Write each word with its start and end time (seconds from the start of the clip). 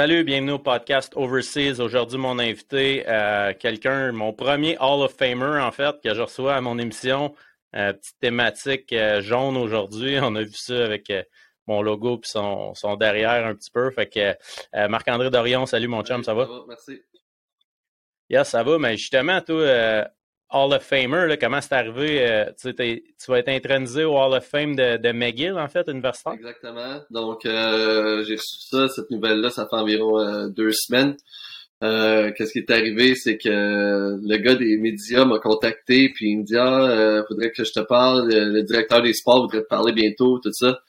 Salut, 0.00 0.22
bienvenue 0.22 0.52
au 0.52 0.58
podcast 0.60 1.12
Overseas. 1.16 1.80
Aujourd'hui, 1.80 2.18
mon 2.18 2.38
invité, 2.38 3.02
euh, 3.08 3.52
quelqu'un, 3.52 4.12
mon 4.12 4.32
premier 4.32 4.76
Hall 4.78 5.02
of 5.02 5.12
Famer, 5.12 5.60
en 5.60 5.72
fait, 5.72 6.00
que 6.00 6.14
je 6.14 6.20
reçois 6.20 6.54
à 6.54 6.60
mon 6.60 6.78
émission. 6.78 7.34
Euh, 7.74 7.92
petite 7.94 8.16
thématique 8.20 8.92
euh, 8.92 9.20
jaune 9.20 9.56
aujourd'hui. 9.56 10.16
On 10.22 10.36
a 10.36 10.44
vu 10.44 10.52
ça 10.52 10.84
avec 10.84 11.12
mon 11.66 11.82
logo 11.82 12.20
et 12.22 12.28
son, 12.28 12.74
son, 12.74 12.94
derrière 12.94 13.44
un 13.44 13.56
petit 13.56 13.72
peu. 13.72 13.90
Fait 13.90 14.06
que 14.06 14.86
Marc-André 14.86 15.30
Dorion, 15.30 15.66
salut 15.66 15.88
mon 15.88 16.04
chum, 16.04 16.22
ça 16.22 16.32
va? 16.32 16.44
Ça 16.44 16.52
va, 16.52 16.60
merci. 16.68 17.02
Yes, 18.30 18.48
ça 18.50 18.62
va, 18.62 18.78
mais 18.78 18.96
justement, 18.96 19.40
toi, 19.40 20.06
Hall 20.50 20.72
of 20.72 20.82
Famer, 20.82 21.26
là, 21.26 21.36
comment 21.36 21.60
c'est 21.60 21.74
arrivé? 21.74 22.26
Euh, 22.26 22.46
tu, 22.60 22.74
tu, 22.74 23.30
vas 23.30 23.38
être 23.38 23.50
intronisé 23.50 24.04
au 24.04 24.16
Hall 24.16 24.32
of 24.34 24.44
Fame 24.46 24.74
de, 24.76 24.96
de 24.96 25.12
McGill, 25.12 25.58
en 25.58 25.68
fait, 25.68 25.86
universitaire? 25.88 26.32
Exactement. 26.32 27.00
Donc, 27.10 27.44
euh, 27.44 28.24
j'ai 28.24 28.36
reçu 28.36 28.56
ça, 28.70 28.88
cette 28.88 29.10
nouvelle-là, 29.10 29.50
ça 29.50 29.66
fait 29.68 29.76
environ 29.76 30.18
euh, 30.18 30.48
deux 30.48 30.72
semaines. 30.72 31.16
Qu'est-ce 31.80 32.52
qui 32.52 32.58
est 32.58 32.70
arrivé, 32.70 33.14
c'est 33.14 33.36
que 33.38 33.48
le 33.48 34.36
gars 34.38 34.56
des 34.56 34.78
médias 34.78 35.24
m'a 35.24 35.38
contacté, 35.38 36.08
puis 36.12 36.30
il 36.30 36.38
me 36.38 36.44
dit 36.44 36.56
Ah, 36.56 37.22
faudrait 37.28 37.52
que 37.52 37.62
je 37.62 37.70
te 37.70 37.80
parle, 37.80 38.28
le, 38.32 38.62
directeur 38.62 39.00
des 39.00 39.12
sports 39.12 39.42
voudrait 39.42 39.62
te 39.62 39.68
parler 39.68 39.92
bientôt, 39.92 40.40
tout 40.40 40.50
ça. 40.52 40.80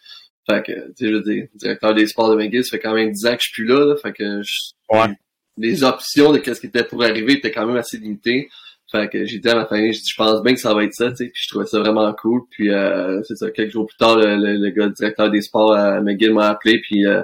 Fait 0.49 0.63
que, 0.63 0.71
tu 0.71 0.93
sais, 0.95 1.07
je 1.09 1.13
veux 1.13 1.21
dire, 1.21 1.45
directeur 1.53 1.93
des 1.93 2.07
sports 2.07 2.31
de 2.31 2.35
McGill, 2.35 2.63
ça 2.63 2.71
fait 2.71 2.81
quand 2.81 2.95
même 2.95 3.11
dix 3.11 3.27
ans 3.27 3.35
que 3.35 3.41
je 3.41 3.49
suis 3.49 3.61
plus 3.61 3.67
là, 3.67 3.85
là 3.85 3.95
fait 3.97 4.13
que 4.13 4.39
ouais. 4.91 5.15
les 5.57 5.83
options 5.83 6.31
de 6.31 6.39
qu'est-ce 6.39 6.59
qui 6.59 6.67
était 6.67 6.83
pour 6.83 7.03
arriver 7.03 7.33
étaient 7.33 7.51
quand 7.51 7.67
même 7.67 7.77
assez 7.77 7.97
limitées. 7.97 8.49
Fait 8.91 9.07
que 9.07 9.23
j'ai 9.23 9.37
dit 9.37 9.47
à 9.47 9.55
ma 9.55 9.65
famille, 9.67 9.93
je 9.93 10.15
pense 10.17 10.41
bien 10.41 10.53
que 10.53 10.59
ça 10.59 10.73
va 10.73 10.83
être 10.83 10.93
ça, 10.93 11.09
tu 11.11 11.17
sais, 11.17 11.25
puis 11.25 11.43
je 11.43 11.49
trouvais 11.49 11.67
ça 11.67 11.79
vraiment 11.79 12.11
cool. 12.13 12.41
Puis 12.49 12.71
euh, 12.71 13.21
c'est 13.23 13.35
ça, 13.35 13.51
quelques 13.51 13.71
jours 13.71 13.85
plus 13.85 13.97
tard, 13.97 14.17
le, 14.17 14.35
le, 14.35 14.69
gars 14.71 14.89
directeur 14.89 15.29
des 15.29 15.41
sports 15.41 15.73
à 15.73 16.01
McGill 16.01 16.33
m'a 16.33 16.47
appelé, 16.47 16.79
puis 16.81 17.05
euh, 17.05 17.21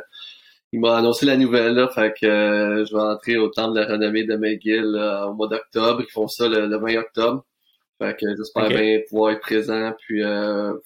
il 0.74 0.80
m'a 0.80 0.98
annoncé 0.98 1.26
la 1.26 1.38
nouvelle 1.38 1.74
là, 1.74 1.88
fait 1.88 2.14
que 2.22 2.28
euh, 2.28 2.86
je 2.86 2.94
vais 2.94 3.02
entrer 3.02 3.38
au 3.38 3.48
temple 3.48 3.76
de 3.76 3.80
la 3.80 3.88
renommée 3.88 4.26
de 4.26 4.36
McGill 4.36 4.86
au 5.28 5.34
mois 5.34 5.48
d'octobre. 5.48 6.04
Ils 6.08 6.12
font 6.12 6.28
ça 6.28 6.48
le, 6.48 6.78
20 6.78 6.98
octobre. 6.98 7.44
Fait 7.98 8.16
que 8.16 8.28
j'espère 8.38 8.68
bien 8.68 9.00
pouvoir 9.10 9.32
être 9.32 9.40
présent 9.40 9.94
puis 10.06 10.22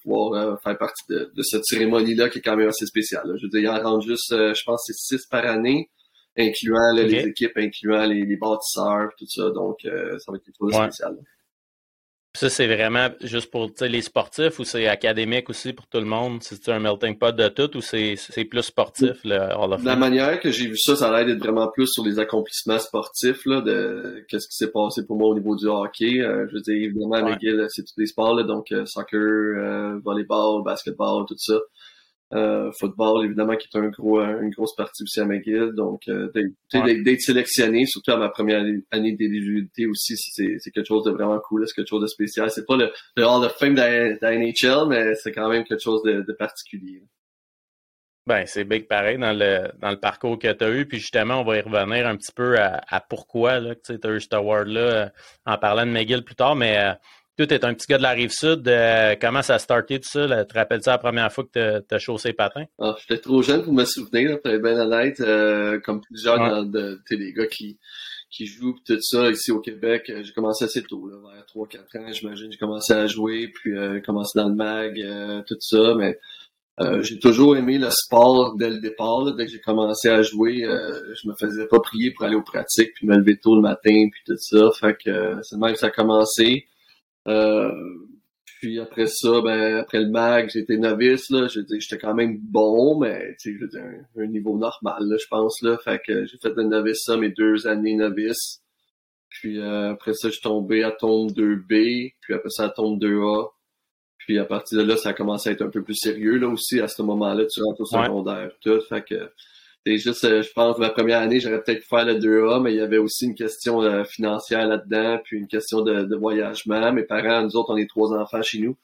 pouvoir 0.04 0.62
faire 0.62 0.78
partie 0.78 1.04
de, 1.10 1.42
cette 1.42 1.66
cérémonie-là 1.66 2.30
qui 2.30 2.38
est 2.38 2.42
quand 2.42 2.56
même 2.56 2.70
assez 2.70 2.86
spéciale. 2.86 3.26
Je 3.38 3.44
veux 3.44 3.50
dire, 3.50 3.62
il 3.62 3.68
en 3.68 3.82
rentre 3.82 4.06
juste, 4.06 4.30
je 4.30 4.64
pense, 4.64 4.84
c'est 4.86 4.96
six 4.96 5.26
par 5.26 5.44
année 5.44 5.90
incluant 6.38 6.94
les 6.94 7.14
équipes, 7.28 7.58
incluant 7.58 8.06
les, 8.06 8.26
les, 8.26 8.38
bâtisseurs, 8.38 9.10
tout 9.18 9.28
ça. 9.28 9.50
Donc, 9.52 9.86
euh, 9.86 10.18
ça 10.20 10.32
va 10.32 10.38
être 10.38 10.46
quelque 10.46 10.58
chose 10.60 10.72
de 10.72 10.84
spécial. 10.84 11.18
Ça, 12.36 12.48
c'est 12.48 12.68
vraiment 12.68 13.10
juste 13.22 13.50
pour 13.50 13.72
les 13.82 14.02
sportifs 14.04 14.60
ou 14.60 14.64
c'est 14.64 14.88
académique 14.88 15.50
aussi 15.50 15.74
pour 15.74 15.88
tout 15.88 15.98
le 15.98 16.06
monde? 16.06 16.44
C'est 16.44 16.70
un 16.70 16.78
melting 16.78 17.18
pot 17.18 17.36
de 17.36 17.48
tout 17.48 17.76
ou 17.76 17.82
c'est 17.82 18.16
plus 18.48 18.62
sportif, 18.62 19.18
le 19.24 19.84
La 19.84 19.96
manière 19.96 20.40
que 20.40 20.52
j'ai 20.52 20.68
vu 20.68 20.78
ça, 20.78 20.96
ça 20.96 21.10
a 21.10 21.18
l'air 21.18 21.26
d'être 21.26 21.44
vraiment 21.44 21.68
plus 21.70 21.88
sur 21.88 22.06
les 22.06 22.20
accomplissements 22.20 22.78
sportifs, 22.78 23.44
là, 23.48 23.62
de 23.62 24.24
qu'est-ce 24.30 24.48
qui 24.48 24.56
s'est 24.56 24.72
passé 24.72 25.08
pour 25.08 25.18
moi 25.18 25.30
au 25.30 25.34
niveau 25.34 25.56
du 25.56 25.66
hockey. 25.66 26.22
Euh, 26.22 26.48
je 26.50 26.54
veux 26.54 26.62
dire, 26.62 26.76
évidemment, 26.76 27.28
McGill, 27.28 27.66
c'est 27.70 27.82
tous 27.82 27.98
les 28.00 28.06
sports, 28.06 28.36
là, 28.36 28.44
donc 28.44 28.72
euh, 28.72 28.86
soccer, 28.86 30.00
volleyball, 30.06 30.64
basketball, 30.64 31.26
tout 31.28 31.36
ça. 31.38 31.58
Euh, 32.32 32.72
football, 32.80 33.26
évidemment, 33.26 33.56
qui 33.56 33.68
est 33.74 33.80
un 33.80 33.88
gros, 33.88 34.22
une 34.22 34.52
grosse 34.52 34.76
partie 34.76 35.02
aussi 35.02 35.20
à 35.20 35.26
McGill. 35.26 35.72
Donc, 35.74 36.08
euh, 36.08 36.30
d'être 36.72 37.22
sélectionné, 37.22 37.88
surtout 37.88 38.12
à 38.12 38.18
ma 38.18 38.30
première 38.30 38.64
année 38.92 39.14
d'éligibilité 39.14 39.88
aussi, 39.88 40.16
c'est 40.16 40.72
quelque 40.72 40.88
chose 40.88 41.06
de 41.06 41.12
vraiment 41.12 41.40
cool, 41.40 41.68
c'est 41.68 41.74
quelque 41.74 41.90
chose 41.90 42.04
de 42.04 42.08
spécial. 42.08 42.52
C'est 42.52 42.68
pas 42.68 42.78
le, 42.78 42.92
le 43.16 43.24
Hall 43.24 43.44
of 43.44 43.56
Fame 43.58 43.74
de 43.74 44.20
la, 44.22 44.38
NHL, 44.38 44.88
mais 44.88 45.16
c'est 45.16 45.32
quand 45.32 45.50
même 45.50 45.64
quelque 45.64 45.82
chose 45.82 46.04
de, 46.04 46.22
de 46.22 46.34
particulier. 46.34 47.02
Ben, 48.30 48.46
c'est 48.46 48.64
big 48.64 48.88
pareil 48.88 49.18
dans 49.18 49.34
le, 49.34 49.72
dans 49.80 49.90
le 49.90 50.00
parcours 50.00 50.38
que 50.38 50.52
tu 50.52 50.64
as 50.64 50.70
eu. 50.70 50.86
Puis 50.86 51.00
justement, 51.00 51.42
on 51.42 51.44
va 51.44 51.58
y 51.58 51.62
revenir 51.62 52.06
un 52.06 52.16
petit 52.16 52.32
peu 52.32 52.60
à, 52.60 52.80
à 52.88 53.02
pourquoi 53.02 53.60
tu 53.84 53.94
as 54.04 54.12
eu 54.12 54.22
cet 54.22 54.36
award-là 54.36 54.82
euh, 54.82 55.10
en 55.48 55.58
parlant 55.58 55.84
de 55.84 55.90
McGill 55.90 56.24
plus 56.24 56.36
tard. 56.36 56.56
Mais 56.56 56.78
euh, 56.78 56.94
tu 57.48 57.54
es 57.54 57.66
un 57.66 57.74
petit 57.74 57.88
gars 57.88 57.98
de 57.98 58.04
la 58.04 58.12
rive 58.12 58.32
sud. 58.32 58.68
Euh, 58.68 59.16
comment 59.20 59.42
ça 59.42 59.56
a 59.56 59.60
starté 59.60 60.00
tout 60.00 60.10
ça? 60.10 60.28
Là? 60.28 60.46
Tu 60.46 60.54
te 60.54 60.60
rappelles-tu 60.60 60.90
la 60.90 60.98
première 60.98 61.32
fois 61.32 61.44
que 61.44 61.80
tu 61.80 61.96
as 61.96 62.00
chaussé 62.00 62.34
patin? 62.34 62.66
Ah, 62.80 62.96
J'étais 63.00 63.22
trop 63.22 63.42
jeune 63.42 63.64
pour 63.64 63.74
me 63.74 63.86
souvenir, 63.86 64.42
pour 64.42 64.52
être 64.52 64.62
bien 64.62 64.80
honnête. 64.80 65.20
Euh, 65.22 65.80
comme 65.80 66.02
plusieurs 66.02 66.66
de, 66.66 67.00
des 67.10 67.34
gars 67.34 67.48
qui, 67.48 67.78
qui 68.32 68.46
jouent 68.46 68.76
tout 68.86 68.98
ça 69.02 69.30
ici 69.30 69.52
au 69.52 69.60
Québec. 69.60 70.10
Euh, 70.10 70.24
j'ai 70.24 70.34
commencé 70.34 70.66
assez 70.66 70.84
tôt, 70.84 71.08
là, 71.08 71.18
vers 71.34 71.46
3-4 71.46 72.00
ans, 72.00 72.12
j'imagine. 72.12 72.52
J'ai 72.52 72.58
commencé 72.58 72.94
à 72.94 73.08
jouer, 73.08 73.48
puis 73.54 73.74
j'ai 73.76 74.02
commencé 74.02 74.38
dans 74.40 74.50
le 74.50 74.56
mag, 74.56 75.46
tout 75.48 75.58
ça, 75.60 75.96
mais 75.96 76.20
j'ai 77.02 77.20
toujours 77.20 77.58
aimé 77.58 77.78
le 77.78 77.90
sport 77.90 78.56
dès 78.56 78.70
le 78.70 78.80
départ. 78.80 79.36
Dès 79.36 79.46
que 79.46 79.52
j'ai 79.52 79.60
commencé 79.60 80.10
à 80.10 80.22
jouer, 80.22 80.64
je 80.64 81.28
me 81.28 81.34
faisais 81.40 81.68
pas 81.68 81.80
prier 81.80 82.12
pour 82.12 82.26
aller 82.26 82.36
aux 82.36 82.42
pratiques, 82.42 82.94
puis 82.96 83.06
me 83.08 83.18
lever 83.18 83.38
tôt 83.38 83.56
le 83.56 83.62
matin, 83.62 84.08
puis 84.12 84.22
tout 84.26 84.38
ça. 84.38 84.70
Fait 84.80 84.96
que 84.96 85.36
c'est 85.44 85.58
même 85.58 85.74
que 85.74 85.80
ça 85.80 85.88
a 85.88 85.92
commencé. 85.92 86.66
Euh, 87.28 87.72
puis 88.60 88.80
après 88.80 89.08
ça, 89.08 89.42
ben 89.42 89.78
après 89.78 90.02
le 90.02 90.10
mag, 90.10 90.50
j'étais 90.52 90.78
novice 90.78 91.30
là, 91.30 91.48
j'étais 91.48 91.98
quand 91.98 92.14
même 92.14 92.38
bon, 92.42 93.00
mais 93.00 93.36
tu 93.40 93.58
sais, 93.58 93.78
un, 93.78 94.22
un, 94.22 94.28
niveau 94.28 94.58
normal 94.58 95.04
là, 95.08 95.16
je 95.18 95.28
pense 95.30 95.62
là. 95.62 95.78
Fait 95.78 96.02
que 96.06 96.26
j'ai 96.26 96.38
fait 96.38 96.54
de 96.54 96.64
novice 96.64 97.04
ça 97.06 97.16
mes 97.16 97.30
deux 97.30 97.68
années 97.68 97.96
novice. 97.96 98.62
Puis 99.30 99.60
euh, 99.60 99.92
après 99.92 100.14
ça, 100.14 100.28
je 100.28 100.34
suis 100.34 100.42
tombé 100.42 100.84
à 100.84 100.92
tombe 100.92 101.32
2B, 101.32 102.16
puis 102.20 102.34
après 102.34 102.50
ça 102.50 102.66
à 102.66 102.70
tombe 102.70 103.02
2A. 103.02 103.52
Puis 104.18 104.38
à 104.38 104.46
partir 104.46 104.80
de 104.80 104.84
là, 104.84 104.98
ça 104.98 105.10
a 105.10 105.14
commencé 105.14 105.50
à 105.50 105.54
être 105.54 105.62
un 105.62 105.70
peu 105.70 105.84
plus 105.84 105.96
sérieux 105.96 106.38
là 106.38 106.50
aussi. 106.50 106.82
À 106.82 106.88
ce 106.88 107.02
moment-là, 107.04 107.46
tu 107.46 107.62
rentres 107.64 107.82
au 107.82 107.86
secondaire, 107.86 108.52
tout. 108.62 108.82
Fait 108.90 109.04
que 109.04 109.32
c'est 109.86 109.98
juste, 109.98 110.26
euh, 110.26 110.42
je 110.42 110.52
pense, 110.54 110.78
ma 110.78 110.90
première 110.90 111.20
année, 111.20 111.40
j'aurais 111.40 111.62
peut-être 111.64 111.80
pu 111.80 111.88
faire 111.88 112.06
le 112.06 112.16
2A, 112.16 112.62
mais 112.62 112.74
il 112.74 112.78
y 112.78 112.82
avait 112.82 112.98
aussi 112.98 113.26
une 113.26 113.36
question 113.36 113.82
euh, 113.82 114.04
financière 114.04 114.68
là-dedans, 114.68 115.20
puis 115.24 115.38
une 115.38 115.48
question 115.48 115.82
de, 115.82 116.04
de, 116.04 116.16
voyagement. 116.16 116.92
Mes 116.92 117.04
parents, 117.04 117.44
nous 117.44 117.56
autres, 117.56 117.74
on 117.74 117.78
est 117.78 117.90
trois 117.90 118.14
enfants 118.14 118.42
chez 118.42 118.60
nous. 118.60 118.78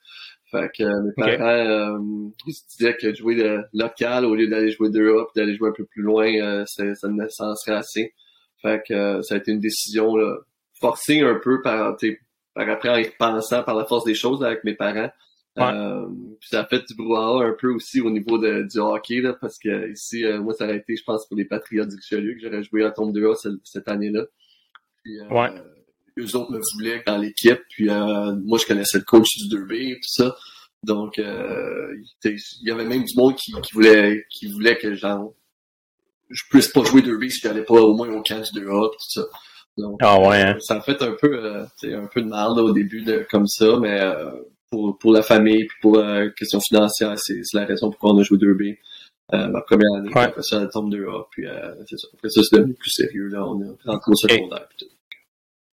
Fait 0.52 0.70
que 0.76 0.84
euh, 0.84 1.12
mes 1.18 1.38
parents, 1.38 2.00
ils 2.48 2.54
se 2.54 2.78
disaient 2.78 2.96
que 2.96 3.14
jouer 3.14 3.36
le 3.36 3.66
local 3.74 4.26
au 4.26 4.36
lieu 4.36 4.48
d'aller 4.48 4.72
jouer 4.72 4.90
2A 4.90 5.26
puis 5.26 5.42
d'aller 5.42 5.56
jouer 5.56 5.70
un 5.70 5.74
peu 5.74 5.86
plus 5.86 6.04
loin, 6.04 6.66
ça, 6.66 6.84
ça 6.96 7.56
serait 7.56 7.76
assez. 7.76 8.14
Fait 8.62 8.82
que 8.88 9.22
ça 9.22 9.36
a 9.36 9.38
été 9.38 9.52
une 9.52 9.60
décision 9.60 10.16
là, 10.16 10.38
forcée 10.80 11.22
un 11.22 11.40
peu 11.44 11.62
par, 11.62 11.98
par 12.54 12.70
après 12.70 12.90
en 12.90 12.96
y 12.96 13.04
repensant 13.04 13.64
par 13.64 13.76
la 13.76 13.86
force 13.86 14.06
des 14.06 14.16
choses 14.16 14.44
avec 14.44 14.64
mes 14.64 14.76
parents. 14.76 15.10
Euh, 15.58 16.08
puis 16.40 16.50
ça 16.50 16.62
a 16.62 16.66
fait 16.66 16.84
du 16.88 16.96
brouhaha 16.96 17.46
un 17.46 17.56
peu 17.58 17.74
aussi 17.74 18.02
au 18.02 18.10
niveau 18.10 18.38
de, 18.38 18.64
du 18.64 18.78
hockey, 18.78 19.22
là, 19.22 19.34
parce 19.40 19.58
que 19.58 19.92
ici, 19.92 20.26
euh, 20.26 20.42
moi, 20.42 20.54
ça 20.54 20.66
aurait 20.66 20.78
été, 20.78 20.96
je 20.96 21.04
pense, 21.04 21.26
pour 21.28 21.38
les 21.38 21.46
Patriotes 21.46 21.90
du 21.90 21.96
Richelieu 21.96 22.34
que 22.34 22.42
j'aurais 22.42 22.64
joué 22.64 22.84
à 22.84 22.92
tombe 22.92 23.16
2A 23.16 23.36
cette, 23.36 23.54
cette 23.64 23.88
année-là. 23.88 24.26
Puis, 25.04 25.20
euh, 25.20 25.30
ouais. 25.30 25.50
Eux 26.18 26.36
autres 26.36 26.52
me 26.52 26.62
voulaient 26.74 27.04
dans 27.06 27.18
l'équipe, 27.18 27.60
puis 27.70 27.90
euh, 27.90 28.36
moi, 28.46 28.58
je 28.58 28.66
connaissais 28.66 29.00
le 29.00 29.04
coach 29.04 29.28
du 29.38 29.56
2B 29.56 29.92
et 29.92 29.96
tout 29.96 30.08
ça. 30.08 30.36
Donc, 30.84 31.20
euh, 31.20 31.94
il 32.24 32.40
y 32.62 32.72
avait 32.72 32.86
même 32.86 33.04
du 33.04 33.16
monde 33.18 33.36
qui, 33.36 33.52
qui 33.52 33.74
voulait 33.74 34.26
qui 34.30 34.48
voulait 34.48 34.78
que 34.78 34.94
genre 34.94 35.34
je 36.30 36.44
puisse 36.50 36.70
pas 36.70 36.84
jouer 36.84 37.02
2B 37.02 37.30
si 37.30 37.40
j'allais 37.42 37.64
pas 37.64 37.82
au 37.82 37.96
moins 37.96 38.10
au 38.10 38.22
camp 38.22 38.40
du 38.40 38.62
2A 38.62 38.92
tout 38.92 39.10
ça. 39.10 39.24
Donc, 39.78 39.98
ah 40.02 40.20
ouais, 40.22 40.42
hein. 40.42 40.58
ça 40.62 40.76
a 40.76 40.82
fait 40.82 41.02
un 41.02 41.16
peu, 41.20 41.34
euh, 41.34 41.66
un 41.84 42.08
peu 42.08 42.22
de 42.22 42.30
mal 42.30 42.52
au 42.52 42.72
début 42.72 43.02
de, 43.02 43.28
comme 43.30 43.48
ça, 43.48 43.78
mais 43.78 44.00
pour, 44.76 44.98
pour 44.98 45.14
la 45.14 45.24
famille, 45.24 45.66
puis 45.66 45.78
pour 45.82 45.98
la 45.98 46.20
euh, 46.20 46.30
question 46.38 46.60
financière, 46.60 47.14
c'est 47.18 47.42
la 47.54 47.66
raison 47.66 47.90
pourquoi 47.90 48.14
on 48.14 48.20
a 48.20 48.24
joué 48.24 48.38
2B. 48.38 48.78
Euh, 49.34 49.48
ma 49.48 49.62
première 49.62 49.92
année, 49.98 50.10
ouais. 50.14 50.22
après 50.22 50.44
ça, 50.44 50.62
elle 50.62 50.70
tombe 50.70 50.94
2A, 50.94 51.26
puis 51.32 51.48
euh, 51.48 51.74
c'est 51.88 51.98
ça. 51.98 52.08
Après 52.14 52.30
ça, 52.30 52.42
c'est 52.44 52.58
devenu 52.58 52.74
plus 52.74 52.92
sérieux, 52.92 53.28
là, 53.28 53.46
on 53.48 53.62
est 53.62 53.68
rentré 53.86 54.12
au 54.12 54.16
secondaire, 54.16 54.68
puis 54.70 54.86
tout. 54.86 54.96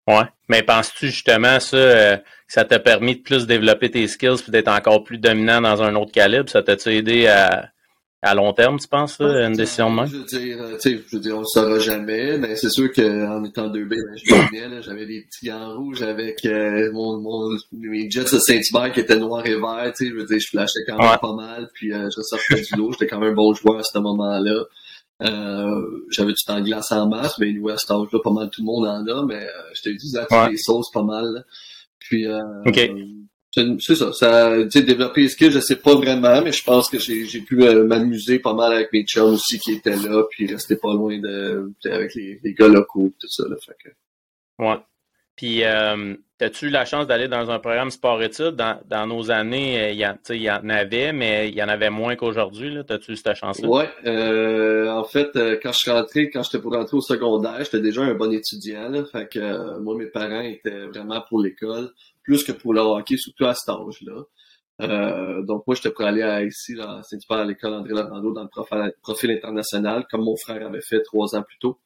Ouais. 0.08 0.24
Mais 0.48 0.62
penses-tu 0.62 1.06
justement 1.06 1.60
ça, 1.60 1.76
euh, 1.76 2.16
que 2.16 2.22
ça 2.48 2.64
t'a 2.64 2.78
permis 2.78 3.16
de 3.16 3.22
plus 3.22 3.46
développer 3.46 3.90
tes 3.90 4.08
skills 4.08 4.42
puis 4.42 4.50
d'être 4.50 4.68
encore 4.68 5.04
plus 5.04 5.18
dominant 5.18 5.60
dans 5.60 5.82
un 5.82 5.94
autre 5.94 6.12
calibre? 6.12 6.48
Ça 6.48 6.62
t'a-tu 6.62 6.88
aidé 6.90 7.26
à, 7.28 7.70
à 8.22 8.34
long 8.34 8.52
terme, 8.52 8.78
tu 8.78 8.86
penses, 8.86 9.18
là, 9.18 9.46
une 9.46 9.54
décision 9.54 9.90
de 9.90 9.96
main? 9.96 10.06
Je 10.06 10.16
veux 10.16 10.24
dire, 10.24 10.62
euh, 10.62 10.74
tu 10.74 10.90
sais, 10.96 11.04
je 11.06 11.16
veux 11.16 11.22
dire, 11.22 11.36
on 11.36 11.40
le 11.40 11.46
saura 11.46 11.78
jamais, 11.78 12.38
mais 12.38 12.54
c'est 12.56 12.70
sûr 12.70 12.92
qu'en 12.92 13.42
étant 13.44 13.68
2B, 13.68 13.88
ben, 13.88 14.16
je 14.16 14.82
j'avais 14.82 15.06
des 15.06 15.22
petits 15.22 15.46
gants 15.46 15.76
rouges 15.76 16.02
avec 16.02 16.44
euh, 16.44 16.92
mon, 16.92 17.18
mon, 17.18 17.56
mes 17.72 18.08
Jets 18.10 18.32
de 18.32 18.38
Saint-Hubert 18.38 18.92
qui 18.92 19.00
étaient 19.00 19.16
noirs 19.16 19.44
et 19.46 19.56
verts, 19.56 19.92
tu 19.96 20.04
sais, 20.04 20.10
je 20.10 20.16
veux 20.16 20.24
dire, 20.24 20.38
je 20.38 20.48
flashais 20.48 20.80
quand 20.86 20.98
même 20.98 21.18
pas 21.20 21.34
mal, 21.34 21.68
puis 21.74 21.92
euh, 21.92 22.08
je 22.10 22.16
ressortais 22.16 22.62
du 22.62 22.76
lot, 22.76 22.92
j'étais 22.92 23.08
quand 23.08 23.18
même 23.18 23.32
un 23.32 23.34
bon 23.34 23.52
joueur 23.54 23.78
à 23.78 23.82
ce 23.82 23.98
moment-là. 23.98 24.64
Euh, 25.22 26.04
j'avais 26.10 26.32
du 26.32 26.44
temps 26.44 26.58
de 26.58 26.64
glace 26.64 26.90
en 26.90 27.08
masse, 27.08 27.38
mais 27.38 27.52
nous, 27.52 27.68
à 27.68 27.76
cet 27.76 27.90
âge-là, 27.90 28.18
pas 28.22 28.32
mal 28.32 28.50
tout 28.50 28.60
le 28.62 28.66
monde 28.66 28.86
en 28.86 29.06
a, 29.06 29.24
mais 29.24 29.44
euh, 29.44 29.50
j'étais 29.74 29.90
utilisé 29.90 30.18
à 30.18 30.26
toutes 30.26 30.50
les 30.50 30.56
sauces 30.56 30.90
pas 30.92 31.02
mal. 31.02 31.44
Puis, 31.98 32.26
euh, 32.26 32.40
c'est 33.52 33.94
ça, 33.94 34.12
ça 34.12 34.56
tu 34.62 34.70
sais, 34.70 34.82
développer 34.82 35.22
les 35.22 35.28
skills, 35.28 35.50
je 35.50 35.60
sais 35.60 35.76
pas 35.76 35.94
vraiment, 35.94 36.40
mais 36.42 36.52
je 36.52 36.64
pense 36.64 36.88
que 36.88 36.98
j'ai 36.98 37.40
pu 37.40 37.62
euh, 37.62 37.84
m'amuser 37.84 38.38
pas 38.38 38.54
mal 38.54 38.72
avec 38.72 38.92
mes 38.92 39.04
chums 39.04 39.34
aussi 39.34 39.58
qui 39.58 39.72
étaient 39.72 39.96
là, 39.96 40.24
puis 40.30 40.46
rester 40.46 40.76
pas 40.76 40.92
loin 40.94 41.18
de 41.18 41.70
avec 41.84 42.14
les, 42.14 42.40
les 42.42 42.54
gars 42.54 42.68
locaux 42.68 43.12
tout 43.18 43.28
ça 43.28 43.44
là, 43.48 43.56
fait 43.64 43.76
que. 43.82 43.90
Ouais. 44.62 44.78
Puis 45.36 45.64
euh, 45.64 46.14
As-tu 46.42 46.66
eu 46.66 46.70
la 46.70 46.84
chance 46.84 47.06
d'aller 47.06 47.28
dans 47.28 47.52
un 47.52 47.60
programme 47.60 47.90
sport-études? 47.90 48.56
Dans, 48.56 49.06
nos 49.06 49.30
années, 49.30 49.92
il 49.92 49.96
y, 49.96 50.50
en 50.50 50.68
avait, 50.68 51.12
mais 51.12 51.48
il 51.48 51.54
y 51.54 51.62
en 51.62 51.68
avait 51.68 51.88
moins 51.88 52.16
qu'aujourd'hui. 52.16 52.76
As-tu 52.88 53.12
eu 53.12 53.16
cette 53.16 53.36
chance-là? 53.36 53.68
Oui. 53.68 53.84
en 54.88 55.04
fait, 55.04 55.30
quand 55.62 55.70
je 55.70 55.78
suis 55.78 55.90
rentré, 55.92 56.30
quand 56.30 56.42
j'étais 56.42 56.58
pour 56.58 56.72
rentrer 56.72 56.96
au 56.96 57.00
secondaire, 57.00 57.58
j'étais 57.60 57.80
déjà 57.80 58.02
un 58.02 58.14
bon 58.14 58.32
étudiant. 58.32 58.88
Là, 58.88 59.04
fait 59.04 59.28
que 59.28 59.78
moi, 59.78 59.96
mes 59.96 60.06
parents 60.06 60.40
étaient 60.40 60.86
vraiment 60.86 61.22
pour 61.28 61.40
l'école, 61.40 61.92
plus 62.22 62.44
que 62.44 62.52
pour 62.52 62.74
le 62.74 62.80
hockey, 62.80 63.16
surtout 63.16 63.46
à 63.46 63.54
cet 63.54 63.68
âge-là. 63.68 64.22
Euh, 64.80 65.42
donc 65.42 65.64
moi, 65.66 65.76
j'étais 65.76 65.90
prêt 65.90 66.04
à 66.04 66.08
aller 66.08 66.22
à, 66.22 66.42
ici, 66.42 66.74
à 66.80 67.02
Saint-Hubert, 67.02 67.38
à 67.38 67.44
l'école 67.44 67.74
André 67.74 67.92
Laurando, 67.92 68.32
dans 68.32 68.42
le 68.42 68.92
profil, 69.02 69.30
international, 69.30 70.04
comme 70.10 70.22
mon 70.24 70.36
frère 70.36 70.66
avait 70.66 70.80
fait 70.80 71.02
trois 71.02 71.36
ans 71.36 71.42
plus 71.42 71.58
tôt. 71.58 71.78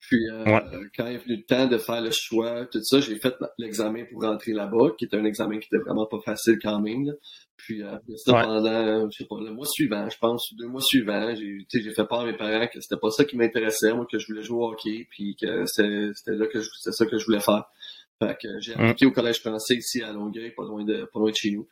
Puis 0.00 0.28
euh, 0.32 0.58
quand 0.96 1.06
il 1.06 1.14
est 1.14 1.18
venu 1.18 1.36
le 1.36 1.44
temps 1.44 1.68
de 1.68 1.78
faire 1.78 2.00
le 2.00 2.10
choix, 2.10 2.66
tout 2.66 2.82
ça, 2.82 2.98
j'ai 2.98 3.20
fait 3.20 3.34
l'examen 3.56 4.04
pour 4.10 4.22
rentrer 4.22 4.52
là-bas, 4.52 4.90
qui 4.98 5.04
était 5.04 5.16
un 5.16 5.24
examen 5.24 5.60
qui 5.60 5.68
était 5.72 5.82
vraiment 5.84 6.06
pas 6.06 6.18
facile 6.24 6.58
quand 6.60 6.80
même. 6.80 7.14
Puis 7.56 7.84
euh, 7.84 7.96
ça, 8.16 8.32
pendant, 8.32 9.08
je 9.08 9.18
sais 9.18 9.26
pas, 9.30 9.36
le 9.40 9.52
mois 9.52 9.66
suivant, 9.66 10.08
je 10.10 10.18
pense, 10.18 10.52
deux 10.58 10.66
mois 10.66 10.80
suivants, 10.80 11.32
j'ai, 11.36 11.64
j'ai 11.72 11.94
fait 11.94 12.04
part 12.04 12.22
à 12.22 12.26
mes 12.26 12.36
parents 12.36 12.66
que 12.66 12.80
c'était 12.80 12.98
pas 13.00 13.10
ça 13.10 13.24
qui 13.24 13.36
m'intéressait, 13.36 13.94
moi, 13.94 14.04
que 14.10 14.18
je 14.18 14.26
voulais 14.26 14.42
jouer 14.42 14.64
au 14.64 14.72
hockey, 14.72 15.06
puis 15.08 15.36
que 15.40 15.64
c'était 15.66 16.32
là 16.32 16.46
que 16.48 16.60
c'était 16.60 16.92
ça 16.92 17.06
que 17.06 17.16
je 17.16 17.24
voulais 17.24 17.40
faire. 17.40 17.64
Fait 18.26 18.36
que 18.40 18.48
j'ai 18.60 18.74
appliqué 18.74 19.06
au 19.06 19.12
collège 19.12 19.40
français 19.40 19.76
ici 19.76 20.02
à 20.02 20.12
Longueuil, 20.12 20.52
pas 20.56 20.64
loin 20.64 20.84
de 20.84 21.08
pas 21.12 21.20
loin 21.20 21.30
de 21.30 21.36
chez 21.36 21.50
nous. 21.50 21.66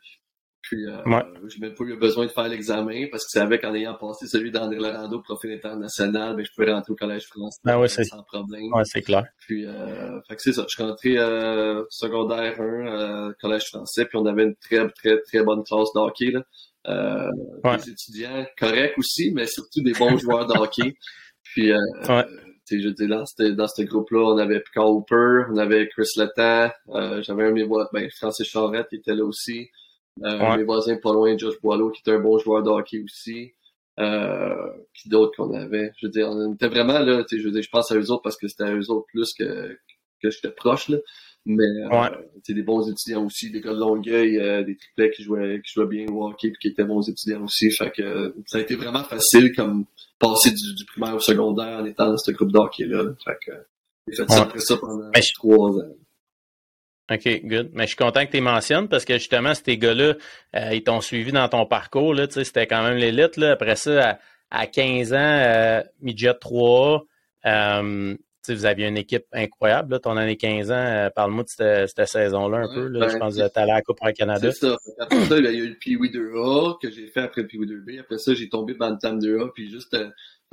Puis, 0.61 0.85
euh, 0.85 1.01
j'ai 1.47 1.59
même 1.59 1.73
pas 1.73 1.83
eu 1.83 1.97
besoin 1.97 2.25
de 2.25 2.31
faire 2.31 2.47
l'examen 2.47 3.07
parce 3.11 3.23
que 3.23 3.29
je 3.33 3.39
savais 3.39 3.59
qu'en 3.59 3.73
ayant 3.73 3.95
passé 3.95 4.27
celui 4.27 4.51
d'André 4.51 4.77
Lorando, 4.77 5.19
profil 5.19 5.51
international, 5.51 6.35
ben, 6.35 6.45
je 6.45 6.51
pouvais 6.55 6.71
rentrer 6.71 6.93
au 6.93 6.95
collège 6.95 7.25
français 7.25 7.59
ben 7.63 7.87
sans 7.87 8.23
problème. 8.23 8.71
Ouais, 8.71 8.83
c'est 8.85 9.01
clair. 9.01 9.25
Puis, 9.39 9.65
euh, 9.65 10.21
fait 10.29 10.35
que 10.35 10.41
c'est 10.41 10.53
ça. 10.53 10.65
Je 10.69 10.73
suis 10.75 10.83
rentré 10.83 11.17
euh, 11.17 11.83
secondaire 11.89 12.61
1, 12.61 12.63
euh, 12.63 13.33
collège 13.41 13.65
français, 13.65 14.05
puis 14.05 14.17
on 14.17 14.25
avait 14.25 14.43
une 14.43 14.55
très, 14.55 14.87
très, 14.91 15.19
très 15.21 15.43
bonne 15.43 15.63
classe 15.63 15.91
de 15.95 15.99
hockey, 15.99 16.31
là. 16.31 16.43
Euh, 16.87 17.77
Des 17.77 17.89
étudiants 17.89 18.45
corrects 18.57 18.97
aussi, 18.97 19.31
mais 19.33 19.47
surtout 19.47 19.81
des 19.81 19.93
bons 19.93 20.17
joueurs 20.19 20.45
de 20.47 20.57
hockey. 20.57 20.95
Puis, 21.43 21.71
euh, 21.71 21.77
ouais. 22.07 22.25
Je 22.79 22.89
dis 22.89 23.07
là, 23.07 23.23
dans 23.39 23.67
ce 23.67 23.81
groupe-là, 23.81 24.33
on 24.33 24.37
avait 24.37 24.59
Picard 24.59 24.91
Hooper, 24.91 25.45
on 25.51 25.57
avait 25.57 25.87
Chris 25.89 26.07
Letang, 26.15 26.71
euh, 26.89 27.21
j'avais 27.23 27.43
un 27.43 27.49
de 27.49 27.53
mes 27.53 27.67
ben, 27.91 28.09
Francis 28.15 28.47
Charrette 28.47 28.87
qui 28.89 28.97
était 28.97 29.15
là 29.15 29.25
aussi. 29.25 29.69
Euh, 30.23 30.57
Mes 30.57 30.63
voisins 30.63 30.97
pas 30.97 31.13
loin, 31.13 31.37
Josh 31.37 31.59
Boileau, 31.61 31.89
qui 31.89 32.01
était 32.01 32.11
un 32.11 32.19
bon 32.19 32.37
joueur 32.37 32.63
de 32.63 32.69
hockey 32.69 33.01
aussi. 33.03 33.53
Euh, 33.99 34.67
qui 34.93 35.09
d'autres 35.09 35.35
qu'on 35.35 35.53
avait? 35.53 35.91
Je 35.99 36.07
veux 36.07 36.11
dire, 36.11 36.29
on 36.29 36.53
était 36.53 36.67
vraiment 36.67 36.99
là, 36.99 37.23
je 37.29 37.37
veux 37.37 37.51
dire, 37.51 37.61
je 37.61 37.69
pense 37.69 37.91
à 37.91 37.95
eux 37.95 38.09
autres 38.09 38.21
parce 38.23 38.37
que 38.37 38.47
c'était 38.47 38.63
à 38.63 38.73
eux 38.73 38.89
autres 38.89 39.05
plus 39.07 39.29
que, 39.37 39.77
que 40.21 40.29
j'étais 40.29 40.51
proche, 40.51 40.89
là. 40.89 40.97
Mais 41.45 41.63
euh, 41.63 42.09
des 42.47 42.61
bons 42.61 42.87
étudiants 42.87 43.25
aussi, 43.25 43.49
des 43.49 43.61
gars 43.61 43.73
de 43.73 43.79
Longueuil, 43.79 44.37
euh, 44.37 44.63
des 44.63 44.75
triplets 44.75 45.09
qui 45.11 45.23
jouaient, 45.23 45.59
qui 45.65 45.73
jouaient 45.73 45.87
bien 45.87 46.05
au 46.07 46.27
hockey 46.27 46.49
et 46.49 46.53
qui 46.53 46.67
étaient 46.67 46.83
bons 46.83 47.07
étudiants 47.09 47.43
aussi. 47.43 47.71
Fait 47.71 47.91
que 47.91 48.35
ça 48.45 48.59
a 48.59 48.61
été 48.61 48.75
vraiment 48.75 49.03
facile 49.03 49.51
comme 49.55 49.85
passer 50.21 50.51
du, 50.51 50.75
du 50.75 50.85
primaire 50.85 51.15
au 51.15 51.19
secondaire 51.19 51.79
en 51.79 51.85
étant 51.85 52.09
dans 52.09 52.17
ce 52.17 52.31
groupe 52.31 52.51
de 52.51 52.59
hockey-là. 52.59 53.13
Fait 53.25 53.37
que 53.45 53.51
j'ai 54.07 54.15
fait 54.15 54.31
ça 54.31 54.41
après 54.41 54.59
ça 54.59 54.77
pendant 54.77 55.11
trois 55.35 55.69
ans. 55.69 55.95
OK, 57.11 57.41
good. 57.43 57.71
Mais 57.73 57.83
je 57.83 57.87
suis 57.87 57.97
content 57.97 58.25
que 58.25 58.31
tu 58.31 58.41
mentionnes 58.41 58.87
parce 58.87 59.03
que 59.03 59.15
justement, 59.15 59.53
ces 59.53 59.77
gars-là, 59.77 60.13
euh, 60.55 60.69
ils 60.73 60.83
t'ont 60.83 61.01
suivi 61.01 61.31
dans 61.31 61.49
ton 61.49 61.65
parcours. 61.65 62.13
Là, 62.13 62.25
c'était 62.29 62.67
quand 62.67 62.83
même 62.83 62.95
l'élite. 62.95 63.37
Après 63.39 63.75
ça, 63.75 64.17
à, 64.49 64.67
15 64.67 65.13
ans, 65.13 65.17
euh, 65.17 65.81
midget 66.01 66.33
3, 66.33 67.03
euh, 67.45 68.15
vous 68.49 68.65
aviez 68.65 68.87
une 68.87 68.97
équipe 68.97 69.25
incroyable. 69.31 69.93
Là, 69.93 69.99
ton 69.99 70.17
année 70.17 70.37
15 70.37 70.71
ans, 70.71 70.75
euh, 70.75 71.09
parle-moi 71.09 71.43
de 71.43 71.85
cette, 71.87 72.07
saison-là 72.07 72.59
un 72.59 72.73
peu. 72.73 72.87
Là, 72.87 73.07
je 73.07 73.13
ben, 73.13 73.19
pense 73.19 73.35
que 73.35 73.47
tu 73.47 73.59
allé 73.59 73.71
à 73.71 73.75
la 73.75 73.81
Coupe 73.81 73.99
au 74.01 74.11
Canada. 74.13 74.51
C'est 74.51 74.67
ça. 74.67 74.77
Après 74.99 75.25
ça, 75.25 75.37
il 75.37 75.45
y 75.45 75.47
a 75.47 75.51
eu 75.51 75.67
le 75.67 75.75
Pee-Wee 75.75 76.11
2A 76.11 76.77
que 76.81 76.91
j'ai 76.91 77.07
fait 77.07 77.21
après 77.21 77.41
le 77.41 77.47
Pee-Wee 77.47 77.67
2B. 77.67 77.99
Après 77.99 78.17
ça, 78.17 78.33
j'ai 78.33 78.49
tombé 78.49 78.73
Bantam 78.73 79.19
2A. 79.19 79.51
Puis 79.53 79.69
juste 79.69 79.95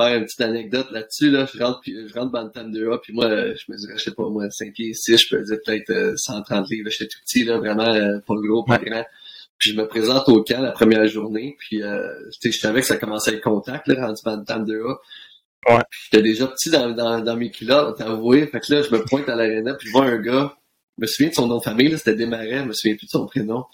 faire 0.01 0.17
une 0.17 0.25
petite 0.25 0.41
anecdote 0.41 0.91
là-dessus, 0.93 1.31
là, 1.31 1.47
je 1.53 1.59
rentre, 1.63 1.81
je 1.85 2.15
rentre 2.15 2.31
Bantam 2.31 2.71
2A, 2.73 3.01
puis 3.01 3.13
moi, 3.13 3.29
je 3.29 3.65
me 3.69 3.77
dirais, 3.77 3.95
je 3.97 4.05
sais 4.05 4.15
pas, 4.15 4.29
moi, 4.29 4.49
5 4.49 4.73
pieds 4.73 4.95
6, 4.95 5.19
je 5.19 5.37
peux 5.37 5.43
dire 5.43 5.59
peut-être 5.65 6.17
130 6.17 6.59
euh, 6.59 6.67
livres, 6.71 6.91
j'étais 6.91 7.09
tout 7.09 7.19
petit, 7.25 7.45
là, 7.45 7.59
vraiment 7.59 7.89
euh, 7.89 8.19
pas 8.27 8.35
gros, 8.37 8.63
pas 8.65 8.79
grand. 8.79 9.05
Puis 9.59 9.73
je 9.73 9.77
me 9.77 9.89
présente 9.89 10.29
au 10.29 10.45
camp 10.45 10.63
la 10.63 10.71
première 10.71 11.07
journée, 11.09 11.57
puis 11.59 11.83
euh, 11.83 12.09
je 12.41 12.51
savais 12.53 12.81
que 12.81 12.87
ça 12.87 12.97
commençait 12.97 13.33
à 13.33 13.35
être 13.35 13.43
contact, 13.43 13.89
là, 13.89 14.07
rendu 14.07 14.23
Bantam 14.25 14.65
2A. 14.65 14.99
Ouais. 15.69 15.83
J'étais 16.11 16.23
déjà 16.23 16.47
petit 16.47 16.71
dans, 16.71 16.91
dans, 16.91 17.21
dans 17.21 17.37
mes 17.37 17.51
culottes, 17.51 17.99
t'avouer. 17.99 18.47
Fait 18.47 18.61
que 18.61 18.75
là, 18.75 18.83
je 18.83 18.91
me 18.91 19.05
pointe 19.05 19.29
à 19.29 19.37
l'aréna, 19.37 19.75
puis 19.75 19.89
je 19.89 19.93
vois 19.93 20.05
un 20.05 20.19
gars, 20.19 20.57
je 20.97 21.03
me 21.03 21.07
souviens 21.07 21.31
de 21.31 21.35
son 21.35 21.47
nom 21.47 21.59
de 21.59 21.63
famille, 21.63 21.89
là, 21.89 21.99
c'était 21.99 22.15
Desmarais, 22.15 22.61
je 22.61 22.65
me 22.65 22.73
souviens 22.73 22.97
plus 22.97 23.07
de 23.07 23.11
son 23.11 23.27
prénom. 23.27 23.65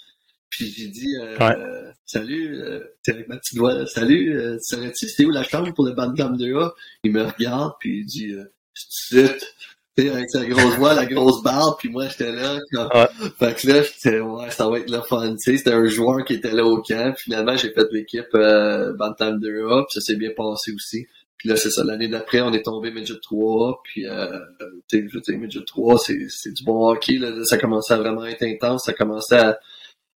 Puis 0.50 0.72
j'ai 0.76 0.88
dit 0.88 1.16
euh, 1.20 1.92
Salut, 2.06 2.60
euh, 2.60 2.80
avec 3.08 3.28
ma 3.28 3.36
petite 3.36 3.58
voix, 3.58 3.86
salut, 3.86 4.38
euh, 4.38 4.56
saurais-tu 4.60 5.08
c'était 5.08 5.24
où 5.24 5.30
la 5.30 5.42
chambre 5.42 5.72
pour 5.74 5.84
le 5.84 5.92
Bantam 5.92 6.36
2A? 6.36 6.72
Il 7.02 7.12
me 7.12 7.24
regarde 7.24 7.72
puis 7.80 8.00
il 8.00 8.06
dit 8.06 8.30
euh, 8.32 8.44
sais, 8.74 9.36
avec 9.98 10.30
sa 10.30 10.44
grosse 10.44 10.76
voix, 10.76 10.94
la 10.94 11.06
grosse 11.06 11.42
barbe, 11.42 11.76
puis 11.78 11.88
moi 11.88 12.06
j'étais 12.08 12.32
là. 12.32 12.58
Fait 13.38 13.54
que 13.54 13.68
là, 13.68 13.82
j'étais 13.82 14.20
ouais, 14.20 14.50
ça 14.50 14.68
va 14.68 14.78
être 14.78 14.90
le 14.90 15.00
fun. 15.00 15.34
Tu 15.36 15.38
sais, 15.38 15.56
c'était 15.56 15.72
un 15.72 15.86
joueur 15.86 16.24
qui 16.24 16.34
était 16.34 16.52
là 16.52 16.64
au 16.64 16.82
camp. 16.82 17.14
Finalement, 17.16 17.56
j'ai 17.56 17.70
fait 17.70 17.86
l'équipe 17.92 18.26
euh, 18.34 18.92
Bantam 18.94 19.38
2A, 19.38 19.86
puis 19.86 19.94
ça 19.94 20.00
s'est 20.00 20.16
bien 20.16 20.30
passé 20.36 20.72
aussi. 20.72 21.06
Puis 21.44 21.50
là, 21.50 21.56
c'est 21.56 21.68
ça, 21.68 21.84
l'année 21.84 22.08
d'après, 22.08 22.40
on 22.40 22.54
est 22.54 22.62
tombé 22.62 22.90
Midget 22.90 23.20
3, 23.20 23.82
puis 23.84 24.06
euh, 24.06 24.38
tu 24.88 25.10
sais, 25.22 25.36
Midget 25.36 25.60
3, 25.66 25.98
c'est 25.98 26.54
du 26.54 26.64
bon 26.64 26.88
hockey, 26.88 27.18
là, 27.18 27.32
ça 27.44 27.58
commençait 27.58 27.92
à 27.92 27.98
vraiment 27.98 28.24
être 28.24 28.44
intense, 28.44 28.84
ça 28.86 28.94
commençait 28.94 29.36
à 29.36 29.58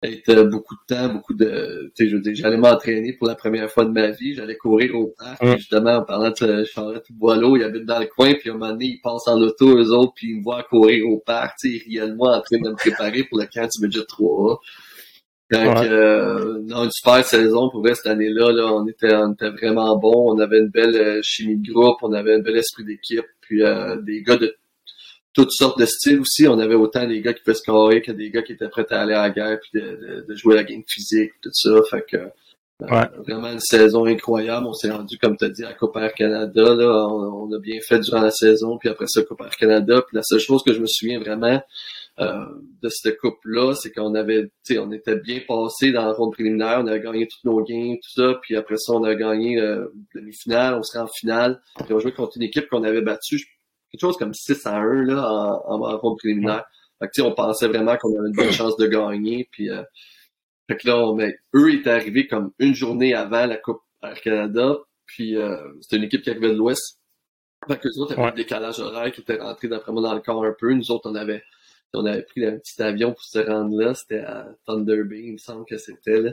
être 0.03 0.29
euh, 0.29 0.45
beaucoup 0.45 0.75
de 0.75 0.95
temps, 0.95 1.09
beaucoup 1.09 1.33
de, 1.33 1.91
tu 1.97 2.05
sais, 2.05 2.11
je 2.11 2.17
veux 2.17 2.21
dire, 2.21 2.35
j'allais 2.35 2.59
m'entraîner 2.59 3.15
pour 3.15 3.27
la 3.27 3.37
première 3.37 3.71
fois 3.71 3.87
de 3.87 3.91
ma 3.91 4.11
vie, 4.11 4.35
j'allais 4.35 4.59
courir 4.59 4.95
au 4.97 5.15
parc, 5.19 5.43
justement, 5.57 5.93
en 5.93 6.05
parlant 6.05 6.29
de 6.29 6.65
Charlotte 6.65 7.07
Boileau, 7.09 7.57
il 7.57 7.63
habite 7.63 7.87
dans 7.87 8.01
le 8.01 8.07
coin, 8.07 8.35
puis 8.35 8.51
à 8.51 8.53
un 8.53 8.59
moment 8.59 8.73
donné, 8.73 8.85
ils 8.85 9.01
passent 9.01 9.27
en 9.27 9.41
auto, 9.41 9.79
eux 9.79 9.93
autres, 9.93 10.13
puis 10.15 10.29
ils 10.29 10.41
me 10.41 10.43
voient 10.43 10.63
courir 10.65 11.09
au 11.09 11.21
parc, 11.21 11.57
tu 11.59 11.71
sais, 11.71 11.85
ils 11.87 12.01
riaient 12.01 12.11
de 12.11 12.17
moi 12.17 12.37
en 12.37 12.43
train 12.43 12.59
de 12.59 12.69
me 12.69 12.77
préparer 12.77 13.25
pour 13.25 13.39
le 13.39 13.47
camp 13.47 13.67
du 13.67 13.81
budget 13.81 14.05
3 14.07 14.61
Donc, 15.51 15.77
euh, 15.77 16.61
non, 16.63 16.85
une 16.85 16.91
super 16.91 17.25
saison, 17.25 17.69
pour 17.69 17.83
vrai, 17.83 17.95
cette 17.95 18.07
année-là, 18.07 18.51
là, 18.53 18.73
on 18.73 18.87
était, 18.87 19.15
on 19.15 19.33
était 19.33 19.51
vraiment 19.51 19.97
bon, 19.99 20.35
on 20.35 20.39
avait 20.39 20.59
une 20.59 20.71
belle 20.71 20.97
euh, 20.97 21.21
chimie 21.23 21.57
de 21.57 21.71
groupe, 21.71 21.99
on 22.03 22.13
avait 22.13 22.35
un 22.35 22.39
bel 22.39 22.57
esprit 22.57 22.85
d'équipe, 22.85 23.27
puis 23.43 23.63
euh, 23.63 23.97
des 24.01 24.23
gars 24.23 24.37
de 24.37 24.57
toutes 25.35 25.53
sortes 25.53 25.79
de 25.79 25.85
styles 25.85 26.21
aussi. 26.21 26.49
On 26.49 26.59
avait 26.59 26.75
autant 26.75 27.07
des 27.07 27.21
gars 27.21 27.35
qui 27.35 27.43
pouvaient 27.43 27.57
scorer 27.57 28.01
que 28.01 28.13
des 28.13 28.31
gars 28.31 28.43
qui 28.43 28.53
étaient 28.53 28.69
prêts 28.69 28.87
à 28.91 29.03
aller 29.03 29.15
à 29.15 29.23
la 29.23 29.31
guerre 29.31 29.59
puis 29.61 29.81
de, 29.81 30.25
de, 30.27 30.35
jouer 30.35 30.55
la 30.55 30.65
game 30.65 30.83
physique, 30.87 31.33
tout 31.43 31.51
ça. 31.53 31.71
Fait 31.91 32.05
que 32.09 32.17
euh, 32.83 33.05
vraiment 33.27 33.53
une 33.53 33.61
saison 33.61 34.05
incroyable. 34.07 34.67
On 34.67 34.73
s'est 34.73 34.91
rendu, 34.91 35.19
comme 35.19 35.37
tu 35.37 35.45
as 35.45 35.49
dit, 35.49 35.65
à 35.65 35.73
Copa 35.75 36.09
Canada. 36.11 36.75
Là. 36.75 37.09
On, 37.09 37.53
a 37.53 37.59
bien 37.59 37.79
fait 37.87 38.01
durant 38.01 38.21
la 38.21 38.31
saison, 38.31 38.79
puis 38.79 38.89
après 38.89 39.07
ça, 39.09 39.23
Copa 39.23 39.49
Canada. 39.59 40.03
Puis 40.07 40.17
la 40.17 40.23
seule 40.23 40.41
chose 40.41 40.63
que 40.63 40.73
je 40.73 40.81
me 40.81 40.87
souviens 40.87 41.21
vraiment 41.21 41.63
euh, 42.21 42.45
de 42.83 42.89
cette 42.89 43.19
coupe-là, 43.19 43.75
c'est 43.75 43.91
qu'on 43.91 44.15
avait, 44.15 44.45
tu 44.65 44.75
sais, 44.75 44.79
on 44.79 44.93
était 44.93 45.17
bien 45.17 45.41
passé 45.47 45.91
dans 45.91 46.07
la 46.07 46.13
ronde 46.13 46.33
préliminaire, 46.33 46.81
on 46.83 46.87
avait 46.87 47.01
gagné 47.01 47.27
toutes 47.27 47.45
nos 47.45 47.63
games, 47.63 47.97
tout 47.97 48.23
ça, 48.23 48.35
puis 48.43 48.57
après 48.57 48.77
ça, 48.77 48.93
on 48.93 49.03
a 49.05 49.15
gagné 49.15 49.59
euh, 49.61 49.87
demi-finale, 50.15 50.75
on 50.75 50.83
serait 50.83 51.01
en 51.01 51.09
finale, 51.09 51.61
puis 51.85 51.93
on 51.93 51.99
jouait 51.99 52.13
contre 52.13 52.37
une 52.37 52.45
équipe 52.45 52.69
qu'on 52.69 52.85
avait 52.85 53.03
battue, 53.03 53.41
quelque 53.91 54.01
chose 54.01 54.17
comme 54.17 54.33
6 54.33 54.67
à 54.67 54.77
1 54.77 55.03
là, 55.05 55.29
en, 55.67 55.83
en 55.83 55.99
ronde 55.99 56.19
préliminaire. 56.19 56.65
Fait 57.01 57.09
que, 57.09 57.23
on 57.23 57.35
pensait 57.35 57.69
vraiment 57.69 57.97
qu'on 57.97 58.11
avait 58.11 58.29
une 58.29 58.35
bonne 58.35 58.53
chance 58.53 58.77
de 58.77 58.87
gagner. 58.87 59.49
Puis, 59.51 59.71
euh, 59.71 59.83
fait 60.69 60.77
que 60.77 60.89
là, 60.89 61.13
mais, 61.15 61.35
eux 61.55 61.75
étaient 61.75 61.91
arrivés 61.91 62.27
comme 62.27 62.53
une 62.59 62.75
journée 62.75 63.15
avant 63.15 63.47
la 63.47 63.57
Coupe 63.57 63.81
Air 64.03 64.21
Canada. 64.21 64.77
Puis 65.07 65.37
euh, 65.37 65.57
c'était 65.81 65.97
une 65.97 66.05
équipe 66.05 66.23
qui 66.23 66.31
arrivait 66.31 66.51
de 66.51 66.57
l'Ouest. 66.57 66.99
Fait 67.69 67.79
que 67.79 67.89
les 67.89 67.99
autres 67.99 68.19
avaient 68.19 68.31
un 68.31 68.35
décalage 68.35 68.81
horaire 68.81 69.11
qui 69.13 69.21
était 69.21 69.37
rentré 69.37 69.69
d'après 69.69 69.93
moi 69.93 70.03
dans 70.03 70.15
le 70.15 70.21
corps 70.21 70.45
un 70.45 70.55
peu. 70.59 70.73
Nous 70.73 70.91
autres, 70.91 71.11
on 71.11 71.15
avait 71.15 71.43
on 71.95 72.05
avait 72.07 72.23
pris 72.23 72.45
un 72.45 72.59
petit 72.59 72.81
avion 72.83 73.13
pour 73.13 73.25
se 73.25 73.39
rendre 73.39 73.77
là. 73.79 73.95
C'était 73.95 74.21
à 74.21 74.49
Thunder 74.67 75.03
Bay, 75.05 75.23
il 75.25 75.33
me 75.33 75.39
semble 75.39 75.65
que 75.67 75.77
c'était 75.77 76.21
là. 76.21 76.33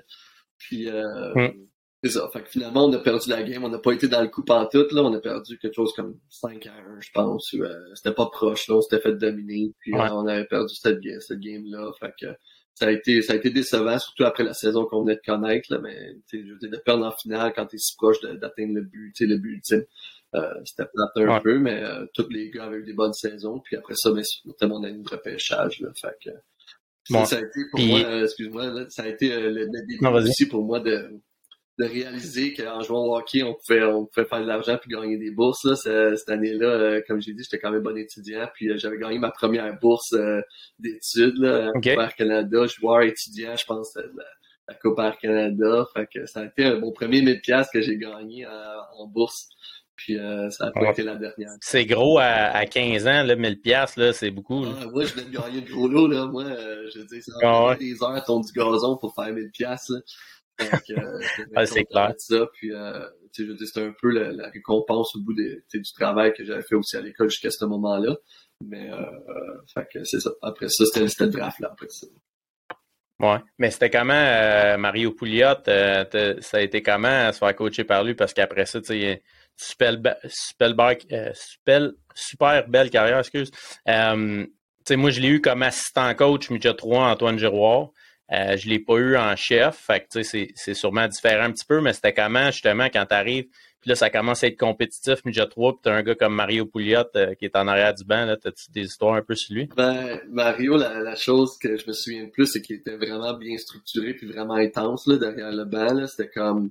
Puis 0.57 0.89
euh, 0.89 1.49
c'est 2.03 2.11
ça. 2.11 2.29
Fait 2.33 2.41
que 2.41 2.49
finalement, 2.49 2.85
on 2.85 2.93
a 2.93 2.99
perdu 2.99 3.29
la 3.29 3.43
game. 3.43 3.63
On 3.63 3.69
n'a 3.69 3.79
pas 3.79 3.93
été 3.93 4.07
dans 4.07 4.21
le 4.21 4.27
coup 4.27 4.43
en 4.49 4.65
tout. 4.65 4.85
Là. 4.91 5.03
On 5.03 5.13
a 5.13 5.19
perdu 5.19 5.57
quelque 5.59 5.75
chose 5.75 5.93
comme 5.93 6.19
5 6.29 6.65
à 6.67 6.71
1, 6.71 6.99
je 6.99 7.09
pense. 7.13 7.53
Euh, 7.53 7.67
c'était 7.95 8.13
pas 8.13 8.27
proche. 8.27 8.67
Là. 8.67 8.75
On 8.75 8.81
s'était 8.81 8.99
fait 9.01 9.15
dominer. 9.15 9.73
Puis 9.79 9.93
euh, 9.93 10.07
on 10.11 10.27
avait 10.27 10.45
perdu 10.45 10.73
cette, 10.75 10.99
cette 11.19 11.39
game-là. 11.39 11.91
Fait 11.99 12.13
que 12.19 12.27
ça 12.73 12.87
a 12.87 12.91
été 12.91 13.21
ça 13.21 13.33
a 13.33 13.35
été 13.35 13.51
décevant, 13.51 13.99
surtout 13.99 14.23
après 14.23 14.43
la 14.43 14.53
saison 14.53 14.85
qu'on 14.85 15.03
venait 15.03 15.15
de 15.15 15.21
connaître. 15.25 15.71
Là, 15.71 15.79
mais 15.79 16.15
je 16.31 16.37
veux 16.37 16.57
dire, 16.57 16.69
de 16.71 16.77
perdre 16.77 17.05
en 17.05 17.11
finale 17.11 17.53
quand 17.55 17.67
tu 17.67 17.75
es 17.75 17.79
si 17.79 17.95
proche 17.95 18.19
d'atteindre 18.21 18.75
le 18.75 18.81
but, 18.81 19.13
le 19.19 19.37
but 19.37 19.55
ultime. 19.55 19.83
Euh, 20.35 20.53
c'était 20.63 20.85
plate 20.85 21.11
un 21.17 21.41
peu, 21.41 21.59
mais 21.59 21.83
euh, 21.83 22.05
tous 22.13 22.29
les 22.29 22.49
gars 22.49 22.65
avaient 22.65 22.77
eu 22.77 22.85
des 22.85 22.93
bonnes 22.93 23.13
saisons. 23.13 23.59
Puis 23.59 23.75
après 23.75 23.95
ça, 23.95 24.11
mais 24.13 24.21
notamment 24.45 24.77
on 24.77 24.83
a 24.83 24.89
eu 24.89 25.01
de 25.01 25.09
repêchage. 25.09 25.79
Là, 25.81 25.89
fait 25.99 26.15
que, 26.23 26.29
ça 27.25 27.37
a 27.37 27.39
été 27.39 27.59
pour 27.69 27.79
moi, 27.81 28.23
excuse-moi, 28.23 28.89
ça 28.89 29.03
a 29.03 29.07
été 29.07 29.29
le, 29.29 29.67
début 29.67 30.05
aussi 30.05 30.47
pour 30.47 30.63
moi 30.63 30.79
de 30.79 31.21
de 31.81 31.85
réaliser 31.85 32.53
qu'en 32.53 32.81
jouant 32.81 33.05
au 33.05 33.17
hockey, 33.17 33.43
on 33.43 33.55
pouvait, 33.55 33.83
on 33.83 34.05
pouvait 34.05 34.25
faire 34.25 34.41
de 34.41 34.47
l'argent 34.47 34.77
puis 34.77 34.91
gagner 34.91 35.17
des 35.17 35.31
bourses. 35.31 35.63
Là. 35.63 35.75
Cette 35.75 36.29
année-là, 36.29 36.67
euh, 36.67 37.01
comme 37.07 37.21
j'ai 37.21 37.33
dit, 37.33 37.43
j'étais 37.43 37.59
quand 37.59 37.71
même 37.71 37.81
bon 37.81 37.97
étudiant. 37.97 38.47
Puis 38.53 38.69
euh, 38.69 38.77
j'avais 38.77 38.97
gagné 38.97 39.19
ma 39.19 39.31
première 39.31 39.77
bourse 39.79 40.13
euh, 40.13 40.41
d'études 40.79 41.37
là, 41.37 41.71
okay. 41.75 41.97
à 41.97 42.09
Canada, 42.09 42.65
joueur 42.67 43.01
étudiant, 43.01 43.55
je 43.55 43.65
pense, 43.65 43.95
la, 43.95 44.03
la 44.67 44.73
Coupe 44.75 44.99
Air 44.99 45.17
Canada. 45.17 45.85
Fait 45.95 46.07
que 46.07 46.25
ça 46.25 46.41
a 46.41 46.45
été 46.45 46.77
mon 46.77 46.91
premier 46.91 47.21
1000 47.21 47.41
pièces 47.41 47.67
que 47.73 47.81
j'ai 47.81 47.97
gagné 47.97 48.45
en 48.45 49.07
bourse. 49.07 49.49
Puis 50.03 50.17
ça 50.49 50.67
a 50.67 50.71
pas 50.71 50.91
été 50.91 51.03
la 51.03 51.15
dernière. 51.15 51.51
C'est 51.61 51.85
gros 51.85 52.17
à, 52.17 52.23
à, 52.23 52.65
15 52.65 53.07
ans, 53.07 53.23
là, 53.23 53.35
1000 53.35 53.61
pièces 53.61 53.97
là, 53.97 54.13
c'est 54.13 54.31
beaucoup. 54.31 54.65
Ah, 54.65 54.85
moi, 54.91 55.05
je 55.05 55.13
venais 55.13 55.27
de 55.27 55.37
gagner 55.37 55.61
le 55.61 55.71
gros 55.71 55.87
lot, 55.87 56.07
là. 56.07 56.25
Moi, 56.25 56.45
je 56.45 57.01
dis, 57.01 57.21
ça 57.21 57.33
ah, 57.43 57.67
ouais. 57.67 57.77
des 57.77 58.01
heures 58.01 58.09
à 58.09 58.21
du 58.21 58.51
gazon 58.53 58.97
pour 58.97 59.13
faire 59.13 59.33
1000 59.33 59.51
pièces 59.51 59.91
donc, 60.59 60.81
euh, 60.91 61.19
ah, 61.55 61.65
c'est 61.65 61.85
clair. 61.85 62.13
Ça, 62.17 62.47
puis, 62.53 62.71
euh, 62.71 63.07
je 63.37 63.65
c'était 63.65 63.81
un 63.81 63.93
peu 63.99 64.09
la, 64.09 64.49
récompense 64.49 65.15
au 65.15 65.21
bout 65.21 65.33
des, 65.33 65.63
du 65.73 65.93
travail 65.93 66.33
que 66.33 66.43
j'avais 66.43 66.63
fait 66.63 66.75
aussi 66.75 66.97
à 66.97 67.01
l'école 67.01 67.29
jusqu'à 67.29 67.51
ce 67.51 67.65
moment-là. 67.65 68.15
Mais, 68.63 68.91
euh, 68.91 69.05
fait 69.73 69.87
que 69.91 70.03
c'est 70.03 70.19
ça. 70.19 70.31
Après 70.41 70.67
ça, 70.69 70.83
c'était 70.85 71.25
le 71.25 71.31
draft, 71.31 71.59
là, 71.59 71.69
après 71.71 71.89
ça. 71.89 72.07
Ouais, 73.19 73.37
mais 73.59 73.69
c'était 73.69 73.91
comment 73.91 74.13
euh, 74.13 74.77
Mario 74.77 75.11
Pouliot, 75.11 75.67
euh, 75.67 76.35
ça 76.41 76.57
a 76.57 76.61
été 76.61 76.81
comment 76.81 77.31
se 77.31 77.37
faire 77.37 77.55
coacher 77.55 77.83
par 77.83 78.03
lui? 78.03 78.15
Parce 78.15 78.33
qu'après 78.33 78.65
ça, 78.65 78.81
tu 78.81 78.87
sais, 78.87 79.23
super, 79.61 79.97
super 82.13 82.67
belle 82.67 82.89
carrière, 82.89 83.19
excuse. 83.19 83.51
Euh, 83.87 84.45
moi, 84.89 85.09
je 85.11 85.21
l'ai 85.21 85.29
eu 85.29 85.41
comme 85.41 85.63
assistant 85.63 86.13
coach 86.15 86.49
midget 86.49 86.73
3 86.73 87.07
Antoine 87.07 87.37
Giroir. 87.37 87.89
Euh, 88.31 88.55
je 88.57 88.65
ne 88.65 88.73
l'ai 88.73 88.79
pas 88.79 88.95
eu 88.95 89.17
en 89.17 89.35
chef. 89.35 89.75
Fait 89.75 90.07
que, 90.07 90.23
c'est 90.23 90.73
sûrement 90.73 91.07
différent 91.07 91.45
un 91.45 91.51
petit 91.51 91.65
peu, 91.65 91.81
mais 91.81 91.93
c'était 91.93 92.13
comment, 92.13 92.49
justement, 92.51 92.85
quand 92.85 93.05
tu 93.05 93.13
arrives, 93.13 93.47
puis 93.81 93.89
là, 93.89 93.95
ça 93.95 94.11
commence 94.11 94.43
à 94.43 94.47
être 94.47 94.59
compétitif, 94.59 95.25
midget 95.25 95.47
3, 95.47 95.73
puis 95.73 95.79
tu 95.83 95.89
as 95.89 95.93
un 95.93 96.03
gars 96.03 96.13
comme 96.13 96.35
Mario 96.35 96.67
Pouliot 96.67 96.99
euh, 97.15 97.33
qui 97.33 97.45
est 97.45 97.55
en 97.55 97.67
arrière 97.67 97.95
du 97.95 98.03
banc. 98.03 98.27
As-tu 98.29 98.71
des 98.71 98.83
histoires 98.83 99.15
un 99.15 99.23
peu 99.23 99.33
sur 99.33 99.55
lui? 99.55 99.69
Ben, 99.75 100.19
Mario, 100.29 100.77
la, 100.77 101.15
chose 101.15 101.57
que 101.57 101.77
je 101.77 101.87
me 101.87 101.93
souviens 101.93 102.23
le 102.23 102.29
plus, 102.29 102.45
c'est 102.45 102.61
qu'il 102.61 102.75
était 102.75 102.95
vraiment 102.95 103.33
bien 103.33 103.57
structuré 103.57 104.13
puis 104.13 104.27
vraiment 104.27 104.53
intense 104.53 105.07
là, 105.07 105.17
derrière 105.17 105.51
le 105.51 105.65
banc. 105.65 106.05
C'était 106.05 106.29
comme, 106.29 106.69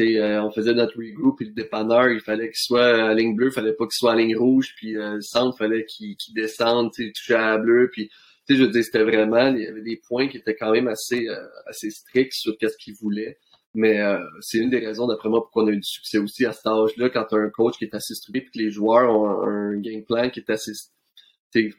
euh, 0.00 0.42
on 0.42 0.50
faisait 0.50 0.74
notre 0.74 0.96
regroup, 0.96 1.36
puis 1.36 1.46
le 1.46 1.52
dépanneur, 1.52 2.08
il 2.08 2.20
fallait 2.20 2.46
qu'il 2.46 2.56
soit 2.56 3.08
à 3.08 3.14
ligne 3.14 3.34
bleue, 3.34 3.48
il 3.48 3.52
fallait 3.52 3.72
pas 3.72 3.84
qu'il 3.84 3.92
soit 3.92 4.12
à 4.12 4.16
ligne 4.16 4.36
rouge, 4.36 4.74
puis 4.76 4.92
le 4.92 5.20
centre, 5.20 5.56
il 5.56 5.58
fallait 5.58 5.84
qu'il 5.84 6.16
descende, 6.34 6.92
tu 6.92 7.12
toucher 7.12 7.34
à 7.34 7.52
la 7.52 7.58
bleue, 7.58 7.90
puis 7.92 8.10
sais, 8.48 8.56
je 8.56 8.64
dire, 8.64 8.84
c'était 8.84 9.04
vraiment, 9.04 9.48
il 9.48 9.62
y 9.62 9.66
avait 9.66 9.82
des 9.82 10.00
points 10.08 10.28
qui 10.28 10.38
étaient 10.38 10.56
quand 10.56 10.72
même 10.72 10.88
assez, 10.88 11.28
euh, 11.28 11.46
assez 11.66 11.90
stricts 11.90 12.34
sur 12.34 12.56
qu'est-ce 12.58 12.76
qu'ils 12.78 12.94
voulaient. 12.94 13.38
Mais 13.74 14.00
euh, 14.00 14.18
c'est 14.40 14.58
une 14.58 14.70
des 14.70 14.78
raisons, 14.78 15.06
d'après 15.06 15.28
moi, 15.28 15.42
pourquoi 15.42 15.64
on 15.64 15.66
a 15.68 15.72
eu 15.72 15.76
du 15.76 15.82
succès 15.82 16.18
aussi 16.18 16.46
à 16.46 16.52
cet 16.52 16.66
âge-là, 16.66 17.10
quand 17.10 17.24
tu 17.24 17.34
as 17.34 17.38
un 17.38 17.50
coach 17.50 17.76
qui 17.78 17.84
est 17.84 17.94
assez 17.94 18.14
structuré 18.14 18.46
et 18.46 18.50
que 18.50 18.58
les 18.58 18.70
joueurs 18.70 19.14
ont 19.14 19.28
un, 19.28 19.78
game 19.78 20.02
plan 20.02 20.30
qui 20.30 20.40
est 20.40 20.50
assez 20.50 20.72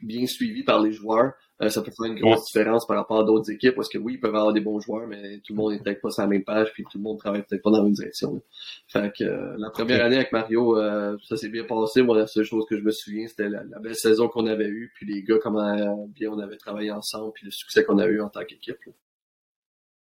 bien 0.02 0.26
suivi 0.26 0.62
par 0.62 0.80
les 0.80 0.92
joueurs. 0.92 1.32
Euh, 1.62 1.68
ça 1.68 1.82
peut 1.82 1.90
faire 1.90 2.10
une 2.10 2.18
grosse 2.18 2.46
différence 2.46 2.86
par 2.86 2.96
rapport 2.96 3.20
à 3.20 3.24
d'autres 3.24 3.50
équipes 3.50 3.74
parce 3.74 3.88
que 3.88 3.98
oui, 3.98 4.14
ils 4.14 4.20
peuvent 4.20 4.34
avoir 4.34 4.52
des 4.52 4.60
bons 4.60 4.80
joueurs, 4.80 5.06
mais 5.06 5.38
tout 5.44 5.52
le 5.52 5.58
monde 5.58 5.72
n'est 5.72 5.78
peut-être 5.78 6.00
pas 6.00 6.10
sur 6.10 6.22
la 6.22 6.28
même 6.28 6.44
page, 6.44 6.72
puis 6.72 6.84
tout 6.84 6.96
le 6.98 7.02
monde 7.02 7.18
travaille 7.18 7.42
peut-être 7.42 7.62
pas 7.62 7.70
dans 7.70 7.78
la 7.78 7.84
même 7.84 7.92
direction. 7.92 8.40
Fait 8.88 9.12
que 9.16 9.24
euh, 9.24 9.56
la 9.58 9.70
première 9.70 10.04
année 10.04 10.16
avec 10.16 10.32
Mario, 10.32 10.78
euh, 10.78 11.16
ça 11.28 11.36
s'est 11.36 11.50
bien 11.50 11.64
passé. 11.64 12.02
Moi, 12.02 12.16
la 12.16 12.26
seule 12.26 12.44
chose 12.44 12.64
que 12.68 12.76
je 12.76 12.82
me 12.82 12.90
souviens, 12.90 13.26
c'était 13.28 13.48
la, 13.48 13.62
belle 13.80 13.94
saison 13.94 14.28
qu'on 14.28 14.46
avait 14.46 14.68
eue, 14.68 14.90
puis 14.94 15.06
les 15.06 15.22
gars, 15.22 15.38
comment 15.42 16.06
bien 16.08 16.30
on 16.30 16.38
avait 16.38 16.56
travaillé 16.56 16.90
ensemble, 16.90 17.32
puis 17.34 17.44
le 17.44 17.50
succès 17.50 17.84
qu'on 17.84 17.98
a 17.98 18.06
eu 18.06 18.20
en 18.20 18.28
tant 18.28 18.44
qu'équipe. 18.44 18.78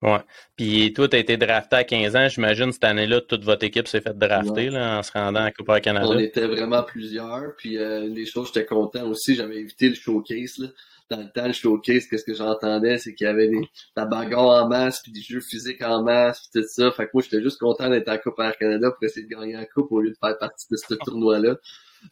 Ouais. 0.04 0.20
Puis 0.56 0.94
toi, 0.94 1.08
tu 1.08 1.16
as 1.16 1.20
été 1.20 1.38
drafté 1.38 1.76
à 1.76 1.84
15 1.84 2.16
ans. 2.16 2.28
J'imagine 2.30 2.72
cette 2.72 2.84
année-là, 2.84 3.22
toute 3.22 3.44
votre 3.44 3.66
équipe 3.66 3.88
s'est 3.88 4.02
fait 4.02 4.16
drafter 4.16 4.70
là, 4.70 5.00
en 5.00 5.04
se 5.04 5.12
rendant 5.12 5.44
à 5.44 5.52
Coupe 5.52 5.72
Canada. 5.82 6.08
On 6.08 6.20
était 6.20 6.46
vraiment 6.46 6.84
plusieurs. 6.84 7.56
Puis 7.58 7.78
euh, 7.78 8.08
les 8.08 8.26
choses, 8.26 8.48
j'étais 8.54 8.66
content 8.66 9.08
aussi. 9.08 9.36
J'avais 9.36 9.58
évité 9.58 9.90
le 9.90 9.96
showcase. 9.96 10.60
Là. 10.60 10.68
Dans 11.10 11.22
le 11.22 11.32
temps, 11.32 11.48
le 11.48 11.54
showcase, 11.54 12.06
qu'est-ce 12.08 12.26
que 12.26 12.34
j'entendais, 12.34 12.98
c'est 12.98 13.16
qu'il 13.16 13.26
y 13.26 13.30
avait 13.30 13.48
des, 13.48 13.62
la 13.96 14.06
bagarre 14.06 14.66
en 14.66 14.68
masse, 14.68 15.02
puis 15.02 15.12
des 15.12 15.22
jeux 15.22 15.40
physiques 15.40 15.82
en 15.82 16.04
masse, 16.04 16.42
puis 16.42 16.62
tout 16.62 16.68
ça. 16.68 16.92
Fait 16.92 17.06
que 17.06 17.12
moi, 17.14 17.24
j'étais 17.24 17.42
juste 17.42 17.60
content 17.60 17.90
d'être 17.90 18.10
à 18.10 18.18
Coupe 18.18 18.38
Air 18.40 18.56
Canada 18.58 18.92
pour 18.92 19.02
essayer 19.04 19.26
de 19.26 19.34
gagner 19.34 19.54
la 19.54 19.66
Coupe 19.66 19.92
au 19.92 20.02
lieu 20.02 20.12
de 20.12 20.18
faire 20.20 20.38
partie 20.38 20.68
de 20.70 20.76
ce 20.76 20.94
tournoi-là. 20.96 21.56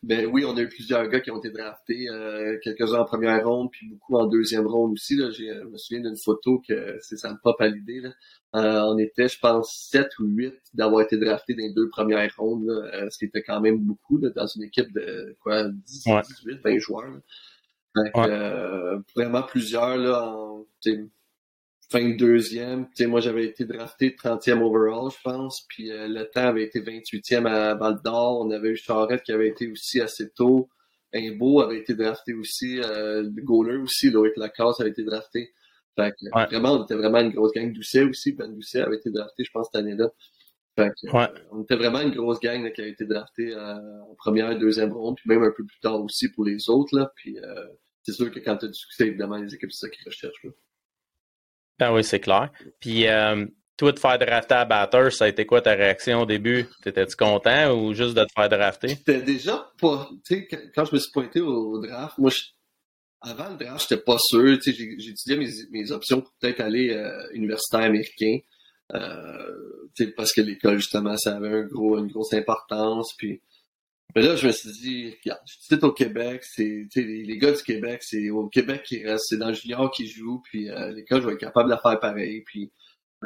Ben 0.04 0.26
oui, 0.28 0.46
on 0.46 0.56
a 0.58 0.62
eu 0.62 0.70
plusieurs 0.70 1.08
gars 1.08 1.20
qui 1.20 1.32
ont 1.32 1.38
été 1.38 1.50
draftés, 1.50 2.10
euh, 2.10 2.58
quelques-uns 2.64 3.00
en 3.00 3.06
première 3.06 3.48
ronde, 3.48 3.70
puis 3.72 3.88
beaucoup 3.88 4.16
en 4.16 4.26
deuxième 4.28 4.68
ronde 4.68 4.94
aussi. 4.94 5.16
Là. 5.16 5.32
Je 5.32 5.66
me 5.66 5.78
souviens 5.78 6.02
d'une 6.02 6.18
photo 6.18 6.62
que 6.68 6.98
c'est 7.02 7.18
ça 7.18 7.32
me 7.32 7.38
pop 7.42 7.60
à 7.60 7.68
l'idée. 7.68 8.02
Là. 8.02 8.10
Euh, 8.56 8.82
on 8.84 8.98
était, 8.98 9.28
je 9.28 9.38
pense, 9.38 9.90
sept 9.92 10.18
ou 10.20 10.26
huit 10.26 10.56
d'avoir 10.74 11.02
été 11.02 11.18
draftés 11.18 11.56
dans 11.56 11.64
les 11.64 11.74
deux 11.74 11.90
premières 11.90 12.34
rondes, 12.38 12.66
là, 12.66 12.90
euh, 12.94 13.10
ce 13.10 13.18
qui 13.18 13.26
était 13.26 13.44
quand 13.44 13.60
même 13.60 13.80
beaucoup 13.80 14.18
là, 14.18 14.30
dans 14.30 14.48
une 14.48 14.64
équipe 14.64 14.94
de 14.94 15.36
quoi 15.42 15.68
18, 15.70 16.62
20 16.64 16.78
joueurs. 16.80 17.20
Euh, 18.18 19.00
vraiment 19.16 19.44
plusieurs 19.44 19.98
là, 19.98 20.24
en 20.24 20.66
fin 21.96 22.10
de 22.10 22.18
deuxième. 22.18 22.88
sais, 22.94 23.08
moi, 23.08 23.22
j'avais 23.22 23.46
été 23.46 23.64
drafté 23.64 24.10
30e 24.10 24.62
overall, 24.62 25.10
je 25.12 25.22
pense. 25.24 25.66
Puis 25.70 25.92
euh, 25.92 26.08
le 26.08 26.30
temps 26.30 26.48
avait 26.48 26.64
été 26.64 26.82
28e 26.82 27.48
à 27.48 27.76
Val 27.76 28.00
d'Or. 28.04 28.42
On 28.42 28.52
avait 28.52 28.72
eu 28.72 28.76
Charrette 28.76 29.24
qui 29.24 29.32
avait 29.32 29.48
été 29.48 29.72
aussi 29.72 30.02
assez 30.02 30.30
tôt. 30.32 30.70
Imbo 31.14 31.62
avait 31.62 31.78
été 31.78 31.94
drafté 31.94 32.34
aussi. 32.34 32.82
Euh, 32.82 33.24
le 33.24 33.42
goaler 33.42 33.78
aussi, 33.78 34.12
Loïc 34.12 34.36
Lacasse 34.36 34.82
avait 34.82 34.90
été 34.90 35.04
drafté. 35.04 35.54
Fait 35.96 36.12
que, 36.12 36.50
vraiment, 36.50 36.74
on 36.74 36.84
était 36.84 36.96
vraiment 36.96 37.22
une 37.22 37.32
grosse 37.32 37.54
gang. 37.54 37.72
Doucet 37.72 38.04
aussi. 38.04 38.34
Ben 38.34 38.54
Doucet 38.54 38.82
avait 38.82 38.98
été 38.98 39.10
drafté, 39.10 39.46
je 39.46 39.52
pense, 39.54 39.68
cette 39.72 39.82
année-là. 39.82 40.10
Fait 40.78 40.90
que, 40.90 41.16
euh, 41.16 41.28
on 41.52 41.64
était 41.64 41.78
vraiment 41.78 42.02
une 42.02 42.12
grosse 42.12 42.42
gang 42.42 42.70
qui 42.74 42.82
a 42.82 42.88
été 42.88 43.06
draftée 43.06 43.54
euh, 43.54 44.02
en 44.02 44.16
première 44.18 44.52
et 44.52 44.60
deuxième 44.60 44.92
ronde, 44.92 45.16
puis 45.16 45.30
même 45.30 45.44
un 45.44 45.54
peu 45.56 45.66
plus 45.66 45.80
tard 45.80 46.02
aussi 46.02 46.30
pour 46.34 46.44
les 46.44 46.70
autres. 46.70 46.98
Là. 46.98 47.10
Puis 47.16 47.38
c'est 48.04 48.12
sûr 48.12 48.30
que 48.30 48.40
quand 48.40 48.58
tu 48.58 48.66
as 48.66 48.68
du 48.68 48.74
succès, 48.74 49.08
évidemment, 49.08 49.38
les 49.38 49.56
équipes, 49.56 49.72
c'est 49.72 49.88
ça 49.88 49.90
qu'ils 49.90 50.06
recherchent. 50.06 50.44
Là. 50.44 50.52
Ah 51.80 51.94
oui, 51.94 52.04
c'est 52.04 52.20
clair. 52.20 52.52
Puis, 52.80 53.08
euh, 53.08 53.46
toi, 53.78 53.92
de 53.92 54.00
faire 54.00 54.18
drafter 54.18 54.56
à 54.56 54.66
batteur, 54.66 55.12
ça 55.12 55.26
a 55.26 55.28
été 55.28 55.46
quoi 55.46 55.62
ta 55.62 55.74
réaction 55.74 56.22
au 56.22 56.26
début? 56.26 56.66
T'étais-tu 56.82 57.16
content 57.16 57.74
ou 57.74 57.94
juste 57.94 58.14
de 58.14 58.24
te 58.24 58.32
faire 58.34 58.50
drafter? 58.50 58.88
J'étais 58.90 59.22
déjà 59.22 59.72
pas, 59.80 60.10
tu 60.26 60.48
sais, 60.48 60.72
quand 60.74 60.86
je 60.86 60.96
me 60.96 61.00
suis 61.00 61.12
pointé 61.12 61.42
au, 61.42 61.80
draft, 61.86 62.18
moi, 62.18 62.32
avant 63.22 63.50
le 63.50 63.58
draft, 63.58 63.88
j'étais 63.90 64.02
pas 64.02 64.18
sûr, 64.20 64.58
j'étudiais 64.62 65.38
mes, 65.38 65.50
mes 65.72 65.92
options 65.92 66.22
pour 66.22 66.32
peut-être 66.40 66.62
aller 66.62 66.92
euh, 66.92 67.28
universitaire 67.34 67.82
américain, 67.82 68.38
euh, 68.94 69.52
parce 70.16 70.32
que 70.32 70.42
l'école, 70.42 70.78
justement, 70.78 71.18
ça 71.18 71.36
avait 71.36 71.50
un 71.50 71.64
gros, 71.64 71.98
une 71.98 72.08
grosse 72.08 72.34
importance, 72.34 73.14
puis 73.18 73.42
mais 74.16 74.22
là, 74.22 74.36
je 74.38 74.48
me 74.48 74.52
suis 74.54 74.72
dit, 74.72 75.16
regarde, 75.24 75.42
suis 75.46 75.76
au 75.82 75.92
Québec, 75.92 76.44
c'est, 76.44 76.88
les, 76.96 77.24
les 77.24 77.38
gars 77.38 77.52
du 77.52 77.62
Québec, 77.62 78.02
c'est 78.02 78.30
au 78.30 78.48
Québec 78.48 78.84
qui 78.84 79.06
reste, 79.06 79.26
c'est 79.28 79.38
dans 79.38 79.50
le 79.50 79.54
junior 79.54 79.92
qui 79.92 80.08
joue, 80.08 80.42
puis 80.46 80.70
euh, 80.70 80.92
l'école, 80.94 81.22
je 81.22 81.28
vais 81.28 81.34
être 81.34 81.40
capable 81.40 81.70
de 81.70 81.76
faire 81.76 82.00
pareil. 82.00 82.42
Puis, 82.46 82.72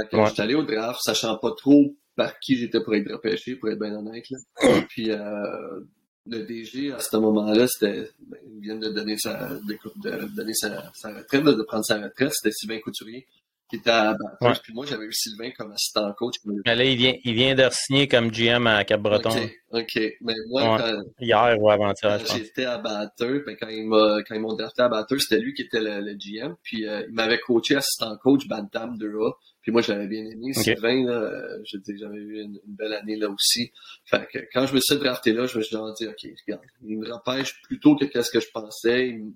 quand 0.09 0.25
je 0.25 0.33
suis 0.33 0.41
allé 0.41 0.55
au 0.55 0.63
draft, 0.63 0.99
sachant 1.03 1.37
pas 1.37 1.51
trop 1.51 1.95
par 2.15 2.39
qui 2.39 2.57
j'étais 2.57 2.81
pour 2.83 2.95
être 2.95 3.11
repêché, 3.11 3.55
pour 3.55 3.69
être 3.69 3.79
bien 3.79 3.95
honnête. 3.95 4.25
Là. 4.31 4.81
puis, 4.89 5.11
euh, 5.11 5.79
le 6.25 6.43
DG, 6.43 6.91
à 6.91 6.99
ce 6.99 7.17
moment-là, 7.17 7.67
c'était, 7.67 8.09
ben, 8.19 8.39
il 8.51 8.61
vient 8.61 8.75
de 8.75 8.89
donner 8.89 9.17
sa, 9.17 9.47
de, 9.49 9.77
de 10.03 10.35
donner 10.35 10.53
sa, 10.53 10.91
sa 10.95 11.13
retraite, 11.13 11.43
de 11.43 11.63
prendre 11.63 11.85
sa 11.85 12.01
retraite, 12.01 12.33
c'était 12.33 12.51
Sylvain 12.51 12.79
Couturier 12.79 13.27
qui 13.69 13.75
était 13.75 13.91
à 13.91 14.15
Bathurst. 14.15 14.63
Puis 14.63 14.73
moi, 14.73 14.85
j'avais 14.85 15.05
eu 15.05 15.13
Sylvain 15.13 15.51
comme 15.55 15.71
assistant 15.71 16.11
coach. 16.13 16.35
Mais 16.65 16.75
là, 16.75 16.83
il 16.83 16.97
vient, 16.97 17.13
il 17.23 17.33
vient 17.35 17.53
de 17.53 17.67
signer 17.71 18.07
comme 18.07 18.31
GM 18.31 18.65
à 18.65 18.83
Cap-Breton. 18.83 19.29
OK, 19.29 19.51
OK. 19.71 20.01
Mais 20.21 20.33
moi, 20.47 20.77
quand, 20.79 21.03
Hier 21.19 21.57
ou 21.59 21.69
avant-hier, 21.69 22.19
J'étais 22.25 22.65
à 22.65 22.79
Bathurst, 22.79 23.45
ben, 23.45 23.55
quand, 23.59 23.69
il 23.69 23.87
m'a, 23.87 24.23
quand 24.27 24.33
ils 24.33 24.41
m'ont 24.41 24.55
drafté 24.55 24.81
à 24.81 24.89
Bathurst, 24.89 25.27
c'était 25.29 25.41
lui 25.41 25.53
qui 25.53 25.61
était 25.61 25.81
le, 25.81 26.15
GM. 26.15 26.55
Puis 26.63 26.87
euh, 26.87 27.05
il 27.07 27.13
m'avait 27.13 27.39
coaché 27.39 27.75
assistant 27.75 28.17
coach 28.17 28.47
Bantam 28.47 28.97
2A. 28.97 29.33
Puis 29.61 29.71
moi, 29.71 29.81
je 29.81 29.91
l'avais 29.91 30.07
bien 30.07 30.25
aimé. 30.25 30.53
Sylvain, 30.53 31.05
là, 31.05 31.11
euh, 31.11 31.59
je 31.63 31.77
dis 31.77 31.97
j'avais 31.99 32.17
eu 32.17 32.41
une, 32.41 32.59
belle 32.65 32.93
année 32.93 33.17
là 33.17 33.29
aussi. 33.29 33.71
Fait 34.05 34.27
que 34.31 34.39
quand 34.51 34.65
je 34.65 34.73
me 34.73 34.79
suis 34.79 34.97
drafté 34.97 35.31
là, 35.31 35.45
je 35.45 35.59
me 35.59 35.63
suis 35.63 35.77
dit, 35.99 36.07
OK, 36.07 36.27
regarde, 36.47 36.63
il 36.83 36.97
me 36.97 37.13
repêche 37.13 37.61
plutôt 37.63 37.95
que 37.95 38.05
qu'est-ce 38.05 38.31
que 38.31 38.39
je 38.39 38.49
pensais. 38.51 39.09
Il 39.09 39.25
me 39.25 39.31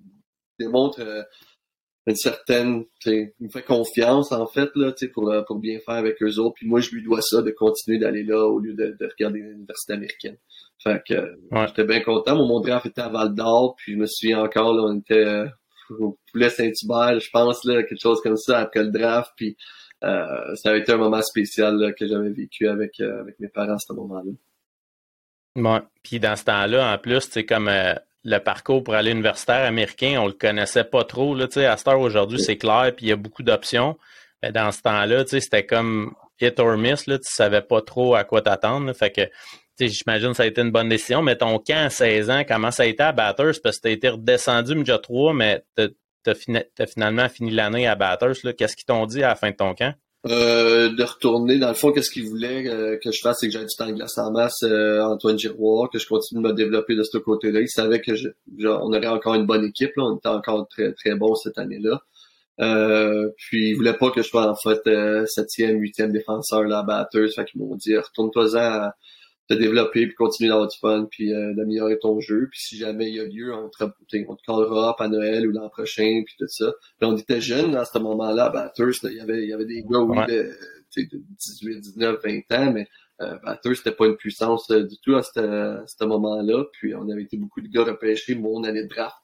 démontre... 0.58 1.00
Euh, 1.00 1.22
une 2.06 2.16
certaine, 2.16 2.84
il 3.06 3.32
me 3.40 3.48
fait 3.48 3.62
confiance 3.62 4.30
en 4.30 4.46
fait 4.46 4.70
là, 4.74 4.92
pour 5.12 5.30
euh, 5.30 5.42
pour 5.42 5.58
bien 5.58 5.78
faire 5.78 5.94
avec 5.94 6.22
eux 6.22 6.38
autres. 6.38 6.54
Puis 6.56 6.66
moi, 6.66 6.80
je 6.80 6.90
lui 6.90 7.02
dois 7.02 7.22
ça 7.22 7.40
de 7.40 7.50
continuer 7.50 7.98
d'aller 7.98 8.24
là 8.24 8.46
au 8.46 8.58
lieu 8.58 8.74
de, 8.74 8.96
de 8.98 9.08
regarder 9.08 9.40
l'université 9.40 9.94
américaine. 9.94 10.36
Fait 10.82 11.02
que 11.06 11.38
j'étais 11.66 11.84
bien 11.84 12.00
content. 12.02 12.36
Mon, 12.36 12.60
draft 12.60 12.86
était 12.86 13.00
à 13.00 13.08
Val 13.08 13.34
d'Or, 13.34 13.74
puis 13.76 13.94
je 13.94 13.98
me 13.98 14.06
souviens 14.06 14.42
encore 14.42 14.74
là, 14.74 14.82
on 14.82 14.98
était 14.98 15.24
euh, 15.24 15.46
au 15.98 16.18
Poulet 16.30 16.50
Saint-Hubert, 16.50 17.20
je 17.20 17.30
pense 17.30 17.64
là, 17.64 17.82
quelque 17.82 18.00
chose 18.00 18.20
comme 18.22 18.36
ça 18.36 18.58
après 18.58 18.82
le 18.82 18.90
draft. 18.90 19.32
Puis 19.36 19.56
euh, 20.02 20.54
ça 20.56 20.72
a 20.72 20.76
été 20.76 20.92
un 20.92 20.98
moment 20.98 21.22
spécial 21.22 21.94
que 21.98 22.06
j'avais 22.06 22.30
vécu 22.30 22.68
avec 22.68 23.00
euh, 23.00 23.20
avec 23.20 23.40
mes 23.40 23.48
parents 23.48 23.76
à 23.76 23.78
ce 23.78 23.94
moment-là. 23.94 24.32
Ouais. 25.56 25.80
Puis 26.02 26.20
dans 26.20 26.36
ce 26.36 26.44
temps-là, 26.44 26.92
en 26.94 26.98
plus, 26.98 27.20
c'est 27.30 27.46
comme 27.46 27.70
le 28.24 28.38
parcours 28.38 28.82
pour 28.82 28.94
aller 28.94 29.10
universitaire 29.10 29.66
américain, 29.66 30.18
on 30.20 30.26
le 30.26 30.32
connaissait 30.32 30.84
pas 30.84 31.04
trop. 31.04 31.34
Là, 31.34 31.44
à 31.44 31.76
cette 31.76 31.88
heure 31.88 32.00
aujourd'hui, 32.00 32.40
c'est 32.40 32.56
clair, 32.56 32.92
puis 32.96 33.06
il 33.06 33.08
y 33.10 33.12
a 33.12 33.16
beaucoup 33.16 33.42
d'options. 33.42 33.98
Mais 34.42 34.50
dans 34.50 34.72
ce 34.72 34.82
temps-là, 34.82 35.24
c'était 35.26 35.66
comme 35.66 36.14
hit 36.40 36.58
or 36.58 36.76
miss, 36.76 37.06
là, 37.06 37.18
tu 37.18 37.30
savais 37.32 37.62
pas 37.62 37.82
trop 37.82 38.14
à 38.14 38.24
quoi 38.24 38.42
t'attendre. 38.42 38.92
Fait 38.94 39.10
que 39.10 39.22
j'imagine 39.78 40.30
que 40.30 40.36
ça 40.36 40.44
a 40.44 40.46
été 40.46 40.62
une 40.62 40.70
bonne 40.70 40.88
décision, 40.88 41.22
mais 41.22 41.36
ton 41.36 41.58
camp 41.58 41.86
à 41.86 41.90
16 41.90 42.30
ans, 42.30 42.42
comment 42.46 42.70
ça 42.70 42.84
a 42.84 42.86
été 42.86 43.02
à 43.02 43.12
Batters? 43.12 43.60
Parce 43.62 43.78
que 43.78 43.88
tu 43.88 43.92
été 43.92 44.08
redescendu 44.08 44.74
déjà 44.74 44.98
3, 44.98 45.34
mais 45.34 45.62
tu 45.76 45.90
as, 46.30 46.86
finalement 46.86 47.28
fini 47.28 47.50
l'année 47.50 47.86
à 47.86 47.94
Batters. 47.94 48.54
Qu'est-ce 48.56 48.76
qu'ils 48.76 48.86
t'ont 48.86 49.06
dit 49.06 49.22
à 49.22 49.28
la 49.28 49.34
fin 49.34 49.50
de 49.50 49.56
ton 49.56 49.74
camp? 49.74 49.94
Euh, 50.26 50.88
de 50.88 51.02
retourner. 51.02 51.58
Dans 51.58 51.68
le 51.68 51.74
fond, 51.74 51.92
qu'est-ce 51.92 52.10
qu'ils 52.10 52.26
voulaient 52.26 52.66
euh, 52.66 52.96
que 53.02 53.12
je 53.12 53.20
fasse, 53.20 53.38
c'est 53.40 53.46
que 53.46 53.52
j'aille 53.52 53.66
du 53.66 53.76
temps 53.76 53.86
de 53.86 53.92
glace 53.92 54.16
en 54.16 54.30
masse, 54.30 54.62
euh, 54.62 55.02
Antoine 55.02 55.38
Giroir, 55.38 55.90
que 55.90 55.98
je 55.98 56.06
continue 56.06 56.42
de 56.42 56.48
me 56.48 56.54
développer 56.54 56.96
de 56.96 57.02
ce 57.02 57.18
côté-là. 57.18 57.60
Ils 57.60 57.68
savaient 57.68 58.00
que 58.00 58.14
je, 58.14 58.28
on 58.62 58.88
aurait 58.94 59.06
encore 59.06 59.34
une 59.34 59.44
bonne 59.44 59.66
équipe, 59.66 59.92
là. 59.96 60.04
on 60.04 60.16
était 60.16 60.28
encore 60.28 60.66
très 60.68 60.92
très 60.92 61.14
bon 61.14 61.34
cette 61.34 61.58
année-là. 61.58 62.02
Euh, 62.60 63.28
puis 63.36 63.70
ils 63.70 63.74
voulaient 63.74 63.98
pas 63.98 64.10
que 64.10 64.22
je 64.22 64.28
sois 64.28 64.48
en 64.48 64.54
fait 64.54 64.88
septième, 65.26 65.78
huitième 65.78 66.10
défenseur 66.10 66.72
à 66.72 66.82
batteuse. 66.82 67.34
Fait 67.34 67.44
qu'ils 67.44 67.60
m'ont 67.60 67.74
dit 67.76 67.94
retourne-toi-en 67.94 68.90
te 69.48 69.54
développer 69.54 70.06
puis 70.06 70.14
continuer 70.14 70.48
d'avoir 70.48 70.68
du 70.68 70.78
fun 70.78 71.06
puis 71.10 71.30
d'améliorer 71.30 71.98
ton 71.98 72.20
jeu. 72.20 72.48
Puis 72.50 72.60
si 72.60 72.76
jamais 72.76 73.08
il 73.08 73.16
y 73.16 73.20
a 73.20 73.24
lieu, 73.24 73.54
on 73.54 73.68
te, 73.68 73.84
on 74.26 74.36
te 74.36 74.42
callera 74.46 74.96
à 74.98 75.08
Noël 75.08 75.46
ou 75.46 75.52
l'an 75.52 75.68
prochain 75.68 76.22
puis 76.24 76.34
tout 76.38 76.48
ça. 76.48 76.72
Puis 76.98 77.08
on 77.08 77.16
était 77.16 77.40
jeunes 77.40 77.76
à 77.76 77.84
ce 77.84 77.98
moment-là, 77.98 78.46
à 78.46 78.50
Batters, 78.50 78.94
il 79.04 79.14
y 79.14 79.20
avait 79.20 79.42
il 79.42 79.48
y 79.48 79.52
avait 79.52 79.66
des 79.66 79.82
gars 79.82 80.00
oui, 80.00 80.18
de, 80.28 80.52
de 80.96 81.22
18, 81.38 81.80
19, 81.80 82.20
20 82.24 82.52
ans, 82.52 82.72
mais 82.72 82.88
euh, 83.20 83.36
Batters, 83.44 83.76
c'était 83.76 83.92
pas 83.92 84.06
une 84.06 84.16
puissance 84.16 84.68
du 84.70 84.96
tout 85.02 85.14
à 85.14 85.22
ce 85.22 86.04
moment-là. 86.04 86.64
Puis 86.72 86.94
on 86.94 87.08
avait 87.10 87.22
été 87.22 87.36
beaucoup 87.36 87.60
de 87.60 87.68
gars 87.68 87.84
repêchés 87.84 88.34
mon 88.34 88.64
année 88.64 88.82
de 88.82 88.88
draft. 88.88 89.16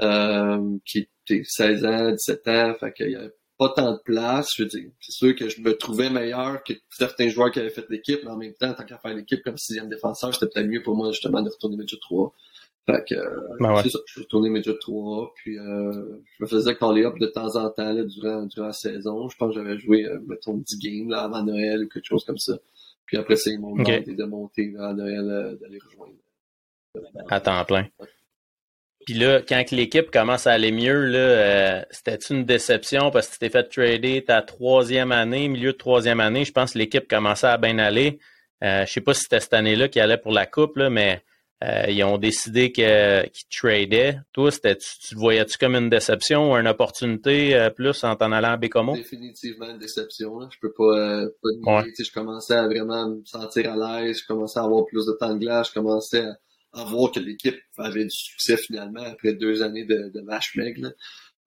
Euh, 0.00 0.78
qui 0.84 1.06
était 1.28 1.44
16 1.44 1.84
ans, 1.84 2.10
17 2.10 2.48
ans, 2.48 2.74
fait 2.74 2.92
qu'il 2.92 3.10
y 3.10 3.14
avait 3.14 3.30
pas 3.62 3.68
tant 3.74 3.92
de 3.92 4.00
place. 4.04 4.48
Je 4.56 4.62
veux 4.62 4.68
dire, 4.68 4.90
c'est 5.00 5.12
sûr 5.12 5.36
que 5.36 5.48
je 5.48 5.60
me 5.60 5.76
trouvais 5.76 6.10
meilleur 6.10 6.62
que 6.64 6.72
certains 6.90 7.28
joueurs 7.28 7.50
qui 7.50 7.60
avaient 7.60 7.70
fait 7.70 7.88
l'équipe, 7.88 8.20
mais 8.24 8.30
en 8.30 8.36
même 8.36 8.54
temps, 8.54 8.72
tant 8.74 8.84
qu'à 8.84 8.98
faire 8.98 9.14
l'équipe 9.14 9.42
comme 9.42 9.56
sixième 9.56 9.88
défenseur, 9.88 10.34
c'était 10.34 10.46
peut-être 10.52 10.68
mieux 10.68 10.82
pour 10.82 10.96
moi 10.96 11.12
justement 11.12 11.42
de 11.42 11.50
retourner 11.50 11.76
Major 11.76 12.00
3. 12.00 12.32
Fait 12.84 13.04
que 13.08 13.14
ben 13.60 13.80
c'est 13.80 13.90
ça, 13.90 14.00
je 14.06 14.12
suis 14.12 14.22
retourné 14.22 14.50
Major 14.50 14.76
3, 14.76 15.32
puis 15.36 15.56
euh, 15.56 16.18
je 16.36 16.44
me 16.44 16.48
faisais 16.48 16.74
caller 16.74 17.04
up 17.04 17.16
de 17.20 17.26
temps 17.26 17.54
en 17.54 17.70
temps 17.70 17.92
là, 17.92 18.02
durant, 18.02 18.42
durant 18.46 18.66
la 18.66 18.72
saison. 18.72 19.28
Je 19.28 19.36
pense 19.36 19.54
que 19.54 19.62
j'avais 19.62 19.78
joué, 19.78 20.04
euh, 20.06 20.18
mettons, 20.26 20.56
10 20.56 20.78
games 20.78 21.10
là, 21.10 21.22
avant 21.22 21.44
Noël 21.44 21.84
ou 21.84 21.88
quelque 21.88 22.06
chose 22.06 22.24
comme 22.24 22.38
ça. 22.38 22.54
Puis 23.06 23.16
après 23.16 23.36
ça, 23.36 23.50
ils 23.50 23.60
m'ont 23.60 23.76
demandé 23.76 24.14
de 24.14 24.24
monter 24.24 24.72
là, 24.72 24.88
à 24.88 24.94
Noël, 24.94 25.30
euh, 25.30 25.54
d'aller 25.56 25.78
rejoindre. 25.78 26.14
À 27.28 27.40
temps 27.40 27.64
plein. 27.64 27.86
Puis 29.04 29.14
là, 29.14 29.40
quand 29.40 29.70
l'équipe 29.70 30.10
commence 30.10 30.46
à 30.46 30.52
aller 30.52 30.72
mieux, 30.72 31.06
là, 31.06 31.18
euh, 31.18 31.82
c'était 31.90 32.18
une 32.30 32.44
déception 32.44 33.10
parce 33.10 33.28
que 33.28 33.32
tu 33.32 33.38
t'es 33.40 33.50
fait 33.50 33.64
trader 33.64 34.24
ta 34.24 34.42
troisième 34.42 35.12
année, 35.12 35.48
milieu 35.48 35.72
de 35.72 35.76
troisième 35.78 36.20
année? 36.20 36.44
Je 36.44 36.52
pense 36.52 36.72
que 36.72 36.78
l'équipe 36.78 37.08
commençait 37.08 37.48
à 37.48 37.58
bien 37.58 37.78
aller. 37.78 38.18
Euh, 38.62 38.86
je 38.86 38.92
sais 38.92 39.00
pas 39.00 39.14
si 39.14 39.22
c'était 39.22 39.40
cette 39.40 39.54
année-là 39.54 39.88
qui 39.88 39.98
allait 39.98 40.18
pour 40.18 40.32
la 40.32 40.46
coupe, 40.46 40.76
là, 40.76 40.88
mais 40.88 41.22
euh, 41.64 41.86
ils 41.88 42.02
ont 42.04 42.18
décidé 42.18 42.72
qu'ils 42.72 43.30
tradaient. 43.50 44.18
Toi, 44.32 44.50
c'était, 44.50 44.76
tu, 44.76 45.14
voyais-tu 45.14 45.58
comme 45.58 45.74
une 45.74 45.88
déception 45.88 46.52
ou 46.52 46.56
une 46.56 46.66
opportunité 46.66 47.54
euh, 47.54 47.70
plus 47.70 48.02
en 48.04 48.16
t'en 48.16 48.32
allant 48.32 48.52
à 48.52 48.56
Bécomo? 48.56 48.94
Définitivement 48.94 49.70
une 49.70 49.78
déception. 49.78 50.38
Là. 50.40 50.48
Je 50.52 50.58
peux 50.60 50.72
pas, 50.72 51.26
pas 51.64 51.84
Je 51.98 52.12
commençais 52.12 52.54
à 52.54 52.66
vraiment 52.66 53.08
me 53.08 53.24
sentir 53.24 53.72
à 53.72 54.02
l'aise. 54.02 54.20
Je 54.22 54.26
commençais 54.26 54.58
à 54.58 54.64
avoir 54.64 54.84
plus 54.86 55.06
de 55.06 55.12
temps 55.12 55.34
de 55.34 55.38
glace. 55.38 55.68
Je 55.68 55.74
commençais 55.74 56.24
à 56.24 56.36
à 56.72 56.84
voir 56.84 57.12
que 57.12 57.20
l'équipe 57.20 57.58
avait 57.78 58.04
du 58.04 58.10
succès 58.10 58.56
finalement 58.56 59.02
après 59.02 59.34
deux 59.34 59.62
années 59.62 59.84
de, 59.84 60.10
de 60.14 60.20
match 60.22 60.56
maigre. 60.56 60.92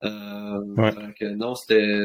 Euh, 0.04 0.60
donc, 0.76 1.22
non, 1.22 1.56
c'était 1.56 2.00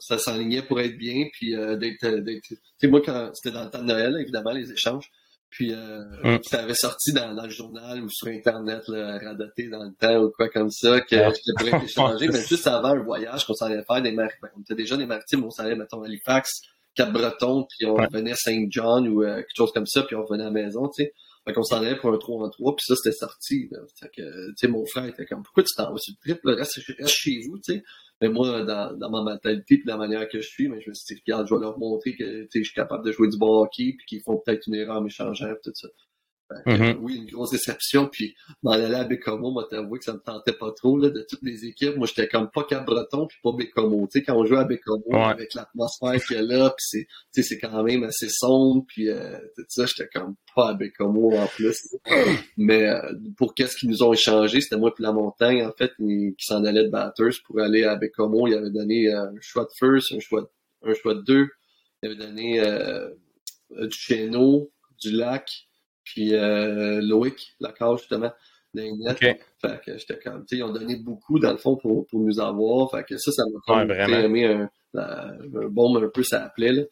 ça 0.00 0.18
s'enlignait 0.18 0.62
pour 0.62 0.80
être 0.80 0.96
bien, 0.96 1.26
puis 1.32 1.54
euh, 1.54 1.76
d'être, 1.76 2.06
d'être 2.06 2.44
moi 2.84 3.00
quand 3.04 3.30
c'était 3.34 3.54
dans 3.54 3.64
le 3.64 3.70
temps 3.70 3.82
de 3.82 3.86
Noël, 3.86 4.16
évidemment, 4.20 4.52
les 4.52 4.70
échanges. 4.72 5.10
Puis 5.54 5.72
euh, 5.72 6.38
ça 6.42 6.64
avait 6.64 6.74
sorti 6.74 7.12
dans, 7.12 7.32
dans, 7.32 7.44
le 7.44 7.50
journal 7.50 8.02
ou 8.02 8.08
sur 8.08 8.26
Internet, 8.26 8.82
là, 8.88 9.18
radoté 9.18 9.68
dans 9.68 9.84
le 9.84 9.94
temps 9.94 10.24
ou 10.24 10.32
quoi 10.36 10.48
comme 10.48 10.70
ça, 10.70 11.00
que 11.00 11.14
je 11.14 11.52
pourrais 11.56 11.84
échanger. 11.84 12.26
mais 12.26 12.42
juste 12.42 12.66
avant 12.66 12.92
le 12.92 13.04
voyage 13.04 13.46
qu'on 13.46 13.54
s'en 13.54 13.66
allait 13.66 13.84
faire 13.84 14.02
des 14.02 14.10
maritimes, 14.10 14.48
on 14.56 14.62
était 14.62 14.74
déjà 14.74 14.96
des 14.96 15.06
maritimes, 15.06 15.44
on 15.44 15.50
s'en 15.50 15.62
allait, 15.62 15.76
mettons, 15.76 16.02
Halifax, 16.02 16.60
Cap-Breton, 16.96 17.68
puis 17.68 17.86
on 17.86 17.94
venait 18.08 18.32
à 18.32 18.36
Saint-John 18.36 19.06
ou 19.06 19.22
euh, 19.22 19.36
quelque 19.36 19.56
chose 19.56 19.70
comme 19.72 19.86
ça, 19.86 20.02
puis 20.02 20.16
on 20.16 20.24
revenait 20.24 20.42
à 20.42 20.46
la 20.46 20.52
maison, 20.52 20.88
tu 20.88 21.04
sais. 21.04 21.14
Fait 21.44 21.52
qu'on 21.52 21.62
s'en 21.62 21.82
allait 21.82 21.96
pour 21.96 22.10
un 22.10 22.16
3 22.16 22.46
en 22.46 22.48
3, 22.48 22.76
puis 22.76 22.84
ça, 22.86 22.96
c'était 22.96 23.14
sorti. 23.14 23.68
Fait 24.00 24.08
que, 24.08 24.48
tu 24.48 24.54
sais, 24.56 24.68
mon 24.68 24.86
frère 24.86 25.04
était 25.04 25.26
comme, 25.26 25.42
pourquoi 25.42 25.62
tu 25.62 25.74
t'en 25.74 25.92
vas 25.92 25.98
sur 25.98 26.14
le 26.14 26.32
trip, 26.32 26.44
là? 26.44 26.54
Reste, 26.54 26.80
chez 27.06 27.40
vous, 27.46 27.58
tu 27.58 27.74
sais. 27.74 27.82
Mais 28.20 28.28
moi, 28.28 28.62
dans, 28.62 28.96
dans 28.96 29.10
ma 29.10 29.22
mentalité 29.22 29.76
puis 29.76 29.86
la 29.86 29.96
manière 29.96 30.26
que 30.28 30.40
je 30.40 30.48
suis, 30.48 30.68
mais 30.68 30.80
je 30.80 30.88
me 30.88 30.94
suis 30.94 31.14
dit, 31.14 31.22
regarde, 31.26 31.46
je 31.46 31.54
vais 31.54 31.60
leur 31.60 31.78
montrer 31.78 32.14
que, 32.16 32.46
je 32.54 32.62
suis 32.62 32.74
capable 32.74 33.04
de 33.04 33.12
jouer 33.12 33.28
du 33.28 33.36
bon 33.36 33.62
hockey, 33.62 33.94
puis 33.98 34.06
qu'ils 34.06 34.22
font 34.22 34.38
peut-être 34.38 34.66
une 34.68 34.74
erreur 34.74 34.96
en 34.96 35.00
m'échangeant, 35.02 35.52
tout 35.62 35.72
ça. 35.74 35.88
Mm-hmm. 36.66 36.98
Oui, 37.00 37.16
une 37.16 37.30
grosse 37.30 37.50
déception. 37.50 38.06
Puis 38.06 38.34
m'en 38.62 38.72
aller 38.72 38.94
à 38.94 39.04
Bécomo, 39.04 39.50
moi 39.50 39.66
t'avouer 39.68 39.98
que 39.98 40.04
ça 40.04 40.12
me 40.12 40.18
tentait 40.18 40.52
pas 40.52 40.72
trop 40.72 40.98
là, 40.98 41.08
de 41.08 41.24
toutes 41.28 41.42
les 41.42 41.64
équipes. 41.64 41.96
Moi, 41.96 42.06
j'étais 42.06 42.28
comme 42.28 42.50
pas 42.50 42.64
Cap-Breton 42.64 43.26
puis 43.26 43.38
pas 43.42 43.52
Bécomo. 43.52 44.06
Tu 44.06 44.18
sais, 44.18 44.24
quand 44.24 44.36
on 44.36 44.44
joue 44.44 44.56
à 44.56 44.64
Bécomo 44.64 45.04
avec 45.14 45.54
l'atmosphère 45.54 46.22
qu'il 46.24 46.36
y 46.36 46.38
a 46.38 46.42
là, 46.42 46.74
puis 46.76 47.06
c'est, 47.32 47.42
c'est 47.42 47.58
quand 47.58 47.82
même 47.82 48.04
assez 48.04 48.28
sombre, 48.28 48.84
puis 48.86 49.08
euh, 49.08 49.38
tout 49.56 49.64
ça, 49.68 49.86
j'étais 49.86 50.08
comme 50.12 50.34
pas 50.54 50.70
à 50.70 50.74
Bécomo 50.74 51.34
en 51.36 51.46
plus. 51.46 51.96
Mais 52.56 52.88
euh, 52.88 53.00
pour 53.36 53.54
qu'est-ce 53.54 53.76
qu'ils 53.76 53.90
nous 53.90 54.02
ont 54.02 54.12
échangé, 54.12 54.60
c'était 54.60 54.76
moi 54.76 54.94
puis 54.94 55.02
la 55.02 55.12
montagne, 55.12 55.64
en 55.64 55.72
fait, 55.72 55.92
qui 55.96 56.34
s'en 56.38 56.64
allait 56.64 56.84
de 56.84 56.90
Batters 56.90 57.40
pour 57.46 57.60
aller 57.60 57.84
à 57.84 57.96
Bécomo. 57.96 58.46
Il 58.46 58.54
avait 58.54 58.70
donné 58.70 59.08
euh, 59.08 59.30
un 59.30 59.40
choix 59.40 59.64
de 59.64 59.70
first, 59.78 60.12
un 60.12 60.20
choix 60.20 60.42
de, 60.42 60.90
un 60.90 60.94
choix 60.94 61.14
de 61.14 61.22
deux. 61.22 61.48
Il 62.02 62.10
avait 62.10 62.16
donné 62.16 62.60
du 63.70 63.96
Chéneau, 63.96 64.70
du 65.00 65.10
lac 65.10 65.48
puis 66.04 66.34
euh, 66.34 67.00
Loïc 67.02 67.54
Lacage, 67.60 68.00
justement, 68.00 68.32
okay. 69.08 69.36
Fait 69.60 69.80
que 69.84 69.98
j'étais 69.98 70.18
comme, 70.18 70.44
tu 70.46 70.56
sais, 70.56 70.56
ils 70.56 70.62
ont 70.62 70.72
donné 70.72 70.96
beaucoup, 70.96 71.38
dans 71.38 71.52
le 71.52 71.58
fond, 71.58 71.76
pour, 71.76 72.06
pour 72.06 72.20
nous 72.20 72.40
avoir. 72.40 72.90
Fait 72.90 73.04
que 73.04 73.16
ça, 73.18 73.32
ça 73.32 73.42
m'a 73.68 73.84
ouais, 73.84 74.24
aimé 74.24 74.46
un, 74.46 74.70
un, 74.94 75.68
bon 75.68 75.96
un 75.96 76.08
peu, 76.08 76.22
ça 76.22 76.44
appelait, 76.44 76.72
là. 76.72 76.82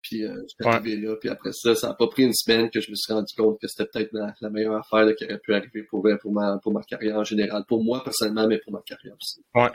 Puis 0.00 0.24
euh, 0.24 0.32
j'étais 0.48 0.70
arrivé 0.70 0.96
là, 0.96 1.16
puis 1.16 1.28
après 1.28 1.50
ça, 1.52 1.74
ça 1.74 1.88
n'a 1.88 1.94
pas 1.94 2.06
pris 2.06 2.22
une 2.22 2.32
semaine 2.32 2.70
que 2.70 2.80
je 2.80 2.88
me 2.90 2.94
suis 2.94 3.12
rendu 3.12 3.34
compte 3.36 3.60
que 3.60 3.66
c'était 3.66 3.90
peut-être 3.92 4.12
la, 4.40 4.50
meilleure 4.50 4.76
affaire 4.76 5.04
là, 5.04 5.12
qui 5.12 5.24
aurait 5.24 5.40
pu 5.40 5.52
arriver 5.52 5.82
pour, 5.82 6.06
pour, 6.22 6.32
ma, 6.32 6.58
pour 6.62 6.72
ma 6.72 6.82
carrière 6.82 7.16
en 7.16 7.24
général. 7.24 7.64
Pour 7.66 7.82
moi, 7.82 8.02
personnellement, 8.04 8.46
mais 8.46 8.58
pour 8.58 8.72
ma 8.72 8.80
carrière 8.82 9.16
aussi. 9.20 9.44
Ouais. 9.54 9.70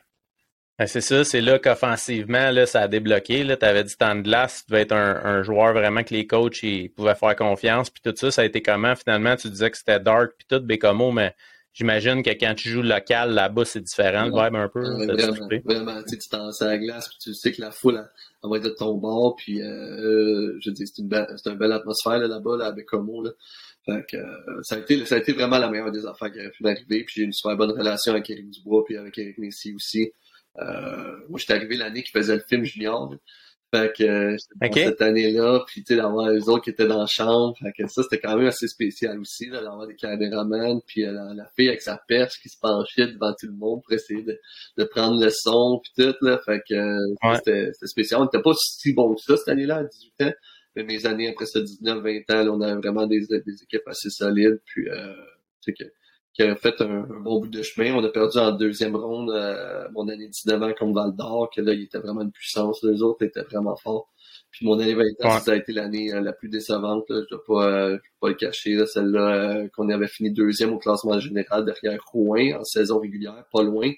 Ben, 0.80 0.88
c'est 0.88 1.02
ça, 1.02 1.24
c'est 1.24 1.42
là 1.42 1.60
qu'offensivement, 1.60 2.50
là, 2.50 2.66
ça 2.66 2.82
a 2.82 2.88
débloqué. 2.88 3.46
Tu 3.46 3.66
avais 3.66 3.84
du 3.84 3.96
temps 3.96 4.16
de 4.16 4.22
glace, 4.22 4.64
tu 4.66 4.72
devais 4.72 4.82
être 4.82 4.94
un, 4.94 5.44
joueur 5.44 5.74
vraiment 5.74 6.04
que 6.04 6.14
les 6.14 6.26
coachs 6.26 6.64
ils 6.64 6.90
pouvaient 6.90 7.16
faire 7.16 7.36
confiance. 7.36 7.92
Puis 7.92 8.02
tout 8.04 8.16
ça, 8.16 8.32
ça 8.32 8.42
a 8.42 8.46
été 8.46 8.62
comment? 8.64 8.96
Finalement? 8.96 9.36
Tu 9.36 9.50
disais 9.50 9.70
que 9.70 9.78
c'était 9.78 10.00
dark 10.00 10.32
puis 10.36 10.48
tout, 10.50 10.60
Bécomo, 10.66 11.12
mais 11.12 11.36
j'imagine 11.74 12.24
que 12.24 12.32
quand 12.32 12.56
tu 12.56 12.70
joues 12.70 12.82
local 12.82 13.34
là-bas, 13.34 13.66
c'est 13.66 13.82
différent, 13.82 14.26
le 14.26 14.32
vibe 14.32 14.56
un 14.56 14.68
peu. 14.68 14.82
vraiment, 14.82 15.48
vraiment. 15.64 16.04
Tu 16.08 16.18
t'en 16.28 16.50
à 16.50 16.66
la 16.66 16.78
glace, 16.80 17.08
puis 17.08 17.18
tu 17.22 17.34
sais 17.36 17.52
que 17.52 17.62
la 17.62 17.70
foule, 17.70 18.04
elle, 18.44 18.50
va 18.50 18.58
être 18.58 18.64
de 18.64 18.70
ton 18.70 18.96
bord. 18.96 19.36
Puis 19.36 19.62
euh, 19.62 20.58
je 20.60 20.72
dis, 20.72 20.88
c'est 20.88 21.04
une, 21.04 21.08
belle, 21.08 21.28
c'est 21.38 21.52
une 21.52 21.58
belle 21.58 21.74
atmosphère 21.74 22.18
là-bas, 22.18 22.58
là, 22.58 22.66
à 22.66 22.72
Bécomo. 22.72 23.22
Là. 23.22 23.30
Fait 23.86 24.04
que, 24.10 24.18
euh, 24.18 24.62
ça, 24.64 24.76
a 24.76 24.80
été, 24.80 25.06
ça 25.06 25.16
a 25.16 25.18
été 25.20 25.34
vraiment 25.34 25.60
la 25.60 25.70
meilleure 25.70 25.92
des 25.92 26.06
affaires 26.08 26.32
qui 26.32 26.40
aurait 26.40 26.50
pu 26.50 26.64
m'arriver. 26.64 27.04
Puis 27.04 27.16
j'ai 27.18 27.24
une 27.24 27.34
super 27.34 27.56
bonne 27.58 27.72
relation 27.72 28.14
avec 28.14 28.28
Eric 28.32 28.50
Dubois 28.50 28.84
puis 28.86 28.98
avec 28.98 29.16
Eric 29.20 29.38
Messi 29.38 29.74
aussi. 29.76 30.12
Euh, 30.60 31.18
moi, 31.30 31.40
j'étais 31.40 31.54
arrivé 31.54 31.78
l'année 31.78 32.04
qu'il 32.04 32.12
faisait 32.12 32.36
le 32.36 32.44
film 32.48 32.64
Junior. 32.64 33.14
Fait 33.74 33.92
que 33.92 34.04
euh, 34.04 34.38
cette 34.72 35.02
année-là, 35.02 35.64
puis 35.66 35.84
tu 35.84 35.96
sais, 35.96 36.00
d'avoir 36.00 36.30
les 36.30 36.48
autres 36.48 36.64
qui 36.64 36.70
étaient 36.70 36.86
dans 36.86 37.00
la 37.00 37.08
chambre. 37.08 37.56
Fait 37.58 37.72
que 37.76 37.88
ça, 37.90 38.04
c'était 38.04 38.20
quand 38.20 38.38
même 38.38 38.46
assez 38.46 38.68
spécial 38.68 39.20
aussi, 39.20 39.50
d'avoir 39.50 39.88
des 39.88 39.96
caméramans, 39.96 40.80
puis 40.86 41.04
euh, 41.06 41.34
la, 41.34 41.48
fille 41.56 41.70
avec 41.70 41.82
sa 41.82 42.00
perche 42.08 42.40
qui 42.40 42.50
se 42.50 42.58
penchait 42.62 43.08
devant 43.08 43.34
tout 43.34 43.48
le 43.48 43.54
monde 43.54 43.82
pour 43.82 43.94
essayer 43.94 44.22
de, 44.22 44.40
de 44.78 44.84
prendre 44.84 45.20
le 45.20 45.32
son, 45.32 45.82
puis 45.82 45.92
tout, 45.98 46.16
là. 46.22 46.40
Fait 46.46 46.62
que 46.70 46.98
c'était 47.38 47.72
spécial. 47.88 48.22
On 48.22 48.26
n'était 48.26 48.44
pas 48.44 48.54
si 48.56 48.94
bon 48.94 49.16
que 49.16 49.22
ça 49.22 49.38
cette 49.38 49.50
année-là, 49.50 49.78
à 49.78 49.84
18 49.86 50.22
ans. 50.22 50.34
Mais 50.76 50.84
mes 50.84 51.06
années 51.08 51.30
après 51.30 51.48
ça, 51.48 51.60
19-20 51.60 52.32
ans, 52.32 52.44
là, 52.44 52.52
on 52.52 52.62
avait 52.62 52.80
vraiment 52.80 53.08
des, 53.08 53.22
des 53.22 53.64
équipes 53.64 53.88
assez 53.88 54.10
solides, 54.12 54.62
puis 54.66 54.88
euh, 54.88 55.16
que 55.66 55.84
qui 56.34 56.42
a 56.42 56.56
fait 56.56 56.82
un, 56.82 57.02
bon 57.02 57.40
bout 57.40 57.48
de 57.48 57.62
chemin. 57.62 57.94
On 57.96 58.04
a 58.04 58.10
perdu 58.10 58.38
en 58.40 58.52
deuxième 58.52 58.96
ronde 58.96 59.30
euh, 59.30 59.88
mon 59.92 60.08
année 60.08 60.28
19 60.28 60.64
ans 60.64 60.74
contre 60.78 60.94
Val 60.94 61.16
d'Or, 61.16 61.50
que 61.56 61.62
là, 61.62 61.74
il 61.74 61.84
était 61.84 62.00
vraiment 62.00 62.22
une 62.22 62.32
puissance. 62.32 62.84
Les 62.84 63.04
autres 63.04 63.24
étaient 63.24 63.44
vraiment 63.44 63.76
forts. 63.76 64.12
Puis 64.50 64.66
mon 64.66 64.80
année 64.80 64.96
20 64.96 65.04
ans, 65.26 65.40
ça 65.40 65.52
a 65.52 65.56
été 65.56 65.74
l'année 65.74 66.12
euh, 66.12 66.22
la 66.22 66.34
plus 66.34 66.50
décevante. 66.50 67.06
Là. 67.10 67.22
Je 67.30 67.36
ne 67.36 67.38
vais 67.38 67.44
pas, 67.48 67.68
euh, 67.68 67.98
pas 68.20 68.30
le 68.30 68.34
cacher. 68.34 68.84
Celle-là, 68.88 69.68
qu'on 69.70 69.90
avait 69.90 70.08
fini 70.08 70.32
deuxième 70.32 70.74
au 70.74 70.80
classement 70.80 71.20
général 71.20 71.66
derrière 71.66 72.04
Rouen 72.12 72.60
en 72.60 72.64
saison 72.64 73.00
régulière, 73.00 73.46
pas 73.52 73.64
loin 73.64 73.92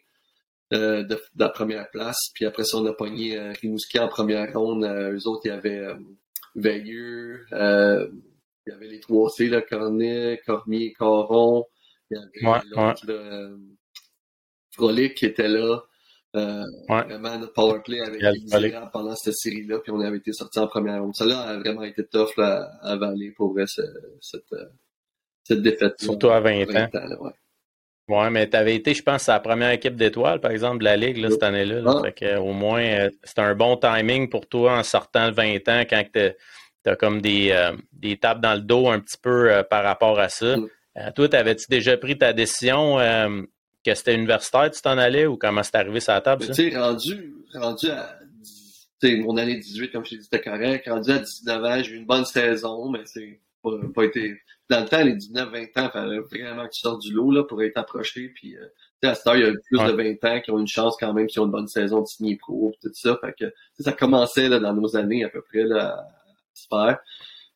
de, 0.72 1.08
la 1.38 1.50
première 1.50 1.90
place. 1.90 2.18
Puis 2.34 2.46
après 2.46 2.66
ça, 2.66 2.78
on 2.78 2.86
a 2.86 2.94
pogné 2.94 3.40
Rimouski 3.62 3.98
en 4.00 4.10
première 4.10 4.52
ronde. 4.54 4.84
eux 4.84 5.28
autres, 5.28 5.42
il 5.46 5.50
y 5.50 5.52
avait 5.52 5.88
Veilleux, 6.56 7.46
il 7.52 8.72
y 8.72 8.72
avait 8.72 8.88
les 8.88 9.00
trois 9.00 9.30
C, 9.30 9.48
là, 9.48 9.62
Cornet, 9.62 10.42
Cormier, 10.46 10.92
Coron. 10.94 11.66
Il 12.12 12.18
y 12.18 12.46
avait 12.48 12.62
l'autre, 12.70 13.06
euh, 13.10 13.58
Frolic 14.72 15.16
qui 15.16 15.26
était 15.26 15.48
là. 15.48 15.82
Euh, 16.36 16.64
Vraiment, 16.90 17.40
notre 17.40 17.54
power 17.54 17.80
play 17.82 18.02
avait 18.02 18.18
été 18.18 18.40
misérable 18.42 18.90
pendant 18.92 19.16
cette 19.16 19.36
série-là, 19.36 19.80
puis 19.80 19.92
on 19.92 20.02
avait 20.02 20.18
été 20.18 20.34
sorti 20.34 20.60
en 20.60 20.68
première 20.68 21.02
ronde. 21.02 21.16
Ça 21.16 21.26
là 21.26 21.40
a 21.42 21.58
vraiment 21.58 21.84
été 21.84 22.06
tough 22.06 22.36
là, 22.38 22.70
à 22.82 22.92
avaler 22.92 23.32
pour 23.32 23.54
vrai, 23.54 23.66
cette, 23.68 24.54
euh, 24.54 24.66
cette 25.44 25.62
défaite. 25.62 25.94
Surtout 26.02 26.30
à 26.30 26.42
20, 26.42 26.64
ans. 26.76 26.90
ouais. 27.22 27.32
Ouais, 28.08 28.30
mais 28.30 28.48
tu 28.48 28.56
avais 28.56 28.76
été, 28.76 28.94
je 28.94 29.02
pense, 29.02 29.28
à 29.30 29.34
la 29.34 29.40
première 29.40 29.72
équipe 29.72 29.96
d'étoiles, 29.96 30.40
par 30.40 30.52
exemple, 30.52 30.80
de 30.80 30.84
la 30.84 30.96
Ligue 30.96 31.18
là, 31.18 31.32
cette 31.32 31.42
année-là. 31.42 31.82
Ah. 31.86 32.42
au 32.42 32.54
moins, 32.54 32.84
euh, 32.84 33.10
c'était 33.24 33.42
un 33.42 33.56
bon 33.56 33.78
timing 33.78 34.30
pour 34.30 34.48
toi 34.48 34.78
en 34.78 34.84
sortant 34.84 35.32
20 35.32 35.68
ans 35.70 35.84
quand 35.90 36.04
tu 36.14 36.90
as 36.90 36.96
comme 36.98 37.20
des, 37.20 37.50
euh, 37.52 37.76
des 37.94 38.18
tapes 38.18 38.42
dans 38.42 38.54
le 38.54 38.62
dos 38.62 38.90
un 38.90 39.00
petit 39.00 39.18
peu 39.18 39.52
euh, 39.52 39.64
par 39.64 39.84
rapport 39.84 40.20
à 40.20 40.30
ça. 40.30 40.56
Mm. 40.56 40.68
Toi, 41.16 41.30
t'avais-tu 41.30 41.66
déjà 41.70 41.98
pris 41.98 42.18
ta 42.18 42.34
décision 42.34 42.98
que 43.86 43.94
c'était 43.94 44.16
universitaire, 44.16 44.72
tu 44.72 44.82
t'en 44.82 44.98
allais 44.98 45.26
ou 45.26 45.38
comment 45.38 45.62
c'est 45.62 45.76
arrivé 45.76 46.00
sur 46.00 46.14
la 46.14 46.22
table? 46.22 46.46
Tu 46.46 46.54
sais, 46.54 46.78
rendu, 46.78 47.36
rendu 47.54 47.90
à 47.90 48.18
mon 49.04 49.38
année 49.38 49.58
18, 49.58 49.92
comme 49.92 50.06
je 50.06 50.12
t'ai 50.12 50.18
dit, 50.18 50.24
c'était 50.24 50.42
correct. 50.42 50.88
Rendu 50.88 51.12
à 51.12 51.20
19 51.20 51.64
ans, 51.64 51.84
j'ai 51.84 51.92
eu 51.92 51.98
une 51.98 52.06
bonne 52.06 52.26
saison, 52.26 52.90
mais 52.90 53.02
c'est 53.06 53.40
pas, 53.62 53.72
pas 53.94 54.06
été 54.06 54.36
dans 54.70 54.80
le 54.80 54.88
temps, 54.88 55.04
les 55.04 55.16
19-20 55.16 55.80
ans, 55.80 55.86
il 55.86 55.90
fallait 55.92 56.20
vraiment 56.20 56.66
que 56.66 56.74
tu 56.74 56.80
sortes 56.82 57.02
du 57.02 57.14
lot 57.14 57.32
là, 57.32 57.44
pour 57.44 57.62
être 57.62 57.78
approché. 57.78 58.30
Puis, 58.30 58.58
euh, 58.58 58.66
à 59.04 59.14
cette 59.14 59.28
heure, 59.28 59.36
il 59.36 59.44
y 59.44 59.48
a 59.48 59.52
plus 59.52 59.78
de 59.78 59.92
20 59.92 60.26
ans 60.26 60.42
qui 60.42 60.50
ont 60.50 60.58
une 60.58 60.68
chance 60.68 60.98
quand 61.00 61.14
même, 61.14 61.28
qui 61.28 61.38
ont 61.40 61.46
une 61.46 61.52
bonne 61.52 61.68
saison 61.68 62.02
de 62.02 62.08
signer 62.08 62.38
pro, 62.38 62.74
tout 62.82 62.90
ça. 62.94 63.20
Fait 63.22 63.36
que 63.40 63.54
ça 63.80 63.92
commençait 63.92 64.50
là, 64.50 64.60
dans 64.60 64.74
nos 64.74 64.96
années 64.96 65.24
à 65.24 65.30
peu 65.30 65.44
près 65.44 65.64
là, 65.64 65.90
à 65.90 66.08
se 66.56 66.66
faire. 66.68 67.00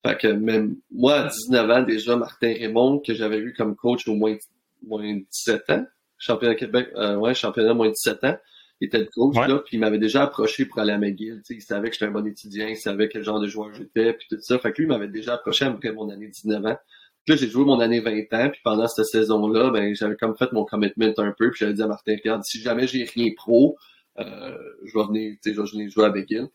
Fait 0.06 0.18
que 0.18 0.28
même 0.28 0.78
moi, 0.92 1.16
à 1.16 1.28
19 1.28 1.70
ans, 1.70 1.84
déjà, 1.84 2.16
Martin 2.16 2.54
Raymond, 2.54 3.00
que 3.00 3.14
j'avais 3.14 3.40
eu 3.40 3.54
comme 3.54 3.76
coach 3.76 4.08
au 4.08 4.16
moins, 4.16 4.36
moins 4.82 5.14
17 5.14 5.70
ans, 5.72 5.86
championnat 6.18 6.56
Québec, 6.56 6.90
euh, 6.96 7.16
ouais, 7.18 7.34
championnat 7.34 7.74
moins 7.74 7.90
17 7.90 8.24
ans, 8.24 8.38
il 8.82 8.88
était 8.88 9.00
le 9.00 9.08
coach, 9.14 9.36
là, 9.36 9.60
puis 9.60 9.76
il 9.76 9.80
m'avait 9.80 9.98
déjà 9.98 10.24
approché 10.24 10.66
pour 10.66 10.80
aller 10.80 10.94
à 10.94 10.98
McGill. 10.98 11.42
Il 11.50 11.62
savait 11.62 11.90
que 11.90 11.96
j'étais 11.96 12.06
un 12.06 12.12
bon 12.12 12.26
étudiant, 12.26 12.68
il 12.68 12.78
savait 12.78 13.10
quel 13.10 13.24
genre 13.24 13.42
de 13.42 13.48
joueur 13.48 13.74
j'étais, 13.74 14.14
puis 14.14 14.28
tout 14.30 14.38
ça. 14.40 14.58
Fait 14.58 14.72
que 14.72 14.78
lui, 14.78 14.86
il 14.86 14.88
m'avait 14.88 15.10
déjà 15.10 15.34
approché 15.34 15.66
après 15.66 15.92
mon 15.92 16.10
année 16.10 16.28
19 16.28 16.66
ans. 16.66 16.78
Puis 17.26 17.36
là, 17.36 17.42
j'ai 17.42 17.50
joué 17.50 17.66
mon 17.66 17.82
année 17.82 18.00
20 18.00 18.34
ans, 18.34 18.50
puis 18.50 18.62
pendant 18.64 18.88
cette 18.88 19.06
saison-là, 19.06 19.72
ben, 19.72 19.94
j'avais 19.94 20.16
comme 20.16 20.38
fait 20.38 20.52
mon 20.54 20.64
commitment 20.64 21.14
un 21.18 21.34
peu, 21.38 21.52
puis 21.52 21.60
j'avais 21.60 21.74
dit 21.74 21.82
à 21.82 21.88
Martin, 21.88 22.16
regarde, 22.16 22.42
si 22.46 22.62
jamais 22.62 22.88
j'ai 22.88 23.04
rien 23.04 23.32
pro, 23.36 23.76
euh, 24.18 24.58
je 24.86 24.98
vais 24.98 25.06
venir, 25.06 25.34
tu 25.44 25.50
sais, 25.50 25.56
je 25.56 25.62
vais 25.62 25.70
venir 25.70 25.90
jouer 25.90 26.06
à 26.06 26.12
McGill. 26.12 26.48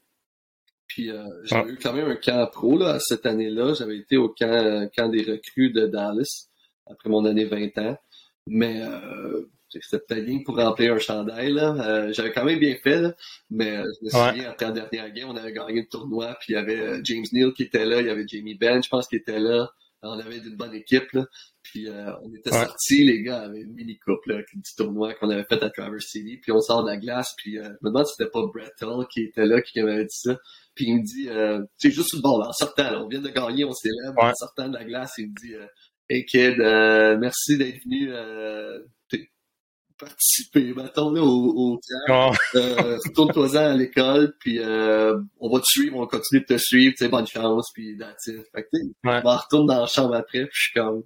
Puis 0.86 1.10
euh, 1.10 1.24
j'avais 1.44 1.72
eu 1.72 1.76
quand 1.76 1.92
même 1.92 2.08
un 2.08 2.16
camp 2.16 2.46
pro 2.52 2.78
là, 2.78 2.98
cette 3.00 3.26
année-là. 3.26 3.74
J'avais 3.74 3.98
été 3.98 4.16
au 4.16 4.28
camp, 4.28 4.88
camp 4.96 5.08
des 5.08 5.22
recrues 5.22 5.72
de 5.72 5.86
Dallas 5.86 6.48
après 6.86 7.08
mon 7.08 7.24
année 7.24 7.46
20 7.46 7.78
ans. 7.78 7.96
Mais 8.46 8.82
euh, 8.82 9.46
c'était 9.80 10.02
peut-être 10.06 10.24
bien 10.24 10.40
pour 10.44 10.56
remplir 10.56 10.94
un 10.94 10.98
chandail. 10.98 11.52
Là. 11.52 11.74
Euh, 11.74 12.12
j'avais 12.12 12.32
quand 12.32 12.44
même 12.44 12.58
bien 12.58 12.76
fait, 12.82 13.00
là, 13.00 13.14
mais 13.50 13.76
euh, 13.76 13.84
je 14.00 14.04
me 14.04 14.10
souviens, 14.10 14.50
après 14.50 14.66
la 14.66 14.72
dernière 14.72 15.12
game, 15.12 15.28
on 15.30 15.36
avait 15.36 15.52
gagné 15.52 15.82
le 15.82 15.88
tournoi, 15.88 16.36
puis 16.40 16.52
il 16.52 16.56
y 16.56 16.58
avait 16.58 16.80
euh, 16.80 17.00
James 17.04 17.24
Neal 17.32 17.52
qui 17.52 17.64
était 17.64 17.84
là, 17.84 18.00
il 18.00 18.06
y 18.06 18.10
avait 18.10 18.26
Jamie 18.26 18.54
Ben, 18.54 18.82
je 18.82 18.88
pense, 18.88 19.08
qui 19.08 19.16
était 19.16 19.40
là. 19.40 19.70
On 20.06 20.18
avait 20.18 20.36
une 20.36 20.56
bonne 20.56 20.74
équipe, 20.74 21.10
là. 21.12 21.24
Puis 21.62 21.88
on 22.22 22.34
était 22.34 22.50
sortis, 22.50 23.04
les 23.04 23.22
gars 23.22 23.40
avaient 23.40 23.62
une 23.62 23.72
mini-coupe 23.72 24.26
là, 24.26 24.42
du 24.52 24.74
tournoi 24.76 25.14
qu'on 25.14 25.30
avait 25.30 25.44
fait 25.44 25.62
à 25.62 25.70
Traverse 25.70 26.04
City. 26.04 26.36
Puis 26.36 26.52
on 26.52 26.60
sort 26.60 26.84
de 26.84 26.90
la 26.90 26.98
glace, 26.98 27.32
puis 27.38 27.54
je 27.54 27.70
me 27.80 27.88
demande 27.88 28.04
si 28.06 28.12
c'était 28.18 28.30
pas 28.30 28.42
Brett 28.44 28.74
Hull 28.82 29.06
qui 29.10 29.22
était 29.22 29.46
là, 29.46 29.62
qui 29.62 29.80
m'avait 29.80 30.04
dit 30.04 30.14
ça. 30.14 30.38
Puis 30.74 30.86
il 30.86 30.96
me 30.96 31.02
dit, 31.02 31.28
c'est 31.78 31.90
juste 31.90 32.14
le 32.14 32.20
bord, 32.20 32.46
en 32.46 32.52
sortant, 32.52 32.90
là, 32.90 33.02
on 33.02 33.08
vient 33.08 33.20
de 33.20 33.28
gagner, 33.28 33.64
on 33.64 33.72
célèbre, 33.72 34.22
en 34.22 34.34
sortant 34.34 34.68
de 34.68 34.74
la 34.74 34.84
glace, 34.84 35.12
il 35.18 35.28
me 35.28 35.34
dit, 35.40 35.54
Hey 36.10 36.24
kid, 36.26 36.58
merci 37.20 37.56
d'être 37.56 37.78
venu 37.84 38.12
participer, 39.98 40.74
mettons, 40.74 41.10
là, 41.10 41.22
au, 41.22 41.72
au 41.74 41.80
camp. 42.06 42.32
Oh. 42.32 42.56
euh, 42.56 42.98
Retourne-toi-en 43.06 43.54
à 43.56 43.74
l'école, 43.74 44.34
puis 44.38 44.58
euh, 44.58 45.18
on 45.38 45.48
va 45.50 45.60
te 45.60 45.66
suivre, 45.66 45.96
on 45.96 46.00
va 46.00 46.06
continuer 46.06 46.42
de 46.42 46.46
te 46.46 46.58
suivre, 46.58 46.94
tu 46.96 47.04
sais, 47.04 47.08
bonne 47.08 47.26
chance, 47.26 47.70
puis 47.72 47.96
that's 47.96 48.26
it. 48.26 48.44
Fait 48.54 48.62
que, 48.64 48.76
ouais. 48.76 49.20
je 49.22 49.28
retourne 49.28 49.66
dans 49.66 49.80
la 49.80 49.86
chambre 49.86 50.14
après, 50.14 50.46
puis 50.46 50.52
je 50.52 50.62
suis 50.64 50.74
comme, 50.74 51.02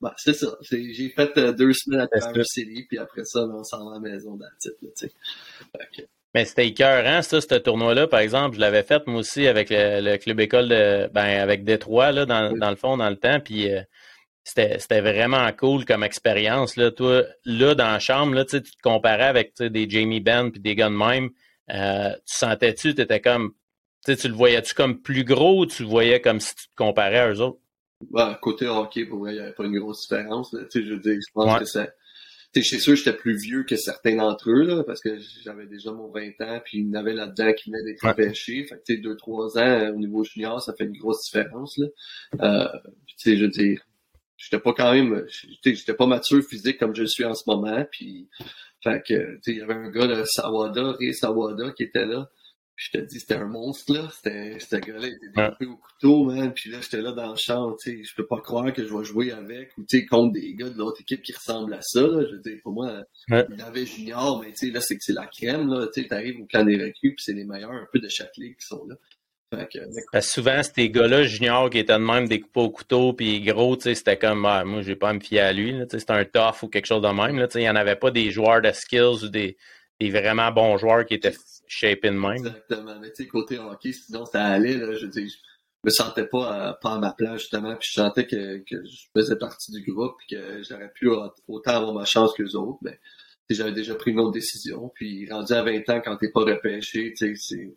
bah, 0.00 0.14
c'est 0.16 0.34
ça. 0.34 0.56
J'ai 0.62 1.10
fait 1.10 1.36
euh, 1.36 1.52
deux 1.52 1.72
semaines 1.72 2.00
à 2.00 2.06
Traverse 2.08 2.48
City, 2.52 2.86
puis 2.88 2.98
après 2.98 3.24
ça, 3.24 3.40
on 3.40 3.62
s'en 3.64 3.84
va 3.84 3.92
à 3.92 3.94
la 3.94 4.00
maison, 4.00 4.38
that's 4.38 4.66
it, 4.66 4.76
tu 4.80 4.88
sais. 4.94 6.08
Mais 6.34 6.44
c'était 6.44 6.68
écœurant, 6.68 7.22
ça, 7.22 7.40
ce 7.40 7.54
tournoi-là, 7.56 8.06
par 8.06 8.20
exemple. 8.20 8.56
Je 8.56 8.60
l'avais 8.60 8.84
fait, 8.84 9.06
moi 9.06 9.20
aussi, 9.20 9.46
avec 9.46 9.68
le, 9.70 10.00
le, 10.00 10.16
club 10.16 10.40
école 10.40 10.68
de, 10.68 11.10
ben, 11.12 11.40
avec 11.40 11.64
Détroit, 11.64 12.12
là, 12.12 12.24
dans, 12.24 12.56
dans 12.56 12.70
le 12.70 12.76
fond, 12.76 12.96
dans 12.96 13.10
le 13.10 13.16
temps, 13.16 13.40
puis... 13.40 13.72
Euh, 13.72 13.82
c'était 14.44 15.00
vraiment 15.00 15.50
cool 15.52 15.84
comme 15.84 16.02
expérience. 16.02 16.76
Là. 16.76 16.90
Toi, 16.90 17.24
là, 17.44 17.74
dans 17.74 17.92
la 17.92 17.98
chambre, 17.98 18.34
là, 18.34 18.44
tu 18.44 18.62
te 18.62 18.82
comparais 18.82 19.26
avec 19.26 19.54
des 19.60 19.88
Jamie 19.88 20.20
Benn 20.20 20.50
puis 20.50 20.60
des 20.60 20.74
gars 20.74 20.88
de 20.88 20.94
même. 20.94 21.30
Euh, 21.72 22.12
tu 22.26 22.36
sentais-tu, 22.36 22.94
tu 22.94 23.00
étais 23.00 23.20
comme. 23.20 23.52
Tu 24.04 24.16
le 24.28 24.34
voyais-tu 24.34 24.74
comme 24.74 25.00
plus 25.00 25.24
gros 25.24 25.60
ou 25.60 25.66
tu 25.66 25.82
le 25.82 25.88
voyais 25.88 26.20
comme 26.20 26.40
si 26.40 26.54
tu 26.54 26.68
te 26.68 26.74
comparais 26.74 27.18
à 27.18 27.30
eux 27.30 27.40
autres? 27.40 27.58
Ouais, 28.10 28.32
côté 28.40 28.66
hockey, 28.66 29.04
pour 29.04 29.18
moi, 29.18 29.30
il 29.30 29.34
n'y 29.34 29.40
avait 29.40 29.52
pas 29.52 29.64
une 29.64 29.78
grosse 29.78 30.08
différence. 30.08 30.52
Là. 30.54 30.60
Je 30.74 30.80
veux 30.80 30.98
dire, 30.98 31.18
je 31.20 31.32
pense 31.34 31.58
que 31.58 31.64
ça. 31.66 31.86
Chez 32.54 32.80
sûr, 32.80 32.96
j'étais 32.96 33.12
plus 33.12 33.36
vieux 33.36 33.62
que 33.62 33.76
certains 33.76 34.16
d'entre 34.16 34.50
eux, 34.50 34.62
là, 34.62 34.82
parce 34.82 35.00
que 35.00 35.18
j'avais 35.44 35.66
déjà 35.66 35.92
mon 35.92 36.10
20 36.10 36.40
ans, 36.40 36.60
puis 36.64 36.78
il 36.78 36.88
y 36.88 36.90
en 36.90 36.94
avait 36.94 37.14
là-dedans 37.14 37.52
qui 37.52 37.70
venaient 37.70 37.84
d'être 37.84 38.04
repêchés. 38.06 38.64
Fait 38.64 38.76
que, 38.76 38.82
tu 38.86 38.96
sais, 38.96 39.00
2-3 39.00 39.58
ans 39.58 39.94
au 39.94 39.98
niveau 39.98 40.24
junior, 40.24 40.60
ça 40.60 40.74
fait 40.76 40.84
une 40.84 40.96
grosse 40.96 41.24
différence, 41.24 41.78
là. 41.78 41.86
Euh, 42.40 42.78
tu 43.06 43.14
sais, 43.18 43.36
je 43.36 43.44
veux 43.44 43.50
dire, 43.50 43.80
j'étais 44.36 44.58
pas 44.58 44.72
quand 44.72 44.92
même, 44.92 45.24
j'étais 45.62 45.94
pas 45.94 46.06
mature 46.06 46.42
physique 46.42 46.78
comme 46.78 46.94
je 46.94 47.04
suis 47.04 47.24
en 47.24 47.34
ce 47.34 47.44
moment. 47.46 47.84
Puis, 47.92 48.28
fait 48.82 49.02
que, 49.06 49.38
il 49.46 49.58
y 49.58 49.60
avait 49.60 49.74
un 49.74 49.90
gars, 49.90 50.06
là, 50.06 50.24
Sawada, 50.24 50.92
Ray 50.98 51.14
Sawada, 51.14 51.70
qui 51.72 51.84
était 51.84 52.06
là. 52.06 52.28
Je 52.80 52.88
te 52.92 52.98
dis, 53.04 53.20
c'était 53.20 53.34
un 53.34 53.46
monstre, 53.46 53.92
là. 53.92 54.08
C'était, 54.10 54.58
ce 54.58 54.76
gars-là, 54.76 55.06
il 55.06 55.12
était 55.12 55.28
découpé 55.36 55.66
au 55.66 55.76
couteau, 55.76 56.24
man. 56.24 56.50
Puis 56.54 56.70
là, 56.70 56.78
j'étais 56.80 57.02
là 57.02 57.12
dans 57.12 57.32
le 57.32 57.36
champ, 57.36 57.76
tu 57.76 57.98
sais, 57.98 58.02
je 58.02 58.14
peux 58.14 58.26
pas 58.26 58.40
croire 58.40 58.72
que 58.72 58.86
je 58.86 58.96
vais 58.96 59.04
jouer 59.04 59.32
avec 59.32 59.76
ou, 59.76 59.84
tu 59.86 59.98
sais, 59.98 60.06
contre 60.06 60.32
des 60.32 60.54
gars 60.54 60.70
de 60.70 60.78
l'autre 60.78 61.02
équipe 61.02 61.20
qui 61.20 61.34
ressemblent 61.34 61.74
à 61.74 61.82
ça, 61.82 62.00
là. 62.00 62.24
Je 62.24 62.36
veux 62.36 62.40
dire, 62.40 62.56
pour 62.62 62.72
moi, 62.72 63.04
il 63.28 63.60
avait 63.60 63.84
junior, 63.84 64.40
mais 64.40 64.52
tu 64.52 64.66
sais, 64.66 64.72
là, 64.72 64.80
c'est 64.80 64.96
que 64.96 65.04
c'est 65.04 65.12
la 65.12 65.26
crème, 65.26 65.68
là. 65.68 65.88
Tu 65.92 66.00
sais, 66.00 66.08
t'arrives 66.08 66.40
au 66.40 66.46
camp 66.50 66.64
des 66.64 66.76
recrues, 66.76 67.14
puis 67.14 67.22
c'est 67.22 67.34
les 67.34 67.44
meilleurs 67.44 67.70
un 67.70 67.86
peu 67.92 67.98
de 67.98 68.08
chaque 68.08 68.34
ligue 68.38 68.56
qui 68.56 68.66
sont 68.66 68.86
là. 68.88 68.96
Parce 70.12 70.28
souvent, 70.28 70.62
ces 70.62 70.88
gars-là, 70.88 71.24
juniors, 71.24 71.68
qui 71.68 71.80
étaient 71.80 71.92
de 71.92 71.98
même 71.98 72.28
découpés 72.28 72.60
au 72.60 72.70
couteau, 72.70 73.12
puis 73.12 73.42
gros, 73.42 73.78
c'était 73.78 74.16
comme, 74.16 74.46
ah, 74.46 74.64
moi, 74.64 74.80
je 74.80 74.86
vais 74.86 74.96
pas 74.96 75.10
à 75.10 75.12
me 75.12 75.20
fier 75.20 75.40
à 75.40 75.52
lui. 75.52 75.74
C'était 75.90 76.12
un 76.12 76.24
tough 76.24 76.62
ou 76.62 76.68
quelque 76.68 76.86
chose 76.86 77.02
de 77.02 77.08
même. 77.08 77.36
Là, 77.36 77.46
il 77.54 77.60
n'y 77.60 77.68
en 77.68 77.76
avait 77.76 77.96
pas 77.96 78.10
des 78.10 78.30
joueurs 78.30 78.62
de 78.62 78.70
skills 78.70 79.24
ou 79.24 79.28
des, 79.28 79.58
des 79.98 80.10
vraiment 80.10 80.50
bons 80.50 80.78
joueurs 80.78 81.04
qui 81.04 81.14
étaient 81.14 81.34
shapés 81.70 82.10
de 82.10 82.16
même. 82.16 82.36
Exactement. 82.36 82.98
Mais 83.00 83.12
tu 83.12 83.22
sais, 83.22 83.28
côté 83.28 83.58
hockey, 83.58 83.92
sinon, 83.92 84.26
ça 84.26 84.44
allait. 84.44 84.76
Là, 84.76 84.92
je, 84.92 85.06
je 85.10 85.20
me 85.84 85.90
sentais 85.90 86.26
pas, 86.26 86.78
pas 86.82 86.94
à 86.94 86.98
ma 86.98 87.12
place, 87.12 87.42
justement. 87.42 87.76
Puis 87.76 87.88
je 87.92 88.00
sentais 88.00 88.26
que, 88.26 88.62
je 88.68 89.06
faisais 89.16 89.36
partie 89.36 89.72
du 89.72 89.82
groupe 89.90 90.16
et 90.28 90.34
que 90.34 90.62
j'aurais 90.62 90.92
pu 90.92 91.08
autant 91.48 91.70
avoir 91.70 91.94
ma 91.94 92.04
chance 92.04 92.32
que 92.34 92.42
les 92.42 92.56
autres. 92.56 92.78
Mais 92.82 92.98
j'avais 93.48 93.72
déjà 93.72 93.94
pris 93.94 94.10
une 94.10 94.20
autre 94.20 94.32
décision. 94.32 94.90
Puis 94.94 95.30
rendu 95.30 95.52
à 95.52 95.62
20 95.62 95.88
ans, 95.90 96.00
quand 96.04 96.16
t'es 96.16 96.30
pas 96.30 96.40
repêché, 96.40 97.14
tu 97.16 97.34
sais, 97.34 97.34
c'est 97.36 97.74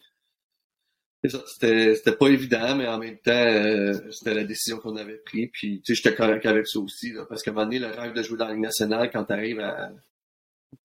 c'était, 1.30 2.12
pas 2.20 2.28
évident, 2.28 2.76
mais 2.76 2.86
en 2.88 2.98
même 2.98 3.18
temps, 3.18 3.32
euh, 3.32 3.94
c'était 4.12 4.34
la 4.34 4.44
décision 4.44 4.78
qu'on 4.80 4.98
avait 4.98 5.22
prise. 5.26 5.50
Puis, 5.54 5.82
tu 5.82 5.96
sais, 5.96 6.02
j'étais 6.04 6.16
correct 6.16 6.46
avec 6.46 6.68
ça 6.68 6.80
aussi, 6.80 7.14
là, 7.14 7.26
parce 7.26 7.42
qu'à 7.42 7.52
un 7.52 7.54
moment 7.54 7.66
donné, 7.66 7.80
le 7.80 7.88
rêve 7.88 8.14
de 8.14 8.22
jouer 8.22 8.38
dans 8.38 8.48
la 8.48 8.54
Ligue 8.54 8.64
nationale, 8.64 9.10
quand 9.10 9.24
t'arrives 9.24 9.62
à 9.62 9.90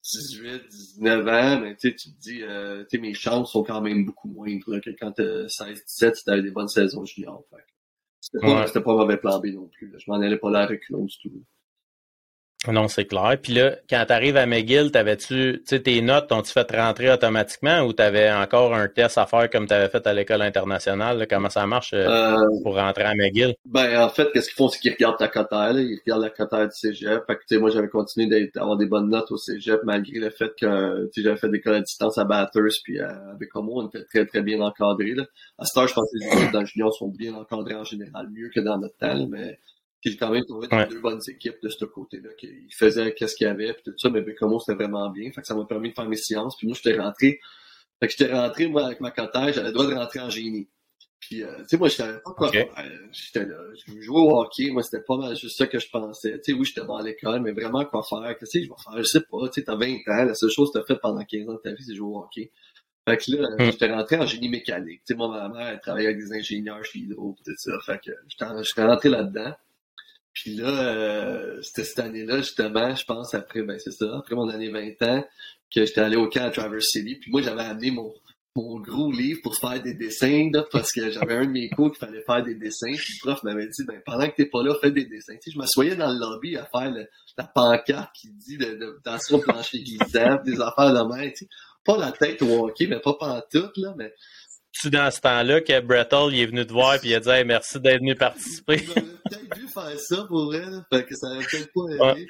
18, 0.03 0.69
19 0.69 1.29
ans, 1.29 1.61
mais 1.61 1.77
tu 1.77 1.95
tu 1.95 2.13
te 2.13 2.21
dis, 2.21 2.43
euh, 2.43 2.85
tu 2.85 2.97
sais, 2.97 2.99
mes 2.99 3.15
chances 3.15 3.53
sont 3.53 3.63
quand 3.63 3.81
même 3.81 4.05
beaucoup 4.05 4.29
moindres 4.29 4.81
que 4.81 4.91
quand 4.91 5.13
t'as 5.13 5.49
16, 5.49 5.85
17, 5.85 6.17
si 6.17 6.25
t'avais 6.25 6.43
des 6.43 6.51
bonnes 6.51 6.69
saisons 6.69 7.05
juniors. 7.05 7.45
Fait. 7.51 7.65
C'était 8.21 8.47
pas, 8.47 8.67
c'était 8.67 8.81
pas 8.81 8.95
mauvais 8.95 9.17
plan 9.17 9.39
B 9.41 9.47
non 9.47 9.69
plus. 9.69 9.95
Je 9.99 10.11
m'en 10.11 10.21
allais 10.21 10.39
pas 10.39 10.51
là 10.51 10.67
reculons 10.67 11.05
du 11.05 11.19
tout. 11.19 11.45
Non, 12.67 12.89
c'est 12.89 13.05
clair. 13.05 13.37
Puis 13.41 13.55
là, 13.55 13.77
quand 13.89 14.05
tu 14.05 14.13
arrives 14.13 14.37
à 14.37 14.45
McGill, 14.45 14.91
t'avais-tu, 14.91 15.61
tu 15.61 15.63
sais, 15.65 15.81
tes 15.81 16.03
notes, 16.03 16.29
t'ont-tu 16.29 16.51
fait 16.51 16.69
rentrer 16.73 17.09
automatiquement 17.09 17.83
ou 17.83 17.93
tu 17.93 18.03
avais 18.03 18.33
encore 18.33 18.75
un 18.75 18.89
test 18.89 19.17
à 19.17 19.27
faire 19.27 19.49
comme 19.49 19.69
tu 19.69 19.75
avais 19.75 19.89
fait 19.89 20.05
à 20.09 20.13
l'école 20.13 20.43
internationale? 20.43 21.29
Comment 21.31 21.51
ça 21.51 21.65
marche 21.69 21.93
euh, 21.95 22.09
euh, 22.09 22.37
pour 22.65 22.75
rentrer 22.75 23.05
à 23.05 23.15
McGill? 23.15 23.55
Ben, 23.65 24.03
en 24.03 24.09
fait, 24.09 24.29
qu'est-ce 24.33 24.49
qu'ils 24.49 24.57
font, 24.57 24.69
c'est 24.69 24.81
qu'ils 24.81 24.93
regardent 24.93 25.19
ta 25.19 25.29
cotère, 25.29 25.71
Ils 25.79 26.01
regardent 26.05 26.23
la 26.23 26.31
cotère 26.31 26.65
du 26.65 26.75
cégep. 26.75 27.23
Fait 27.29 27.37
que, 27.37 27.41
tu 27.49 27.55
sais, 27.55 27.59
moi, 27.59 27.71
j'avais 27.71 27.89
continué 27.89 28.51
d'avoir 28.53 28.77
des 28.77 28.87
bonnes 28.87 29.09
notes 29.09 29.31
au 29.31 29.37
cégep 29.37 29.81
malgré 29.85 30.19
le 30.19 30.31
fait 30.31 30.51
que, 30.61 31.05
tu 31.13 31.21
sais, 31.21 31.23
j'avais 31.23 31.39
fait 31.39 31.49
des 31.49 31.59
écoles 31.59 31.77
à 31.77 31.81
distance 31.81 32.19
à 32.19 32.25
Bathurst 32.25 32.81
puis 32.83 32.99
à, 32.99 33.11
avec 33.35 33.55
moi, 33.55 33.85
on 33.85 33.87
était 33.87 34.05
très, 34.05 34.27
très 34.27 34.43
bien 34.43 34.61
encadrés, 34.61 35.15
là. 35.15 35.25
À 35.59 35.65
ce 35.65 35.75
temps, 35.75 35.87
je 35.87 35.95
pense 35.95 36.11
que 36.11 36.19
les 36.19 36.27
équipes 36.27 36.53
dans 36.53 36.61
le 36.61 36.67
junior 36.67 36.93
sont 36.93 37.09
bien 37.09 37.35
encadrés 37.35 37.77
en 37.77 37.85
général, 37.85 38.29
mieux 38.33 38.51
que 38.53 38.61
dans 38.61 38.79
notre 38.79 38.97
temps, 38.97 39.29
mais 39.29 39.61
j'ai 40.03 40.17
quand 40.17 40.31
même 40.31 40.45
trouvé 40.45 40.69
deux 40.89 41.01
bonnes 41.01 41.21
équipes 41.29 41.57
de 41.63 41.69
ce 41.69 41.85
côté-là, 41.85 42.31
qui 42.39 42.49
faisaient 42.77 43.15
qu'est-ce 43.15 43.35
qu'il 43.35 43.47
y 43.47 43.51
avait, 43.51 43.73
puis 43.73 43.83
tout 43.85 43.99
ça, 43.99 44.11
mais 44.11 44.25
comment 44.35 44.59
c'était 44.59 44.83
vraiment 44.83 45.11
bien. 45.11 45.31
Fait 45.33 45.41
que 45.41 45.47
ça 45.47 45.55
m'a 45.55 45.65
permis 45.65 45.91
de 45.91 45.95
faire 45.95 46.09
mes 46.09 46.17
sciences. 46.17 46.57
Puis 46.57 46.67
moi, 46.67 46.77
j'étais 46.81 46.99
rentré. 46.99 47.41
Fait 48.01 48.07
que 48.07 48.15
j'étais 48.17 48.33
rentré, 48.33 48.69
moi, 48.69 48.87
avec 48.87 49.01
ma 49.01 49.11
cotère, 49.11 49.53
j'avais 49.53 49.69
le 49.69 49.73
droit 49.73 49.87
de 49.87 49.95
rentrer 49.95 50.21
en 50.21 50.31
génie. 50.31 50.69
Puis, 51.21 51.43
euh, 51.43 51.57
tu 51.59 51.71
sais, 51.71 51.77
moi, 51.77 51.89
je 51.89 51.95
savais 51.95 52.21
pas 52.21 52.33
quoi 52.33 52.51
faire. 52.51 52.69
J'étais 53.11 53.45
là, 53.45 53.57
je 53.75 54.01
jouais 54.01 54.21
au 54.21 54.39
hockey. 54.39 54.71
Moi, 54.71 54.85
c'était 54.85 55.03
pas 55.03 55.17
mal 55.17 55.37
juste 55.37 55.59
ça 55.59 55.67
que 55.67 55.81
je 55.81 55.91
pensais. 55.91 56.41
Tu 56.45 56.53
sais, 56.53 56.59
oui, 56.59 56.65
j'étais 56.65 56.87
dans 56.87 57.01
l'école, 57.01 57.41
mais 57.41 57.53
vraiment 57.53 57.85
quoi 57.85 58.05
faire? 58.05 58.37
Qu'est-ce 58.39 58.59
que 58.59 58.65
je 58.65 58.69
vais 58.69 58.77
faire? 58.83 58.97
Je 58.99 59.03
sais 59.03 59.21
pas. 59.21 59.49
Tu 59.49 59.55
sais, 59.55 59.65
t'as 59.65 59.75
20 59.75 59.95
ans. 60.07 60.25
La 60.25 60.35
seule 60.35 60.51
chose 60.51 60.71
que 60.73 60.79
t'as 60.79 60.85
fait 60.85 60.99
pendant 61.01 61.25
15 61.25 61.49
ans 61.49 61.55
de 61.55 61.59
ta 61.59 61.73
vie, 61.73 61.83
c'est 61.85 61.95
jouer 61.95 62.09
au 62.09 62.19
hockey. 62.21 62.53
Fait 63.09 63.17
que 63.17 63.33
là, 63.33 63.49
hmm. 63.59 63.71
j'étais 63.73 63.93
rentré 63.93 64.17
en 64.17 64.27
génie 64.27 64.49
mécanique. 64.49 65.01
Tu 65.05 65.13
sais, 65.13 65.15
moi, 65.15 65.29
ma 65.29 65.49
mère, 65.49 65.69
elle 65.69 65.81
travaillait 65.81 66.11
avec 66.11 66.19
des 66.19 66.33
ingénieurs 66.33 66.85
chez 66.85 67.01
Hydro, 67.01 67.35
tout 67.45 67.53
ça. 67.57 67.73
Fait 67.85 67.99
que 67.99 68.13
j'étais 68.29 68.85
rentré 68.85 69.09
là-dedans. 69.09 69.55
Puis 70.43 70.55
là, 70.55 70.69
euh, 70.69 71.61
c'était 71.63 71.83
cette 71.83 71.99
année-là, 71.99 72.39
justement, 72.39 72.95
je 72.95 73.05
pense, 73.05 73.35
après, 73.35 73.63
ben 73.63 73.77
c'est 73.81 73.91
ça, 73.91 74.07
après 74.19 74.37
mon 74.37 74.49
année 74.49 74.69
20 74.71 75.03
ans, 75.03 75.25
que 75.75 75.85
j'étais 75.85 76.01
allé 76.01 76.17
au 76.17 76.29
camp 76.29 76.45
à 76.45 76.51
Traverse 76.51 76.87
City. 76.93 77.17
Puis 77.17 77.33
moi, 77.33 77.43
j'avais 77.43 77.63
amené 77.63 77.91
mon, 77.91 78.15
mon 78.55 78.79
gros 78.79 79.11
livre 79.11 79.41
pour 79.43 79.57
faire 79.57 79.83
des 79.83 79.95
dessins, 79.95 80.49
là, 80.53 80.65
parce 80.71 80.93
que 80.93 81.11
j'avais 81.11 81.35
un 81.35 81.45
de 81.45 81.51
mes 81.51 81.69
cours 81.71 81.91
qui 81.91 81.99
fallait 81.99 82.23
faire 82.23 82.45
des 82.45 82.55
dessins. 82.55 82.93
Puis 82.93 83.15
le 83.15 83.27
prof 83.27 83.43
m'avait 83.43 83.67
dit, 83.67 83.85
ben, 83.85 84.01
pendant 84.07 84.29
que 84.29 84.37
t'es 84.37 84.47
pas 84.47 84.63
là, 84.63 84.77
fais 84.81 84.93
des 84.93 85.07
dessins. 85.07 85.35
Tu 85.35 85.41
sais, 85.43 85.51
je 85.51 85.59
m'assoyais 85.59 85.97
dans 85.97 86.13
le 86.13 86.21
lobby 86.21 86.57
à 86.57 86.67
faire 86.67 86.95
la 87.37 87.45
pancarte 87.45 88.11
qui 88.15 88.31
dit 88.31 88.59
de, 88.59 88.75
de, 88.77 89.39
plancher 89.43 89.83
glissant, 89.83 90.41
des 90.45 90.61
affaires 90.61 90.95
de 90.95 91.09
main, 91.09 91.29
tu 91.31 91.37
sais. 91.39 91.49
Pas 91.85 91.97
la 91.97 92.13
tête 92.13 92.43
au 92.43 92.67
hockey, 92.67 92.87
mais 92.87 93.01
pas 93.01 93.43
tout, 93.51 93.71
là, 93.77 93.95
mais 93.97 94.13
tu 94.73 94.91
dans 94.91 95.11
ce 95.11 95.21
temps-là 95.21 95.61
que 95.61 95.81
Brett 95.81 96.13
Hall 96.13 96.35
il 96.35 96.41
est 96.41 96.47
venu 96.47 96.67
te 96.67 96.73
voir 96.73 96.95
et 96.97 97.01
il 97.05 97.15
a 97.15 97.21
dit 97.21 97.45
merci 97.47 97.81
d'être 97.81 98.01
venu 98.01 98.15
participer. 98.15 98.79
J'aurais 98.79 99.01
peut-être 99.03 99.59
dû 99.59 99.67
faire 99.67 99.99
ça 99.99 100.25
pour 100.29 100.47
vrai, 100.47 100.63
fait 100.93 101.05
que 101.05 101.17
ça 101.17 101.29
aurait 101.29 101.45
peut-être 101.45 101.71
pas 101.75 102.13
aidé. 102.13 102.27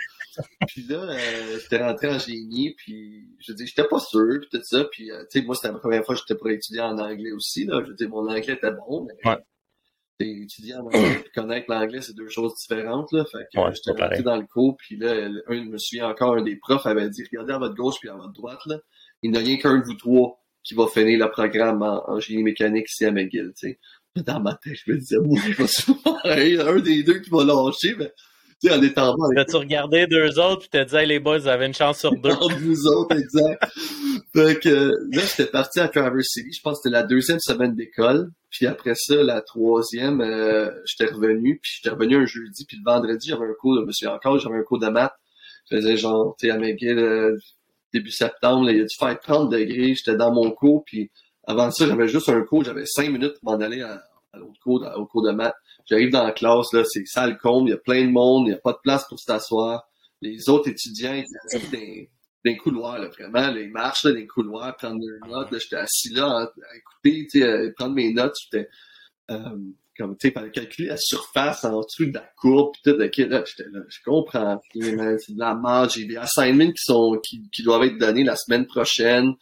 Puis 0.68 0.82
là, 0.88 1.02
euh, 1.02 1.58
j'étais 1.60 1.82
rentré 1.82 2.08
en 2.08 2.18
génie, 2.18 2.74
puis 2.76 3.26
je 3.40 3.52
dis 3.52 3.66
j'étais 3.66 3.88
pas 3.88 3.98
sûr, 3.98 4.38
puis 4.40 4.48
tout 4.50 4.64
ça, 4.64 4.84
puis 4.84 5.10
euh, 5.10 5.24
tu 5.30 5.40
sais, 5.40 5.44
moi 5.44 5.54
c'était 5.56 5.72
la 5.72 5.78
première 5.78 6.04
fois 6.04 6.14
que 6.14 6.20
j'étais 6.20 6.38
pour 6.38 6.48
étudier 6.48 6.80
en 6.80 6.96
anglais 6.98 7.32
aussi, 7.32 7.64
là. 7.64 7.82
Je 7.86 7.92
dis 7.92 8.06
mon 8.06 8.28
anglais 8.28 8.54
était 8.54 8.70
bon, 8.70 9.06
mais 9.06 9.30
ouais. 9.30 9.38
étudier 10.20 10.76
en 10.76 10.86
anglais 10.86 11.24
et 11.26 11.30
connaître 11.34 11.66
l'anglais, 11.68 12.00
c'est 12.02 12.14
deux 12.14 12.28
choses 12.28 12.54
différentes, 12.54 13.10
là. 13.12 13.24
Fait 13.24 13.46
que 13.52 13.60
j'étais 13.74 14.00
rentré 14.00 14.22
dans 14.22 14.36
le 14.36 14.46
cours, 14.46 14.76
puis 14.76 14.96
là, 14.96 15.12
un, 15.48 15.54
je 15.54 15.68
me 15.68 15.78
souviens 15.78 16.08
encore, 16.08 16.36
un 16.36 16.42
des 16.42 16.56
profs 16.56 16.86
avait 16.86 17.10
dit 17.10 17.24
regardez 17.32 17.54
à 17.54 17.58
votre 17.58 17.74
gauche 17.74 17.96
puis 17.98 18.08
à 18.08 18.14
votre 18.14 18.32
droite, 18.32 18.60
là, 18.66 18.76
il 19.22 19.32
n'y 19.32 19.36
a 19.36 19.40
rien 19.40 19.56
qu'un 19.56 19.78
de 19.78 19.84
vous 19.84 19.94
trois 19.94 20.38
qui 20.68 20.74
va 20.74 20.86
finir 20.86 21.18
le 21.18 21.30
programme 21.30 21.82
en, 21.82 22.20
génie 22.20 22.42
mécanique 22.42 22.90
ici 22.90 23.06
à 23.06 23.10
McGill, 23.10 23.52
tu 23.58 23.68
sais. 23.68 23.78
Dans 24.16 24.40
ma 24.40 24.54
tête, 24.54 24.76
je 24.84 24.92
me 24.92 24.98
disais, 24.98 25.16
moi, 25.18 25.38
je 25.48 25.62
vais 25.62 25.66
souvent 25.66 26.18
un 26.24 26.80
des 26.80 27.02
deux 27.02 27.20
qui 27.20 27.30
va 27.30 27.44
lâcher, 27.44 27.94
mais 27.98 28.12
tu 28.60 28.68
sais, 28.68 28.74
en 28.74 28.82
étant 28.82 29.14
bas. 29.16 29.40
As-tu 29.40 29.56
regardé 29.56 30.06
deux 30.06 30.38
autres 30.38 30.60
puis 30.60 30.68
t'as 30.70 30.84
dit, 30.84 30.96
hey, 30.96 31.06
les 31.06 31.20
boys, 31.20 31.38
vous 31.38 31.48
avez 31.48 31.66
une 31.66 31.74
chance 31.74 32.00
sur 32.00 32.10
deux. 32.10 32.30
Entre 32.40 32.58
vous 32.58 32.86
autres, 32.86 33.16
exact. 33.16 33.64
fait 34.34 34.60
que, 34.60 34.90
là, 35.10 35.22
j'étais 35.22 35.50
parti 35.50 35.80
à 35.80 35.88
Traverse 35.88 36.26
City. 36.26 36.52
Je 36.52 36.60
pense 36.60 36.78
que 36.78 36.82
c'était 36.82 36.96
la 36.96 37.04
deuxième 37.04 37.38
semaine 37.38 37.74
d'école. 37.74 38.30
Puis 38.50 38.66
après 38.66 38.94
ça, 38.94 39.22
la 39.22 39.40
troisième, 39.40 40.20
euh, 40.20 40.70
j'étais 40.84 41.10
revenu. 41.10 41.60
Puis 41.62 41.72
j'étais 41.76 41.94
revenu 41.94 42.16
un 42.16 42.26
jeudi. 42.26 42.66
Puis 42.66 42.76
le 42.76 42.90
vendredi, 42.90 43.28
j'avais 43.28 43.46
un 43.46 43.54
cours, 43.58 43.80
me 43.80 43.92
souviens 43.92 44.14
encore, 44.14 44.38
j'avais 44.38 44.58
un 44.58 44.64
cours 44.64 44.80
de 44.80 44.88
maths. 44.88 45.14
Je 45.70 45.76
faisais 45.76 45.96
genre, 45.96 46.34
tu 46.38 46.48
sais, 46.48 46.52
à 46.52 46.58
McGill, 46.58 46.98
euh, 46.98 47.36
début 47.92 48.10
septembre, 48.10 48.66
là, 48.66 48.72
il 48.72 48.80
a 48.80 48.84
dû 48.84 48.96
faire 48.98 49.18
30 49.18 49.50
degrés, 49.50 49.94
j'étais 49.94 50.16
dans 50.16 50.32
mon 50.32 50.50
cours, 50.50 50.84
puis 50.84 51.10
avant 51.46 51.70
ça, 51.70 51.86
j'avais 51.86 52.08
juste 52.08 52.28
un 52.28 52.42
cours, 52.42 52.64
j'avais 52.64 52.86
5 52.86 53.10
minutes 53.10 53.34
pour 53.40 53.52
m'en 53.52 53.60
aller 53.60 53.82
à, 53.82 54.02
l'autre 54.34 54.60
cours, 54.62 54.86
au 54.96 55.06
cours 55.06 55.22
de 55.22 55.32
maths. 55.32 55.56
J'arrive 55.86 56.10
dans 56.10 56.24
la 56.24 56.32
classe, 56.32 56.72
là, 56.72 56.82
c'est 56.84 57.04
salle 57.06 57.38
comble, 57.38 57.68
il 57.68 57.72
y 57.72 57.74
a 57.74 57.78
plein 57.78 58.04
de 58.04 58.10
monde, 58.10 58.46
il 58.46 58.50
n'y 58.50 58.56
a 58.56 58.60
pas 58.60 58.72
de 58.72 58.78
place 58.82 59.06
pour 59.08 59.18
s'asseoir. 59.18 59.88
Les 60.20 60.48
autres 60.48 60.68
étudiants, 60.68 61.14
ils 61.14 61.56
étaient 61.56 62.10
dans, 62.44 62.50
dans 62.52 62.58
couloirs, 62.58 62.98
là, 62.98 63.08
vraiment, 63.08 63.56
ils 63.56 63.70
marchent 63.70 64.04
là, 64.04 64.12
dans 64.12 64.18
les 64.18 64.26
couloirs, 64.26 64.76
prendre 64.76 65.00
leurs 65.00 65.28
notes, 65.28 65.50
là, 65.50 65.58
j'étais 65.58 65.76
assis 65.76 66.10
là 66.12 66.26
à, 66.26 66.76
écouter, 66.76 67.26
tu 67.30 67.40
sais, 67.40 67.72
prendre 67.76 67.94
mes 67.94 68.12
notes, 68.12 68.34
j'étais 68.42 68.68
euh, 69.30 69.56
comme 69.98 70.16
tu 70.16 70.28
sais, 70.28 70.32
fallait 70.32 70.50
calculer 70.50 70.88
la 70.88 70.96
surface 70.96 71.64
en 71.64 71.80
dessous 71.80 72.06
de 72.06 72.14
la 72.14 72.30
courbe 72.36 72.72
pis 72.74 72.82
tout, 72.84 72.96
ok, 73.00 73.16
là, 73.28 73.44
j'étais 73.44 73.68
là, 73.70 73.80
je 73.88 73.98
comprends, 74.04 74.60
c'est 74.72 75.34
de 75.34 75.38
la 75.38 75.54
marge, 75.54 75.94
j'ai 75.94 76.04
des 76.04 76.16
assignments 76.16 76.70
qui 76.70 76.82
sont, 76.82 77.20
qui, 77.22 77.42
qui 77.50 77.62
doivent 77.62 77.82
être 77.82 77.98
donnés 77.98 78.22
la 78.22 78.36
semaine 78.36 78.66
prochaine, 78.66 79.32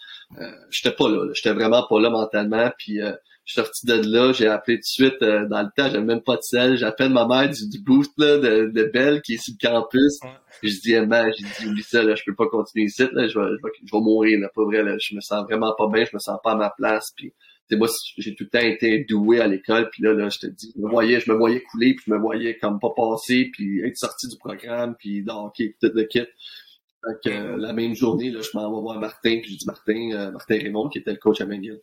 euh, 0.40 0.51
j'étais 0.71 0.95
pas 0.95 1.09
là, 1.09 1.29
j'étais 1.35 1.53
vraiment 1.53 1.85
pas 1.88 2.01
là 2.01 2.09
mentalement, 2.09 2.71
puis 2.79 3.03
euh, 3.03 3.12
je 3.45 3.53
suis 3.53 3.62
sorti 3.62 3.87
de 3.87 4.12
là, 4.12 4.33
j'ai 4.33 4.49
appelé 4.49 4.79
tout 4.79 4.81
de 4.81 5.09
suite, 5.09 5.23
euh, 5.23 5.47
dans 5.47 5.62
le 5.62 5.69
temps, 5.77 5.90
j'avais 5.90 6.05
même 6.05 6.23
pas 6.23 6.37
de 6.37 6.42
sel, 6.42 6.77
j'appelle 6.77 7.12
ma 7.12 7.27
mère 7.27 7.51
du, 7.51 7.69
du 7.69 7.83
boost, 7.85 8.12
là, 8.16 8.38
de, 8.38 8.71
de 8.73 8.85
Belle, 8.85 9.21
qui 9.23 9.35
est 9.35 9.42
sur 9.42 9.55
le 9.61 9.69
campus, 9.69 10.19
je 10.62 10.81
dis, 10.81 10.92
Emma, 10.92 11.31
j'ai 11.33 11.45
dit, 11.45 11.69
oublie 11.69 11.83
ça, 11.83 12.03
là, 12.03 12.14
je 12.14 12.23
peux 12.25 12.35
pas 12.35 12.47
continuer 12.49 12.87
ici, 12.87 13.03
là, 13.12 13.29
je 13.29 13.38
vais, 13.38 13.47
je 13.47 13.62
vais, 13.62 13.73
je 13.85 13.92
vais 13.92 14.01
mourir, 14.01 14.40
là, 14.40 14.49
pas 14.55 14.64
vrai, 14.64 14.83
là, 14.83 14.97
je 14.99 15.14
me 15.14 15.21
sens 15.21 15.45
vraiment 15.45 15.75
pas 15.77 15.87
bien, 15.88 16.05
je 16.05 16.14
me 16.14 16.19
sens 16.19 16.38
pas 16.42 16.53
à 16.53 16.57
ma 16.57 16.71
place, 16.71 17.12
puis 17.14 17.33
moi, 17.72 17.88
j'ai 18.18 18.35
tout 18.35 18.44
le 18.44 18.50
temps 18.50 18.64
été 18.64 19.05
doué 19.05 19.40
à 19.40 19.48
l'école, 19.48 19.90
puis 19.90 20.02
là, 20.02 20.12
là, 20.12 20.29
je 20.29 20.38
te 20.38 20.46
dis, 20.46 20.72
je 20.76 20.81
me 20.81 20.88
voyais, 20.88 21.20
je 21.20 21.31
me 21.31 21.37
voyais 21.37 21.62
couler, 21.62 21.94
puis 21.94 22.05
je 22.07 22.12
me 22.12 22.18
voyais 22.18 22.57
comme 22.59 22.79
pas 22.79 22.90
passer, 22.96 23.50
puis 23.52 23.81
être 23.81 23.96
sorti 23.96 24.29
du 24.29 24.37
programme, 24.37 24.94
puis 24.98 25.22
donc, 25.22 25.55
puis 25.55 25.74
tout 25.81 25.90
le 25.92 26.05
kit. 26.05 26.20
Fait 26.20 27.31
que, 27.31 27.35
euh, 27.35 27.57
la 27.57 27.72
même 27.72 27.94
journée, 27.94 28.31
là, 28.31 28.40
je 28.40 28.50
m'en 28.55 28.72
vais 28.74 28.81
voir 28.81 29.00
Martin, 29.00 29.38
puis 29.42 29.52
je 29.52 29.59
dis 29.59 29.66
Martin, 29.66 30.11
euh, 30.12 30.31
Martin 30.31 30.59
Raymond, 30.59 30.88
qui 30.88 30.98
était 30.98 31.12
le 31.12 31.18
coach 31.18 31.40
à 31.40 31.46
McGill. 31.46 31.81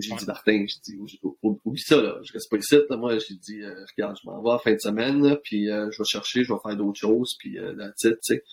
J'ai 0.00 0.14
dit 0.16 0.26
Martin, 0.26 0.64
j'ai 0.66 0.92
dit, 0.92 0.98
oublie 1.42 1.80
ça, 1.80 2.02
là, 2.02 2.18
je 2.24 2.32
reste 2.32 2.50
pas 2.50 2.56
ici, 2.56 2.76
là. 2.90 2.96
moi, 2.96 3.16
j'ai 3.16 3.36
dit, 3.36 3.62
euh, 3.62 3.84
regarde, 3.96 4.16
je 4.20 4.28
m'en 4.28 4.42
vais 4.42 4.50
à 4.50 4.52
la 4.54 4.58
fin 4.58 4.72
de 4.72 4.80
semaine, 4.80 5.36
puis 5.44 5.70
euh, 5.70 5.88
je 5.92 5.98
vais 5.98 6.04
chercher, 6.04 6.42
je 6.42 6.52
vais 6.52 6.58
faire 6.60 6.76
d'autres 6.76 6.98
choses, 6.98 7.36
puis 7.38 7.58
euh, 7.58 7.72
la 7.76 7.92
titre, 7.92 8.18
tu 8.24 8.34
sais. 8.34 8.44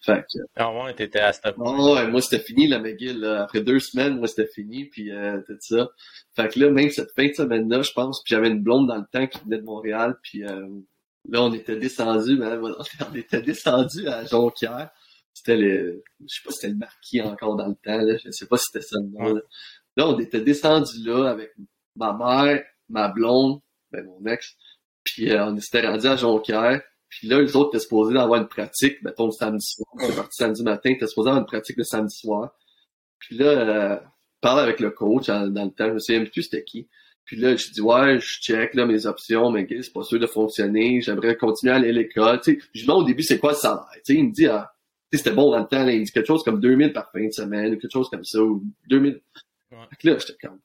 Fait 0.00 0.22
que... 0.22 0.38
Ah 0.56 0.72
ouais, 0.72 0.92
t'étais 0.94 1.20
à 1.20 1.32
cette 1.32 1.54
point. 1.54 1.94
ouais, 1.94 2.10
moi, 2.10 2.20
c'était 2.20 2.42
fini, 2.42 2.66
la 2.66 2.80
McGill, 2.80 3.20
là. 3.20 3.44
Après 3.44 3.60
deux 3.60 3.78
semaines, 3.78 4.18
moi, 4.18 4.26
c'était 4.26 4.50
fini, 4.52 4.86
puis 4.86 5.12
euh, 5.12 5.40
tout 5.46 5.56
ça. 5.60 5.88
Fait 6.34 6.48
que 6.48 6.58
là, 6.58 6.70
même 6.70 6.90
cette 6.90 7.12
fin 7.14 7.28
de 7.28 7.32
semaine-là, 7.32 7.82
je 7.82 7.92
pense, 7.92 8.20
puis 8.24 8.34
j'avais 8.34 8.48
une 8.48 8.62
blonde 8.62 8.88
dans 8.88 8.96
le 8.96 9.06
temps 9.12 9.26
qui 9.28 9.38
venait 9.44 9.58
de 9.58 9.64
Montréal, 9.64 10.16
puis 10.22 10.42
euh, 10.44 10.66
là, 11.28 11.42
on 11.44 11.52
était 11.52 11.76
descendu, 11.76 12.38
ben, 12.38 12.60
on 13.10 13.14
était 13.14 13.42
descendu 13.42 14.08
à 14.08 14.24
Jonquière. 14.24 14.90
C'était 15.32 15.56
le, 15.56 16.02
je 16.20 16.34
sais 16.34 16.42
pas 16.44 16.50
si 16.50 16.56
c'était 16.56 16.72
le 16.72 16.78
marquis 16.78 17.20
encore 17.22 17.54
dans 17.54 17.68
le 17.68 17.76
temps, 17.76 17.98
là. 17.98 18.16
Je 18.16 18.32
sais 18.32 18.46
pas 18.46 18.56
si 18.56 18.64
c'était 18.72 18.84
ça 18.84 18.96
le 19.00 19.08
nom, 19.08 19.34
là. 19.34 19.40
Là, 19.98 20.08
on 20.08 20.18
était 20.20 20.40
descendu 20.40 21.04
là 21.04 21.28
avec 21.28 21.50
ma 21.96 22.12
mère, 22.12 22.62
ma 22.88 23.08
blonde, 23.08 23.58
ben 23.90 24.06
mon 24.06 24.24
ex, 24.30 24.54
puis 25.02 25.28
euh, 25.28 25.46
on 25.46 25.58
s'était 25.58 25.84
rendu 25.84 26.06
à 26.06 26.14
Jonquière. 26.14 26.80
Puis 27.08 27.26
là, 27.26 27.40
les 27.40 27.56
autres 27.56 27.70
étaient 27.70 27.82
supposés 27.82 28.16
avoir 28.16 28.40
une 28.40 28.46
pratique, 28.46 29.02
mettons, 29.02 29.26
le 29.26 29.32
samedi 29.32 29.66
soir. 29.66 29.88
C'est 29.98 30.14
parti 30.14 30.36
samedi 30.36 30.62
matin, 30.62 30.90
étaient 30.90 31.08
supposés 31.08 31.30
avoir 31.30 31.40
une 31.40 31.48
pratique 31.48 31.76
le 31.76 31.82
samedi 31.82 32.16
soir. 32.16 32.54
Puis 33.18 33.38
là, 33.38 33.46
euh, 33.46 34.00
parle 34.40 34.60
avec 34.60 34.78
le 34.78 34.90
coach 34.90 35.26
dans, 35.26 35.42
le 35.42 35.70
temps, 35.70 35.88
je 35.88 35.94
me 35.94 35.98
souviens 35.98 36.24
plus 36.24 36.44
c'était 36.44 36.62
qui. 36.62 36.86
Puis 37.24 37.36
là, 37.36 37.56
je 37.56 37.72
dis 37.72 37.80
ouais, 37.80 38.20
je 38.20 38.40
check 38.40 38.74
mes 38.76 39.06
options, 39.06 39.50
mais 39.50 39.66
c'est 39.68 39.92
pas 39.92 40.04
sûr 40.04 40.20
de 40.20 40.28
fonctionner. 40.28 41.00
J'aimerais 41.00 41.36
continuer 41.36 41.72
à 41.72 41.76
aller 41.76 41.88
à 41.88 41.92
l'école. 41.92 42.40
Tu 42.40 42.62
je 42.72 42.84
dis 42.84 42.90
au 42.90 43.02
début 43.02 43.24
c'est 43.24 43.40
quoi 43.40 43.50
le 43.50 43.56
salaire? 43.56 43.84
Il 44.08 44.28
me 44.28 44.32
dit 44.32 44.46
ah, 44.46 44.72
c'était 45.12 45.32
bon 45.32 45.50
dans 45.50 45.58
le 45.58 45.66
temps. 45.66 45.84
Là, 45.84 45.92
il 45.92 46.04
dit 46.04 46.12
quelque 46.12 46.26
chose 46.26 46.44
comme 46.44 46.60
2000 46.60 46.92
par 46.92 47.10
fin 47.10 47.26
de 47.26 47.32
semaine, 47.32 47.74
ou 47.74 47.78
quelque 47.78 47.92
chose 47.92 48.08
comme 48.08 48.24
ça, 48.24 48.40
ou 48.40 48.62
2000. 48.88 49.20
Ouais. 49.70 49.78
là, 50.04 50.18
j'étais 50.18 50.46
comme, 50.46 50.60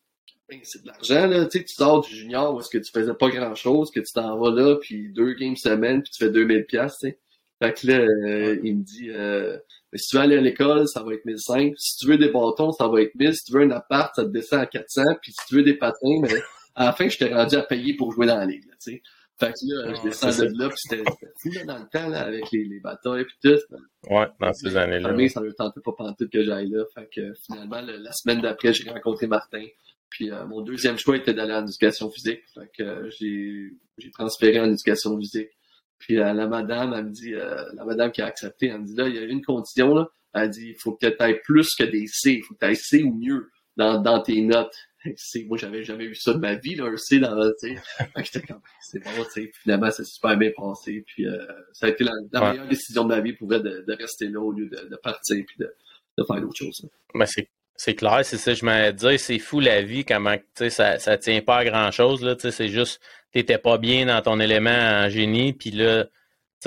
ben, 0.49 0.59
c'est 0.63 0.81
de 0.83 0.87
l'argent, 0.87 1.27
là. 1.27 1.45
Tu 1.45 1.59
sais, 1.59 1.65
tu 1.65 1.73
sors 1.73 2.01
du 2.01 2.15
junior 2.15 2.53
où 2.53 2.59
est-ce 2.59 2.69
que 2.69 2.77
tu 2.77 2.91
faisais 2.91 3.13
pas 3.13 3.29
grand 3.29 3.55
chose, 3.55 3.91
que 3.91 3.99
tu 3.99 4.13
t'en 4.13 4.37
vas 4.37 4.51
là, 4.51 4.75
puis 4.75 5.09
deux 5.11 5.33
games 5.33 5.55
semaine, 5.55 6.01
puis 6.03 6.11
tu 6.11 6.23
fais 6.23 6.31
2000 6.31 6.65
pièces 6.65 6.97
tu 6.99 7.09
sais. 7.09 7.19
Fait 7.61 7.73
que 7.73 7.87
là, 7.87 7.99
euh, 7.99 8.59
il 8.63 8.77
me 8.77 8.83
dit, 8.83 9.09
euh, 9.09 9.57
ben, 9.91 9.97
si 9.97 10.09
tu 10.09 10.15
veux 10.17 10.21
aller 10.21 10.37
à 10.37 10.41
l'école, 10.41 10.87
ça 10.87 11.01
va 11.03 11.13
être 11.13 11.23
1500. 11.25 11.71
Si 11.77 11.97
tu 11.97 12.07
veux 12.07 12.17
des 12.17 12.29
bâtons, 12.29 12.71
ça 12.71 12.87
va 12.87 13.01
être 13.01 13.15
1000. 13.15 13.35
Si 13.35 13.45
tu 13.45 13.53
veux 13.53 13.61
un 13.61 13.71
appart, 13.71 14.13
ça 14.15 14.23
te 14.23 14.29
descend 14.29 14.59
à 14.59 14.65
400. 14.65 15.03
Puis 15.21 15.31
si 15.31 15.47
tu 15.47 15.55
veux 15.55 15.63
des 15.63 15.75
patins, 15.75 16.19
mais 16.21 16.33
à 16.75 16.85
la 16.85 16.93
fin, 16.93 17.07
je 17.07 17.17
t'ai 17.17 17.33
rendu 17.33 17.55
à 17.55 17.61
payer 17.61 17.95
pour 17.95 18.11
jouer 18.11 18.27
dans 18.27 18.37
la 18.37 18.45
ligue, 18.45 18.63
tu 18.63 18.75
sais. 18.79 19.01
Fait 19.39 19.51
que 19.51 19.87
là, 19.87 19.93
je 19.95 20.01
descends 20.03 20.29
de 20.29 20.59
là, 20.59 20.69
puis 20.69 20.77
c'était 20.77 21.03
fou, 21.41 21.51
là, 21.51 21.65
dans 21.65 21.79
le 21.79 21.89
temps, 21.89 22.07
là, 22.07 22.21
avec 22.21 22.51
les, 22.51 22.65
les 22.65 22.79
batailles, 22.79 23.25
puis 23.25 23.35
tout. 23.43 23.75
Ouais, 24.09 24.27
dans 24.39 24.53
ces 24.53 24.77
années-là. 24.77 25.11
Mais 25.13 25.27
ça 25.27 25.41
ne 25.41 25.49
tentait 25.51 25.81
pas 25.81 25.91
pantoute 25.97 26.31
que 26.31 26.43
j'aille 26.43 26.69
là. 26.69 26.83
Fait 26.93 27.09
que 27.13 27.33
finalement, 27.45 27.81
la 27.81 28.11
semaine 28.11 28.41
d'après, 28.41 28.73
j'ai 28.73 28.89
rencontré 28.89 29.27
Martin. 29.27 29.65
Puis 30.13 30.29
euh, 30.29 30.45
mon 30.45 30.61
deuxième 30.61 30.97
choix 30.99 31.17
était 31.17 31.33
d'aller 31.33 31.53
en 31.53 31.63
éducation 31.63 32.11
physique. 32.11 32.41
Fait 32.53 32.69
que 32.77 32.83
euh, 32.83 33.09
j'ai, 33.19 34.11
transféré 34.11 34.59
en 34.59 34.69
éducation 34.69 35.17
physique. 35.17 35.49
Puis 35.97 36.19
euh, 36.19 36.33
la 36.33 36.47
madame, 36.47 36.93
elle 36.93 37.05
me 37.05 37.09
dit, 37.09 37.31
la 37.31 37.85
madame 37.85 38.11
qui 38.11 38.21
a 38.21 38.27
accepté, 38.27 38.67
elle 38.67 38.81
me 38.81 38.85
dit 38.85 38.95
là, 38.95 39.07
il 39.07 39.15
y 39.15 39.17
a 39.17 39.23
une 39.23 39.43
condition, 39.43 39.95
là. 39.95 40.07
Elle 40.35 40.49
dit, 40.49 40.69
il 40.69 40.75
faut 40.79 40.93
que 40.93 41.07
tu 41.07 41.23
aies 41.23 41.41
plus 41.43 41.69
que 41.75 41.83
des 41.83 42.05
C. 42.07 42.33
Il 42.33 42.43
faut 42.43 42.53
que 42.55 42.65
tu 42.65 42.71
aies 42.71 42.75
C 42.75 43.03
ou 43.03 43.13
mieux 43.13 43.49
dans, 43.77 44.01
dans 44.01 44.21
tes 44.21 44.41
notes. 44.41 44.75
C, 45.15 45.45
moi, 45.47 45.57
j'avais 45.57 45.83
jamais 45.83 46.07
vu 46.07 46.15
ça 46.15 46.33
de 46.33 46.39
ma 46.39 46.55
vie, 46.55 46.75
là, 46.75 46.85
un 46.85 46.97
C 46.97 47.19
dans 47.19 47.35
le, 47.35 47.55
tu 47.59 47.77
j'étais 48.17 48.41
comme, 48.41 48.61
c'est 48.81 49.03
bon, 49.03 49.11
tu 49.25 49.43
sais. 49.43 49.51
Finalement, 49.61 49.91
ça 49.91 50.03
s'est 50.03 50.11
super 50.11 50.37
bien 50.37 50.51
passé. 50.55 51.03
Puis, 51.05 51.27
euh, 51.27 51.37
ça 51.73 51.87
a 51.87 51.89
été 51.89 52.03
la, 52.03 52.13
meilleure 52.51 52.67
décision 52.67 53.03
de 53.03 53.09
ma 53.09 53.19
vie 53.19 53.33
pour 53.33 53.47
de, 53.47 53.57
de 53.57 53.93
rester 53.93 54.27
là 54.27 54.39
au 54.39 54.51
lieu 54.51 54.67
de, 54.67 54.89
de 54.89 54.95
partir 54.97 55.43
puis 55.45 55.57
de, 55.59 55.73
de 56.17 56.23
faire 56.23 56.41
d'autres 56.41 56.57
choses. 56.57 56.87
Mais 57.13 57.25
c'est, 57.25 57.49
c'est 57.75 57.95
clair, 57.95 58.21
c'est 58.23 58.37
ça, 58.37 58.53
je 58.53 58.65
me 58.65 58.91
dire, 58.91 59.19
c'est 59.19 59.39
fou 59.39 59.59
la 59.59 59.81
vie, 59.81 60.05
comment, 60.05 60.35
ça, 60.69 60.99
ça 60.99 61.17
tient 61.17 61.41
pas 61.41 61.57
à 61.57 61.65
grand 61.65 61.91
chose, 61.91 62.23
là, 62.23 62.35
c'est 62.39 62.67
juste, 62.67 63.01
t'étais 63.31 63.57
pas 63.57 63.77
bien 63.77 64.05
dans 64.05 64.21
ton 64.21 64.39
élément 64.39 64.69
en 64.69 65.09
génie, 65.09 65.53
puis 65.53 65.71
là, 65.71 66.05
tu 66.05 66.11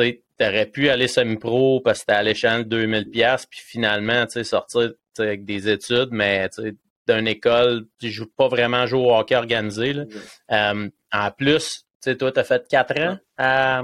sais, 0.02 0.22
t'aurais 0.38 0.66
pu 0.66 0.88
aller 0.88 1.08
semi-pro 1.08 1.80
parce 1.80 2.00
que 2.00 2.06
t'es 2.06 2.12
à 2.12 2.22
l'échelle 2.22 2.64
de 2.64 2.68
2000 2.68 3.10
pièces 3.10 3.46
puis 3.46 3.60
finalement, 3.60 4.26
tu 4.26 4.32
sais, 4.32 4.44
sortir 4.44 4.92
avec 5.18 5.44
des 5.44 5.68
études, 5.70 6.10
mais 6.10 6.48
tu 6.50 6.76
d'une 7.08 7.28
école, 7.28 7.86
tu 8.00 8.10
joues 8.10 8.30
pas 8.36 8.48
vraiment 8.48 8.86
jouer 8.86 9.00
au 9.00 9.14
hockey 9.14 9.36
organisé. 9.36 9.92
Là. 9.92 10.04
Euh, 10.52 10.88
en 11.12 11.30
plus, 11.30 11.86
tu 12.02 12.10
sais, 12.10 12.16
toi, 12.16 12.32
tu 12.32 12.40
as 12.40 12.44
fait 12.44 12.66
quatre 12.68 12.98
ans 13.00 13.18
à, 13.38 13.82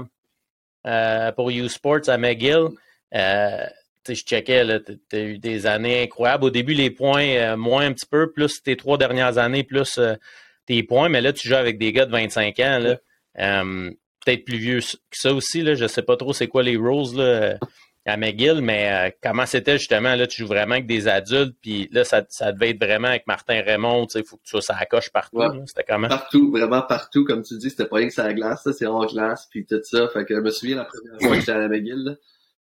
euh, 0.85 1.31
pour 1.31 1.49
U 1.49 1.67
Sports 1.69 2.07
à 2.07 2.17
McGill. 2.17 2.69
Euh, 3.15 3.65
je 4.07 4.13
checkais, 4.15 4.81
tu 5.09 5.15
as 5.15 5.19
eu 5.19 5.37
des 5.37 5.65
années 5.65 6.03
incroyables. 6.03 6.45
Au 6.45 6.49
début, 6.49 6.73
les 6.73 6.89
points, 6.89 7.55
moins 7.55 7.85
un 7.85 7.93
petit 7.93 8.05
peu, 8.05 8.31
plus 8.31 8.61
tes 8.61 8.75
trois 8.75 8.97
dernières 8.97 9.37
années, 9.37 9.63
plus 9.63 9.97
tes 10.65 10.83
points, 10.83 11.07
mais 11.07 11.21
là, 11.21 11.31
tu 11.31 11.47
joues 11.47 11.55
avec 11.55 11.77
des 11.77 11.93
gars 11.93 12.05
de 12.05 12.11
25 12.11 12.59
ans. 12.59 12.79
Là. 12.79 13.63
Peut-être 14.25 14.43
plus 14.43 14.57
vieux 14.57 14.79
que 14.79 15.17
ça 15.17 15.33
aussi. 15.33 15.61
Là. 15.61 15.75
Je 15.75 15.87
sais 15.87 16.01
pas 16.01 16.17
trop 16.17 16.33
c'est 16.33 16.47
quoi 16.47 16.63
les 16.63 16.75
rules. 16.75 17.15
Là 17.17 17.57
à 18.05 18.17
McGill, 18.17 18.61
mais 18.61 18.91
euh, 18.91 19.11
comment 19.21 19.45
c'était 19.45 19.77
justement, 19.77 20.15
là, 20.15 20.27
tu 20.27 20.41
joues 20.41 20.47
vraiment 20.47 20.73
avec 20.73 20.87
des 20.87 21.07
adultes, 21.07 21.55
puis 21.61 21.87
là, 21.91 22.03
ça, 22.03 22.23
ça 22.29 22.51
devait 22.51 22.71
être 22.71 22.83
vraiment 22.83 23.07
avec 23.07 23.25
Martin 23.27 23.61
Raymond, 23.61 24.07
tu 24.07 24.13
sais, 24.13 24.19
il 24.19 24.25
faut 24.25 24.37
que 24.37 24.43
tu 24.43 24.49
sois 24.49 24.61
ça 24.61 24.75
coche 24.85 25.09
partout, 25.09 25.39
c'était 25.65 25.85
comment? 25.87 26.09
Partout, 26.09 26.51
vraiment 26.51 26.81
partout, 26.81 27.23
comme 27.23 27.43
tu 27.43 27.57
dis, 27.57 27.69
c'était 27.69 27.85
pas 27.85 27.97
rien 27.97 28.07
que 28.07 28.13
ça 28.13 28.25
la 28.25 28.33
glace, 28.33 28.67
c'est 28.77 28.85
hors 28.85 29.07
glace, 29.07 29.47
puis 29.49 29.65
tout 29.65 29.79
ça, 29.83 30.09
fait 30.09 30.25
que 30.25 30.35
je 30.35 30.41
me 30.41 30.49
souviens 30.51 30.75
la 30.77 30.85
première 30.85 31.19
fois 31.21 31.29
que 31.29 31.39
j'étais 31.39 31.51
à 31.51 31.67
McGill, 31.67 32.17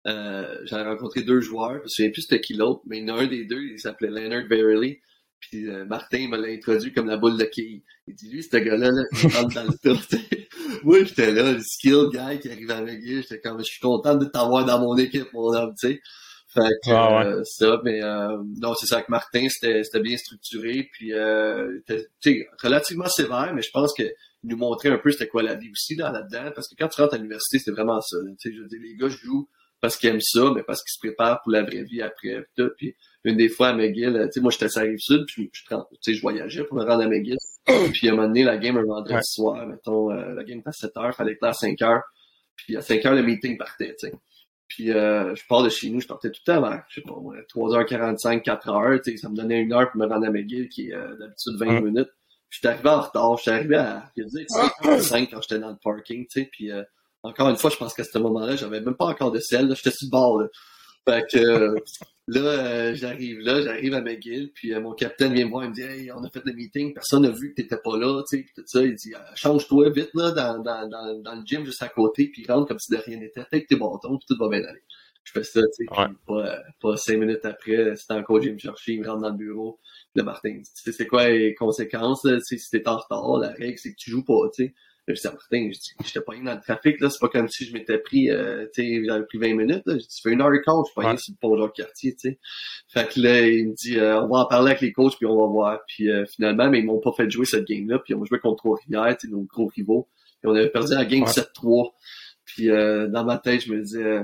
euh, 0.07 0.59
j'avais 0.65 0.89
rencontré 0.89 1.23
deux 1.23 1.41
joueurs, 1.41 1.79
je 1.79 1.83
me 1.83 1.89
souviens 1.89 2.11
plus 2.11 2.23
c'était 2.23 2.41
qui 2.41 2.55
l'autre, 2.55 2.83
mais 2.87 2.99
il 2.99 3.09
y 3.09 3.11
en 3.11 3.17
a 3.17 3.23
un 3.23 3.27
des 3.27 3.45
deux, 3.45 3.63
il 3.63 3.79
s'appelait 3.79 4.11
Leonard 4.11 4.47
Verily, 4.49 5.01
puis 5.41 5.69
euh, 5.69 5.85
Martin 5.85 6.29
me 6.29 6.37
l'a 6.37 6.49
introduit 6.49 6.93
comme 6.93 7.07
la 7.07 7.17
boule 7.17 7.37
de 7.37 7.45
quille. 7.45 7.83
Il 8.07 8.15
dit, 8.15 8.31
lui, 8.31 8.43
ce 8.43 8.57
gars-là, 8.57 8.91
là, 8.91 9.03
il 9.13 9.29
rentre 9.35 9.55
dans 9.55 9.65
le 9.65 9.79
tour. 9.83 10.01
Moi, 10.83 11.05
j'étais 11.05 11.33
là, 11.33 11.53
le 11.53 11.61
skill 11.61 12.09
guy 12.11 12.41
qui 12.41 12.51
arrive 12.51 12.71
à 12.71 12.81
McGill. 12.81 13.23
J'étais 13.23 13.41
comme, 13.41 13.59
je 13.59 13.65
suis 13.65 13.81
content 13.81 14.15
de 14.15 14.25
t'avoir 14.27 14.65
dans 14.65 14.81
mon 14.81 14.97
équipe, 14.97 15.33
mon 15.33 15.55
homme, 15.55 15.75
tu 15.81 15.89
sais. 15.89 16.01
Fait 16.55 16.71
que, 16.83 16.91
ah, 16.91 17.27
euh, 17.27 17.43
ça, 17.45 17.79
mais 17.85 18.03
euh, 18.03 18.39
non, 18.57 18.73
c'est 18.75 18.87
ça, 18.87 18.97
avec 18.97 19.11
Martin, 19.11 19.47
c'était, 19.51 19.85
c'était 19.85 20.01
bien 20.01 20.17
structuré, 20.17 20.89
puis 20.93 21.13
euh, 21.13 21.79
tu 21.87 21.99
sais, 22.21 22.49
relativement 22.63 23.07
sévère, 23.07 23.53
mais 23.55 23.61
je 23.61 23.71
pense 23.71 23.93
que 23.93 24.05
nous 24.45 24.57
montrait 24.57 24.89
un 24.89 24.97
peu 24.97 25.11
c'était 25.11 25.29
quoi 25.29 25.43
la 25.43 25.57
vie 25.57 25.71
aussi 25.71 25.95
là, 25.95 26.11
là-dedans, 26.11 26.51
parce 26.55 26.69
que 26.69 26.75
quand 26.79 26.89
tu 26.89 27.03
rentres 27.03 27.15
à 27.15 27.17
l'université, 27.19 27.59
c'est 27.59 27.71
vraiment 27.71 28.01
ça. 28.01 28.17
Tu 28.41 28.51
sais, 28.51 28.57
je 28.57 28.63
veux 28.63 28.69
dire, 28.69 28.81
les 28.83 28.97
gars 28.97 29.09
jouent 29.09 29.47
parce 29.81 29.97
qu'ils 29.97 30.11
aiment 30.11 30.21
ça, 30.21 30.53
mais 30.55 30.63
parce 30.63 30.83
qu'ils 30.83 30.93
se 30.93 30.99
préparent 30.99 31.41
pour 31.43 31.53
la 31.53 31.63
vraie 31.63 31.85
vie 31.85 32.03
après. 32.03 32.45
Tout. 32.57 32.71
Puis 32.77 32.95
une 33.25 33.37
des 33.37 33.49
fois 33.49 33.69
à 33.69 33.73
McGill, 33.75 34.13
tu 34.27 34.33
sais, 34.33 34.41
moi 34.41 34.51
j'étais 34.51 34.79
à 34.79 34.83
Rive-Sud, 34.83 35.25
puis 35.27 35.51
je, 35.53 35.63
je, 36.07 36.13
je 36.13 36.21
voyageais 36.21 36.65
pour 36.65 36.77
me 36.77 36.85
rendre 36.85 37.03
à 37.03 37.09
McGill. 37.09 37.37
puis 37.93 38.09
à 38.09 38.13
un 38.13 38.17
moment 38.17 38.29
donné, 38.29 38.45
la 38.45 38.57
game 38.57 38.77
un 38.77 38.85
vendredi 38.85 39.19
soir, 39.23 39.67
mettons, 39.67 40.11
euh, 40.11 40.35
la 40.35 40.45
game 40.45 40.59
était 40.59 40.69
à 40.69 40.73
7 40.73 40.97
heures, 40.97 41.15
fallait 41.15 41.33
être 41.33 41.43
là 41.43 41.49
à 41.49 41.53
5 41.53 41.81
heures. 41.83 42.03
Puis 42.57 42.77
à 42.77 42.81
5 42.81 43.05
heures, 43.07 43.15
le 43.15 43.23
meeting 43.23 43.57
partait, 43.57 43.95
tu 43.99 44.09
sais. 44.09 44.15
Puis 44.67 44.93
euh, 44.93 45.35
je 45.35 45.43
pars 45.49 45.63
de 45.63 45.71
chez 45.71 45.89
nous, 45.89 46.01
je 46.01 46.07
partais 46.07 46.31
tout 46.31 46.43
temps 46.45 46.61
vers, 46.61 46.85
je 46.89 47.01
sais 47.01 47.07
pas, 47.07 47.15
3h45, 47.15 48.45
4h, 48.45 49.03
tu 49.03 49.13
sais, 49.13 49.17
ça 49.17 49.29
me 49.29 49.37
donnait 49.37 49.61
une 49.61 49.73
heure 49.73 49.91
pour 49.91 50.01
me 50.01 50.07
rendre 50.07 50.27
à 50.27 50.31
McGill, 50.31 50.69
qui 50.69 50.89
est 50.89 50.95
euh, 50.95 51.17
d'habitude 51.17 51.57
20 51.59 51.81
minutes. 51.81 52.11
Puis 52.51 52.61
j'étais 52.63 52.69
arrivé 52.69 52.89
en 52.89 53.01
retard, 53.01 53.37
j'étais 53.39 53.51
arrivé 53.51 53.77
à, 53.77 54.11
je 54.17 54.25
dire, 54.25 55.01
5 55.01 55.31
quand 55.31 55.41
j'étais 55.43 55.59
dans 55.59 55.71
le 55.71 55.77
parking, 55.83 56.27
tu 56.27 56.41
sais, 56.41 56.49
puis 56.51 56.71
encore 57.23 57.49
une 57.49 57.57
fois, 57.57 57.71
je 57.71 57.77
pense 57.77 57.95
qu'à 57.95 58.05
ce 58.05 58.19
moment-là, 58.19 58.57
j'avais 58.57 58.81
même 58.81 58.97
pas 58.97 59.07
encore 59.07 59.33
de 59.33 59.41
sel. 59.41 59.75
J'étais 59.75 59.91
sur 59.91 60.07
le 60.07 60.11
bord. 60.11 60.41
Là. 60.41 60.49
Fait 61.09 61.25
que 61.31 61.75
là, 62.27 62.41
euh, 62.41 62.95
j'arrive 62.95 63.39
là, 63.41 63.63
j'arrive 63.63 63.95
à 63.95 64.03
McGill, 64.03 64.53
puis 64.53 64.75
euh, 64.75 64.81
mon 64.81 64.93
capitaine 64.93 65.33
vient 65.33 65.47
me 65.47 65.51
voir, 65.51 65.65
il 65.65 65.71
me 65.71 65.75
dit 65.75 65.83
Hey, 65.83 66.13
on 66.13 66.23
a 66.23 66.29
fait 66.29 66.43
le 66.45 66.53
meeting, 66.53 66.93
personne 66.93 67.23
n'a 67.23 67.31
vu 67.31 67.51
que 67.51 67.63
t'étais 67.63 67.79
pas 67.79 67.97
là, 67.97 68.23
tu 68.29 68.39
sais, 68.39 68.47
tout 68.55 68.63
ça. 68.67 68.83
Il 68.83 68.95
dit 68.95 69.15
euh, 69.15 69.19
Change-toi 69.35 69.91
vite 69.91 70.11
là 70.15 70.33
dans, 70.33 70.59
dans, 70.59 70.87
dans, 70.87 71.19
dans, 71.23 71.35
le 71.35 71.43
gym 71.47 71.65
juste 71.65 71.83
à 71.83 71.89
côté, 71.89 72.29
puis 72.29 72.45
rentre 72.47 72.69
comme 72.69 72.79
si 72.79 72.93
de 72.93 72.99
rien 72.99 73.19
n'était, 73.19 73.41
avec 73.51 73.67
tes 73.69 73.77
bâtons, 73.77 74.19
puis 74.19 74.27
tout 74.29 74.37
va 74.39 74.49
bien 74.51 74.67
aller. 74.69 74.83
Je 75.25 75.33
fais 75.33 75.45
ça, 75.45 75.61
tu 75.61 75.85
sais, 75.85 76.07
pas, 76.27 76.63
pas 76.81 76.97
cinq 76.97 77.19
minutes 77.19 77.45
après, 77.45 77.97
c'était 77.97 78.15
encore 78.15 78.41
Jim 78.43 78.57
chercher, 78.59 78.93
il 78.93 79.01
me 79.01 79.09
rentre 79.09 79.23
dans 79.23 79.31
le 79.31 79.37
bureau. 79.37 79.79
Le 80.15 80.23
Martin 80.23 80.51
dit, 80.51 80.63
tu 80.75 80.83
sais, 80.83 80.93
c'est 80.93 81.07
quoi 81.07 81.29
les 81.29 81.55
conséquences, 81.55 82.25
là, 82.25 82.39
si 82.41 82.59
t'es 82.71 82.87
en 82.89 82.97
retard, 82.97 83.39
la 83.39 83.51
règle, 83.51 83.79
c'est 83.79 83.93
que 83.93 83.99
tu 83.99 84.11
joues 84.11 84.25
pas, 84.25 84.49
tu 84.55 84.65
sais. 84.67 84.75
Je 85.15 85.21
dis 85.21 85.27
à 85.27 85.33
Martin, 85.33 85.71
je 85.73 85.79
dis, 85.79 85.95
j'étais 86.05 86.21
pas 86.21 86.35
dans 86.37 86.55
le 86.55 86.61
trafic, 86.61 87.01
là, 87.01 87.09
c'est 87.09 87.19
pas 87.19 87.29
comme 87.29 87.49
si 87.49 87.65
je 87.65 87.73
m'étais 87.73 87.99
pris, 87.99 88.31
euh, 88.31 88.67
tu 88.75 88.83
sais, 88.83 89.05
j'avais 89.05 89.25
pris 89.25 89.39
20 89.39 89.55
minutes, 89.55 89.83
là. 89.87 89.95
Je 89.95 90.01
dis, 90.01 90.07
ça 90.09 90.21
fait 90.23 90.35
une 90.35 90.43
heure 90.43 90.53
et 90.53 90.61
quart, 90.61 90.85
je 90.85 90.93
suis 90.93 90.95
pas 90.95 91.11
ouais. 91.11 91.17
sur 91.17 91.33
le 91.33 91.39
pont 91.41 91.57
de 91.57 91.71
quartier, 91.73 92.15
tu 92.15 92.31
sais. 92.31 92.39
Fait 92.89 93.09
que 93.09 93.21
là, 93.21 93.47
il 93.47 93.69
me 93.69 93.75
dit, 93.75 93.99
euh, 93.99 94.23
on 94.23 94.29
va 94.29 94.41
en 94.41 94.47
parler 94.47 94.73
avec 94.73 94.83
les 94.83 94.93
coachs, 94.93 95.17
puis 95.17 95.27
on 95.27 95.37
va 95.37 95.47
voir. 95.47 95.81
Puis 95.87 96.11
euh, 96.11 96.27
finalement, 96.27 96.69
mais 96.69 96.81
ils 96.81 96.87
m'ont 96.87 97.01
pas 97.01 97.13
fait 97.17 97.31
jouer 97.31 97.47
cette 97.47 97.67
game-là, 97.67 97.99
puis 98.01 98.15
on 98.15 98.25
jouait 98.25 98.39
contre 98.39 98.57
Trois-Rivières, 98.59 99.17
tu 99.17 99.27
sais, 99.27 99.33
nos 99.33 99.43
gros 99.43 99.67
rivaux. 99.67 100.09
Et 100.45 100.47
on 100.47 100.55
avait 100.55 100.71
perdu 100.71 100.95
la 100.95 101.05
game 101.05 101.25
7-3. 101.25 101.93
Puis 102.45 102.71
euh, 102.71 103.09
dans 103.09 103.25
ma 103.25 103.39
tête, 103.39 103.65
je 103.65 103.73
me 103.73 103.83
disais, 103.83 104.23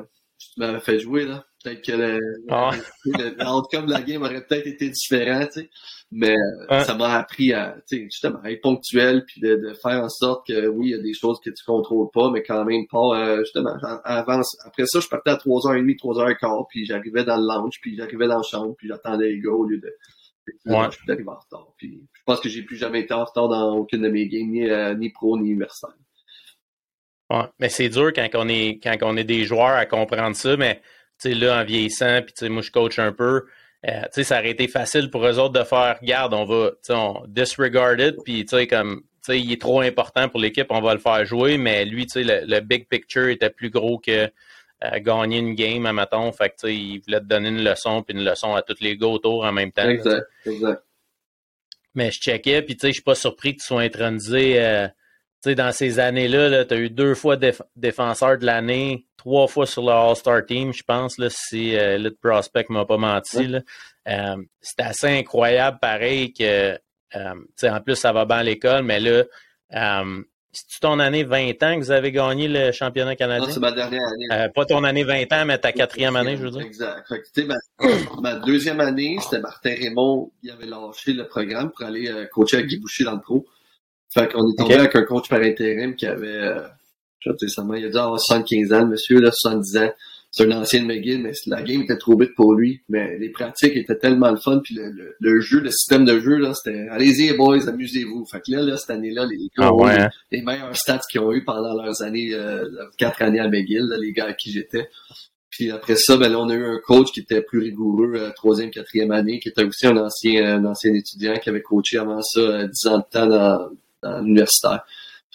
tu 0.52 0.60
m'avais 0.60 0.80
fait 0.80 0.98
jouer, 0.98 1.24
là. 1.24 1.44
Peut-être 1.62 1.82
que 1.82 1.92
le, 1.92 2.20
ah. 2.50 2.70
de 3.06 3.90
la 3.90 4.02
game 4.02 4.22
aurait 4.22 4.44
peut-être 4.44 4.66
été 4.66 4.90
différent, 4.90 5.46
tu 5.46 5.62
sais. 5.62 5.70
Mais 6.12 6.34
ça 6.70 6.94
m'a 6.94 7.14
appris 7.14 7.52
à, 7.52 7.76
tu 7.88 7.96
sais, 7.96 8.04
justement, 8.04 8.44
être 8.44 8.60
ponctuel 8.60 9.24
puis 9.26 9.40
de, 9.40 9.56
de, 9.56 9.74
faire 9.74 10.04
en 10.04 10.08
sorte 10.08 10.46
que, 10.46 10.68
oui, 10.68 10.88
il 10.88 10.90
y 10.90 10.94
a 10.94 11.02
des 11.02 11.14
choses 11.14 11.38
que 11.44 11.50
tu 11.50 11.64
contrôles 11.64 12.08
pas, 12.12 12.30
mais 12.30 12.42
quand 12.42 12.64
même 12.64 12.86
pas, 12.90 13.18
euh, 13.18 13.38
justement, 13.40 13.74
avance. 14.04 14.56
Après 14.64 14.84
ça, 14.86 15.00
je 15.00 15.08
partais 15.08 15.30
à 15.30 15.36
3h30, 15.36 15.96
3h15, 15.96 16.66
puis 16.68 16.84
j'arrivais 16.84 17.24
dans 17.24 17.36
le 17.36 17.42
lounge, 17.42 17.80
puis 17.80 17.96
j'arrivais 17.96 18.28
dans 18.28 18.36
la 18.36 18.42
chambre, 18.42 18.74
puis 18.76 18.86
j'attendais 18.86 19.30
les 19.30 19.40
gars 19.40 19.50
au 19.50 19.64
lieu 19.64 19.78
de... 19.78 19.90
Ouais. 20.66 20.86
Je 20.90 20.98
suis 20.98 21.10
arrivé 21.10 21.28
en 21.28 21.38
retard. 21.38 21.72
Puis 21.78 22.06
je 22.12 22.22
pense 22.26 22.38
que 22.40 22.50
j'ai 22.50 22.62
plus 22.62 22.76
jamais 22.76 23.00
été 23.00 23.14
en 23.14 23.24
retard 23.24 23.48
dans 23.48 23.76
aucune 23.76 24.02
de 24.02 24.08
mes 24.10 24.28
games, 24.28 24.50
ni, 24.50 24.68
euh, 24.68 24.94
ni 24.94 25.10
pro, 25.10 25.38
ni 25.38 25.50
universitaire. 25.50 25.96
Ouais, 27.30 27.44
mais 27.58 27.68
c'est 27.68 27.88
dur 27.88 28.12
quand 28.14 28.28
on 28.34 28.48
est 28.48 28.80
quand 28.82 28.96
on 29.02 29.16
est 29.16 29.24
des 29.24 29.44
joueurs 29.44 29.76
à 29.76 29.86
comprendre 29.86 30.36
ça, 30.36 30.56
mais 30.56 30.82
tu 31.20 31.30
sais, 31.30 31.34
là, 31.34 31.60
en 31.60 31.64
vieillissant, 31.64 32.20
puis 32.22 32.48
moi, 32.48 32.62
je 32.62 32.70
coach 32.70 32.98
un 32.98 33.12
peu, 33.12 33.44
euh, 33.88 34.02
tu 34.04 34.08
sais, 34.12 34.24
ça 34.24 34.38
aurait 34.38 34.50
été 34.50 34.68
facile 34.68 35.10
pour 35.10 35.26
eux 35.26 35.38
autres 35.38 35.58
de 35.58 35.64
faire, 35.64 35.98
regarde, 36.00 36.34
on 36.34 36.44
va, 36.44 36.72
on 36.90 37.22
disregard 37.28 37.98
it, 38.00 38.16
puis 38.24 38.44
tu 38.44 38.56
sais, 38.56 38.66
comme, 38.66 39.02
tu 39.24 39.32
sais, 39.32 39.40
il 39.40 39.52
est 39.52 39.60
trop 39.60 39.80
important 39.80 40.28
pour 40.28 40.40
l'équipe, 40.40 40.66
on 40.70 40.80
va 40.80 40.92
le 40.94 41.00
faire 41.00 41.24
jouer, 41.24 41.56
mais 41.56 41.84
lui, 41.84 42.06
tu 42.06 42.24
sais, 42.24 42.44
le, 42.46 42.60
big 42.60 42.88
picture 42.88 43.28
était 43.28 43.50
plus 43.50 43.70
gros 43.70 43.98
que 43.98 44.30
euh, 44.84 44.98
gagner 45.00 45.38
une 45.38 45.54
game, 45.54 45.86
à 45.86 45.92
maton, 45.92 46.32
fait 46.32 46.50
que, 46.50 46.66
il 46.66 47.00
voulait 47.00 47.20
te 47.20 47.26
donner 47.26 47.48
une 47.48 47.64
leçon, 47.64 48.02
puis 48.02 48.16
une 48.16 48.24
leçon 48.24 48.54
à 48.54 48.62
tous 48.62 48.80
les 48.80 48.96
gars 48.96 49.06
autour 49.06 49.44
en 49.44 49.52
même 49.52 49.72
temps. 49.72 49.88
Exact, 49.88 50.26
exact. 50.44 50.82
Mais 51.94 52.10
je 52.10 52.18
checkais, 52.18 52.62
puis 52.62 52.74
tu 52.74 52.80
sais, 52.80 52.88
je 52.88 52.94
suis 52.94 53.02
pas 53.02 53.14
surpris 53.14 53.54
que 53.54 53.60
tu 53.60 53.66
sois 53.66 53.82
intronisé, 53.82 54.60
euh, 54.60 54.88
sais, 55.44 55.54
dans 55.54 55.72
ces 55.72 55.98
années-là, 55.98 56.50
-là, 56.50 56.66
tu 56.66 56.74
as 56.74 56.76
eu 56.78 56.90
deux 56.90 57.14
fois 57.14 57.36
défenseur 57.76 58.38
de 58.38 58.44
l'année, 58.44 59.06
trois 59.16 59.46
fois 59.46 59.66
sur 59.66 59.82
le 59.82 59.92
All-Star 59.92 60.44
Team, 60.44 60.72
je 60.72 60.82
pense, 60.82 61.18
là, 61.18 61.28
si 61.30 61.76
euh, 61.76 61.96
Elite 61.96 62.20
Prospect 62.20 62.66
m'a 62.68 62.84
pas 62.84 62.98
menti. 62.98 63.46
Là. 63.46 63.60
Euh, 64.08 64.36
c'est 64.60 64.80
assez 64.80 65.08
incroyable, 65.08 65.78
pareil, 65.80 66.32
que 66.32 66.78
euh, 67.16 67.34
en 67.70 67.80
plus, 67.80 67.96
ça 67.96 68.12
va 68.12 68.24
bien 68.24 68.38
à 68.38 68.42
l'école, 68.42 68.82
mais 68.82 69.00
là, 69.00 69.24
euh, 69.74 70.22
c'est 70.52 70.80
ton 70.80 71.00
année 71.00 71.24
20 71.24 71.62
ans 71.62 71.74
que 71.74 71.78
vous 71.80 71.90
avez 71.90 72.12
gagné 72.12 72.46
le 72.48 72.70
championnat 72.70 73.16
canadien? 73.16 73.46
Non, 73.46 73.52
c'est 73.52 73.60
ma 73.60 73.72
dernière 73.72 74.02
année. 74.06 74.26
Euh, 74.32 74.48
pas 74.48 74.64
ton 74.64 74.84
année 74.84 75.02
20 75.02 75.32
ans, 75.32 75.44
mais 75.46 75.58
ta 75.58 75.72
quatrième 75.72 76.14
année, 76.16 76.36
je 76.36 76.42
veux 76.42 76.50
dire. 76.50 76.60
Exact. 76.60 77.08
Fait 77.08 77.22
que, 77.22 77.46
ma, 77.46 77.56
ma 78.20 78.34
deuxième 78.36 78.80
année, 78.80 79.16
c'était 79.20 79.40
Martin 79.40 79.74
Raymond 79.74 80.30
qui 80.40 80.50
avait 80.50 80.66
lâché 80.66 81.12
le 81.12 81.26
programme 81.26 81.70
pour 81.70 81.84
aller 81.84 82.08
coacher 82.32 82.58
avec 82.58 82.68
Guy 82.68 82.78
Boucher 82.78 83.04
dans 83.04 83.14
le 83.14 83.20
pro. 83.20 83.44
Fait 84.14 84.32
qu'on 84.32 84.48
est 84.48 84.56
tombé 84.56 84.74
avec 84.74 84.94
un 84.94 85.02
coach 85.02 85.28
par 85.28 85.40
intérim 85.40 85.96
qui 85.96 86.06
avait, 86.06 86.28
euh, 86.28 86.60
je 87.18 87.30
sais 87.30 87.36
récemment, 87.46 87.74
il 87.74 87.84
a 87.86 87.88
dû 87.88 87.96
avoir 87.96 88.20
75 88.20 88.72
ans, 88.72 88.80
le 88.80 88.86
monsieur, 88.86 89.20
là, 89.20 89.32
70 89.32 89.76
ans. 89.78 89.90
C'est 90.30 90.50
un 90.50 90.60
ancien 90.60 90.82
de 90.82 90.86
McGill, 90.86 91.22
mais 91.22 91.32
la 91.46 91.62
game 91.62 91.82
était 91.82 91.96
trop 91.96 92.18
vite 92.18 92.34
pour 92.34 92.54
lui. 92.54 92.82
Mais 92.88 93.18
les 93.18 93.28
pratiques 93.28 93.76
étaient 93.76 93.98
tellement 93.98 94.30
le 94.30 94.36
fun, 94.36 94.60
puis 94.62 94.74
le, 94.74 95.16
le, 95.18 95.40
jeu, 95.40 95.60
le 95.60 95.70
système 95.70 96.04
de 96.04 96.18
jeu, 96.18 96.36
là, 96.36 96.52
c'était 96.54 96.88
allez-y 96.90 97.32
boys, 97.34 97.68
amusez-vous. 97.68 98.24
Fait 98.26 98.40
que 98.40 98.50
là, 98.50 98.62
là 98.62 98.76
cette 98.76 98.90
année-là, 98.90 99.26
les 99.26 99.36
gars 99.56 99.70
ah 99.70 100.04
hein? 100.04 100.08
les, 100.32 100.42
meilleurs 100.42 100.76
stats 100.76 101.00
qu'ils 101.10 101.20
ont 101.20 101.32
eu 101.32 101.44
pendant 101.44 101.74
leurs 101.80 102.02
années, 102.02 102.34
euh, 102.34 102.64
quatre 102.96 103.22
années 103.22 103.38
à 103.38 103.48
McGill, 103.48 103.84
là, 103.88 103.96
les 103.96 104.12
gars 104.12 104.26
à 104.26 104.32
qui 104.32 104.50
j'étais. 104.50 104.88
Puis 105.50 105.70
après 105.70 105.94
ça, 105.94 106.16
ben 106.16 106.32
là, 106.32 106.40
on 106.40 106.48
a 106.48 106.54
eu 106.54 106.64
un 106.64 106.80
coach 106.84 107.12
qui 107.12 107.20
était 107.20 107.42
plus 107.42 107.60
rigoureux, 107.60 108.14
euh, 108.16 108.30
troisième, 108.34 108.70
quatrième 108.70 109.12
année, 109.12 109.38
qui 109.38 109.50
était 109.50 109.62
aussi 109.62 109.86
un 109.86 109.96
ancien, 109.96 110.56
un 110.56 110.64
ancien 110.64 110.92
étudiant 110.92 111.36
qui 111.36 111.48
avait 111.48 111.62
coaché 111.62 111.98
avant 111.98 112.20
ça 112.22 112.40
euh, 112.40 112.66
dix 112.66 112.88
ans 112.88 112.98
de 112.98 113.04
temps 113.08 113.26
dans, 113.28 113.70
dans 114.04 114.20
l'universitaire. 114.20 114.84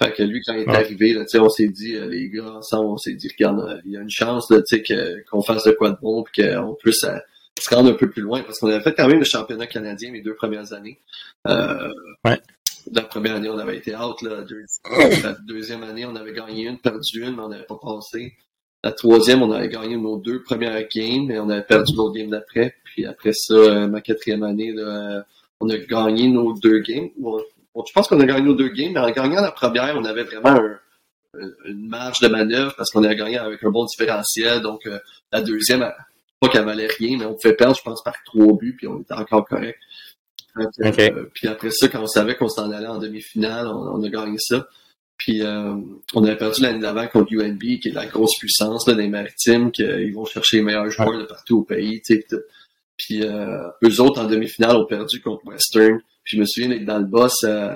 Fait 0.02 0.14
que 0.14 0.24
lui, 0.24 0.42
quand 0.46 0.54
il 0.54 0.62
est 0.62 0.70
arrivé, 0.70 1.14
là, 1.14 1.26
on 1.42 1.50
s'est 1.50 1.68
dit, 1.68 1.96
euh, 1.96 2.08
les 2.08 2.30
gars, 2.30 2.54
ensemble, 2.54 2.90
on 2.90 2.98
s'est 2.98 3.16
dit, 3.16 3.28
regarde, 3.28 3.60
euh, 3.60 3.82
il 3.84 3.92
y 3.92 3.98
a 3.98 4.02
une 4.02 4.10
chance 4.10 4.50
là, 4.50 4.60
qu'on 5.30 5.42
fasse 5.42 5.66
de 5.66 5.72
quoi 5.72 5.92
de 5.92 5.98
bon 6.02 6.24
puis 6.24 6.42
qu'on 6.42 6.74
puisse 6.76 7.04
euh, 7.04 7.18
se 7.60 7.76
rendre 7.76 7.90
un 7.90 7.96
peu 7.96 8.10
plus 8.10 8.22
loin. 8.22 8.42
Parce 8.44 8.60
qu'on 8.60 8.70
avait 8.70 8.82
fait 8.82 8.94
quand 8.94 9.10
même 9.10 9.20
le 9.20 9.26
championnat 9.26 9.68
canadien 9.68 10.14
les 10.14 10.22
deux 10.22 10.36
premières 10.36 10.72
années. 10.72 11.02
Euh, 11.48 11.92
ouais. 12.24 12.40
La 12.94 13.02
première 13.02 13.36
année, 13.36 13.50
on 13.50 13.58
avait 13.58 13.76
été 13.76 13.94
out. 13.94 14.22
Là, 14.22 14.44
deux, 14.44 14.64
la 15.22 15.34
deuxième 15.46 15.84
année, 15.84 16.06
on 16.06 16.16
avait 16.16 16.32
gagné 16.32 16.68
une, 16.68 16.80
perdu 16.80 17.22
une, 17.22 17.36
mais 17.36 17.42
on 17.42 17.50
n'avait 17.50 17.66
pas 17.66 17.80
passé. 17.82 18.38
La 18.82 18.94
troisième, 18.94 19.42
on 19.42 19.52
avait 19.52 19.68
gagné 19.68 19.98
nos 19.98 20.18
deux 20.18 20.42
premières 20.44 20.82
games, 20.88 21.30
et 21.30 21.40
on 21.40 21.50
avait 21.50 21.66
perdu 21.66 21.94
l'autre 21.98 22.16
game 22.16 22.30
d'après. 22.30 22.74
Puis 22.86 23.06
après 23.06 23.34
ça, 23.34 23.86
ma 23.88 24.00
quatrième 24.00 24.44
année, 24.44 24.72
là, 24.72 25.26
on 25.60 25.68
a 25.70 25.78
gagné 25.78 26.30
nos 26.30 26.54
deux 26.54 26.80
games. 26.80 27.10
Bon, 27.18 27.38
je 27.76 27.94
pense 27.94 28.08
qu'on 28.08 28.20
a 28.20 28.26
gagné 28.26 28.42
nos 28.42 28.56
deux 28.56 28.70
games, 28.70 28.92
mais 28.94 29.00
en 29.00 29.12
gagnant 29.12 29.42
la 29.42 29.52
première, 29.52 29.96
on 29.98 30.06
avait 30.06 30.24
vraiment 30.24 30.60
une 31.66 31.88
marge 31.88 32.20
de 32.20 32.28
manœuvre 32.28 32.74
parce 32.76 32.90
qu'on 32.92 33.04
a 33.04 33.14
gagné 33.14 33.38
avec 33.38 33.64
un 33.64 33.70
bon 33.70 33.86
différentiel. 33.86 34.62
Donc, 34.62 34.86
euh, 34.88 35.00
la 35.32 35.42
deuxième, 35.42 35.90
pas 36.40 36.50
qu'elle 36.50 36.66
valait 36.66 36.88
rien, 36.88 37.18
mais 37.18 37.26
on 37.26 37.36
pouvait 37.36 37.56
perdre, 37.56 37.76
je 37.76 37.84
pense, 37.84 38.04
par 38.04 38.16
trois 38.26 38.58
buts, 38.58 38.76
puis 38.78 38.88
on 38.88 39.02
était 39.02 39.14
encore 39.14 39.46
correct. 39.46 39.80
puis 41.34 41.48
après 41.48 41.72
ça, 41.72 41.88
quand 41.88 42.02
on 42.02 42.08
savait 42.08 42.36
qu'on 42.36 42.50
s'en 42.50 42.72
allait 42.72 42.88
en 42.88 42.98
demi-finale, 42.98 43.68
on, 43.68 44.04
a 44.04 44.10
gagné 44.10 44.38
ça. 44.40 44.68
Puis 45.18 45.44
on 45.44 46.24
avait 46.24 46.38
perdu 46.38 46.62
l'année 46.62 46.80
d'avant 46.80 47.08
contre 47.08 47.34
UNB, 47.34 47.60
qui 47.60 47.90
est 47.90 47.94
la 47.94 48.08
grosse 48.08 48.38
puissance 48.38 48.88
là, 48.88 48.96
des 48.96 49.08
maritimes, 49.08 49.72
qu'ils 49.72 50.14
vont 50.14 50.26
chercher 50.26 50.58
les 50.58 50.64
meilleurs 50.64 50.90
joueurs 50.90 51.20
de 51.20 51.26
partout 51.26 51.60
au 51.60 51.64
pays. 51.64 52.02
Puis 52.98 53.22
eux 53.22 54.02
autres, 54.02 54.22
en 54.22 54.26
demi-finale, 54.26 54.76
ont 54.78 54.86
perdu 54.86 55.22
contre 55.22 55.46
Western. 55.46 56.02
Puis 56.24 56.38
je 56.38 56.42
me 56.42 56.46
souviens 56.46 56.70
d'être 56.70 56.86
dans 56.86 57.00
le 57.00 57.06
boss 57.06 57.34
euh, 57.44 57.74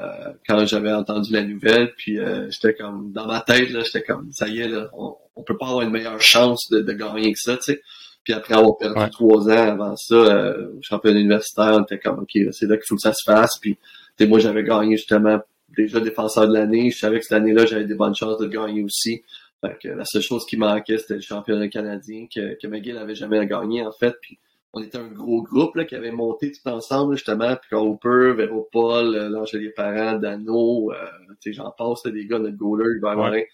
quand 0.48 0.66
j'avais 0.66 0.92
entendu 0.92 1.34
la 1.34 1.44
nouvelle, 1.44 1.94
puis 1.98 2.20
euh, 2.20 2.50
j'étais 2.52 2.74
comme 2.76 3.12
dans 3.12 3.26
ma 3.26 3.42
tête 3.42 3.72
là, 3.72 3.82
j'étais 3.84 4.04
comme 4.04 4.32
ça 4.32 4.48
y 4.48 4.60
est 4.60 4.68
là, 4.68 4.90
on, 4.94 5.16
on, 5.36 5.44
peut 5.44 5.58
pas 5.58 5.68
avoir 5.68 5.82
une 5.82 5.90
meilleure 5.92 6.22
chance 6.22 6.70
de, 6.70 6.82
de 6.82 6.94
gagner 6.94 7.34
que 7.34 7.40
ça, 7.40 7.58
tu 7.58 7.64
sais. 7.64 7.82
Puis 8.24 8.34
après 8.34 8.54
avoir 8.54 8.78
perdu 8.78 9.10
trois 9.12 9.50
ans 9.50 9.72
avant 9.72 9.96
ça, 9.98 10.16
euh, 10.16 10.70
au 10.78 10.82
championnat 10.82 11.20
universitaire, 11.20 11.76
on 11.78 11.84
était 11.84 12.00
comme 12.00 12.20
ok, 12.20 12.32
c'est 12.52 12.68
là 12.68 12.78
qu'il 12.78 12.86
faut 12.88 12.96
que 12.96 13.02
ça 13.02 13.14
se 13.14 13.24
fasse. 13.26 13.58
Puis 13.60 13.78
moi 14.22 14.40
j'avais 14.40 14.64
gagné 14.64 14.96
justement 14.96 15.40
déjà 15.76 16.00
défenseur 16.00 16.48
de 16.48 16.54
l'année. 16.54 16.90
Je 16.92 16.98
savais 16.98 17.20
que 17.20 17.26
cette 17.26 17.38
année-là 17.38 17.66
j'avais 17.66 17.86
des 17.86 17.96
bonnes 17.96 18.16
chances 18.16 18.40
de 18.40 18.48
gagner 18.48 18.84
aussi. 18.84 19.24
Fait 19.60 19.78
que 19.82 19.90
la 19.90 20.06
seule 20.06 20.22
chose 20.22 20.46
qui 20.46 20.56
manquait 20.56 20.98
c'était 20.98 21.16
le 21.16 21.22
championnat 21.22 21.68
canadien 21.68 22.28
que, 22.34 22.58
que 22.62 22.68
McGill 22.68 22.98
avait 22.98 23.16
jamais 23.16 23.46
gagné 23.46 23.86
en 23.86 23.92
fait. 23.92 24.16
Puis 24.22 24.38
on 24.74 24.82
était 24.82 24.98
un 24.98 25.08
gros 25.08 25.44
groupe 25.44 25.76
là, 25.76 25.86
qui 25.86 25.96
avait 25.96 26.12
monté 26.12 26.52
tout 26.52 26.68
ensemble, 26.68 27.16
justement, 27.16 27.56
puis 27.56 27.76
Hopper, 27.76 28.34
Véropol, 28.36 29.16
euh, 29.16 29.30
l'Angelier 29.30 29.70
Parent, 29.70 30.18
Dano, 30.18 30.92
euh, 30.92 30.96
tu 31.42 31.52
sais, 31.52 31.54
j'en 31.54 31.72
passe, 31.72 32.04
des 32.04 32.26
gars, 32.26 32.40
notre 32.40 32.58
goaler, 32.58 32.98
Hubert 32.98 33.18
ouais. 33.18 33.48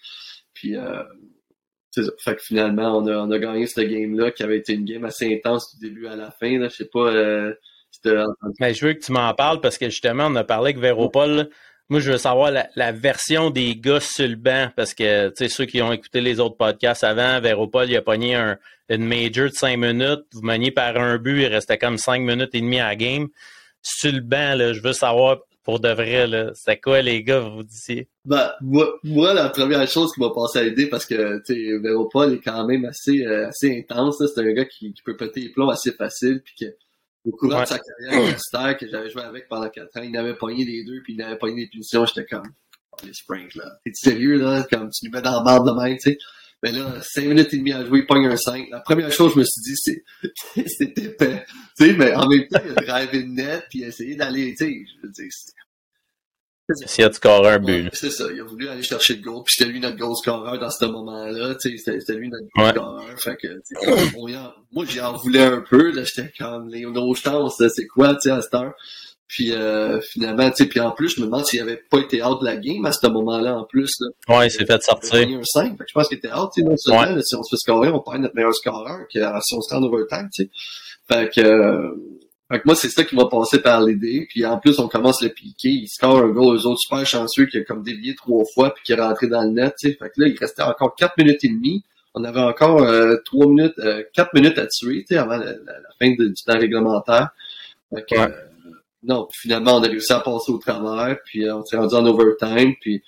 Puis 0.54 0.76
euh, 0.76 1.02
ça. 1.90 2.02
Fait 2.18 2.36
que 2.36 2.42
finalement, 2.42 2.96
on 2.96 3.06
a, 3.06 3.18
on 3.18 3.30
a 3.30 3.38
gagné 3.38 3.66
ce 3.66 3.80
game-là, 3.80 4.30
qui 4.30 4.42
avait 4.42 4.58
été 4.58 4.72
une 4.72 4.84
game 4.84 5.04
assez 5.04 5.32
intense 5.34 5.76
du 5.76 5.88
début 5.88 6.06
à 6.06 6.16
la 6.16 6.30
fin. 6.30 6.58
Là. 6.58 6.68
Je 6.68 6.76
sais 6.76 6.88
pas 6.92 7.12
euh, 7.12 7.52
Mais 8.60 8.74
je 8.74 8.86
veux 8.86 8.92
que 8.94 9.00
tu 9.00 9.12
m'en 9.12 9.32
parles 9.34 9.60
parce 9.60 9.78
que 9.78 9.86
justement, 9.86 10.26
on 10.26 10.36
a 10.36 10.44
parlé 10.44 10.70
avec 10.70 10.78
Véropol. 10.78 11.50
Moi, 11.90 11.98
je 11.98 12.12
veux 12.12 12.18
savoir 12.18 12.52
la, 12.52 12.92
version 12.92 13.50
des 13.50 13.74
gars 13.74 13.98
sur 13.98 14.28
parce 14.76 14.94
que, 14.94 15.28
tu 15.30 15.34
sais, 15.36 15.48
ceux 15.48 15.64
qui 15.64 15.82
ont 15.82 15.92
écouté 15.92 16.20
les 16.20 16.38
autres 16.38 16.56
podcasts 16.56 17.02
avant, 17.02 17.40
Véropol, 17.40 17.90
il 17.90 17.96
a 17.96 18.02
pogné 18.02 18.36
un, 18.36 18.58
une 18.88 19.04
major 19.04 19.50
de 19.50 19.54
cinq 19.54 19.76
minutes, 19.76 20.24
vous 20.32 20.42
maniez 20.42 20.70
par 20.70 20.96
un 20.96 21.18
but, 21.18 21.42
il 21.42 21.46
restait 21.46 21.78
comme 21.78 21.98
cinq 21.98 22.20
minutes 22.20 22.54
et 22.54 22.60
demie 22.60 22.78
à 22.78 22.88
la 22.88 22.96
game. 22.96 23.26
Sur 23.82 24.12
le 24.12 24.20
banc, 24.20 24.54
là, 24.54 24.72
je 24.72 24.80
veux 24.80 24.92
savoir 24.92 25.38
pour 25.64 25.80
de 25.80 25.88
vrai, 25.88 26.28
là, 26.28 26.52
c'est 26.54 26.80
quoi 26.80 27.02
les 27.02 27.24
gars, 27.24 27.40
vous 27.40 27.64
disiez? 27.64 28.08
Ben, 28.24 28.52
moi, 28.60 29.34
la 29.34 29.48
première 29.48 29.86
chose 29.88 30.12
qui 30.12 30.20
m'a 30.20 30.30
passé 30.30 30.60
à 30.60 30.62
l'idée, 30.62 30.86
parce 30.86 31.06
que, 31.06 31.38
tu 31.44 31.54
sais, 31.54 31.78
Véropol 31.78 32.34
est 32.34 32.40
quand 32.40 32.64
même 32.66 32.84
assez, 32.84 33.26
euh, 33.26 33.48
assez 33.48 33.78
intense, 33.78 34.22
c'est 34.24 34.40
un 34.40 34.52
gars 34.52 34.64
qui, 34.64 34.92
qui 34.92 35.02
peut 35.02 35.16
péter 35.16 35.40
les 35.40 35.48
plombs 35.50 35.68
assez 35.68 35.92
facile, 35.92 36.40
puis 36.44 36.54
que 36.60 36.66
au 37.24 37.32
courant 37.32 37.62
de 37.62 37.66
sa 37.66 37.78
carrière 37.78 38.20
universitaire 38.20 38.76
que 38.78 38.88
j'avais 38.88 39.10
joué 39.10 39.22
avec 39.22 39.48
pendant 39.48 39.68
quatre 39.68 39.96
ans, 39.96 40.02
il 40.02 40.12
n'avait 40.12 40.36
pogné 40.36 40.64
les 40.64 40.84
deux, 40.84 41.00
puis 41.02 41.14
il 41.14 41.16
n'avait 41.18 41.38
pogné 41.38 41.62
les 41.62 41.68
punitions, 41.68 42.04
j'étais 42.06 42.24
comme, 42.24 42.48
oh, 42.92 42.96
les 43.04 43.12
sprints, 43.12 43.54
là. 43.54 43.64
T'es 43.84 43.92
sérieux, 43.94 44.38
là? 44.38 44.66
Comme 44.70 44.90
tu 44.90 45.06
lui 45.06 45.12
mets 45.12 45.22
dans 45.22 45.38
la 45.38 45.40
barre 45.42 45.64
de 45.64 45.72
main, 45.72 45.94
tu 45.94 46.12
sais. 46.12 46.18
Mais 46.62 46.72
là, 46.72 47.00
cinq 47.00 47.24
minutes 47.24 47.54
et 47.54 47.58
demie 47.58 47.72
à 47.72 47.84
jouer, 47.84 48.00
il 48.00 48.06
pogne 48.06 48.26
un 48.26 48.36
5. 48.36 48.68
La 48.70 48.80
première 48.80 49.10
chose, 49.10 49.32
je 49.34 49.38
me 49.38 49.44
suis 49.44 49.62
dit, 49.62 49.76
c'est, 49.76 50.66
c'était 50.66 51.04
épais. 51.04 51.44
Tu 51.78 51.86
sais, 51.86 51.92
mais 51.94 52.14
en 52.14 52.28
même 52.28 52.46
temps, 52.48 52.60
il 52.64 52.72
a 52.72 52.74
drivé 52.74 53.20
une 53.20 53.34
net, 53.34 53.64
puis 53.70 53.82
essayer 53.82 54.14
d'aller, 54.14 54.50
tu 54.50 54.66
sais, 54.66 54.70
je 54.70 55.06
veux 55.06 55.12
dire, 55.12 55.28
s'il 56.86 57.04
a 57.04 57.08
de 57.08 57.14
scorer 57.14 57.50
un 57.50 57.58
but. 57.58 57.90
c'est 57.92 58.10
ça, 58.10 58.24
il 58.32 58.40
a 58.40 58.44
voulu 58.44 58.68
aller 58.68 58.82
chercher 58.82 59.16
le 59.16 59.22
goal, 59.22 59.42
puis 59.44 59.54
c'était 59.56 59.70
lui 59.70 59.80
notre 59.80 59.96
goal 59.96 60.16
scoreur 60.16 60.58
dans 60.58 60.70
ce 60.70 60.84
moment-là, 60.84 61.54
c'était 61.58 62.14
lui 62.14 62.28
notre 62.28 62.44
goal 62.54 62.70
scoreur, 62.70 63.20
fait 63.20 63.36
que, 63.36 63.60
on 64.16 64.28
moi 64.72 64.84
j'en 64.88 65.16
voulais 65.16 65.44
un 65.44 65.60
peu, 65.60 65.90
là, 65.92 66.02
j'étais 66.04 66.32
comme, 66.38 66.68
les, 66.68 66.82
nos 66.86 67.14
chances, 67.14 67.62
c'est 67.68 67.86
quoi, 67.86 68.14
tu 68.14 68.22
sais, 68.22 68.30
à 68.30 68.42
cette 68.42 68.54
heure? 68.54 68.74
Puis 69.30 69.52
euh, 69.52 70.00
finalement, 70.00 70.50
tu 70.50 70.56
sais, 70.56 70.66
puis 70.66 70.80
en 70.80 70.90
plus, 70.90 71.14
je 71.14 71.20
me 71.20 71.26
demande 71.26 71.46
s'il 71.46 71.60
avait 71.60 71.80
pas 71.88 71.98
été 71.98 72.20
out 72.20 72.40
de 72.40 72.44
la 72.44 72.56
game 72.56 72.84
à 72.84 72.90
ce 72.90 73.06
moment-là 73.06 73.58
en 73.58 73.64
plus. 73.64 73.92
Là. 74.00 74.08
Ouais, 74.36 74.48
il 74.48 74.50
s'est 74.50 74.66
fait 74.66 74.82
sortir. 74.82 75.22
Il 75.22 75.36
a 75.36 75.38
un 75.38 75.44
5, 75.44 75.76
je 75.86 75.92
pense 75.94 76.08
qu'il 76.08 76.18
était 76.18 76.32
out, 76.32 76.50
tu 76.52 76.62
sais, 76.62 76.68
non 76.68 76.76
seulement, 76.76 77.22
si 77.22 77.36
on 77.36 77.42
se 77.44 77.50
fait 77.50 77.58
scorer, 77.58 77.90
on 77.90 78.00
perd 78.00 78.22
notre 78.22 78.34
meilleur 78.34 78.52
scoreur, 78.52 79.06
que 79.12 79.20
si 79.20 79.54
on 79.54 79.60
se 79.60 79.72
rend 79.72 79.82
overtime, 79.84 80.28
tu 80.34 80.44
sais. 80.44 80.50
Fait 81.08 81.28
que, 81.32 81.40
euh, 81.40 81.94
fait 82.50 82.58
que 82.58 82.62
moi, 82.66 82.74
c'est 82.74 82.88
ça 82.88 83.04
qui 83.04 83.14
m'a 83.14 83.26
passé 83.26 83.60
par 83.60 83.80
l'idée. 83.80 84.26
Puis 84.28 84.44
en 84.44 84.58
plus, 84.58 84.80
on 84.80 84.88
commence 84.88 85.22
le 85.22 85.28
piquer. 85.28 85.68
Il 85.68 85.86
score 85.86 86.18
un 86.18 86.30
goal, 86.30 86.56
eux 86.56 86.66
autres 86.66 86.80
super 86.80 87.06
chanceux 87.06 87.46
qui 87.46 87.58
a 87.58 87.64
comme 87.64 87.84
dévié 87.84 88.16
trois 88.16 88.44
fois 88.52 88.74
puis 88.74 88.82
qui 88.82 88.92
est 88.92 89.00
rentré 89.00 89.28
dans 89.28 89.42
le 89.42 89.50
net. 89.50 89.74
Fait 89.80 89.94
que 89.96 90.10
là, 90.16 90.26
il 90.26 90.36
restait 90.36 90.62
encore 90.62 90.96
quatre 90.96 91.16
minutes 91.16 91.44
et 91.44 91.48
demie. 91.48 91.84
On 92.12 92.24
avait 92.24 92.40
encore 92.40 92.82
euh, 92.82 93.18
trois 93.24 93.46
minutes, 93.46 93.78
euh, 93.78 94.02
quatre 94.12 94.34
minutes 94.34 94.58
à 94.58 94.66
tuer 94.66 95.04
avant 95.12 95.36
la, 95.36 95.54
fin 96.00 96.10
du 96.10 96.34
temps 96.44 96.58
réglementaire. 96.58 97.28
Fait 97.94 98.04
que, 98.10 98.18
euh, 98.18 98.28
non, 99.04 99.28
finalement, 99.32 99.76
on 99.76 99.84
a 99.84 99.86
réussi 99.86 100.12
à 100.12 100.18
passer 100.18 100.50
au 100.50 100.58
travers. 100.58 101.18
Puis 101.24 101.48
on 101.48 101.64
s'est 101.64 101.76
rendu 101.76 101.94
en 101.94 102.04
overtime. 102.04 102.74
Puis 102.80 103.00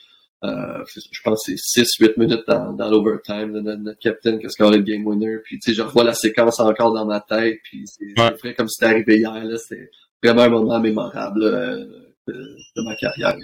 euh, 0.45 0.85
je 0.87 1.21
pense 1.23 1.45
que 1.47 1.53
c'est 1.57 1.83
6-8 1.83 2.19
minutes 2.19 2.45
dans, 2.49 2.73
dans 2.73 2.91
l'overtime, 2.91 3.53
notre, 3.61 3.81
notre 3.81 3.99
capitaine 4.01 4.41
qui 4.41 4.47
a 4.47 4.49
scoré 4.49 4.79
le 4.79 4.83
game 4.83 5.07
winner. 5.07 5.39
Puis 5.45 5.61
tu 5.61 5.71
sais, 5.71 5.77
je 5.77 5.83
revois 5.83 6.05
la 6.05 6.15
séquence 6.15 6.59
encore 6.59 6.93
dans 6.93 7.07
ma 7.07 7.21
tête, 7.21 7.61
puis 7.63 7.85
c'est 7.87 8.21
ouais. 8.21 8.55
comme 8.55 8.69
si 8.69 8.75
c'était 8.79 8.93
arrivé 8.93 9.19
hier. 9.19 9.33
Là, 9.33 9.57
c'est 9.57 9.89
vraiment 10.23 10.43
un 10.43 10.49
moment 10.49 10.81
mémorable 10.81 11.45
euh, 11.45 11.85
de, 12.27 12.83
ma 12.85 12.97
carrière. 12.97 13.37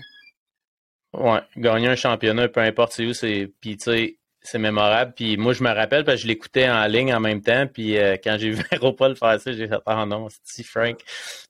Ouais, 1.12 1.40
gagner 1.56 1.88
un 1.88 1.96
championnat, 1.96 2.48
peu 2.48 2.60
importe 2.60 2.92
c'est 2.92 3.06
où, 3.06 3.12
c'est 3.12 3.50
puis 3.60 3.76
tu 3.76 3.84
sais, 3.84 4.18
c'est 4.42 4.58
mémorable. 4.58 5.12
Puis 5.14 5.36
moi, 5.36 5.52
je 5.52 5.62
me 5.62 5.70
rappelle 5.70 6.04
parce 6.04 6.16
que 6.16 6.22
je 6.22 6.28
l'écoutais 6.28 6.68
en 6.68 6.86
ligne 6.86 7.14
en 7.14 7.20
même 7.20 7.42
temps. 7.42 7.66
Puis 7.66 7.96
euh, 7.96 8.16
quand 8.22 8.36
j'ai 8.40 8.50
vu 8.50 8.62
Aeropol 8.72 9.16
faire 9.16 9.40
ça, 9.40 9.52
j'ai 9.52 9.68
fait 9.68 9.78
ah 9.86 10.04
non, 10.04 10.26
c'est 10.42 10.64
Frank? 10.64 10.98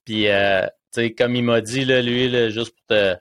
Puis 0.05 0.29
euh, 0.29 0.67
tu 0.93 1.01
sais, 1.03 1.15
comme 1.15 1.35
il 1.37 1.45
m'a 1.45 1.63
dit 1.63 1.87
là, 1.87 2.03
lui, 2.03 2.29
là, 2.29 2.51
juste 2.51 2.75
pour 2.77 2.97
te 2.97 3.17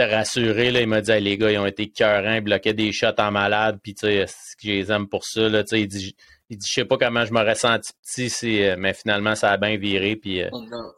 te 0.00 0.14
rassurer, 0.14 0.70
là, 0.70 0.80
il 0.80 0.86
m'a 0.86 1.00
dit 1.00 1.20
les 1.20 1.36
gars, 1.36 1.50
ils 1.50 1.58
ont 1.58 1.66
été 1.66 1.88
cœurants, 1.88 2.34
ils 2.34 2.40
bloquaient 2.40 2.74
des 2.74 2.92
shots 2.92 3.18
en 3.18 3.30
malade, 3.30 3.78
puis 3.82 3.94
tu 3.94 4.06
sais, 4.06 4.26
je 4.62 4.68
les 4.68 4.92
aime 4.92 5.08
pour 5.08 5.24
ça. 5.24 5.48
Là, 5.48 5.62
il 5.72 5.88
dit 5.88 6.14
il 6.50 6.58
dit 6.58 6.66
je 6.68 6.72
sais 6.80 6.84
pas 6.84 6.98
comment 6.98 7.24
je 7.24 7.32
m'aurais 7.32 7.54
senti 7.54 7.92
petit, 8.04 8.64
euh, 8.64 8.74
mais 8.76 8.92
finalement 8.92 9.36
ça 9.36 9.52
a 9.52 9.56
bien 9.56 9.76
viré. 9.76 10.16
Puis 10.16 10.42
euh, 10.42 10.50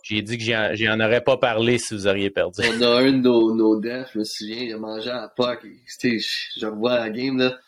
j'ai 0.02 0.22
dit 0.22 0.38
que 0.38 0.44
j'en 0.44 0.98
aurais 0.98 1.20
pas 1.20 1.36
parlé 1.36 1.76
si 1.76 1.94
vous 1.94 2.06
auriez 2.06 2.30
perdu. 2.30 2.62
On 2.78 2.82
a 2.82 3.00
un 3.02 3.12
de 3.12 3.18
nos, 3.18 3.54
nos 3.54 3.82
je 3.82 4.18
me 4.18 4.24
souviens, 4.24 4.62
il 4.62 4.72
a 4.72 4.78
mangé 4.78 5.10
à 5.10 5.20
la 5.20 5.28
POC. 5.28 5.66
Je 6.02 6.66
revois 6.66 6.98
la 7.00 7.10
game 7.10 7.36
là. 7.36 7.58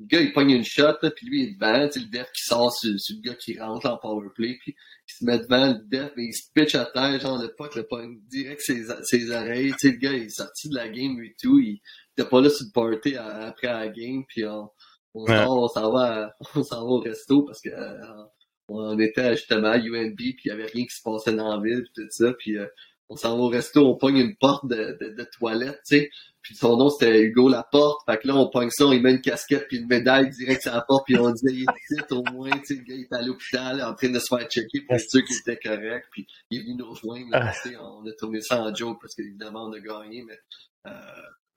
Le 0.00 0.06
gars 0.06 0.20
il 0.20 0.32
pogne 0.32 0.50
une 0.50 0.64
shot, 0.64 0.96
là, 1.02 1.10
puis 1.10 1.26
lui 1.26 1.42
il 1.42 1.48
est 1.50 1.54
devant, 1.54 1.72
le 1.72 2.10
def 2.10 2.32
qui 2.32 2.42
sort 2.42 2.72
sur, 2.72 2.90
le 2.90 3.20
gars 3.20 3.34
qui 3.34 3.58
rentre 3.58 3.86
en 3.86 3.98
powerplay, 3.98 4.56
puis 4.60 4.74
il 4.74 5.12
se 5.12 5.24
met 5.24 5.38
devant 5.38 5.74
le 5.74 5.78
def 5.88 6.12
et 6.16 6.22
il 6.22 6.32
se 6.32 6.44
pitch 6.54 6.74
à 6.74 6.86
terre, 6.86 7.20
genre 7.20 7.40
le 7.40 7.54
puck 7.54 7.74
le 7.76 7.86
pogne 7.86 8.18
direct 8.30 8.62
ses, 8.62 8.86
ses 9.02 9.30
oreilles. 9.30 9.72
Tu 9.72 9.88
sais, 9.88 9.92
le 9.92 9.98
gars 9.98 10.12
il 10.12 10.22
est 10.24 10.28
sorti 10.30 10.70
de 10.70 10.74
la 10.74 10.88
game 10.88 11.20
et 11.22 11.34
tout, 11.40 11.58
il 11.58 11.80
était 12.16 12.28
pas 12.28 12.40
là 12.40 12.48
sur 12.48 12.64
le 12.64 12.72
party 12.72 13.16
après 13.16 13.66
la 13.66 13.88
game, 13.88 14.24
puis 14.26 14.46
on, 14.46 14.70
on 15.14 15.68
s'en 15.68 15.92
va, 15.92 16.34
on 16.54 16.62
s'en 16.62 16.80
va 16.80 16.90
au 16.90 17.00
resto 17.00 17.42
parce 17.42 17.60
que 17.60 17.68
euh, 17.68 18.24
on 18.68 18.98
était 18.98 19.36
justement 19.36 19.68
à 19.68 19.78
UNB 19.78 20.16
puis 20.16 20.40
il 20.44 20.48
y 20.48 20.50
avait 20.50 20.66
rien 20.66 20.84
qui 20.84 20.94
se 20.94 21.02
passait 21.02 21.34
dans 21.34 21.56
la 21.56 21.62
ville 21.62 21.82
puis 21.82 22.04
tout 22.04 22.10
ça, 22.10 22.32
puis 22.38 22.56
euh, 22.56 22.66
on 23.10 23.16
s'en 23.16 23.36
va 23.36 23.42
au 23.42 23.48
resto, 23.48 23.86
on 23.86 23.96
pogne 23.96 24.18
une 24.18 24.36
porte 24.36 24.66
de, 24.66 24.96
de, 24.98 25.14
de 25.14 25.26
toilette, 25.36 25.80
tu 25.86 25.98
sais. 25.98 26.10
Puis 26.42 26.54
son 26.54 26.76
nom, 26.76 26.88
c'était 26.88 27.20
Hugo 27.20 27.48
Laporte. 27.48 28.00
Fait 28.06 28.18
que 28.18 28.28
là, 28.28 28.36
on 28.36 28.48
pogne 28.48 28.70
ça, 28.70 28.86
on 28.86 28.90
met 28.90 29.10
une 29.10 29.20
casquette 29.20 29.66
puis 29.68 29.78
une 29.78 29.86
médaille 29.86 30.30
direct 30.30 30.62
sur 30.62 30.72
la 30.72 30.80
porte, 30.80 31.04
puis 31.04 31.16
on 31.18 31.30
dit 31.30 31.42
il 31.44 31.62
est 31.62 31.92
ici 31.92 32.02
au 32.10 32.22
moins, 32.32 32.50
tu 32.50 32.64
sais, 32.64 32.74
le 32.74 32.80
gars 32.82 32.94
il 32.94 33.02
est 33.02 33.12
à 33.12 33.22
l'hôpital 33.22 33.82
en 33.82 33.94
train 33.94 34.08
de 34.08 34.18
se 34.18 34.26
faire 34.34 34.48
checker 34.48 34.80
pour 34.82 34.96
être 34.96 35.10
sûr 35.10 35.22
qu'il 35.24 35.36
était 35.36 35.56
correct. 35.56 36.06
Puis 36.10 36.26
il 36.50 36.58
est 36.58 36.62
venu 36.62 36.76
nous 36.76 36.90
rejoindre. 36.90 37.30
Là, 37.30 37.52
ah. 37.52 37.82
on 37.82 38.06
a 38.06 38.12
tourné 38.12 38.40
ça 38.40 38.62
en 38.62 38.74
joke 38.74 38.98
parce 39.00 39.14
qu'évidemment, 39.14 39.66
on 39.66 39.72
a 39.72 39.80
gagné, 39.80 40.24
mais 40.26 40.38
euh, 40.86 40.92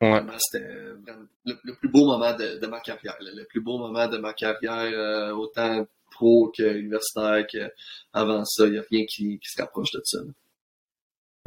ouais. 0.01 0.21
c'était 0.39 0.65
le, 0.65 1.29
le, 1.45 1.75
plus 1.75 1.89
beau 1.89 2.05
moment 2.05 2.35
de, 2.35 2.59
de 2.59 2.67
ma 2.67 2.81
carrière. 2.81 3.17
le 3.21 3.45
plus 3.45 3.61
beau 3.61 3.77
moment 3.77 4.07
de 4.07 4.17
ma 4.17 4.33
carrière, 4.33 4.91
euh, 4.93 5.31
autant 5.31 5.87
pro 6.11 6.51
que 6.55 6.77
universitaire 6.77 7.45
qu'avant 7.47 8.45
ça. 8.45 8.65
Il 8.65 8.73
n'y 8.73 8.77
a 8.77 8.83
rien 8.89 9.05
qui, 9.05 9.39
qui 9.39 9.49
se 9.49 9.61
rapproche 9.61 9.91
de 9.91 10.01
ça. 10.03 10.19
Là. 10.19 10.31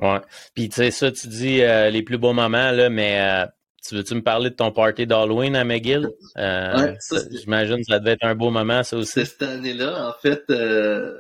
Ouais. 0.03 0.21
Puis 0.55 0.69
tu 0.69 0.77
sais, 0.77 0.91
ça, 0.91 1.11
tu 1.11 1.29
dis 1.29 1.63
euh, 1.63 1.91
les 1.91 2.03
plus 2.03 2.19
beaux 2.19 2.35
moments, 2.35 2.71
là, 2.71 2.91
mais 2.91 3.21
euh, 3.21 3.47
tu 3.87 3.95
veux-tu 3.95 4.15
me 4.15 4.23
parler 4.23 4.51
de 4.51 4.55
ton 4.55 4.73
party 4.73 5.07
d'Halloween 5.07 5.57
à 5.57 5.65
McGill? 5.65 6.11
Euh, 6.37 6.77
ouais, 6.77 6.99
J'imagine 7.31 7.79
que 7.79 7.85
ça 7.89 7.99
devait 7.99 8.13
être 8.13 8.25
un 8.25 8.35
beau 8.35 8.51
moment, 8.51 8.83
ça 8.83 8.97
aussi. 8.97 9.25
Cette 9.25 9.43
année-là, 9.43 10.09
en 10.09 10.13
fait, 10.21 10.43
euh, 10.51 11.19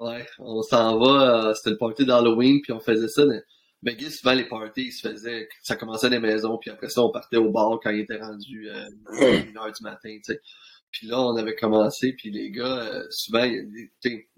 ouais, 0.00 0.26
on 0.38 0.62
s'en 0.62 0.98
va, 0.98 1.54
c'était 1.54 1.70
le 1.70 1.78
party 1.78 2.04
d'Halloween, 2.04 2.60
puis 2.62 2.72
on 2.72 2.80
faisait 2.80 3.08
ça. 3.08 3.24
Mais 3.24 3.40
McGill, 3.82 4.10
souvent, 4.10 4.34
les 4.34 4.46
parties, 4.46 4.86
ils 4.86 4.92
se 4.92 5.08
faisaient, 5.08 5.48
ça 5.62 5.76
commençait 5.76 6.10
des 6.10 6.18
maisons, 6.18 6.58
puis 6.58 6.70
après 6.70 6.88
ça, 6.88 7.02
on 7.02 7.10
partait 7.10 7.36
au 7.38 7.50
bar 7.50 7.78
quand 7.82 7.90
il 7.90 8.00
était 8.00 8.18
rendu 8.18 8.68
euh, 8.68 8.88
1h 9.22 9.76
du 9.78 9.82
matin, 9.82 10.10
tu 10.16 10.34
sais. 10.34 10.40
Puis 10.90 11.06
là, 11.06 11.20
on 11.20 11.36
avait 11.36 11.54
commencé, 11.54 12.14
puis 12.14 12.30
les 12.30 12.50
gars, 12.50 12.90
souvent, 13.10 13.46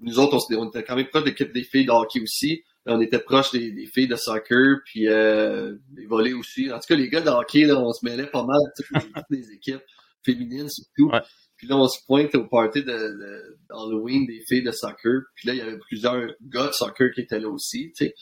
nous 0.00 0.18
autres, 0.18 0.36
on, 0.50 0.56
on 0.58 0.68
était 0.68 0.82
quand 0.82 0.96
même 0.96 1.06
proches 1.06 1.22
de 1.22 1.28
l'équipe 1.28 1.52
des 1.52 1.62
filles 1.62 1.86
de 1.86 1.92
hockey 1.92 2.20
aussi 2.20 2.64
on 2.90 3.00
était 3.00 3.18
proche 3.18 3.52
des, 3.52 3.72
des, 3.72 3.86
filles 3.86 4.08
de 4.08 4.16
soccer, 4.16 4.78
puis 4.84 5.08
euh, 5.08 5.76
des 5.90 6.06
volets 6.06 6.32
aussi. 6.32 6.70
En 6.72 6.78
tout 6.78 6.86
cas, 6.88 6.96
les 6.96 7.08
gars 7.08 7.20
de 7.20 7.28
hockey, 7.28 7.64
là, 7.64 7.78
on 7.78 7.92
se 7.92 8.04
mêlait 8.04 8.26
pas 8.26 8.44
mal 8.44 8.58
à 8.66 8.70
toutes 8.76 9.24
les, 9.30 9.52
équipes 9.52 9.82
féminines 10.24 10.68
surtout. 10.68 11.10
Puis 11.56 11.66
là, 11.66 11.76
on 11.76 11.88
se 11.88 11.98
pointe 12.06 12.34
au 12.34 12.46
party 12.46 12.82
de, 12.82 13.58
d'Halloween 13.68 14.26
des 14.26 14.40
filles 14.46 14.62
de 14.62 14.72
soccer. 14.72 15.22
Puis 15.34 15.48
là, 15.48 15.54
il 15.54 15.58
y 15.58 15.60
avait 15.60 15.78
plusieurs 15.78 16.34
gars 16.42 16.68
de 16.68 16.72
soccer 16.72 17.10
qui 17.14 17.20
étaient 17.20 17.40
là 17.40 17.48
aussi, 17.48 17.92
tu 17.96 18.06
sais. 18.06 18.14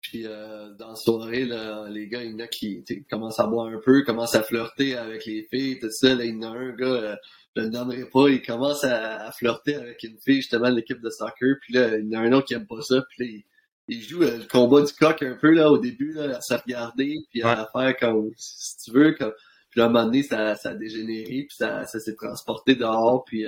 Puis 0.00 0.26
euh, 0.26 0.72
dans 0.78 0.90
la 0.90 0.94
soirée, 0.94 1.44
là, 1.44 1.88
les 1.90 2.08
gars, 2.08 2.22
il 2.22 2.30
y 2.30 2.34
en 2.34 2.38
a 2.38 2.46
qui 2.46 2.84
commencent 3.10 3.40
à 3.40 3.46
boire 3.46 3.66
un 3.66 3.80
peu, 3.84 4.02
commencent 4.04 4.34
à 4.34 4.42
flirter 4.42 4.96
avec 4.96 5.26
les 5.26 5.46
filles, 5.52 5.78
tout 5.80 5.90
ça. 5.90 6.14
Là, 6.14 6.24
il 6.24 6.36
y 6.36 6.38
en 6.38 6.52
a 6.52 6.56
un 6.56 6.72
gars, 6.72 6.86
euh, 6.86 7.16
je 7.56 7.62
le 7.62 7.68
nommerai 7.68 8.08
pas, 8.08 8.28
il 8.28 8.40
commence 8.40 8.84
à, 8.84 9.30
flirter 9.32 9.74
avec 9.74 10.02
une 10.04 10.16
fille 10.24 10.36
justement 10.36 10.70
de 10.70 10.76
l'équipe 10.76 11.00
de 11.00 11.10
soccer. 11.10 11.56
Puis 11.60 11.74
là, 11.74 11.98
il 11.98 12.08
y 12.08 12.16
en 12.16 12.20
a 12.20 12.22
un 12.22 12.32
autre 12.32 12.46
qui 12.46 12.54
aime 12.54 12.66
pas 12.66 12.80
ça. 12.80 13.04
Puis 13.10 13.24
là, 13.24 13.30
il, 13.32 13.44
joue 13.88 14.22
euh, 14.22 14.38
le 14.38 14.44
combat 14.44 14.82
du 14.82 14.92
coq 14.92 15.22
un 15.22 15.34
peu 15.34 15.50
là 15.50 15.70
au 15.70 15.78
début, 15.78 16.12
là, 16.12 16.36
à 16.36 16.40
se 16.40 16.54
regarder, 16.54 17.16
puis 17.30 17.42
à 17.42 17.68
faire 17.72 17.96
comme 17.96 18.30
si 18.36 18.76
tu 18.84 18.90
veux. 18.92 19.12
Comme... 19.12 19.32
Puis 19.70 19.80
là, 19.80 19.84
à 19.84 19.88
un 19.88 19.90
moment 19.90 20.04
donné, 20.04 20.22
ça, 20.22 20.54
ça 20.54 20.70
a 20.70 20.74
dégénéré, 20.74 21.46
puis 21.48 21.56
ça, 21.56 21.84
ça 21.86 22.00
s'est 22.00 22.14
transporté 22.14 22.74
dehors. 22.74 23.24
Puis 23.24 23.44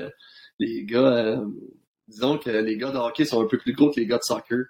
les 0.59 0.85
gars, 0.85 1.41
disons 2.09 2.39
que 2.39 2.51
les 2.51 2.77
gars 2.77 2.91
de 2.91 2.99
hockey 2.99 3.25
sont 3.25 3.43
un 3.43 3.47
peu 3.47 3.59
plus 3.59 3.73
gros 3.73 3.91
que 3.91 4.01
les 4.01 4.07
gars 4.07 4.19
de 4.19 4.23
soccer. 4.23 4.67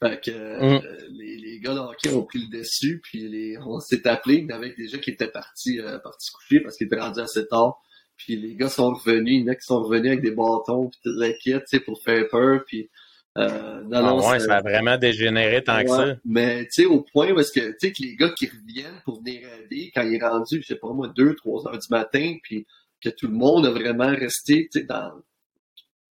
Fait 0.00 0.20
que 0.20 0.30
mm. 0.30 0.84
euh, 0.84 0.98
les, 1.10 1.36
les, 1.36 1.60
gars 1.60 1.74
de 1.74 1.78
hockey 1.78 2.12
ont 2.12 2.24
pris 2.24 2.40
le 2.40 2.58
dessus, 2.58 3.00
puis 3.02 3.28
les, 3.28 3.56
on 3.58 3.78
s'est 3.80 4.06
appelé 4.08 4.46
avec 4.50 4.76
des 4.76 4.88
gens 4.88 4.98
qui 4.98 5.10
étaient 5.10 5.30
partis, 5.30 5.80
euh, 5.80 5.98
partis 5.98 6.30
coucher 6.32 6.60
parce 6.60 6.76
qu'ils 6.76 6.88
étaient 6.88 7.00
rendus 7.00 7.20
assez 7.20 7.46
tard. 7.46 7.80
Puis 8.16 8.36
les 8.36 8.54
gars 8.54 8.68
sont 8.68 8.92
revenus, 8.92 9.34
il 9.34 9.40
y 9.42 9.44
en 9.44 9.52
a 9.52 9.54
qui 9.54 9.64
sont 9.64 9.82
revenus 9.82 10.12
avec 10.12 10.22
des 10.22 10.32
bâtons, 10.32 10.88
puis 10.88 11.00
toute 11.02 11.16
la 11.18 11.32
tu 11.32 11.60
sais, 11.66 11.80
pour 11.80 12.02
faire 12.02 12.28
peur, 12.28 12.64
puis... 12.66 12.90
Euh, 13.36 13.82
non, 13.82 14.20
ah 14.20 14.30
ouais, 14.30 14.38
ça 14.38 14.56
a 14.56 14.62
vraiment 14.62 14.96
dégénéré 14.96 15.64
tant 15.64 15.82
que 15.82 15.88
ça. 15.88 16.16
Mais 16.24 16.64
tu 16.66 16.82
sais, 16.82 16.84
au 16.84 17.00
point 17.00 17.32
où 17.32 17.40
est-ce 17.40 17.52
que, 17.52 17.70
tu 17.72 17.76
sais, 17.80 17.92
que 17.92 18.02
les 18.02 18.14
gars 18.14 18.30
qui 18.30 18.46
reviennent 18.46 19.00
pour 19.04 19.18
venir 19.18 19.40
aider, 19.60 19.90
quand 19.94 20.02
il 20.02 20.14
est 20.14 20.24
rendu, 20.24 20.62
je 20.62 20.66
sais 20.66 20.76
pas 20.76 20.92
moi, 20.92 21.08
deux, 21.16 21.34
trois 21.34 21.66
heures 21.66 21.78
du 21.78 21.88
matin, 21.90 22.36
puis 22.42 22.66
que 23.02 23.08
tout 23.08 23.26
le 23.26 23.34
monde 23.34 23.66
a 23.66 23.70
vraiment 23.70 24.08
resté, 24.08 24.68
tu 24.70 24.80
sais, 24.80 24.86
dans, 24.86 25.12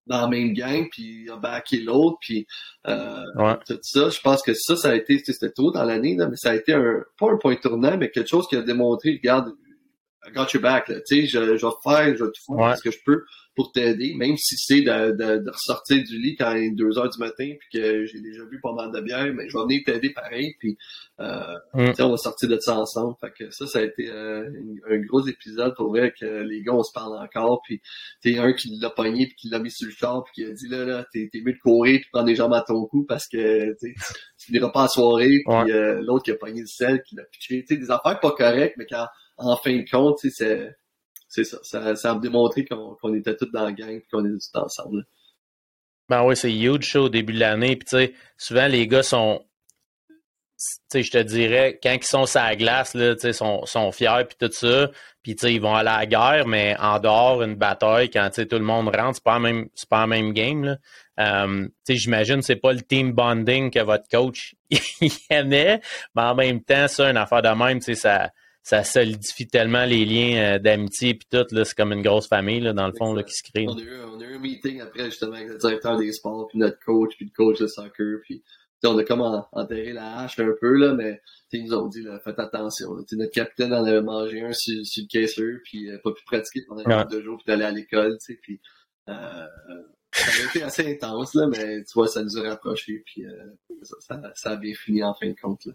dans 0.06 0.22
la 0.22 0.28
même 0.28 0.54
gang, 0.54 0.88
puis 0.92 1.30
a 1.30 1.38
backé 1.38 1.80
l'autre, 1.80 2.18
puis 2.20 2.46
euh, 2.88 3.24
tout 3.66 3.80
ça. 3.82 4.10
Je 4.10 4.20
pense 4.20 4.42
que 4.42 4.54
ça, 4.54 4.76
ça 4.76 4.90
a 4.90 4.96
été, 4.96 5.18
c'était 5.20 5.52
tôt 5.52 5.72
dans 5.72 5.86
l'année, 5.86 6.18
mais 6.18 6.36
ça 6.36 6.52
a 6.52 6.56
été 6.56 6.74
un, 6.74 7.04
pas 7.18 7.32
un 7.32 7.38
point 7.38 7.56
tournant, 7.56 7.98
mais 7.98 8.10
quelque 8.10 8.30
chose 8.30 8.48
qui 8.48 8.58
a 8.58 8.62
démontré, 8.62 9.12
regarde, 9.12 9.54
I 10.26 10.32
got 10.32 10.54
your 10.54 10.62
back, 10.62 10.86
tu 10.86 11.02
sais, 11.06 11.26
je, 11.26 11.58
je 11.58 11.66
vais 11.66 11.74
faire, 11.84 12.16
je 12.18 12.24
vais 12.24 12.32
tout 12.32 12.58
faire 12.58 12.78
ce 12.78 12.84
que 12.84 12.92
je 12.92 13.00
peux 13.06 13.24
pour 13.56 13.72
t'aider, 13.72 14.16
même 14.16 14.36
si 14.36 14.56
c'est 14.58 14.82
de, 14.82 15.12
de, 15.12 15.44
de, 15.44 15.52
ressortir 15.52 16.04
du 16.04 16.18
lit 16.20 16.36
quand 16.36 16.56
il 16.56 16.66
est 16.66 16.72
2 16.72 16.98
heures 16.98 17.10
du 17.10 17.20
matin 17.20 17.54
puis 17.60 17.70
que 17.72 18.06
j'ai 18.06 18.20
déjà 18.20 18.44
bu 18.46 18.60
pas 18.60 18.74
mal 18.74 18.92
de 18.92 19.00
bière, 19.00 19.32
mais 19.34 19.48
je 19.48 19.56
vais 19.56 19.64
venir 19.64 19.82
t'aider 19.86 20.10
pareil, 20.10 20.56
puis 20.60 20.76
euh, 21.20 21.54
mm. 21.74 21.94
on 22.00 22.10
va 22.10 22.18
sortir 22.18 22.50
de 22.50 22.58
ça 22.60 22.78
ensemble. 22.80 23.16
Fait 23.22 23.32
que 23.38 23.52
ça, 23.52 23.68
ça 23.68 23.80
a 23.80 23.84
été 23.84 24.10
euh, 24.10 24.50
un 24.90 24.98
gros 25.00 25.26
épisode 25.28 25.76
pour 25.76 25.90
vrai 25.90 26.14
que 26.20 26.26
les 26.26 26.64
gars, 26.64 26.74
on 26.74 26.84
se 26.84 26.92
parle 26.94 27.16
encore, 27.22 27.62
puis 27.64 27.82
t'es 28.22 28.40
un 28.40 28.54
qui 28.54 28.76
l'a 28.80 28.90
pogné 28.90 29.28
puis 29.28 29.36
qui 29.36 29.50
l'a 29.50 29.60
mis 29.60 29.72
sur 29.72 29.88
le 29.88 29.94
char 29.94 30.24
puis 30.24 30.44
qui 30.44 30.50
a 30.50 30.54
dit 30.54 30.68
là, 30.68 30.86
là, 30.86 31.06
t'es, 31.14 31.30
mieux 31.36 31.54
de 31.54 31.60
courir 31.60 32.00
puis 32.00 32.10
prendre 32.12 32.28
les 32.28 32.36
jambes 32.36 32.54
à 32.54 32.62
ton 32.62 32.86
cou 32.88 33.06
parce 33.08 33.28
que 33.28 33.76
tu 33.80 33.94
finiras 34.40 34.70
pas 34.70 34.86
à 34.86 34.88
soirée, 34.88 35.44
puis 35.46 35.72
euh, 35.72 36.02
l'autre 36.02 36.24
qui 36.24 36.32
a 36.32 36.36
pogné 36.36 36.62
le 36.62 36.68
sel, 36.68 37.04
qui 37.04 37.16
l'a 37.16 37.24
pitché. 37.26 37.64
des 37.70 37.92
affaires 37.92 38.20
pas 38.20 38.32
correctes, 38.32 38.76
mais 38.78 38.88
quand 38.90 39.06
en 39.38 39.56
fin 39.58 39.76
de 39.78 39.90
compte, 39.90 40.20
c'est 40.20 40.76
c'est 41.34 41.46
ça. 41.46 41.58
Ça, 41.96 42.12
a 42.12 42.16
démontré 42.20 42.64
qu'on 42.64 43.14
était 43.16 43.36
tous 43.36 43.50
dans 43.52 43.66
la 43.66 43.72
gang 43.72 43.90
et 43.90 44.06
qu'on 44.12 44.24
est 44.24 44.30
tous 44.30 44.52
ensemble. 44.54 45.04
Ben 46.08 46.24
oui, 46.24 46.36
c'est 46.36 46.54
huge 46.54 46.84
show 46.84 47.06
au 47.06 47.10
début 47.10 47.34
de 47.34 47.40
l'année. 47.40 47.76
Puis 47.76 47.86
tu 47.86 47.98
sais, 47.98 48.14
souvent 48.38 48.68
les 48.68 48.88
gars 48.88 49.02
sont. 49.02 49.44
Tu 50.60 50.70
sais, 50.92 51.04
je 51.04 51.12
te 51.12 51.18
dirais, 51.18 51.80
quand 51.82 51.92
ils 51.92 52.04
sont 52.04 52.28
sur 52.28 52.40
la 52.40 52.56
glace, 52.56 52.94
là, 52.94 53.16
tu 53.16 53.22
sais, 53.22 53.34
sont, 53.34 53.66
sont 53.66 53.92
fiers 53.92 54.26
puis 54.30 54.38
tout 54.40 54.54
ça. 54.54 54.92
Puis 55.24 55.36
tu 55.36 55.42
sais, 55.42 55.54
ils 55.56 55.60
vont 55.60 55.76
aller 55.76 55.90
à 55.90 56.00
la 56.00 56.06
guerre, 56.06 56.48
mais 56.48 56.78
en 56.80 57.00
dehors, 57.00 57.42
une 57.42 57.56
bataille, 57.56 58.12
quand 58.12 58.30
tu 58.30 58.36
sais, 58.36 58.46
tout 58.46 58.58
le 58.58 58.64
monde 58.64 58.96
rentre, 58.96 59.16
c'est 59.16 59.24
pas 59.24 59.40
même 59.40 59.70
c'est 59.74 59.90
pas 59.90 60.02
la 60.02 60.08
même 60.08 60.34
game. 60.34 60.64
Là. 60.64 60.78
Euh, 61.20 61.66
tu 61.66 61.74
sais, 61.84 61.96
j'imagine 61.96 62.44
c'est 62.44 62.58
pas 62.58 62.74
le 62.74 62.82
team 62.82 63.12
bonding 63.12 63.72
que 63.72 63.80
votre 63.80 64.08
coach 64.08 64.56
aimait, 65.32 65.82
mais 66.16 66.22
en 66.22 66.36
même 66.36 66.62
temps, 66.62 66.88
ça, 66.88 67.10
une 67.10 67.18
affaire 67.18 67.42
de 67.42 67.50
même, 67.50 67.80
tu 67.80 67.86
sais, 67.86 67.96
ça 67.96 68.30
ça 68.64 68.84
solidifie 68.86 69.46
tellement 69.46 69.84
les 69.84 70.06
liens 70.06 70.56
euh, 70.56 70.60
d'amitié 70.60 71.14
puis 71.14 71.28
tout 71.30 71.46
là 71.52 71.66
c'est 71.66 71.76
comme 71.76 71.92
une 71.92 72.02
grosse 72.02 72.28
famille 72.28 72.62
là, 72.62 72.72
dans 72.72 72.88
le 72.88 72.94
fond 72.98 73.14
là, 73.14 73.22
qui 73.24 73.34
se 73.34 73.44
crée. 73.44 73.66
On 73.68 73.78
a, 73.78 73.82
eu, 73.82 74.02
on 74.06 74.20
a 74.22 74.24
eu 74.24 74.36
un 74.36 74.40
meeting 74.40 74.80
après 74.80 75.06
justement 75.06 75.34
avec 75.34 75.50
le 75.50 75.58
directeur 75.58 75.98
des 75.98 76.12
sports 76.14 76.48
puis 76.48 76.58
notre 76.58 76.80
coach 76.80 77.16
puis 77.18 77.26
le 77.26 77.32
coach 77.36 77.60
de 77.60 77.68
soccer 77.68 78.22
puis 78.24 78.42
on 78.86 78.98
a 78.98 79.04
comme 79.04 79.22
enterré 79.22 79.94
la 79.94 80.20
hache 80.20 80.40
un 80.40 80.54
peu 80.60 80.78
là 80.78 80.94
mais 80.94 81.22
ils 81.52 81.66
nous 81.66 81.74
ont 81.74 81.88
dit 81.88 82.02
là, 82.02 82.20
faites 82.24 82.40
attention 82.40 82.96
là, 82.96 83.04
notre 83.12 83.32
capitaine 83.32 83.74
en 83.74 83.84
avait 83.84 84.02
mangé 84.02 84.42
un 84.42 84.54
sur, 84.54 84.86
sur 84.86 85.04
le 85.04 85.08
caisseur 85.08 85.60
puis 85.66 85.90
euh, 85.92 85.98
pas 86.02 86.14
pu 86.14 86.24
pratiquer 86.26 86.62
pendant 86.66 86.86
ouais. 86.86 87.06
deux 87.12 87.22
jours 87.22 87.38
puis 87.38 87.46
d'aller 87.46 87.66
à 87.66 87.72
l'école 87.72 88.18
tu 88.20 88.34
sais 88.34 88.40
puis 88.42 88.62
euh, 89.10 89.46
ça 90.14 90.42
a 90.42 90.50
été 90.50 90.64
assez 90.64 90.94
intense 90.94 91.36
là 91.36 91.48
mais 91.48 91.84
tu 91.84 91.94
vois 91.96 92.08
ça 92.08 92.24
nous 92.24 92.38
a 92.38 92.50
rapprochés 92.50 93.04
puis 93.06 93.26
euh, 93.26 93.44
ça, 93.82 93.96
ça, 94.00 94.32
ça, 94.36 94.52
a 94.52 94.56
bien 94.56 94.74
fini 94.74 95.04
en 95.04 95.14
fin 95.14 95.28
de 95.28 95.36
compte 95.40 95.66
là. 95.66 95.74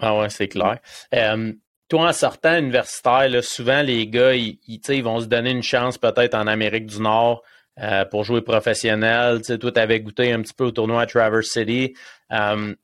Ah 0.00 0.18
ouais, 0.18 0.30
c'est 0.30 0.48
clair. 0.48 0.78
Euh, 1.14 1.52
toi, 1.88 2.08
en 2.08 2.12
sortant 2.12 2.58
universitaire, 2.58 3.44
souvent 3.44 3.82
les 3.82 4.06
gars, 4.08 4.34
ils, 4.34 5.02
vont 5.02 5.20
se 5.20 5.26
donner 5.26 5.50
une 5.50 5.62
chance 5.62 5.98
peut-être 5.98 6.34
en 6.34 6.46
Amérique 6.46 6.86
du 6.86 7.00
Nord 7.00 7.42
euh, 7.80 8.04
pour 8.04 8.24
jouer 8.24 8.42
professionnel. 8.42 9.42
toi, 9.42 9.72
tu 9.72 9.80
avais 9.80 10.00
goûté 10.00 10.32
un 10.32 10.42
petit 10.42 10.54
peu 10.54 10.64
au 10.64 10.70
tournoi 10.70 11.02
à 11.02 11.06
Traverse 11.06 11.46
City. 11.46 11.94
Euh, 12.32 12.74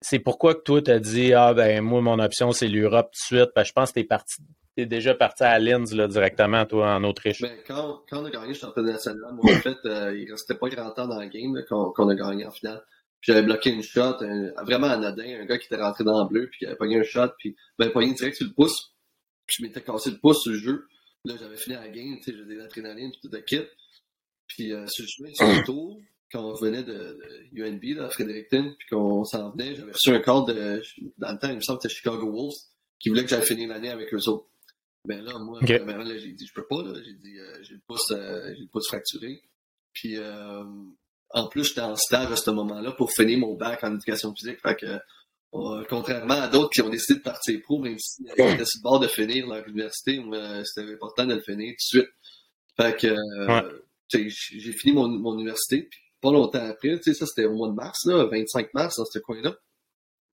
c'est 0.00 0.18
pourquoi 0.18 0.54
que 0.54 0.62
toi, 0.62 0.82
tu 0.82 0.90
as 0.90 0.98
dit 0.98 1.34
Ah 1.34 1.52
ben 1.52 1.82
moi, 1.82 2.00
mon 2.00 2.18
option, 2.18 2.52
c'est 2.52 2.68
l'Europe 2.68 3.10
tout 3.12 3.34
de 3.34 3.40
suite? 3.40 3.50
Ben, 3.54 3.64
je 3.64 3.72
pense 3.72 3.90
que 3.90 3.94
tu 3.94 4.00
es 4.00 4.04
parti. 4.04 4.36
T'es 4.76 4.86
déjà 4.86 5.14
parti 5.14 5.42
à 5.42 5.58
Linz 5.58 5.94
directement, 5.94 6.66
toi, 6.66 6.94
en 6.94 7.04
Autriche. 7.04 7.40
Ben, 7.40 7.56
quand, 7.66 8.02
quand 8.08 8.22
on 8.22 8.26
a 8.26 8.30
gagné 8.30 8.48
le 8.48 8.54
championnat 8.54 8.92
national, 8.92 9.32
moi, 9.32 9.54
en 9.54 9.58
fait, 9.60 9.76
il 9.84 10.28
restait 10.30 10.54
pas 10.54 10.68
grand 10.68 10.90
temps 10.90 11.08
dans 11.08 11.18
la 11.18 11.26
game 11.26 11.62
qu'on 11.68 12.08
a 12.08 12.14
gagné 12.14 12.46
en 12.46 12.50
finale 12.50 12.82
j'avais 13.26 13.42
bloqué 13.42 13.70
une 13.70 13.82
shot, 13.82 14.18
vraiment 14.64 14.88
anodin, 14.88 15.40
un 15.40 15.44
gars 15.44 15.58
qui 15.58 15.66
était 15.66 15.82
rentré 15.82 16.04
dans 16.04 16.22
le 16.22 16.28
bleu, 16.28 16.48
puis 16.48 16.60
qui 16.60 16.66
avait 16.66 16.76
pogné 16.76 16.98
un 16.98 17.02
shot, 17.02 17.28
puis 17.38 17.56
ben 17.78 17.90
pogné 17.90 18.14
direct 18.14 18.36
sur 18.36 18.46
le 18.46 18.52
pouce. 18.52 18.94
Puis 19.46 19.56
je 19.58 19.62
m'étais 19.64 19.82
cassé 19.82 20.10
le 20.10 20.18
pouce 20.18 20.42
sur 20.42 20.52
le 20.52 20.58
jeu. 20.58 20.86
Là, 21.24 21.34
j'avais 21.38 21.56
fini 21.56 21.76
la 21.76 21.88
game, 21.88 22.16
tu 22.18 22.30
sais, 22.30 22.36
j'avais 22.36 22.54
de 22.54 22.60
l'adrénaline, 22.60 23.10
puis 23.10 23.20
tout 23.22 23.30
le 23.32 23.40
kit. 23.40 23.62
Puis 24.46 24.72
euh, 24.72 24.86
sur 24.86 25.04
le 25.04 25.08
chemin, 25.08 25.34
sur 25.34 25.46
le 25.46 25.64
tour, 25.64 26.00
quand 26.30 26.44
on 26.44 26.54
venait 26.54 26.82
de, 26.82 27.18
de 27.52 27.62
UNB, 27.62 27.96
là, 27.96 28.10
Fredericton, 28.10 28.74
puis 28.78 28.88
qu'on 28.88 29.24
s'en 29.24 29.50
venait, 29.50 29.74
j'avais 29.74 29.92
reçu 29.92 30.10
un 30.10 30.20
call 30.20 30.44
de, 30.46 30.82
dans 31.18 31.32
le 31.32 31.38
temps, 31.38 31.48
il 31.48 31.56
me 31.56 31.60
semble 31.60 31.78
que 31.78 31.88
c'était 31.88 31.94
Chicago 31.94 32.30
Wolves, 32.30 32.56
qui 33.00 33.08
voulait 33.08 33.24
que 33.24 33.30
j'aille 33.30 33.44
finir 33.44 33.68
l'année 33.68 33.90
avec 33.90 34.12
eux 34.14 34.28
autres. 34.28 34.46
Ben 35.04 35.22
là, 35.22 35.38
moi, 35.38 35.60
okay. 35.62 35.78
ben, 35.80 35.98
là, 35.98 36.18
j'ai 36.18 36.32
dit, 36.32 36.46
je 36.46 36.52
peux 36.52 36.66
pas, 36.66 36.82
là. 36.82 37.00
J'ai 37.04 37.14
dit, 37.14 37.38
euh, 37.38 37.62
j'ai 37.62 37.74
le 37.74 37.80
pouce, 37.86 38.10
euh, 38.10 38.52
j'ai 38.54 38.62
le 38.62 38.68
pouce 38.68 38.88
fracturé. 38.88 39.40
Puis, 39.92 40.16
euh, 40.16 40.64
en 41.36 41.46
plus, 41.48 41.64
j'étais 41.64 41.82
en 41.82 41.94
stage 41.96 42.32
à 42.32 42.36
ce 42.36 42.50
moment-là 42.50 42.92
pour 42.92 43.12
finir 43.12 43.38
mon 43.38 43.54
bac 43.54 43.84
en 43.84 43.94
éducation 43.94 44.34
physique. 44.34 44.58
Fait 44.62 44.74
que, 44.74 44.86
euh, 45.54 45.84
contrairement 45.88 46.40
à 46.40 46.48
d'autres 46.48 46.70
qui 46.70 46.80
ont 46.80 46.88
décidé 46.88 47.18
de 47.18 47.22
partir 47.22 47.60
pro, 47.62 47.78
même 47.78 47.98
si 47.98 48.22
étaient 48.26 48.64
sur 48.64 48.78
le 48.78 48.82
bord 48.82 49.00
de 49.00 49.06
finir 49.06 49.46
leur 49.46 49.66
université, 49.68 50.18
c'était 50.64 50.92
important 50.92 51.26
de 51.26 51.34
le 51.34 51.42
finir 51.42 51.72
tout 51.72 51.98
de 51.98 52.04
suite. 52.04 52.10
Fait 52.78 52.96
que, 52.96 53.08
euh, 53.08 53.70
j'ai 54.08 54.72
fini 54.72 54.94
mon, 54.94 55.08
mon 55.08 55.34
université, 55.34 55.82
puis 55.82 56.00
pas 56.22 56.32
longtemps 56.32 56.66
après, 56.66 56.98
ça 57.02 57.26
c'était 57.26 57.44
au 57.44 57.54
mois 57.54 57.68
de 57.68 57.74
mars, 57.74 58.06
là, 58.06 58.24
25 58.24 58.72
mars, 58.72 58.96
dans 58.96 59.04
ce 59.04 59.18
coin-là. 59.18 59.54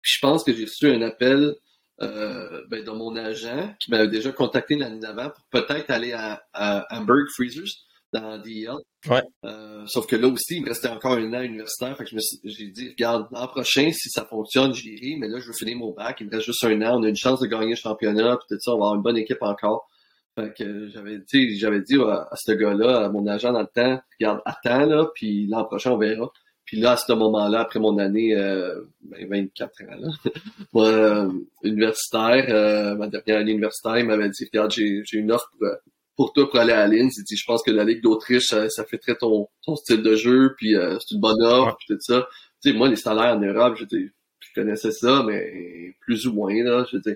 Puis 0.02 0.14
je 0.16 0.20
pense 0.22 0.44
que 0.46 0.54
j'ai 0.54 0.64
reçu 0.64 0.88
un 0.88 1.02
appel 1.02 1.54
euh, 2.02 2.64
ben, 2.70 2.82
de 2.82 2.92
mon 2.92 3.16
agent 3.18 3.76
qui 3.80 3.92
m'avait 3.92 4.08
déjà 4.08 4.32
contacté 4.32 4.76
l'année 4.76 5.00
d'avant 5.00 5.32
pour 5.32 5.44
peut-être 5.50 5.90
aller 5.90 6.14
à, 6.14 6.44
à 6.54 6.86
Hamburg 6.98 7.28
Freezers 7.36 7.84
dans 8.14 8.38
DL. 8.38 8.76
Ouais. 9.10 9.22
Euh, 9.46 9.84
sauf 9.88 10.08
que 10.08 10.16
là 10.16 10.28
aussi, 10.28 10.58
il 10.58 10.64
me 10.64 10.70
restait 10.70 10.88
encore 10.88 11.14
un 11.14 11.34
an 11.34 11.42
universitaire. 11.42 11.98
Fait 11.98 12.06
que 12.06 12.12
j'ai 12.46 12.68
dit, 12.68 12.90
regarde, 12.90 13.28
l'an 13.32 13.48
prochain, 13.48 13.92
si 13.92 14.10
ça 14.10 14.26
fonctionne, 14.26 14.74
j'irai. 14.74 15.18
Mais 15.20 15.28
là, 15.28 15.40
je 15.40 15.48
veux 15.48 15.54
finir 15.54 15.78
mon 15.78 15.92
bac. 15.92 16.18
Il 16.22 16.28
me 16.28 16.32
reste 16.32 16.46
juste 16.46 16.64
un 16.64 16.82
an. 16.84 17.00
On 17.00 17.04
a 17.04 17.10
une 17.10 17.16
chance 17.16 17.40
de 17.40 17.48
gagner 17.48 17.72
le 17.72 17.76
championnat. 17.76 18.38
Puis 18.38 18.56
tout 18.56 18.62
ça, 18.62 18.72
on 18.72 18.78
va 18.78 18.86
avoir 18.86 18.96
une 18.96 19.02
bonne 19.02 19.18
équipe 19.18 19.42
encore. 19.42 19.90
Fait 20.36 20.54
que 20.58 20.88
j'avais 20.90 21.20
dit, 21.20 21.58
j'avais 21.60 21.82
dit 21.82 21.96
à, 22.02 22.28
ce 22.36 22.54
gars-là, 22.54 23.06
à 23.06 23.10
mon 23.10 23.28
agent 23.28 23.54
dans 23.54 23.62
le 23.62 23.68
temps, 23.68 24.02
regarde, 24.20 24.42
attends 24.46 24.86
là, 24.86 25.08
puis 25.14 25.46
l'an 25.46 25.64
prochain, 25.66 25.92
on 25.92 25.98
verra. 25.98 26.32
Puis 26.66 26.80
là, 26.80 26.94
à 26.94 26.98
ce 26.98 27.12
moment-là, 27.14 27.60
après 27.60 27.80
mon 27.80 28.00
année 28.00 28.36
euh, 28.36 28.82
24 29.12 29.72
ben, 29.80 29.94
ans, 29.94 29.98
là, 30.00 30.32
moi, 30.74 30.88
euh, 30.88 31.32
universitaire, 31.64 32.46
euh, 32.50 32.96
ma 32.96 33.08
dernière 33.08 33.42
année 33.42 33.52
universitaire, 33.52 34.00
il 34.00 34.06
m'avait 34.06 34.30
dit, 34.30 34.46
regarde, 34.52 34.72
j'ai 34.72 35.04
une 35.14 35.32
offre 35.32 35.52
pour, 35.60 35.68
pour 36.16 36.34
toi 36.34 36.50
pour 36.50 36.60
aller 36.60 36.74
à 36.74 36.88
Linz. 36.88 37.16
Il 37.18 37.24
dit, 37.24 37.36
je 37.36 37.46
pense 37.46 37.64
que 37.64 37.72
la 37.72 37.84
Ligue 37.84 38.02
d'Autriche, 38.02 38.48
ça, 38.48 38.70
ça, 38.70 38.86
fait 38.86 38.98
très 38.98 39.16
ton, 39.16 39.48
ton 39.64 39.76
style 39.76 40.02
de 40.02 40.16
jeu, 40.16 40.54
puis 40.58 40.76
euh, 40.76 40.98
c'est 41.00 41.16
une 41.16 41.22
bonne 41.22 41.42
offre, 41.42 41.78
puis 41.78 41.88
tout 41.96 42.02
ça. 42.02 42.28
Tu 42.62 42.72
sais, 42.72 42.78
moi, 42.78 42.90
les 42.90 42.96
salaires 42.96 43.36
en 43.36 43.40
Europe, 43.40 43.78
je, 43.78 43.86
je 43.86 44.54
connaissais 44.56 44.92
ça, 44.92 45.24
mais 45.26 45.96
plus 46.02 46.28
ou 46.28 46.34
moins, 46.34 46.54
là, 46.64 46.86
je 46.92 46.98
dis, 46.98 47.16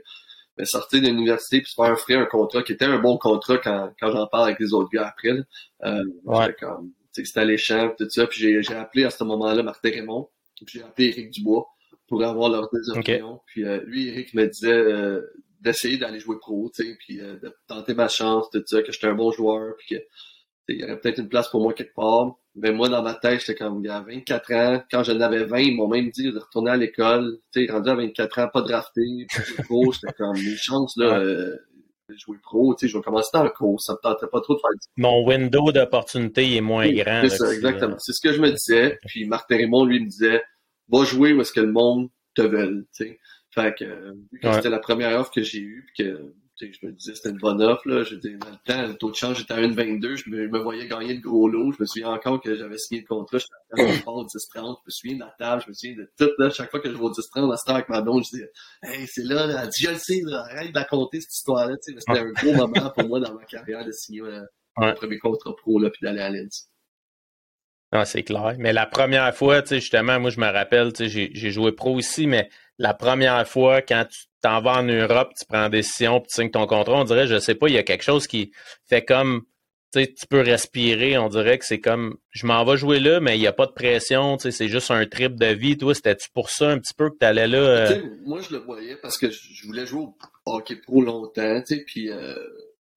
mais 0.57 0.65
sortir 0.65 1.01
de 1.01 1.07
l'université 1.07 1.61
puis 1.61 1.69
se 1.69 1.75
faire 1.75 1.93
offrir 1.93 2.19
un 2.19 2.25
contrat 2.25 2.63
qui 2.63 2.73
était 2.73 2.85
un 2.85 2.99
bon 2.99 3.17
contrat 3.17 3.57
quand, 3.57 3.93
quand 3.99 4.11
j'en 4.11 4.27
parle 4.27 4.45
avec 4.45 4.59
les 4.59 4.73
autres 4.73 4.89
gars 4.91 5.07
après, 5.07 5.33
là, 5.33 5.43
euh, 5.85 6.03
ouais. 6.25 6.55
c'était 7.11 7.39
alléchant, 7.39 7.93
tout 7.97 8.09
ça. 8.09 8.27
Puis 8.27 8.61
j'ai 8.61 8.75
appelé 8.75 9.03
à 9.03 9.09
ce 9.09 9.23
moment-là 9.23 9.61
Martin 9.63 9.89
Raymond, 9.89 10.29
puis 10.55 10.79
j'ai 10.79 10.83
appelé 10.83 11.09
Éric 11.09 11.31
Dubois 11.31 11.67
pour 12.07 12.23
avoir 12.23 12.49
leurs 12.49 12.69
deux 12.71 12.89
opinions. 12.89 13.41
Puis 13.47 13.65
euh, 13.65 13.81
lui, 13.85 14.07
Eric 14.07 14.33
me 14.33 14.47
disait, 14.47 14.71
euh, 14.71 15.21
d'essayer 15.61 15.97
d'aller 15.97 16.19
jouer 16.19 16.37
pro, 16.39 16.69
tu 16.73 16.83
sais, 16.83 16.97
puis 16.99 17.19
euh, 17.19 17.37
de 17.37 17.53
tenter 17.67 17.93
ma 17.93 18.07
chance, 18.07 18.49
de 18.51 18.59
dire 18.59 18.83
que 18.83 18.91
j'étais 18.91 19.07
un 19.07 19.15
bon 19.15 19.31
joueur, 19.31 19.75
puis 19.77 19.95
que 19.95 20.03
il 20.69 20.81
y 20.81 20.83
aurait 20.83 20.99
peut-être 20.99 21.19
une 21.19 21.29
place 21.29 21.49
pour 21.49 21.61
moi 21.61 21.73
quelque 21.73 21.93
part. 21.95 22.35
Mais 22.55 22.71
moi, 22.71 22.89
dans 22.89 23.03
ma 23.03 23.13
tête, 23.13 23.39
j'étais 23.39 23.55
comme, 23.55 23.83
il 23.83 23.87
y 23.87 23.89
a 23.89 24.01
24 24.01 24.53
ans. 24.53 24.83
Quand 24.91 25.03
j'en 25.03 25.19
avais 25.21 25.45
20, 25.45 25.59
ils 25.59 25.75
m'ont 25.75 25.87
même 25.87 26.09
dit 26.09 26.31
de 26.31 26.39
retourner 26.39 26.71
à 26.71 26.77
l'école. 26.77 27.39
Tu 27.53 27.65
sais, 27.65 27.71
rendu 27.71 27.89
à 27.89 27.95
24 27.95 28.39
ans, 28.39 28.49
pas 28.51 28.61
drafté, 28.61 29.27
pas 29.33 29.63
pro. 29.63 29.91
J'étais 29.93 30.13
comme, 30.17 30.35
une 30.35 30.57
chance, 30.57 30.97
là, 30.97 31.19
euh, 31.19 31.55
de 32.09 32.17
jouer 32.17 32.37
pro. 32.41 32.73
Tu 32.73 32.87
sais, 32.87 32.91
je 32.91 32.97
vais 32.97 33.03
commencer 33.03 33.29
dans 33.33 33.43
le 33.43 33.51
cours. 33.51 33.79
Ça 33.79 33.93
me 33.93 33.99
tentait 34.01 34.27
pas 34.27 34.41
trop 34.41 34.55
de 34.55 34.59
faire 34.59 34.71
Mon 34.97 35.25
window 35.25 35.71
d'opportunité 35.71 36.55
est 36.55 36.61
moins 36.61 36.91
grand. 36.91 37.21
C'est 37.21 37.37
ça, 37.37 37.53
exactement. 37.53 37.97
C'est 37.99 38.13
ce 38.13 38.27
que 38.27 38.33
je 38.33 38.41
me 38.41 38.51
disais. 38.51 38.97
Puis 39.05 39.25
Marc 39.25 39.47
Raymond, 39.49 39.85
lui, 39.85 39.99
me 40.01 40.09
disait, 40.09 40.41
va 40.89 41.03
jouer 41.03 41.33
où 41.33 41.41
est-ce 41.41 41.53
que 41.53 41.61
le 41.61 41.71
monde 41.71 42.09
te 42.33 42.41
veut, 42.41 42.87
tu 42.95 43.05
sais. 43.05 43.19
Fait 43.51 43.73
que, 43.77 44.11
vu 44.31 44.39
que 44.39 44.51
c'était 44.53 44.69
la 44.69 44.79
première 44.79 45.19
offre 45.19 45.31
que 45.31 45.41
j'ai 45.41 45.59
eue, 45.59 45.85
puis 45.87 46.03
que 46.03 46.33
je 46.59 46.85
me 46.85 46.91
disais 46.91 47.13
c'était 47.15 47.29
une 47.29 47.37
bonne 47.37 47.61
offre. 47.61 47.87
Là. 47.87 48.03
Je 48.03 48.15
dans 48.15 48.49
le 48.49 48.57
temps, 48.65 48.87
le 48.87 48.95
taux 48.95 49.11
de 49.11 49.15
change 49.15 49.41
était 49.41 49.53
à 49.53 49.57
1,22. 49.57 50.15
Je 50.15 50.29
me, 50.29 50.47
me 50.47 50.59
voyais 50.59 50.87
gagner 50.87 51.15
de 51.15 51.21
gros 51.21 51.47
lot. 51.47 51.71
Je 51.71 51.77
me 51.81 51.85
souviens 51.85 52.09
encore 52.09 52.41
que 52.41 52.55
j'avais 52.55 52.77
signé 52.77 53.01
le 53.01 53.07
contrat. 53.07 53.37
J'étais 53.37 53.81
à 53.81 53.93
10 53.93 54.03
30 54.03 54.29
Je 54.31 54.87
me 54.87 54.91
souviens 54.91 55.15
de 55.15 55.19
la 55.19 55.35
table. 55.37 55.61
Je 55.63 55.69
me 55.69 55.73
souviens 55.73 55.95
de 55.95 56.11
tout. 56.17 56.31
Là. 56.39 56.49
Chaque 56.49 56.71
fois 56.71 56.79
que 56.79 56.89
je 56.89 56.95
vais 56.95 57.03
au 57.03 57.11
10 57.11 57.29
30 57.29 57.51
à 57.51 57.73
avec 57.73 57.89
ma 57.89 58.01
blonde, 58.01 58.23
je 58.25 58.37
dis 58.37 58.43
Hey, 58.83 59.07
c'est 59.07 59.23
là, 59.23 59.45
là. 59.45 59.63
Elle 59.63 59.69
dit, 59.69 59.83
je 59.83 59.89
le 59.91 59.97
sais, 59.97 60.21
là. 60.23 60.45
arrête 60.49 60.69
de 60.69 60.75
la 60.75 60.85
compter 60.85 61.21
cette 61.21 61.33
histoire-là. 61.33 61.75
C'était 61.81 62.19
un 62.19 62.31
gros 62.31 62.53
moment 62.53 62.89
pour 62.89 63.07
moi 63.07 63.19
dans 63.19 63.33
ma 63.33 63.45
carrière 63.45 63.85
de 63.85 63.91
signer 63.91 64.21
euh, 64.21 64.41
mon 64.77 64.93
premier 64.93 65.19
contrat 65.19 65.55
pro 65.55 65.79
là, 65.79 65.89
puis 65.89 65.99
d'aller 66.01 66.21
à 66.21 66.29
Lens. 66.29 66.69
Ah, 67.91 68.03
c'est 68.03 68.23
clair. 68.23 68.55
Mais 68.59 68.73
la 68.73 68.85
première 68.85 69.33
fois, 69.33 69.61
tu 69.61 69.69
sais, 69.69 69.79
justement, 69.79 70.19
moi, 70.19 70.29
je 70.29 70.41
me 70.41 70.51
rappelle, 70.51 70.91
tu 70.91 71.09
sais, 71.09 71.31
j'ai 71.33 71.51
joué 71.51 71.71
pro 71.71 71.97
ici, 71.99 72.27
mais 72.27 72.49
la 72.77 72.93
première 72.93 73.47
fois, 73.47 73.81
quand 73.81 74.05
tu 74.09 74.25
t'en 74.41 74.61
vas 74.61 74.79
en 74.79 74.83
Europe, 74.83 75.31
tu 75.37 75.45
prends 75.47 75.69
des 75.69 75.77
décision, 75.77 76.19
puis 76.19 76.29
tu 76.29 76.41
signes 76.41 76.51
ton 76.51 76.67
contrat, 76.67 77.01
on 77.01 77.03
dirait, 77.03 77.27
je 77.27 77.39
sais 77.39 77.55
pas, 77.55 77.67
il 77.67 77.75
y 77.75 77.77
a 77.77 77.83
quelque 77.83 78.03
chose 78.03 78.27
qui 78.27 78.51
fait 78.87 79.03
comme, 79.03 79.43
tu 79.93 80.01
sais, 80.01 80.13
tu 80.13 80.27
peux 80.27 80.41
respirer, 80.41 81.17
on 81.17 81.29
dirait 81.29 81.57
que 81.57 81.65
c'est 81.65 81.79
comme, 81.79 82.17
je 82.31 82.45
m'en 82.45 82.63
vais 82.63 82.77
jouer 82.77 82.99
là, 82.99 83.19
mais 83.19 83.37
il 83.37 83.39
n'y 83.39 83.47
a 83.47 83.53
pas 83.53 83.65
de 83.65 83.71
pression, 83.71 84.37
tu 84.37 84.43
sais, 84.43 84.51
c'est 84.51 84.67
juste 84.67 84.91
un 84.91 85.05
trip 85.05 85.35
de 85.35 85.47
vie. 85.47 85.77
Toi, 85.77 85.95
c'était-tu 85.95 86.29
pour 86.33 86.49
ça 86.49 86.69
un 86.69 86.77
petit 86.77 86.93
peu 86.93 87.09
que 87.09 87.17
tu 87.19 87.25
allais 87.25 87.47
là? 87.47 87.57
Euh? 87.57 88.01
Moi, 88.25 88.41
je 88.41 88.53
le 88.53 88.59
voyais 88.59 88.95
parce 88.97 89.17
que 89.17 89.29
je 89.31 89.65
voulais 89.65 89.85
jouer 89.85 90.01
au 90.01 90.15
hockey 90.45 90.75
pro 90.75 91.01
longtemps, 91.01 91.61
tu 91.61 91.77
sais, 91.77 91.83
puis... 91.85 92.11
Euh, 92.11 92.35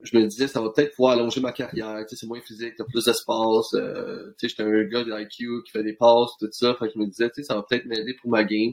je 0.03 0.17
me 0.17 0.27
disais, 0.27 0.49
ça 0.49 0.63
va 0.63 0.71
peut-être 0.71 0.95
pouvoir 0.95 1.13
allonger 1.13 1.43
ma 1.43 1.53
carrière. 1.53 1.99
Tu 2.09 2.17
sais, 2.17 2.21
c'est 2.21 2.27
moins 2.27 2.41
physique, 2.41 2.75
t'as 2.77 2.85
plus 2.85 3.05
d'espace. 3.05 3.75
Euh, 3.75 4.35
tu 4.39 4.49
sais, 4.49 4.49
j'étais 4.49 4.63
un 4.63 4.85
gars 4.85 5.05
de 5.05 5.13
IQ 5.13 5.63
qui 5.65 5.73
fait 5.73 5.83
des 5.83 5.93
passes, 5.93 6.31
tout 6.39 6.49
ça. 6.53 6.75
Fait 6.79 6.87
que 6.87 6.95
je 6.95 6.99
me 6.99 7.07
disais, 7.07 7.29
tu 7.29 7.43
sais, 7.43 7.43
ça 7.43 7.55
va 7.57 7.65
peut-être 7.69 7.85
m'aider 7.85 8.15
pour 8.15 8.31
ma 8.31 8.45
game. 8.45 8.73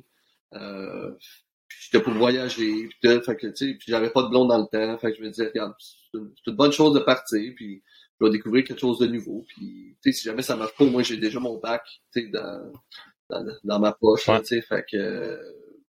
Euh, 0.53 1.11
j'étais 1.79 2.03
pour 2.03 2.13
voyager, 2.13 2.87
puis 2.87 2.97
tout. 3.01 3.21
Fait 3.21 3.35
que, 3.35 3.47
tu 3.47 3.55
sais, 3.55 3.73
puis 3.73 3.85
j'avais 3.87 4.09
pas 4.09 4.23
de 4.23 4.29
blonde 4.29 4.49
dans 4.49 4.57
le 4.57 4.65
temps. 4.65 4.97
Fait 4.97 5.11
que 5.11 5.17
je 5.17 5.23
me 5.23 5.29
disais, 5.29 5.47
regarde, 5.47 5.73
c'est 5.79 6.17
une, 6.17 6.55
bonne 6.55 6.71
chose 6.71 6.93
de 6.93 6.99
partir, 6.99 7.53
puis 7.55 7.83
je 8.19 8.25
vais 8.25 8.31
découvrir 8.31 8.63
quelque 8.63 8.79
chose 8.79 8.99
de 8.99 9.07
nouveau. 9.07 9.45
Puis, 9.47 9.95
tu 10.01 10.11
sais, 10.11 10.19
si 10.19 10.23
jamais 10.25 10.41
ça 10.41 10.55
marche 10.55 10.75
pas, 10.75 10.85
moi, 10.85 11.03
j'ai 11.03 11.17
déjà 11.17 11.39
mon 11.39 11.57
bac, 11.57 11.83
tu 12.13 12.21
sais, 12.21 12.27
dans, 12.29 12.71
dans, 13.29 13.45
dans, 13.63 13.79
ma 13.79 13.91
poche, 13.93 14.25
tu 14.25 14.45
sais. 14.45 14.61
Fait 14.61 14.85
que, 14.89 15.39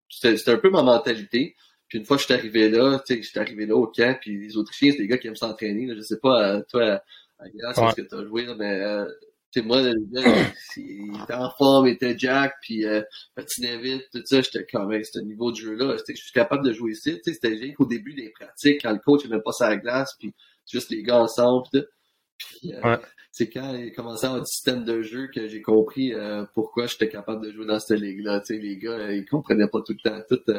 c'était 0.10 0.51
un 0.51 0.58
peu 0.58 0.70
ma 0.70 0.84
mentalité. 0.84 1.55
Puis 1.88 1.99
une 1.99 2.05
fois 2.05 2.18
que 2.18 2.22
je 2.22 2.26
suis 2.26 2.34
arrivé 2.34 2.70
là, 2.70 3.01
tu 3.05 3.16
sais, 3.16 3.22
j'étais 3.22 3.39
arrivé 3.39 3.66
là 3.66 3.76
au 3.76 3.88
camp, 3.88 4.18
puis 4.20 4.38
les 4.38 4.58
Autrichiens, 4.58 4.91
c'est 4.91 4.97
des 4.97 5.08
gars 5.08 5.18
qui 5.18 5.28
aiment 5.28 5.36
s'entraîner. 5.36 5.88
Je 5.95 6.01
sais 6.01 6.20
pas, 6.20 6.55
euh, 6.55 6.62
toi, 6.70 7.01
à 7.39 7.49
Grasse, 7.49 7.78
ouais. 7.78 7.91
ce 7.91 8.01
que 8.01 8.08
tu 8.08 8.16
as 8.16 8.26
joué, 8.26 8.45
là, 8.45 8.55
mais 8.55 8.82
euh, 8.82 9.05
tu 9.52 9.62
sais, 9.62 9.66
moi, 9.66 9.82
le 9.82 9.95
gars, 10.12 10.52
il 10.78 11.22
était 11.24 11.34
en 11.34 11.50
forme, 11.52 11.88
il 11.88 11.93
était 11.93 12.18
Jack, 12.18 12.56
puis 12.62 12.86
euh, 12.86 13.02
patinait 13.36 13.78
vite, 13.78 14.04
tout 14.14 14.22
ça, 14.26 14.41
j'étais 14.41 14.66
quand 14.70 14.86
même, 14.86 15.04
ce 15.04 15.20
niveau 15.20 15.52
de 15.52 15.58
jeu-là, 15.58 15.95
je 16.08 16.14
suis 16.14 16.34
capable 16.34 16.66
de 16.66 16.74
jouer 16.74 16.91
ici. 16.91 17.16
Tu 17.16 17.22
sais, 17.24 17.34
c'était 17.34 17.58
juste 17.58 17.76
au 17.80 17.86
début 17.86 18.14
des 18.14 18.30
pratiques, 18.30 18.82
quand 18.82 18.91
le 18.91 19.00
coach 19.00 19.26
n'aimait 19.26 19.41
pas 19.41 19.54
sa 19.54 19.76
glace, 19.78 20.14
puis 20.20 20.34
juste 20.70 20.89
les 20.89 21.04
gars 21.04 21.20
ensemble, 21.22 21.64
puis, 21.72 21.84
puis 22.38 22.74
euh, 22.74 22.98
c'est 23.32 23.50
quand 23.50 23.74
il 23.76 23.93
commençait 23.93 24.26
à 24.26 24.30
avoir 24.30 24.41
un 24.41 24.45
système 24.45 24.84
de 24.84 25.02
jeu 25.02 25.28
que 25.34 25.48
j'ai 25.48 25.62
compris 25.62 26.14
euh, 26.14 26.43
pourquoi 26.54 26.88
j'étais 26.88 27.10
capable 27.10 27.45
de 27.45 27.52
jouer 27.52 27.66
dans 27.66 27.80
cette 27.80 28.00
ligue-là. 28.00 28.41
Tu 28.41 28.56
sais, 28.56 28.62
les 28.62 28.78
gars, 28.78 29.12
ils 29.12 29.26
comprenaient 29.26 29.68
pas 29.68 29.82
tout 29.82 29.93
le 30.04 30.10
temps 30.10 30.22
tout 30.28 30.52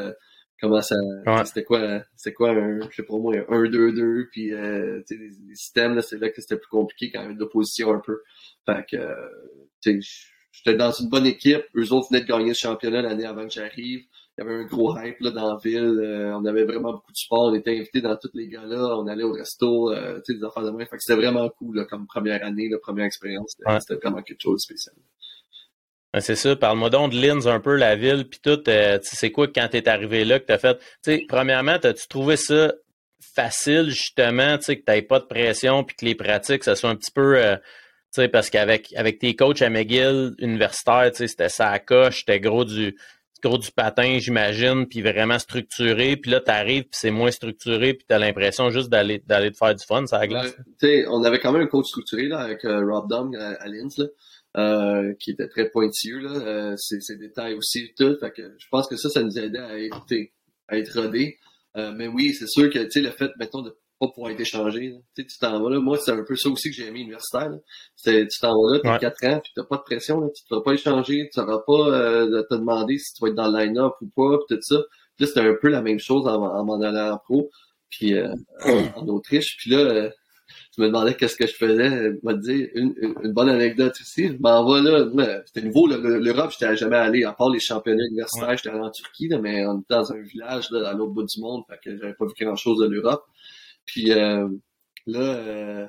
comment 0.61 0.81
ça 0.81 0.97
c'était 1.45 1.65
quoi 1.65 2.03
c'était 2.17 2.35
quoi 2.35 2.51
un 2.51 2.81
je 2.91 2.97
sais 2.97 3.03
pas 3.03 3.17
moi 3.17 3.35
un 3.49 3.63
2 3.69 3.93
2 3.93 4.29
puis 4.33 4.53
euh, 4.53 5.03
tu 5.07 5.17
sais 5.17 5.23
les, 5.23 5.55
systèmes 5.55 5.95
là 5.95 6.03
c'est 6.03 6.19
là 6.19 6.29
que 6.31 6.41
c'était 6.41 6.57
plus 6.57 6.69
compliqué 6.69 7.11
quand 7.13 7.29
de 7.33 7.39
l'opposition 7.39 7.93
un 7.93 8.01
peu. 8.01 8.23
Fait 8.67 8.85
que 8.91 8.97
tu 9.83 10.03
sais 10.03 10.29
j'étais 10.53 10.77
dans 10.77 10.93
une 10.93 11.09
bonne 11.09 11.27
équipe. 11.27 11.63
Eux 11.77 11.93
autres 11.93 12.09
venaient 12.11 12.23
de 12.23 12.29
gagner 12.29 12.49
le 12.49 12.55
championnat 12.55 13.03
l'année 13.03 13.25
avant 13.25 13.45
que 13.45 13.53
j'arrive. 13.53 14.01
Il 14.37 14.45
y 14.45 14.47
avait 14.47 14.55
un 14.55 14.65
gros 14.67 14.97
hype 14.97 15.19
là 15.21 15.31
dans 15.31 15.55
la 15.55 15.59
ville. 15.63 16.01
Euh, 16.01 16.37
on 16.37 16.45
avait 16.45 16.65
vraiment 16.65 16.93
beaucoup 16.93 17.11
de 17.11 17.17
support. 17.17 17.51
On 17.51 17.55
était 17.55 17.77
invités 17.77 18.01
dans 18.01 18.17
tous 18.17 18.31
les 18.35 18.49
gars-là. 18.49 18.97
On 18.99 19.07
allait 19.07 19.25
au 19.25 19.33
resto 19.33 19.91
euh, 19.93 20.21
tu 20.25 20.33
sais 20.33 20.39
des 20.39 20.45
affaires 20.45 20.65
de 20.65 20.71
main 20.71 20.85
fait 20.87 20.97
que 20.97 21.03
c'était 21.03 21.21
vraiment 21.21 21.49
cool 21.51 21.77
là, 21.77 21.85
comme 21.85 22.07
première 22.07 22.45
année 22.45 22.69
la 22.69 22.79
première 22.79 23.07
expérience. 23.07 23.57
C'était 23.81 23.95
vraiment 23.97 24.23
quelque 24.23 24.41
chose 24.41 24.57
de 24.57 24.75
spécial 24.75 24.95
c'est 26.21 26.37
ça, 26.37 26.57
parle-moi 26.57 26.91
donc 26.91 27.13
de 27.13 27.21
Linz 27.21 27.47
un 27.47 27.61
peu, 27.61 27.77
la 27.77 27.95
ville, 27.95 28.29
puis 28.29 28.41
tout. 28.43 28.61
Euh, 28.69 28.99
c'est 29.03 29.31
quoi 29.31 29.47
quand 29.49 29.69
t'es 29.71 29.89
arrivé 29.89 30.25
là 30.25 30.41
que 30.41 30.47
t'as 30.47 30.59
fait? 30.59 30.79
Premièrement, 31.29 31.73
as-tu 31.73 32.09
trouvé 32.09 32.37
ça 32.37 32.73
facile, 33.35 33.91
justement, 33.91 34.59
que 34.59 34.73
t'avais 34.73 35.03
pas 35.03 35.21
de 35.21 35.27
pression, 35.27 35.85
puis 35.85 35.97
que 35.97 36.05
les 36.05 36.15
pratiques, 36.15 36.65
ça 36.65 36.77
soit 36.77 36.91
un 36.91 36.97
petit 36.97 37.13
peu. 37.13 37.37
Euh, 37.37 37.57
parce 38.33 38.51
qu'avec 38.51 38.93
avec 38.97 39.19
tes 39.19 39.37
coachs 39.37 39.63
à 39.63 39.71
McGill, 39.71 40.35
universitaire, 40.39 41.11
c'était 41.15 41.51
ça 41.51 41.69
à 41.69 41.79
coche, 41.79 42.21
c'était 42.21 42.41
gros 42.41 42.65
du 42.65 42.97
gros 43.41 43.59
du 43.59 43.71
patin, 43.71 44.19
j'imagine, 44.19 44.87
puis 44.87 45.03
vraiment 45.03 45.39
structuré. 45.39 46.17
Puis 46.17 46.33
là, 46.33 46.41
t'arrives, 46.41 46.85
puis 46.85 46.93
c'est 46.95 47.13
moins 47.13 47.31
structuré, 47.31 47.95
puis 47.95 48.05
t'as 48.09 48.19
l'impression 48.19 48.71
juste 48.71 48.89
d'aller 48.89 49.23
d'aller 49.27 49.53
te 49.53 49.57
faire 49.57 49.75
du 49.75 49.85
fun, 49.85 50.07
ça 50.07 50.19
la 50.19 50.27
glace. 50.27 50.57
tu 50.57 50.89
sais, 50.89 51.07
on 51.09 51.23
avait 51.23 51.39
quand 51.39 51.53
même 51.53 51.63
un 51.63 51.67
coach 51.67 51.87
structuré 51.87 52.27
là, 52.27 52.39
avec 52.41 52.65
euh, 52.65 52.85
Rob 52.85 53.09
Dom 53.09 53.37
à 53.37 53.69
Linz. 53.69 53.99
Là. 53.99 54.07
Euh, 54.59 55.15
qui 55.21 55.31
était 55.31 55.47
très 55.47 55.71
pointilleux, 55.71 56.19
là, 56.19 56.31
euh, 56.33 56.75
ces, 56.77 57.17
détails 57.17 57.55
aussi, 57.55 57.93
tout. 57.97 58.17
Fait 58.19 58.33
que 58.33 58.43
je 58.59 58.67
pense 58.73 58.89
que 58.89 58.97
ça, 58.97 59.09
ça 59.09 59.23
nous 59.23 59.39
aidait 59.39 59.59
à 59.61 59.79
être, 59.79 60.03
à 60.67 60.77
être 60.77 61.01
rodés. 61.01 61.39
Euh, 61.77 61.93
mais 61.95 62.09
oui, 62.09 62.35
c'est 62.35 62.49
sûr 62.49 62.69
que, 62.69 62.81
tu 62.81 62.91
sais, 62.91 63.01
le 63.01 63.11
fait, 63.11 63.31
mettons, 63.39 63.63
de 63.63 63.77
pas 64.01 64.09
pouvoir 64.09 64.33
être 64.33 64.41
échangé, 64.41 64.97
tu 65.15 65.27
tu 65.27 65.39
t'en 65.39 65.63
vas 65.63 65.71
là. 65.71 65.79
Moi, 65.79 65.97
c'est 65.99 66.11
un 66.11 66.25
peu 66.25 66.35
ça 66.35 66.49
aussi 66.49 66.71
que 66.71 66.75
j'ai 66.75 66.89
aimé 66.89 67.01
universitaire, 67.01 67.53
C'est, 67.95 68.27
tu 68.27 68.41
t'en 68.41 68.61
vas 68.61 68.73
là, 68.73 68.81
t'as 68.83 68.99
quatre 68.99 69.21
4 69.21 69.33
ans, 69.33 69.41
puis 69.45 69.53
t'as 69.55 69.65
pas 69.65 69.77
de 69.77 69.83
pression, 69.83 70.21
là. 70.21 70.29
Tu 70.35 70.43
te 70.43 70.49
feras 70.49 70.63
pas 70.63 70.73
échanger, 70.73 71.29
tu 71.33 71.39
n'auras 71.39 71.61
pas 71.65 72.27
de 72.27 72.47
te 72.51 72.55
demander 72.57 72.99
si 72.99 73.15
tu 73.15 73.23
vas 73.23 73.29
être 73.29 73.37
dans 73.37 73.53
le 73.53 73.65
line-up 73.65 73.93
ou 74.01 74.09
pas, 74.09 74.39
puis 74.39 74.57
tout 74.57 74.63
ça. 74.63 74.83
Puis 75.17 75.25
là, 75.25 75.27
c'était 75.29 75.49
un 75.49 75.55
peu 75.61 75.69
la 75.69 75.83
même 75.83 76.01
chose 76.01 76.27
en, 76.27 76.65
m'en 76.65 76.81
allant 76.81 77.15
en 77.15 77.19
pro, 77.19 77.49
puis 77.91 78.13
en 78.19 79.07
Autriche. 79.07 79.57
Puis 79.59 79.71
là, 79.71 80.11
je 80.79 80.83
me 80.85 80.89
demandais 80.89 81.15
qu'est-ce 81.15 81.35
que 81.35 81.47
je 81.47 81.55
faisais. 81.55 82.13
Me 82.23 82.35
dire 82.35 82.69
une, 82.75 82.95
une, 83.25 83.33
bonne 83.33 83.49
anecdote 83.49 83.97
aussi. 84.01 84.29
Je 84.29 84.37
m'en 84.39 84.65
vais 84.65 84.89
là. 84.89 85.43
C'était 85.45 85.67
nouveau, 85.67 85.89
l'Europe, 85.89 86.53
j'étais 86.53 86.77
jamais 86.77 86.97
allé, 86.97 87.25
à 87.25 87.33
part 87.33 87.51
les 87.51 87.59
championnats 87.59 88.05
universitaires, 88.05 88.57
j'étais 88.57 88.69
allé 88.69 88.79
en 88.79 88.91
Turquie, 88.91 89.27
là, 89.27 89.41
mais 89.41 89.67
on 89.67 89.81
était 89.81 89.95
dans 89.95 90.13
un 90.13 90.23
village 90.23 90.71
là, 90.71 90.91
à 90.91 90.93
l'autre 90.95 91.15
bout 91.15 91.25
du 91.25 91.41
monde, 91.41 91.65
fait 91.69 91.79
que 91.83 91.99
j'avais 91.99 92.15
pas 92.15 92.27
vu 92.27 92.33
grand-chose 92.45 92.79
de 92.79 92.87
l'Europe. 92.87 93.25
Puis 93.87 94.13
euh, 94.13 94.49
là, 95.07 95.21
euh, 95.21 95.87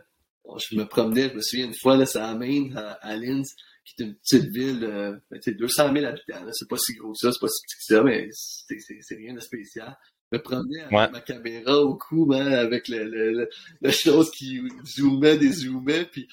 je 0.57 0.75
me 0.75 0.85
promenais, 0.85 1.29
je 1.29 1.35
me 1.35 1.41
souviens 1.41 1.65
une 1.65 1.75
fois, 1.75 1.95
là, 1.95 2.07
ça 2.07 2.27
amène 2.27 2.75
à, 2.75 2.93
à 2.93 3.15
Linz, 3.15 3.55
qui 3.85 4.01
est 4.01 4.05
une 4.05 4.15
petite 4.15 4.49
ville, 4.51 4.83
euh, 4.83 5.15
200 5.31 5.93
000 5.93 6.05
habitants. 6.05 6.51
C'est 6.51 6.67
pas 6.67 6.77
si 6.77 6.95
gros 6.95 7.11
que 7.11 7.17
ça, 7.19 7.31
c'est 7.31 7.39
pas 7.39 7.47
si 7.47 7.61
petit 7.61 7.77
que 7.77 7.93
ça, 7.93 8.03
mais 8.03 8.27
c'est 8.31 9.15
rien 9.15 9.35
de 9.35 9.39
spécial 9.39 9.95
me 10.31 10.37
promenais 10.39 10.81
avec 10.81 11.11
ma 11.11 11.21
caméra 11.21 11.79
au 11.79 11.95
cou, 11.95 12.31
avec 12.33 12.87
le, 12.87 13.03
le, 13.05 13.49
le, 13.81 13.91
chose 13.91 14.31
qui 14.31 14.61
zoomait, 14.85 15.37
dézoomait, 15.37 16.05
puis 16.05 16.27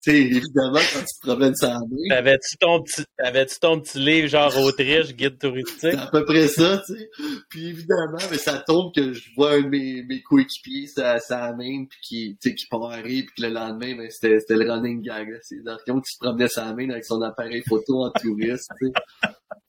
sais, 0.00 0.18
évidemment, 0.18 0.78
quand 0.92 1.00
tu 1.00 1.20
te 1.20 1.26
promènes 1.26 1.54
ça 1.54 1.78
main. 1.78 2.08
T'avais-tu 2.08 2.56
ton 2.58 2.82
petit, 2.82 3.04
t'avais-tu 3.18 3.58
ton 3.60 3.80
petit 3.80 3.98
livre 3.98 4.28
genre 4.28 4.56
Autriche, 4.58 5.14
guide 5.14 5.38
touristique? 5.38 5.78
C'est 5.80 5.96
à 5.96 6.06
peu 6.06 6.24
près 6.24 6.48
ça, 6.48 6.82
tu 6.86 6.94
sais. 6.94 7.10
Puis 7.48 7.68
évidemment, 7.68 8.18
mais 8.30 8.38
ça 8.38 8.62
tombe 8.66 8.94
que 8.94 9.12
je 9.12 9.28
vois 9.36 9.52
un 9.52 9.62
de 9.62 9.68
mes, 9.68 10.02
mes 10.04 10.22
coéquipiers, 10.22 10.86
ça, 10.86 11.18
ça 11.18 11.52
main, 11.52 11.84
puis 11.84 11.98
qui, 12.02 12.38
tu 12.40 12.50
sais, 12.50 12.54
qui 12.54 12.66
part 12.66 12.90
rire, 12.90 13.24
puis 13.26 13.34
que 13.36 13.42
le 13.42 13.48
lendemain, 13.48 13.96
ben, 13.96 14.10
c'était, 14.10 14.40
c'était 14.40 14.56
le 14.56 14.70
running 14.70 15.02
gag, 15.02 15.28
là. 15.28 15.38
C'est 15.42 15.62
Dorion 15.62 16.00
qui 16.00 16.12
se 16.12 16.18
promenait 16.18 16.48
sa 16.48 16.72
main 16.72 16.88
avec 16.90 17.04
son 17.04 17.20
appareil 17.22 17.62
photo 17.68 18.04
en 18.04 18.10
touriste, 18.10 18.70
tu 18.80 18.86
sais. 18.86 18.92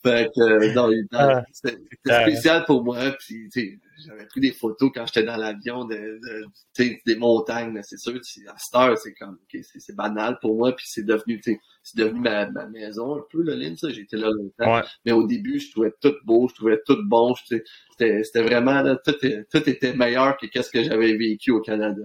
Fait 0.04 0.30
que, 0.36 0.42
euh, 0.42 0.74
non, 0.74 0.90
ah. 1.14 1.44
c'était 1.52 1.78
spécial 2.06 2.66
pour 2.66 2.84
moi, 2.84 2.98
puis, 3.20 3.50
tu 3.52 3.62
sais, 3.62 3.80
j'avais 4.06 4.26
pris 4.26 4.42
des 4.42 4.52
photos 4.52 4.92
quand 4.94 5.06
j'étais 5.06 5.24
dans 5.24 5.38
l'avion 5.38 5.86
de, 5.86 5.96
de 5.96 6.96
des 7.06 7.16
montagnes, 7.16 7.80
c'est 7.84 7.98
sûr, 7.98 8.16
à 8.16 8.58
cette 8.58 8.76
heure, 8.76 8.98
c'est 8.98 9.14
comme, 9.14 9.38
c'est 9.62 9.96
banal 9.96 10.38
pour 10.42 10.56
moi, 10.56 10.76
puis 10.76 10.86
c'est 10.88 11.06
devenu, 11.06 11.42
c'est 11.44 11.98
devenu 11.98 12.20
ma, 12.20 12.50
ma, 12.50 12.68
maison 12.68 13.16
un 13.16 13.24
peu, 13.30 13.44
le 13.44 13.76
ça, 13.76 13.90
j'étais 13.90 14.18
là 14.18 14.30
longtemps. 14.30 14.82
Mais 15.06 15.12
au 15.12 15.26
début, 15.26 15.60
je 15.60 15.72
trouvais 15.72 15.94
tout 16.02 16.16
beau, 16.24 16.48
je 16.50 16.56
trouvais 16.56 16.80
tout 16.86 16.98
bon, 17.06 17.34
c'était 17.36 18.42
vraiment, 18.42 18.82
là, 18.82 18.98
tout, 19.04 19.16
tout 19.52 19.70
était 19.70 19.94
meilleur 19.94 20.38
que 20.38 20.46
qu'est-ce 20.48 20.72
que 20.72 20.84
j'avais 20.84 21.16
vécu 21.16 21.52
au 21.52 21.62
Canada, 21.62 22.02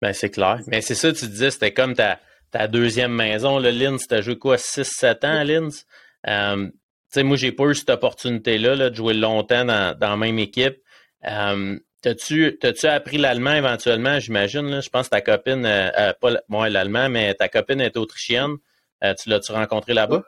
Ben, 0.00 0.12
c'est 0.12 0.30
clair. 0.30 0.60
Mais 0.66 0.80
c'est 0.80 0.94
ça, 0.94 1.12
tu 1.12 1.26
disais, 1.26 1.50
c'était 1.50 1.72
comme 1.72 1.94
ta, 1.94 2.20
ta 2.50 2.68
deuxième 2.68 3.12
maison, 3.12 3.58
le 3.58 3.70
Linz, 3.70 4.06
t'as 4.06 4.20
joué 4.20 4.38
quoi, 4.38 4.56
6-7 4.56 5.26
ans 5.26 5.38
à 5.38 5.44
Linz? 5.44 5.84
Euh, 6.26 6.68
sais, 7.10 7.22
moi, 7.22 7.36
j'ai 7.36 7.52
pas 7.52 7.64
eu 7.64 7.74
cette 7.74 7.90
opportunité-là 7.90 8.90
de 8.90 8.94
jouer 8.94 9.14
longtemps 9.14 9.64
dans, 9.64 9.96
dans 9.98 10.10
la 10.10 10.16
même 10.16 10.38
équipe. 10.38 10.78
Euh, 11.28 11.78
T'as-tu 12.00 12.86
appris 12.86 13.18
l'allemand 13.18 13.54
éventuellement, 13.54 14.20
j'imagine? 14.20 14.80
Je 14.80 14.88
pense 14.88 15.06
que 15.06 15.10
ta 15.10 15.20
copine, 15.20 15.66
euh, 15.66 15.90
euh, 15.98 16.12
pas 16.20 16.34
moi 16.48 16.68
l'allemand, 16.68 17.08
mais 17.08 17.34
ta 17.34 17.48
copine 17.48 17.80
est 17.80 17.96
autrichienne. 17.96 18.56
Euh, 19.02 19.14
tu 19.20 19.28
l'as-tu 19.28 19.52
rencontré 19.52 19.94
là-bas? 19.94 20.22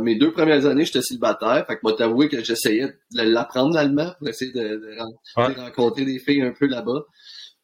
Mes 0.00 0.16
deux 0.16 0.32
premières 0.32 0.66
années, 0.66 0.84
j'étais 0.84 1.02
célibataire. 1.02 1.64
Fait 1.66 1.76
que 1.76 1.80
moi, 1.82 1.94
t'avouer 1.94 2.28
que 2.28 2.42
j'essayais 2.42 2.94
de 3.12 3.22
l'apprendre 3.22 3.74
l'allemand 3.74 4.12
pour 4.18 4.28
essayer 4.28 4.52
de, 4.52 4.60
de, 4.60 5.60
rencontrer 5.60 6.04
des 6.04 6.18
filles 6.18 6.42
un 6.42 6.52
peu 6.52 6.66
là-bas. 6.66 7.02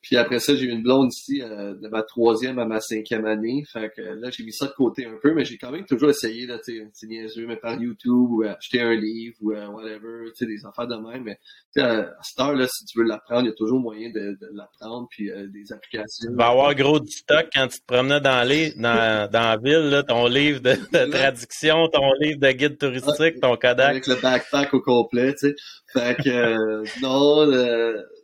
Puis 0.05 0.17
après 0.19 0.39
ça, 0.39 0.55
j'ai 0.55 0.67
eu 0.67 0.71
une 0.71 0.83
blonde 0.83 1.11
ici 1.11 1.41
euh, 1.41 1.75
de 1.75 1.89
ma 1.89 2.03
troisième 2.03 2.59
à 2.59 2.67
ma 2.67 2.79
cinquième 2.79 3.25
année. 3.25 3.65
Fait 3.73 3.91
que 3.97 4.03
là, 4.03 4.29
j'ai 4.31 4.45
mis 4.45 4.53
ça 4.53 4.67
de 4.67 4.73
côté 4.73 5.07
un 5.07 5.17
peu, 5.23 5.33
mais 5.33 5.47
j'ai 5.47 5.57
quand 5.57 5.71
même 5.71 5.87
toujours 5.87 6.11
essayé, 6.11 6.47
là, 6.47 6.59
tu 6.63 6.87
sais, 6.93 7.07
niaiseux, 7.07 7.47
mais 7.47 7.57
par 7.57 7.81
YouTube 7.81 8.31
ou 8.31 8.43
acheter 8.43 8.83
un 8.83 8.95
livre 8.95 9.35
ou 9.41 9.53
whatever, 9.53 10.27
tu 10.27 10.35
sais, 10.35 10.47
des 10.47 10.67
affaires 10.67 10.87
de 10.87 10.97
même. 10.97 11.25
Mais 11.25 11.39
à 11.83 12.15
cette 12.23 12.39
heure, 12.39 12.55
là, 12.55 12.67
si 12.69 12.85
tu 12.85 12.99
veux 12.99 13.07
l'apprendre, 13.07 13.45
il 13.45 13.47
y 13.47 13.51
a 13.51 13.55
toujours 13.55 13.81
moyen 13.81 14.11
de, 14.11 14.37
de 14.39 14.49
l'apprendre, 14.53 15.09
puis 15.11 15.31
euh, 15.31 15.47
des 15.49 15.73
applications. 15.73 16.29
Tu 16.29 16.37
vas 16.37 16.49
avoir 16.49 16.75
gros 16.75 17.01
du 17.01 17.11
stock 17.11 17.47
quand 17.55 17.67
tu 17.69 17.81
te 17.81 17.87
promenais 17.87 18.21
dans, 18.21 18.47
les, 18.47 18.73
dans, 18.75 19.31
dans 19.31 19.41
la 19.41 19.57
ville, 19.57 19.89
là, 19.89 20.03
ton 20.03 20.27
livre 20.27 20.61
de, 20.61 20.73
de 20.73 21.11
traduction, 21.11 21.89
ton 21.89 22.13
livre 22.21 22.41
de 22.41 22.53
guide 22.53 22.77
touristique, 22.77 23.41
ton 23.41 23.57
Kodak. 23.57 23.89
Avec 23.89 24.07
le 24.07 24.17
backpack 24.17 24.75
au 24.75 24.81
complet, 24.81 25.33
tu 25.33 25.49
sais. 25.49 25.55
Fait 25.95 26.15
que, 26.23 26.29
euh, 26.29 26.85
non, 27.01 27.51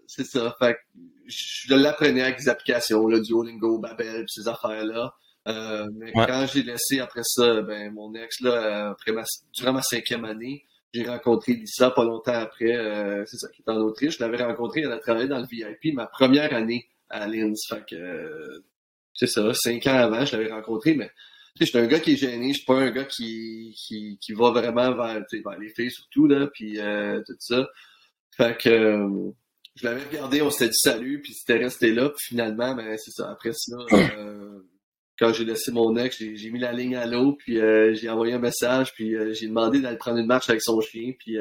c'est 0.06 0.26
ça. 0.26 0.54
Fait 0.58 0.74
que, 0.74 0.78
je 1.30 1.74
l'apprenais 1.74 2.22
avec 2.22 2.38
des 2.38 2.48
applications, 2.48 3.06
là, 3.06 3.20
Duolingo, 3.20 3.78
Babel, 3.78 4.24
ces 4.28 4.48
affaires-là. 4.48 5.14
Euh, 5.48 5.86
mais 5.94 6.12
quand 6.12 6.46
j'ai 6.52 6.62
laissé 6.62 7.00
après 7.00 7.22
ça, 7.24 7.62
ben 7.62 7.92
mon 7.92 8.14
ex 8.14 8.40
là, 8.40 8.90
après 8.90 9.12
ma, 9.12 9.22
durant 9.54 9.72
ma 9.72 9.82
cinquième 9.82 10.26
année, 10.26 10.66
j'ai 10.92 11.04
rencontré 11.04 11.54
Lisa 11.54 11.90
pas 11.90 12.04
longtemps 12.04 12.32
après, 12.32 12.76
euh, 12.76 13.24
c'est 13.26 13.36
ça, 13.38 13.48
qui 13.48 13.62
est 13.62 13.70
en 13.70 13.76
Autriche. 13.76 14.18
Je 14.18 14.24
l'avais 14.24 14.42
rencontrée, 14.42 14.80
elle 14.80 14.92
a 14.92 14.98
travaillé 14.98 15.28
dans 15.28 15.38
le 15.38 15.46
VIP 15.46 15.94
ma 15.94 16.06
première 16.06 16.52
année 16.52 16.88
à 17.08 17.26
Linz. 17.26 17.60
Fait 17.68 17.84
que 17.88 17.94
euh, 17.94 18.64
c'est 19.14 19.28
ça, 19.28 19.52
cinq 19.54 19.86
ans 19.86 19.94
avant, 19.94 20.24
je 20.24 20.36
l'avais 20.36 20.52
rencontré, 20.52 20.94
mais 20.94 21.10
je 21.58 21.64
suis 21.64 21.78
un 21.78 21.86
gars 21.86 22.00
qui 22.00 22.12
est 22.12 22.16
gêné, 22.16 22.48
je 22.48 22.58
suis 22.58 22.64
pas 22.64 22.78
un 22.78 22.90
gars 22.90 23.04
qui, 23.04 23.74
qui, 23.76 24.18
qui 24.20 24.32
va 24.32 24.50
vraiment 24.50 24.94
vers, 24.94 25.24
vers 25.30 25.58
les 25.58 25.68
filles 25.70 25.90
surtout, 25.90 26.26
là, 26.26 26.48
puis 26.52 26.80
euh, 26.80 27.22
tout 27.26 27.36
ça. 27.38 27.68
Fait 28.36 28.56
que 28.56 29.32
je 29.80 29.86
l'avais 29.86 30.04
regardé, 30.04 30.42
on 30.42 30.50
s'était 30.50 30.70
dit 30.70 30.78
salut, 30.78 31.20
puis 31.22 31.32
c'était 31.32 31.58
resté 31.58 31.92
là, 31.92 32.10
puis 32.10 32.26
finalement, 32.28 32.74
ben 32.74 32.96
c'est 32.98 33.12
ça. 33.12 33.30
Après 33.30 33.52
ça, 33.52 33.76
euh, 33.92 34.60
quand 35.18 35.32
j'ai 35.32 35.44
laissé 35.44 35.72
mon 35.72 35.96
ex, 35.96 36.18
j'ai 36.18 36.50
mis 36.50 36.58
la 36.58 36.72
ligne 36.72 36.96
à 36.96 37.06
l'eau, 37.06 37.36
puis 37.38 37.58
euh, 37.58 37.94
j'ai 37.94 38.10
envoyé 38.10 38.34
un 38.34 38.38
message, 38.38 38.92
puis 38.94 39.14
euh, 39.14 39.32
j'ai 39.32 39.46
demandé 39.46 39.80
d'aller 39.80 39.96
prendre 39.96 40.18
une 40.18 40.26
marche 40.26 40.50
avec 40.50 40.62
son 40.62 40.80
chien, 40.80 41.12
puis 41.18 41.38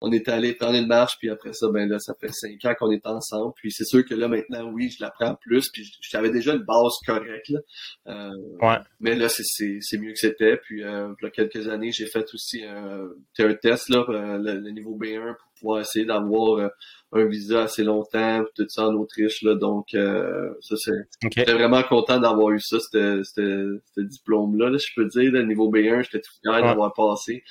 on 0.00 0.12
est 0.12 0.28
allé 0.28 0.54
prendre 0.54 0.76
une 0.76 0.86
marche, 0.86 1.18
puis 1.18 1.28
après 1.28 1.52
ça, 1.52 1.66
ben 1.70 1.88
là, 1.88 1.98
ça 1.98 2.14
fait 2.18 2.30
cinq 2.32 2.64
ans 2.64 2.74
qu'on 2.78 2.90
est 2.90 3.04
ensemble. 3.04 3.52
Puis 3.56 3.72
c'est 3.72 3.84
sûr 3.84 4.04
que 4.04 4.14
là, 4.14 4.28
maintenant, 4.28 4.70
oui, 4.72 4.90
je 4.90 5.02
la 5.02 5.10
prends 5.10 5.34
plus, 5.34 5.68
puis 5.70 5.90
j'avais 6.00 6.30
déjà 6.30 6.54
une 6.54 6.62
base 6.62 6.92
correcte. 7.04 7.50
Là. 7.50 8.30
ouais. 8.62 8.78
Mais 9.00 9.14
là, 9.14 9.28
c'est 9.28 9.98
mieux 9.98 10.12
que 10.12 10.18
c'était. 10.18 10.56
Puis 10.56 10.80
il 10.80 10.86
y 11.22 11.26
a 11.26 11.30
quelques 11.30 11.68
années, 11.68 11.92
j'ai 11.92 12.06
fait 12.06 12.24
aussi 12.32 12.62
un 12.64 13.54
test, 13.60 13.90
là, 13.90 14.06
le, 14.08 14.70
niveau 14.70 14.96
B1 14.96 15.34
pour 15.36 15.47
pouvoir 15.58 15.80
essayer 15.80 16.04
d'avoir 16.04 16.70
un 17.12 17.24
visa 17.26 17.62
assez 17.62 17.84
longtemps, 17.84 18.44
tout 18.54 18.66
ça 18.68 18.88
en 18.88 18.94
Autriche. 18.94 19.42
Là, 19.42 19.54
donc, 19.54 19.94
euh, 19.94 20.50
ça, 20.60 20.76
c'est. 20.76 21.08
J'étais 21.22 21.52
vraiment 21.52 21.82
content 21.82 22.18
d'avoir 22.18 22.50
eu 22.50 22.60
ça, 22.60 22.78
ce 22.80 23.80
diplôme-là, 23.96 24.70
là, 24.70 24.78
je 24.78 24.92
peux 24.94 25.06
dire. 25.06 25.32
Niveau 25.44 25.70
B1, 25.70 26.02
j'étais 26.02 26.20
tout 26.20 26.32
fier 26.42 26.62
d'avoir 26.62 26.92
passé. 26.92 27.44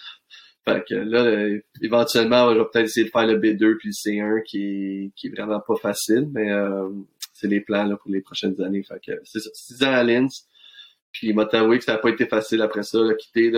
Fait 0.65 0.83
que 0.87 0.95
là, 0.95 1.47
éventuellement, 1.81 2.53
je 2.53 2.59
vais 2.59 2.65
peut-être 2.71 2.85
essayer 2.85 3.05
de 3.05 3.11
faire 3.11 3.25
le 3.25 3.39
B2 3.39 3.77
puis 3.77 3.89
le 3.89 3.93
C1 3.93 4.43
qui 4.43 4.63
est, 4.63 5.11
qui 5.15 5.27
est 5.27 5.29
vraiment 5.29 5.61
pas 5.61 5.77
facile, 5.77 6.27
mais 6.33 6.51
euh, 6.51 6.89
c'est 7.33 7.47
les 7.47 7.61
plans 7.61 7.85
là, 7.85 7.95
pour 7.95 8.11
les 8.11 8.21
prochaines 8.21 8.61
années. 8.61 8.83
Fait 8.83 8.99
que 9.03 9.17
c'est 9.23 9.39
ça. 9.39 9.49
Six 9.53 9.81
ans 9.83 9.93
à 9.93 10.03
Linz. 10.03 10.45
Puis 11.13 11.29
il 11.29 11.35
m'a 11.35 11.47
avoué 11.53 11.79
que 11.79 11.85
ça 11.85 11.93
n'a 11.93 11.97
pas 11.99 12.09
été 12.09 12.25
facile 12.25 12.61
après 12.61 12.83
ça. 12.83 12.99
Là, 12.99 13.15
quitter, 13.15 13.51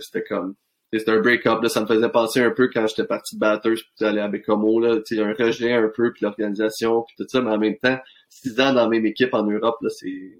c'était 0.00 0.24
comme 0.24 0.54
c'était 0.98 1.12
un 1.12 1.20
break-up. 1.20 1.64
Ça 1.66 1.80
me 1.80 1.86
faisait 1.86 2.08
penser 2.08 2.40
un 2.40 2.50
peu 2.50 2.68
quand 2.72 2.86
j'étais 2.86 3.04
parti 3.04 3.36
de 3.36 3.40
Batters 3.40 3.74
puis 3.74 4.06
aller 4.06 4.20
à 4.20 4.28
Bécomo. 4.28 4.80
Là, 4.80 4.96
un 4.96 5.34
rejet 5.34 5.72
un 5.72 5.90
peu, 5.94 6.12
puis 6.12 6.22
l'organisation, 6.22 7.02
puis 7.02 7.14
tout 7.18 7.26
ça, 7.28 7.40
mais 7.40 7.50
en 7.50 7.58
même 7.58 7.76
temps, 7.76 7.98
six 8.28 8.52
ans 8.60 8.72
dans 8.72 8.82
la 8.82 8.88
même 8.88 9.06
équipe 9.06 9.34
en 9.34 9.44
Europe, 9.44 9.76
là, 9.80 9.88
c'est. 9.90 10.38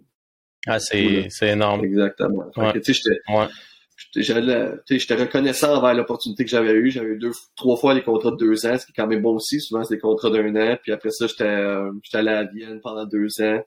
Ah, 0.66 0.78
c'est, 0.78 1.26
c'est 1.28 1.50
énorme. 1.50 1.84
Exactement. 1.84 2.50
j'étais, 2.74 2.92
ouais. 3.28 4.78
j'étais 4.88 5.14
reconnaissant 5.14 5.76
envers 5.76 5.94
l'opportunité 5.94 6.44
que 6.44 6.50
j'avais 6.50 6.72
eue. 6.72 6.90
J'avais 6.90 7.10
eu 7.10 7.18
deux, 7.18 7.32
trois 7.54 7.76
fois 7.76 7.92
les 7.92 8.02
contrats 8.02 8.30
de 8.30 8.36
deux 8.36 8.64
ans, 8.66 8.78
ce 8.78 8.86
qui 8.86 8.92
est 8.92 8.94
quand 8.96 9.06
même 9.06 9.20
bon 9.20 9.34
aussi. 9.34 9.60
Souvent, 9.60 9.84
c'est 9.84 9.96
des 9.96 10.00
contrats 10.00 10.30
d'un 10.30 10.56
an. 10.56 10.78
Puis 10.82 10.92
après 10.92 11.10
ça, 11.10 11.26
j'étais, 11.26 11.44
euh, 11.44 11.90
j'étais 12.02 12.16
allé 12.18 12.30
à 12.30 12.44
Vienne 12.44 12.80
pendant 12.82 13.04
deux 13.04 13.28
ans. 13.42 13.62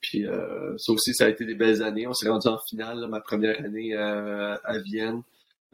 Puis 0.00 0.26
euh, 0.26 0.76
ça 0.78 0.92
aussi, 0.92 1.14
ça 1.14 1.26
a 1.26 1.28
été 1.28 1.44
des 1.44 1.54
belles 1.54 1.82
années. 1.82 2.06
On 2.06 2.12
s'est 2.14 2.28
rendu 2.28 2.48
en 2.48 2.58
finale 2.68 3.06
ma 3.08 3.20
première 3.20 3.58
année 3.62 3.94
euh, 3.94 4.56
à 4.64 4.78
Vienne. 4.78 5.22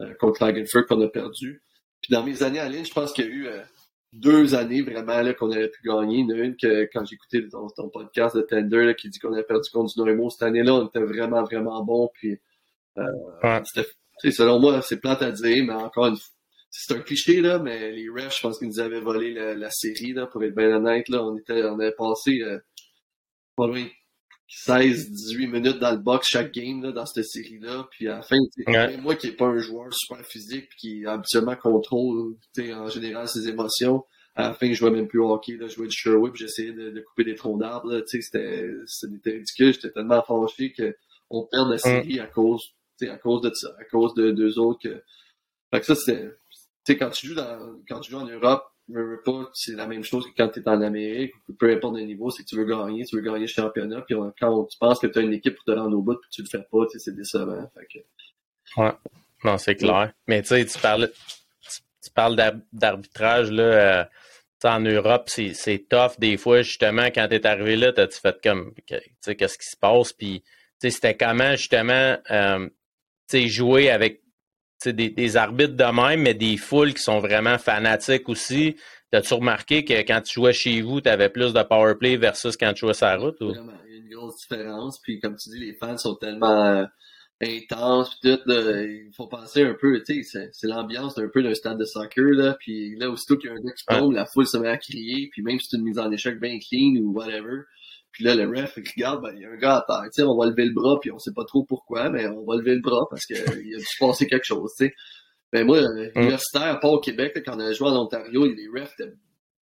Euh, 0.01 0.13
contre 0.19 0.39
Klagenfurt 0.39 0.87
qu'on 0.87 1.01
a 1.01 1.07
perdu. 1.07 1.61
Puis 2.01 2.11
dans 2.11 2.23
mes 2.23 2.41
années 2.43 2.59
à 2.59 2.67
Lille, 2.67 2.85
je 2.85 2.93
pense 2.93 3.13
qu'il 3.13 3.25
y 3.25 3.27
a 3.27 3.31
eu 3.31 3.47
euh, 3.47 3.61
deux 4.11 4.55
années 4.55 4.81
vraiment 4.81 5.21
là, 5.21 5.33
qu'on 5.33 5.49
aurait 5.49 5.69
pu 5.69 5.87
gagner. 5.87 6.19
Il 6.19 6.29
y 6.29 6.33
en 6.33 6.35
a 6.35 6.39
une 6.39 6.57
que 6.57 6.89
quand 6.91 7.05
j'ai 7.05 7.15
écouté 7.15 7.47
ton, 7.49 7.89
podcast 7.89 8.35
de 8.35 8.41
Tender 8.41 8.85
là, 8.85 8.93
qui 8.93 9.09
dit 9.09 9.19
qu'on 9.19 9.33
a 9.33 9.43
perdu 9.43 9.69
contre 9.71 9.93
du 9.93 10.01
Neumo 10.01 10.29
cette 10.29 10.43
année-là, 10.43 10.73
on 10.73 10.87
était 10.87 10.99
vraiment, 10.99 11.43
vraiment 11.43 11.83
bon. 11.83 12.09
Puis 12.15 12.39
euh, 12.97 13.61
selon 14.31 14.59
moi, 14.59 14.81
c'est 14.81 14.99
plate 14.99 15.21
à 15.21 15.31
dire, 15.31 15.63
mais 15.65 15.73
encore 15.73 16.07
une 16.07 16.17
fois, 16.17 16.29
c'est 16.75 16.95
un 16.95 17.01
cliché, 17.01 17.39
là, 17.39 17.59
mais 17.59 17.91
les 17.91 18.09
refs, 18.09 18.35
je 18.37 18.41
pense 18.41 18.57
qu'ils 18.57 18.67
nous 18.67 18.79
avaient 18.79 18.99
volé 18.99 19.31
la, 19.31 19.69
série, 19.69 20.13
là, 20.13 20.25
pour 20.25 20.43
être 20.43 20.55
bien 20.55 20.75
honnête. 20.75 21.07
Là, 21.07 21.23
on 21.23 21.37
était, 21.37 21.63
on 21.65 21.79
avait 21.79 21.91
passé 21.91 22.41
euh, 22.41 22.57
pas 23.55 23.67
loin 23.67 23.85
16-18 24.49 25.49
minutes 25.49 25.79
dans 25.79 25.91
le 25.91 25.97
box 25.97 26.27
chaque 26.27 26.53
game 26.53 26.83
là, 26.83 26.91
dans 26.91 27.05
cette 27.05 27.25
série-là. 27.25 27.87
Puis 27.91 28.07
à 28.07 28.17
la 28.17 28.21
fin, 28.21 28.37
moi 29.01 29.15
qui 29.15 29.27
n'ai 29.27 29.33
pas 29.33 29.47
un 29.47 29.59
joueur 29.59 29.93
super 29.93 30.25
physique 30.25 30.69
qui 30.77 31.05
habituellement 31.05 31.55
contrôle 31.55 32.35
en 32.59 32.89
général 32.89 33.27
ses 33.27 33.47
émotions, 33.47 34.03
à 34.35 34.49
la 34.49 34.53
fin 34.53 34.67
je 34.67 34.73
jouais 34.73 34.91
même 34.91 35.07
plus 35.07 35.19
au 35.19 35.31
hockey, 35.31 35.57
là, 35.57 35.67
je 35.67 35.75
jouais 35.75 35.87
du 35.87 35.95
Sherwood, 35.95 36.35
j'essayais 36.35 36.71
de, 36.71 36.89
de, 36.89 37.01
couper 37.01 37.23
des 37.23 37.35
troncs 37.35 37.59
d'arbres. 37.59 38.03
C'était 38.07 38.69
ridicule, 39.25 39.73
j'étais 39.73 39.91
tellement 39.91 40.21
fâché 40.23 40.73
qu'on 40.73 41.47
perd 41.51 41.69
la 41.69 41.77
série 41.77 42.19
à 42.19 42.27
cause 42.27 42.73
à 43.01 43.17
cause 43.17 43.41
de 43.41 43.51
ça, 43.53 43.69
à 43.79 43.83
cause 43.85 44.13
de 44.13 44.31
deux 44.31 44.59
autres. 44.59 44.79
Que... 44.81 45.03
Fait 45.71 45.79
que 45.79 45.85
ça, 45.85 45.95
c'était. 45.95 46.97
Quand 46.97 47.09
tu 47.09 47.27
joues 47.27 47.35
dans 47.35 47.79
quand 47.87 47.99
tu 47.99 48.11
joues 48.11 48.19
en 48.19 48.27
Europe, 48.27 48.63
c'est 49.53 49.75
la 49.75 49.87
même 49.87 50.03
chose 50.03 50.25
que 50.25 50.31
quand 50.35 50.49
tu 50.49 50.59
es 50.59 50.67
en 50.67 50.81
Amérique, 50.81 51.33
peu 51.57 51.71
importe 51.71 51.95
le 51.95 52.03
niveau, 52.03 52.29
c'est 52.29 52.43
que 52.43 52.49
tu 52.49 52.55
veux 52.55 52.65
gagner, 52.65 53.05
tu 53.05 53.15
veux 53.15 53.21
gagner 53.21 53.41
le 53.41 53.47
championnat, 53.47 54.01
puis 54.01 54.15
quand 54.39 54.65
tu 54.65 54.77
penses 54.77 54.99
que 54.99 55.07
tu 55.07 55.19
as 55.19 55.21
une 55.21 55.33
équipe 55.33 55.55
pour 55.55 55.65
te 55.65 55.71
rendre 55.71 55.97
au 55.97 56.01
bout, 56.01 56.15
puis 56.15 56.29
tu 56.31 56.41
le 56.41 56.47
fais 56.47 56.65
pas, 56.69 56.79
c'est 56.97 57.15
décevant. 57.15 57.69
Fait. 57.73 58.05
Ouais, 58.77 58.91
non, 59.43 59.57
c'est 59.57 59.75
clair. 59.75 60.11
Mais 60.27 60.41
tu 60.41 60.49
sais, 60.49 60.65
tu 60.65 60.77
parles, 60.79 61.11
tu, 62.01 62.11
parles 62.11 62.35
d'arbitrage, 62.71 63.51
là, 63.51 63.63
euh, 63.63 64.03
en 64.65 64.79
Europe, 64.79 65.29
c'est 65.29 65.85
tough 65.89 66.19
des 66.19 66.37
fois, 66.37 66.61
justement, 66.61 67.05
quand 67.07 67.27
tu 67.27 67.35
es 67.35 67.45
arrivé 67.45 67.75
là, 67.75 67.91
tu 67.93 68.19
fait 68.19 68.37
comme, 68.41 68.73
tu 68.85 68.95
sais, 69.21 69.35
qu'est-ce 69.35 69.57
qui 69.57 69.67
se 69.67 69.77
passe, 69.77 70.13
puis 70.13 70.43
c'était 70.79 71.15
comment, 71.15 71.51
justement, 71.51 72.17
euh, 72.31 72.69
jouer 73.31 73.89
avec 73.89 74.22
des, 74.87 75.09
des, 75.09 75.37
arbitres 75.37 75.75
de 75.75 75.83
même, 75.83 76.21
mais 76.21 76.33
des 76.33 76.57
foules 76.57 76.93
qui 76.93 77.01
sont 77.01 77.19
vraiment 77.19 77.57
fanatiques 77.57 78.27
aussi. 78.29 78.75
T'as-tu 79.11 79.35
remarqué 79.35 79.85
que 79.85 79.93
quand 79.93 80.21
tu 80.21 80.33
jouais 80.33 80.53
chez 80.53 80.81
vous, 80.81 80.99
tu 80.99 81.07
avais 81.07 81.29
plus 81.29 81.53
de 81.53 81.61
power 81.61 81.93
play 81.99 82.17
versus 82.17 82.57
quand 82.57 82.73
tu 82.73 82.81
jouais 82.81 82.95
sur 82.95 83.05
la 83.05 83.17
route? 83.17 83.39
Ou? 83.41 83.49
Vraiment, 83.49 83.73
il 83.85 83.93
y 83.93 83.95
a 83.95 83.99
une 83.99 84.09
grosse 84.09 84.37
différence. 84.37 84.99
Puis 85.01 85.19
comme 85.19 85.35
tu 85.35 85.49
dis, 85.49 85.59
les 85.59 85.73
fans 85.73 85.97
sont 85.97 86.15
tellement 86.15 86.65
euh, 86.65 86.85
intenses. 87.41 88.17
Puis 88.19 88.31
tout, 88.31 88.49
il 88.49 89.11
faut 89.15 89.27
penser 89.27 89.63
un 89.63 89.75
peu, 89.79 90.01
tu 90.01 90.23
sais, 90.23 90.49
c'est 90.51 90.67
l'ambiance 90.67 91.17
un 91.17 91.27
peu 91.27 91.43
d'un 91.43 91.53
stade 91.53 91.77
de 91.77 91.85
soccer. 91.85 92.31
Là, 92.31 92.57
puis 92.59 92.95
là, 92.97 93.09
aussitôt 93.09 93.37
qu'il 93.37 93.49
y 93.49 93.53
a 93.53 93.55
un 93.55 93.59
gars 93.59 93.73
qui 93.73 93.85
tombe, 93.85 94.13
la 94.13 94.25
foule 94.25 94.47
se 94.47 94.57
met 94.57 94.69
à 94.69 94.77
crier. 94.77 95.29
Puis 95.31 95.43
même 95.43 95.59
si 95.59 95.67
c'est 95.69 95.77
une 95.77 95.83
mise 95.83 95.99
en 95.99 96.11
échec 96.11 96.39
bien 96.39 96.57
clean 96.59 96.95
ou 96.95 97.13
whatever, 97.13 97.65
puis 98.13 98.23
là, 98.23 98.35
le 98.35 98.47
ref, 98.47 98.75
il 98.77 98.83
regarde, 98.95 99.23
ben, 99.23 99.33
il 99.35 99.41
y 99.41 99.45
a 99.45 99.49
un 99.49 99.57
gars 99.57 99.77
à 99.77 99.85
terre. 99.85 100.03
Tu 100.05 100.21
sais, 100.21 100.23
on 100.23 100.37
va 100.37 100.45
lever 100.45 100.65
le 100.65 100.73
bras, 100.73 100.99
puis 101.01 101.11
on 101.11 101.19
sait 101.19 101.33
pas 101.35 101.43
trop 101.45 101.65
pourquoi, 101.65 102.09
mais 102.09 102.27
on 102.27 102.45
va 102.45 102.55
lever 102.55 102.75
le 102.75 102.81
bras 102.81 103.07
parce 103.09 103.25
qu'il 103.25 103.37
a 103.37 103.55
dû 103.55 103.79
se 103.79 103.97
passer 103.99 104.27
quelque 104.27 104.45
chose, 104.45 104.71
tu 104.77 104.85
sais. 104.85 104.93
Ben 105.51 105.65
moi, 105.65 105.81
mm. 105.81 106.11
universitaire, 106.15 106.79
pas 106.79 106.87
au 106.87 106.99
Québec, 106.99 107.33
quand 107.45 107.55
on 107.55 107.59
a 107.59 107.71
joué 107.73 107.89
en 107.89 108.03
Ontario, 108.03 108.45
les 108.45 108.67
refs 108.73 108.93
étaient 108.99 109.11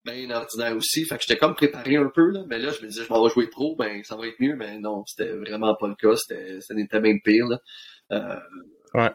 bien 0.04 0.30
ordinaires 0.36 0.76
aussi. 0.76 1.06
Fait 1.06 1.16
que 1.18 1.24
j'étais 1.28 1.40
comme 1.40 1.56
préparé 1.56 1.96
un 1.96 2.12
peu, 2.14 2.30
là. 2.32 2.44
Mais 2.48 2.58
là, 2.60 2.72
je 2.72 2.84
me 2.84 2.90
disais, 2.90 3.04
je 3.04 3.14
m'en 3.14 3.24
vais 3.24 3.30
jouer 3.32 3.48
pro, 3.48 3.76
ben 3.76 4.04
ça 4.04 4.16
va 4.16 4.28
être 4.28 4.40
mieux. 4.40 4.56
Mais 4.56 4.78
non, 4.80 5.04
c'était 5.06 5.32
vraiment 5.32 5.76
pas 5.76 5.88
le 5.88 5.96
cas. 5.96 6.16
C'était, 6.16 6.60
ça 6.62 6.74
n'était 6.74 7.00
même 7.00 7.20
pire, 7.24 7.48
là. 7.48 7.60
Euh, 8.12 8.40
ouais 8.96 9.12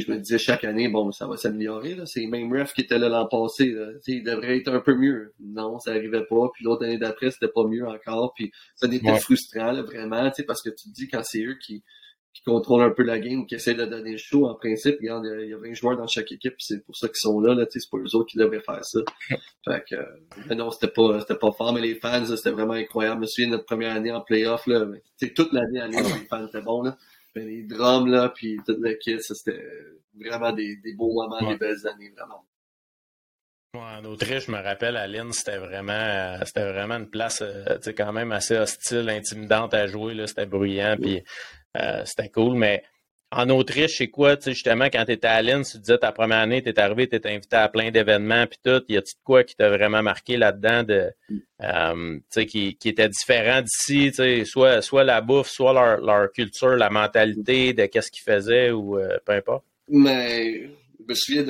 je 0.00 0.10
me 0.10 0.18
disais 0.18 0.38
chaque 0.38 0.64
année, 0.64 0.88
bon, 0.88 1.10
ça 1.12 1.26
va 1.26 1.36
s'améliorer. 1.36 1.96
C'est 2.06 2.20
les 2.20 2.26
mêmes 2.26 2.52
refs 2.52 2.72
qui 2.72 2.82
étaient 2.82 2.98
là 2.98 3.08
l'an 3.08 3.26
passé. 3.26 3.70
Là. 3.72 3.88
Il 4.06 4.22
devrait 4.22 4.58
être 4.58 4.68
un 4.68 4.80
peu 4.80 4.94
mieux. 4.94 5.34
Non, 5.40 5.78
ça 5.78 5.90
arrivait 5.90 6.24
pas. 6.24 6.50
Puis 6.54 6.64
l'autre 6.64 6.84
année 6.84 6.98
d'après, 6.98 7.30
c'était 7.30 7.52
pas 7.52 7.66
mieux 7.66 7.86
encore. 7.86 8.32
Puis 8.34 8.52
ça 8.76 8.86
était 8.86 9.18
frustrant, 9.18 9.72
là, 9.72 9.82
vraiment, 9.82 10.30
parce 10.46 10.62
que 10.62 10.70
tu 10.70 10.90
te 10.90 10.94
dis 10.94 11.08
quand 11.08 11.22
c'est 11.22 11.42
eux 11.42 11.56
qui, 11.64 11.82
qui 12.34 12.42
contrôlent 12.42 12.82
un 12.82 12.90
peu 12.90 13.04
la 13.04 13.20
game, 13.20 13.46
qui 13.46 13.54
essaient 13.54 13.74
de 13.74 13.84
donner 13.84 14.12
le 14.12 14.18
show 14.18 14.46
en 14.46 14.54
principe. 14.56 14.96
Regarde, 15.00 15.24
il 15.40 15.50
y 15.50 15.54
a 15.54 15.58
20 15.58 15.72
joueurs 15.74 15.96
dans 15.96 16.08
chaque 16.08 16.32
équipe, 16.32 16.54
c'est 16.58 16.84
pour 16.84 16.96
ça 16.96 17.06
qu'ils 17.06 17.18
sont 17.18 17.38
là, 17.40 17.54
là 17.54 17.64
c'est 17.70 17.88
pas 17.88 17.98
eux 17.98 18.16
autres 18.16 18.26
qui 18.26 18.38
devraient 18.38 18.60
faire 18.60 18.84
ça. 18.84 18.98
Fait 19.64 19.84
que 19.88 19.94
euh, 19.94 20.54
non, 20.54 20.70
c'était 20.72 20.92
pas 20.92 21.20
c'était 21.20 21.38
pas 21.38 21.52
fort, 21.52 21.72
mais 21.72 21.80
les 21.80 21.94
fans, 21.94 22.24
c'était 22.26 22.50
vraiment 22.50 22.72
incroyable. 22.72 23.18
Je 23.18 23.20
me 23.20 23.26
souviens 23.26 23.46
de 23.46 23.52
notre 23.52 23.66
première 23.66 23.94
année 23.94 24.10
en 24.10 24.20
playoff, 24.20 24.66
là, 24.66 24.84
toute 25.36 25.52
l'année, 25.52 25.80
année, 25.80 25.96
les 25.96 26.26
fans 26.28 26.46
étaient 26.46 26.60
bons, 26.60 26.82
là. 26.82 26.98
Les 27.40 27.62
drums, 27.62 28.08
là, 28.08 28.28
puis 28.28 28.58
toute 28.64 28.78
le 28.78 28.94
kit, 28.94 29.20
c'était 29.20 29.64
vraiment 30.14 30.52
des, 30.52 30.76
des 30.76 30.94
beaux 30.94 31.12
moments, 31.12 31.50
des 31.50 31.56
belles 31.56 31.86
années, 31.86 32.10
vraiment. 32.16 32.44
en 33.74 34.04
Autriche, 34.04 34.46
je 34.46 34.52
me 34.52 34.62
rappelle, 34.62 34.96
à 34.96 35.06
Lynn, 35.06 35.32
c'était 35.32 35.58
vraiment, 35.58 36.38
c'était 36.44 36.70
vraiment 36.70 36.96
une 36.96 37.10
place, 37.10 37.42
euh, 37.42 37.78
quand 37.96 38.12
même 38.12 38.32
assez 38.32 38.56
hostile, 38.56 39.08
intimidante 39.08 39.74
à 39.74 39.86
jouer. 39.86 40.14
Là, 40.14 40.26
c'était 40.26 40.46
bruyant, 40.46 40.96
puis 41.00 41.22
euh, 41.76 42.04
c'était 42.04 42.28
cool, 42.28 42.56
mais 42.56 42.84
en 43.36 43.50
Autriche, 43.50 43.96
c'est 43.98 44.08
quoi, 44.08 44.36
tu 44.36 44.44
sais, 44.44 44.52
justement, 44.52 44.86
quand 44.86 45.04
tu 45.04 45.12
étais 45.12 45.26
à 45.26 45.42
Lynn, 45.42 45.64
tu 45.64 45.78
disais 45.78 45.98
ta 45.98 46.12
première 46.12 46.38
année, 46.38 46.62
tu 46.62 46.68
es 46.68 46.78
arrivé, 46.78 47.08
tu 47.08 47.16
étais 47.16 47.30
invité 47.30 47.56
à 47.56 47.68
plein 47.68 47.90
d'événements, 47.90 48.46
puis 48.46 48.58
tout, 48.64 48.82
y 48.88 48.94
de 48.94 49.02
quoi 49.24 49.42
qui 49.42 49.56
t'a 49.56 49.68
vraiment 49.70 50.02
marqué 50.02 50.36
là-dedans, 50.36 50.84
de, 50.84 51.10
euh, 51.62 52.14
tu 52.14 52.22
sais, 52.30 52.46
qui, 52.46 52.76
qui 52.76 52.88
était 52.88 53.08
différent 53.08 53.60
d'ici, 53.60 54.10
tu 54.10 54.16
sais, 54.16 54.44
soit, 54.44 54.82
soit 54.82 55.04
la 55.04 55.20
bouffe, 55.20 55.48
soit 55.48 55.72
leur, 55.72 56.00
leur 56.00 56.32
culture, 56.32 56.76
la 56.76 56.90
mentalité 56.90 57.72
de 57.72 57.86
qu'est-ce 57.86 58.10
qu'ils 58.10 58.22
faisaient, 58.22 58.70
ou 58.70 58.98
euh, 58.98 59.18
peu 59.24 59.32
importe? 59.32 59.64
Mais 59.88 60.70
je 60.98 61.04
me 61.08 61.14
souviens 61.14 61.44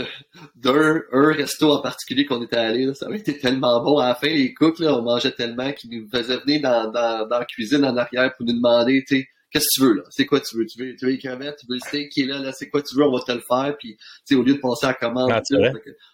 d'un 0.57 1.03
un 1.13 1.33
resto 1.33 1.71
en 1.71 1.83
particulier 1.83 2.25
qu'on 2.25 2.43
était 2.43 2.57
allé, 2.57 2.93
ça 2.95 3.07
avait 3.07 3.19
été 3.19 3.39
tellement 3.39 3.83
bon. 3.83 3.99
À 3.99 4.09
la 4.09 4.15
fin, 4.15 4.29
les 4.29 4.55
cooks, 4.55 4.79
là, 4.79 4.95
on 4.99 5.03
mangeait 5.03 5.33
tellement 5.33 5.71
qu'ils 5.73 5.91
nous 5.91 6.09
faisaient 6.09 6.39
venir 6.39 6.63
dans, 6.63 6.91
dans, 6.91 7.29
dans 7.29 7.39
la 7.39 7.45
cuisine 7.45 7.85
en 7.85 7.97
arrière 7.97 8.35
pour 8.37 8.47
nous 8.47 8.55
demander, 8.55 9.05
tu 9.07 9.19
sais, 9.19 9.29
qu'est-ce 9.55 9.67
que 9.79 9.81
tu 9.81 9.87
veux 9.87 9.95
là? 9.95 10.03
C'est 10.11 10.27
quoi 10.27 10.41
tu 10.41 10.59
veux? 10.59 10.67
Tu 10.67 10.83
veux, 10.83 10.97
tu 10.97 11.05
veux 11.05 11.13
les 11.13 11.19
crevettes, 11.19 11.57
tu 11.61 11.67
veux 11.69 11.77
le 11.77 11.81
steak 11.81 12.11
qui 12.11 12.23
est 12.23 12.27
là, 12.27 12.41
là, 12.41 12.51
c'est 12.53 12.69
quoi 12.69 12.83
tu 12.83 12.97
veux, 12.97 13.05
on 13.05 13.13
va 13.13 13.21
te 13.21 13.33
le 13.33 13.41
faire. 13.41 13.77
Puis, 13.79 13.97
tu 13.97 14.05
sais, 14.25 14.35
au 14.35 14.43
lieu 14.43 14.55
de 14.55 14.59
penser 14.59 14.87
à 14.87 14.89
la 14.91 14.95
commande, 14.95 15.31
ah, 15.31 15.43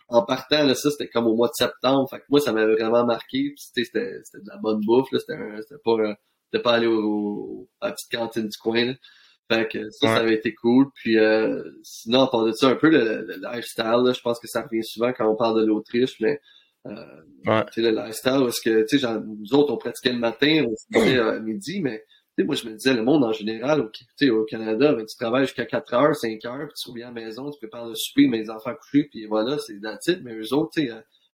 en 0.09 0.22
partant, 0.24 0.64
là, 0.64 0.74
ça, 0.74 0.91
c'était 0.91 1.09
comme 1.09 1.26
au 1.26 1.34
mois 1.34 1.49
de 1.49 1.55
septembre. 1.55 2.07
Fait 2.11 2.18
que 2.18 2.24
moi, 2.28 2.41
ça 2.41 2.53
m'avait 2.53 2.74
vraiment 2.74 3.05
marqué. 3.07 3.55
C'était, 3.57 3.84
c'était 3.84 4.45
de 4.45 4.49
la 4.49 4.59
bonne 4.59 4.80
bouffe, 4.84 5.11
là. 5.12 5.18
C'était, 5.18 5.38
c'était 5.62 5.80
pas, 5.82 5.97
c'était 6.51 6.62
pas 6.62 6.74
aller 6.74 6.86
au, 6.86 7.68
à 7.80 7.88
la 7.88 7.93
petite 7.93 8.11
cantine 8.11 8.49
du 8.49 8.59
coin, 8.59 8.84
là. 8.84 8.95
Fait 9.51 9.66
que 9.66 9.91
ça, 9.91 10.07
ça 10.07 10.16
avait 10.16 10.34
été 10.34 10.55
cool. 10.55 10.86
Puis 10.95 11.18
euh, 11.18 11.62
sinon, 11.82 12.22
on 12.22 12.26
parle 12.28 12.49
de 12.49 12.53
ça, 12.53 12.68
un 12.68 12.76
peu 12.76 12.88
le, 12.88 13.26
lifestyle, 13.53 14.05
là, 14.05 14.12
je 14.12 14.20
pense 14.20 14.38
que 14.38 14.47
ça 14.47 14.62
revient 14.62 14.84
souvent 14.84 15.12
quand 15.12 15.28
on 15.28 15.34
parle 15.34 15.61
de 15.61 15.66
l'Autriche, 15.66 16.14
mais 16.20 16.41
euh, 16.86 16.93
ouais. 17.47 17.64
le 17.76 17.91
lifestyle, 17.91 18.43
parce 18.43 18.61
que 18.61 18.86
tu 18.88 19.01
sais, 19.01 19.07
nous 19.09 19.53
autres, 19.53 19.72
on 19.72 19.76
pratiquait 19.76 20.12
le 20.12 20.20
matin, 20.20 20.66
on 20.68 20.76
se 20.76 21.05
disait 21.05 21.18
à 21.18 21.41
midi, 21.41 21.80
mais 21.82 22.05
moi, 22.38 22.54
je 22.54 22.68
me 22.68 22.74
disais, 22.74 22.94
le 22.94 23.02
monde 23.02 23.24
en 23.24 23.32
général, 23.32 23.80
au, 23.80 24.30
au 24.30 24.44
Canada, 24.44 24.92
ben, 24.94 25.04
tu 25.04 25.16
travailles 25.16 25.44
jusqu'à 25.44 25.66
4 25.66 25.94
heures, 25.94 26.16
5 26.16 26.44
heures, 26.46 26.68
puis 26.68 26.74
tu 26.82 26.90
reviens 26.90 27.08
à 27.08 27.12
la 27.12 27.20
maison, 27.26 27.50
tu 27.50 27.58
prépares 27.58 27.88
le 27.88 27.94
souper, 27.94 28.28
mes 28.28 28.48
enfants 28.50 28.74
couchés, 28.74 29.08
puis 29.10 29.26
voilà, 29.26 29.58
c'est 29.58 29.74
titre. 30.00 30.20
Mais 30.22 30.34
eux 30.34 30.54
autres, 30.54 30.70
tu 30.74 30.88
sais, 30.88 30.94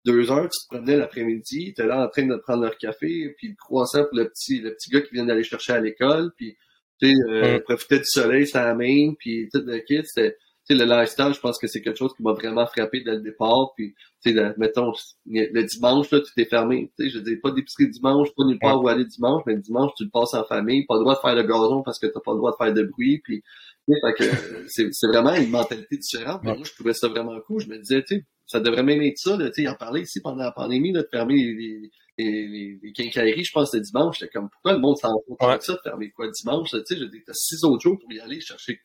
deux 0.05 0.31
heures, 0.31 0.49
tu 0.49 0.59
te 0.59 0.67
promenais 0.75 0.97
l'après-midi, 0.97 1.73
tu 1.75 1.85
là 1.85 2.03
en 2.03 2.09
train 2.09 2.25
de 2.25 2.35
prendre 2.35 2.63
leur 2.63 2.77
café, 2.77 3.33
puis 3.37 3.49
le 3.49 3.55
croissant 3.55 4.03
pour 4.03 4.17
le 4.17 4.29
petit, 4.29 4.59
le 4.59 4.73
petit 4.73 4.89
gars 4.89 5.01
qui 5.01 5.13
vient 5.13 5.25
d'aller 5.25 5.43
chercher 5.43 5.73
à 5.73 5.79
l'école, 5.79 6.31
puis 6.35 6.55
tu 6.99 7.07
sais, 7.07 7.13
euh, 7.29 7.59
profiter 7.61 7.99
du 7.99 8.05
soleil 8.05 8.47
sur 8.47 8.59
la 8.59 8.75
main, 8.75 9.13
puis 9.17 9.47
tout 9.51 9.61
le 9.65 9.79
kit, 9.79 10.01
c'était 10.03 10.35
le 10.73 10.85
lifestyle, 10.85 11.33
je 11.33 11.39
pense 11.39 11.57
que 11.57 11.67
c'est 11.67 11.81
quelque 11.81 11.97
chose 11.97 12.13
qui 12.15 12.23
m'a 12.23 12.33
vraiment 12.33 12.65
frappé 12.65 13.01
dès 13.01 13.13
le 13.13 13.21
départ. 13.21 13.73
Puis, 13.75 13.93
tu 14.23 14.33
sais, 14.33 14.53
mettons, 14.57 14.91
le 15.25 15.63
dimanche, 15.63 16.11
là, 16.11 16.19
tout 16.19 16.31
est 16.37 16.45
fermé. 16.45 16.91
Tu 16.97 17.05
sais, 17.05 17.09
je 17.09 17.19
dis 17.19 17.37
pas 17.37 17.51
d'épicerie 17.51 17.89
dimanche, 17.89 18.29
pas 18.35 18.43
nulle 18.45 18.59
part 18.59 18.81
où 18.81 18.87
aller 18.87 19.05
dimanche, 19.05 19.43
mais 19.45 19.55
le 19.55 19.61
dimanche, 19.61 19.91
tu 19.97 20.03
le 20.03 20.09
passes 20.09 20.33
en 20.33 20.43
famille, 20.43 20.85
pas 20.85 20.95
le 20.95 21.01
droit 21.01 21.15
de 21.15 21.19
faire 21.19 21.35
le 21.35 21.43
gazon 21.43 21.83
parce 21.83 21.99
que 21.99 22.07
t'as 22.07 22.19
pas 22.19 22.31
le 22.31 22.37
droit 22.37 22.51
de 22.51 22.63
faire 22.63 22.73
de 22.73 22.83
bruit. 22.83 23.21
Puis, 23.23 23.43
c'est 24.67 25.07
vraiment 25.07 25.33
une 25.35 25.49
mentalité 25.49 25.97
différente. 25.97 26.41
Mais 26.43 26.55
moi, 26.55 26.63
je 26.63 26.73
trouvais 26.73 26.93
ça 26.93 27.07
vraiment 27.07 27.39
cool. 27.41 27.61
Je 27.61 27.67
me 27.67 27.77
disais, 27.77 28.03
tu 28.03 28.15
sais, 28.15 28.25
ça 28.45 28.59
devrait 28.59 28.83
même 28.83 29.01
être 29.01 29.17
ça. 29.17 29.37
Là, 29.37 29.49
tu 29.49 29.63
sais, 29.63 29.67
en 29.67 29.75
parler 29.75 30.01
ici 30.01 30.21
pendant 30.21 30.43
la 30.43 30.51
pandémie, 30.51 30.91
là, 30.91 31.01
de 31.01 31.07
fermer 31.09 31.35
les, 31.35 31.91
les, 32.23 32.79
les, 32.81 32.91
quincailleries, 32.93 33.43
je 33.43 33.51
pense, 33.51 33.73
le 33.73 33.81
dimanche. 33.81 34.19
J'étais 34.19 34.31
comme, 34.31 34.49
pourquoi 34.49 34.73
le 34.73 34.79
monde 34.79 34.97
s'en 34.97 35.13
fout 35.27 35.37
ouais. 35.41 35.57
ça, 35.59 35.73
de 35.73 35.79
fermer 35.83 36.11
quoi 36.11 36.29
dimanche? 36.29 36.69
Tu 36.71 36.77
sais, 36.85 36.95
t'as 37.25 37.33
six 37.33 37.63
autres 37.63 37.81
jours 37.81 37.97
pour 37.99 38.11
y 38.11 38.19
aller 38.19 38.41
chercher 38.41 38.79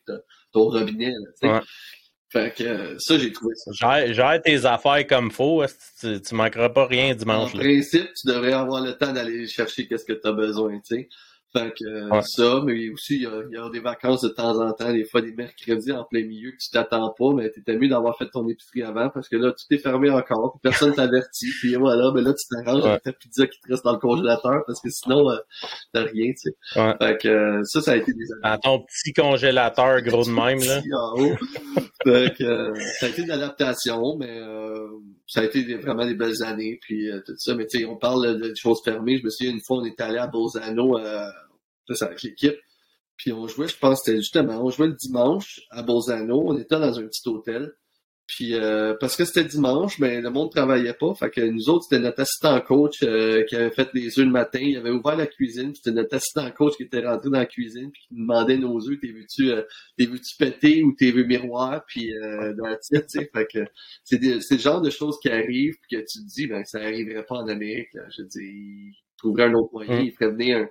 ton 0.51 0.69
robinet. 0.69 1.11
Là, 1.11 1.31
tu 1.41 1.47
sais. 1.47 1.67
Fait 2.29 2.53
que 2.53 2.97
ça, 2.99 3.17
j'ai 3.17 3.31
trouvé 3.31 3.55
ça. 3.55 4.11
Gère, 4.11 4.41
tes 4.41 4.65
affaires 4.65 5.07
comme 5.07 5.31
faut. 5.31 5.63
Tu, 6.01 6.21
tu 6.21 6.35
manqueras 6.35 6.69
pas 6.69 6.85
rien 6.85 7.15
dimanche. 7.15 7.55
En 7.55 7.57
principe, 7.57 8.09
tu 8.19 8.27
devrais 8.27 8.51
avoir 8.51 8.83
le 8.83 8.97
temps 8.97 9.13
d'aller 9.13 9.47
chercher 9.47 9.87
qu'est-ce 9.87 10.03
que 10.03 10.13
tu 10.13 10.27
as 10.27 10.33
besoin, 10.33 10.77
tu 10.79 10.95
sais. 10.95 11.09
Fait 11.53 11.73
que 11.73 11.85
euh, 11.85 12.21
ça, 12.21 12.61
mais 12.65 12.89
aussi, 12.89 13.15
il 13.15 13.21
y, 13.21 13.25
a, 13.25 13.41
il 13.49 13.55
y, 13.55 13.57
a, 13.57 13.69
des 13.69 13.79
vacances 13.79 14.21
de 14.21 14.27
temps 14.27 14.59
en 14.59 14.73
temps, 14.73 14.91
des 14.91 15.05
fois 15.05 15.21
des 15.21 15.31
mercredis 15.31 15.93
en 15.93 16.03
plein 16.03 16.25
milieu 16.25 16.51
que 16.51 16.57
tu 16.57 16.69
t'attends 16.69 17.13
pas, 17.17 17.33
mais 17.33 17.49
t'étais 17.49 17.77
mieux 17.77 17.87
d'avoir 17.87 18.17
fait 18.17 18.27
ton 18.29 18.47
épicerie 18.49 18.83
avant 18.83 19.09
parce 19.09 19.29
que 19.29 19.37
là, 19.37 19.51
tout 19.51 19.73
est 19.73 19.77
fermé 19.77 20.09
encore, 20.09 20.53
puis 20.53 20.69
personne 20.69 20.93
t'avertit, 20.95 21.49
puis 21.61 21.75
voilà, 21.75 22.11
mais 22.13 22.21
là, 22.21 22.33
tu 22.33 22.45
t'arranges 22.49 22.85
avec 22.85 23.03
ta 23.03 23.13
pizza 23.13 23.47
qui 23.47 23.59
te 23.61 23.71
reste 23.71 23.85
dans 23.85 23.93
le 23.93 23.99
congélateur 23.99 24.63
parce 24.67 24.81
que 24.81 24.89
sinon, 24.89 25.29
euh, 25.29 25.37
t'as 25.93 26.03
rien, 26.03 26.33
tu 26.33 26.51
sais. 26.51 26.79
Ouais. 26.79 26.95
Fait 26.99 27.17
que 27.17 27.27
euh, 27.29 27.63
ça, 27.63 27.81
ça 27.81 27.91
a 27.91 27.95
été 27.95 28.11
des 28.11 28.25
À 28.43 28.57
ton 28.57 28.79
petit 28.79 29.13
congélateur 29.13 30.01
gros 30.01 30.25
de 30.25 30.31
même, 30.31 30.59
là. 30.59 30.81
en 30.99 31.21
haut. 31.21 31.35
Fait 32.11 32.33
que 32.37 32.73
ça 32.99 33.05
a 33.05 33.09
été 33.09 33.21
une 33.21 33.31
adaptation, 33.31 34.17
mais 34.17 34.41
ça 35.27 35.41
a 35.41 35.43
été 35.43 35.75
vraiment 35.75 36.05
des 36.05 36.15
belles 36.15 36.43
années, 36.43 36.79
puis 36.81 37.09
tout 37.25 37.35
ça. 37.37 37.55
Mais 37.55 37.65
tu 37.67 37.79
sais, 37.79 37.85
on 37.85 37.97
parle 37.97 38.39
de, 38.39 38.53
choses 38.55 38.81
fermées. 38.83 39.17
Je 39.17 39.23
me 39.23 39.29
souviens, 39.29 39.53
une 39.53 39.61
fois, 39.61 39.77
on 39.77 39.85
est 39.85 39.99
allé 40.01 40.17
à 40.17 40.27
Bolzano, 40.27 40.99
c'est 41.89 42.05
avec 42.05 42.21
l'équipe. 42.23 42.57
Puis 43.17 43.33
on 43.33 43.47
jouait, 43.47 43.67
je 43.67 43.77
pense, 43.77 44.03
c'était 44.03 44.17
justement, 44.17 44.63
on 44.63 44.69
jouait 44.69 44.87
le 44.87 44.93
dimanche 44.93 45.61
à 45.71 45.81
Bolzano. 45.81 46.43
On 46.45 46.57
était 46.57 46.79
dans 46.79 46.99
un 46.99 47.07
petit 47.07 47.27
hôtel. 47.27 47.73
Puis 48.27 48.55
euh, 48.55 48.93
parce 48.99 49.15
que 49.15 49.23
c'était 49.23 49.45
dimanche, 49.45 49.99
mais 49.99 50.19
le 50.19 50.29
monde 50.29 50.51
travaillait 50.51 50.93
pas. 50.93 51.13
Fait 51.15 51.29
que 51.29 51.41
nous 51.41 51.69
autres, 51.69 51.85
c'était 51.89 52.01
notre 52.01 52.21
assistant 52.21 52.59
coach 52.59 53.01
euh, 53.03 53.43
qui 53.45 53.55
avait 53.55 53.71
fait 53.71 53.89
les 53.93 54.19
œufs 54.19 54.25
le 54.25 54.31
matin. 54.31 54.59
Il 54.61 54.77
avait 54.77 54.91
ouvert 54.91 55.15
la 55.15 55.27
cuisine. 55.27 55.73
C'était 55.73 55.91
notre 55.91 56.15
assistant 56.15 56.49
coach 56.51 56.75
qui 56.75 56.83
était 56.83 57.05
rentré 57.05 57.29
dans 57.29 57.39
la 57.39 57.45
cuisine 57.45 57.89
puis 57.91 58.01
qui 58.07 58.13
nous 58.13 58.21
demandait 58.21 58.57
nos 58.57 58.77
œufs. 58.87 58.99
T'es 58.99 59.07
vu-tu 59.07 59.49
euh, 59.51 59.63
t'es 59.97 60.05
vu-tu 60.05 60.35
péter 60.37 60.83
ou 60.83 60.93
t'es 60.93 61.11
vu 61.11 61.25
miroir? 61.25 61.83
Puis 61.87 62.11
dans 62.57 62.67
la 62.67 62.75
tu 62.75 63.01
sais. 63.07 63.29
Fait 63.33 63.47
que 63.51 63.59
c'est, 64.03 64.19
c'est 64.41 64.55
le 64.55 64.61
genre 64.61 64.81
de 64.81 64.89
choses 64.89 65.17
qui 65.21 65.29
arrivent 65.29 65.77
puis 65.81 65.97
que 65.97 66.01
tu 66.01 66.19
te 66.19 66.27
dis, 66.27 66.47
ben 66.47 66.63
ça 66.65 66.79
arriverait 66.79 67.25
pas 67.25 67.35
en 67.35 67.47
Amérique. 67.47 67.89
Je 67.93 68.23
veux 68.23 68.27
dire, 68.27 68.41
il 68.41 68.93
trouverait 69.17 69.45
un 69.45 69.53
autre 69.53 69.69
moyen. 69.71 70.01
Mm. 70.01 70.05
Il 70.05 70.11
ferait 70.11 70.31
venir 70.31 70.57
un 70.57 70.67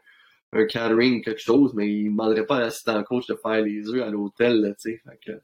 un 0.53 0.67
catering 0.67 1.23
quelque 1.23 1.41
chose, 1.41 1.73
mais 1.75 1.89
il 1.89 2.05
ne 2.05 2.11
demanderait 2.11 2.47
pas 2.47 2.57
à 2.57 2.61
l'assistant 2.61 3.03
coach 3.03 3.27
de 3.27 3.35
faire 3.35 3.61
les 3.63 3.89
œufs 3.89 4.03
à 4.03 4.11
l'hôtel, 4.11 4.75
tu 4.81 4.93
sais. 4.93 5.03
Fait 5.05 5.19
que... 5.25 5.41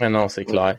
Mais 0.00 0.08
non, 0.08 0.28
c'est 0.28 0.44
clair. 0.44 0.78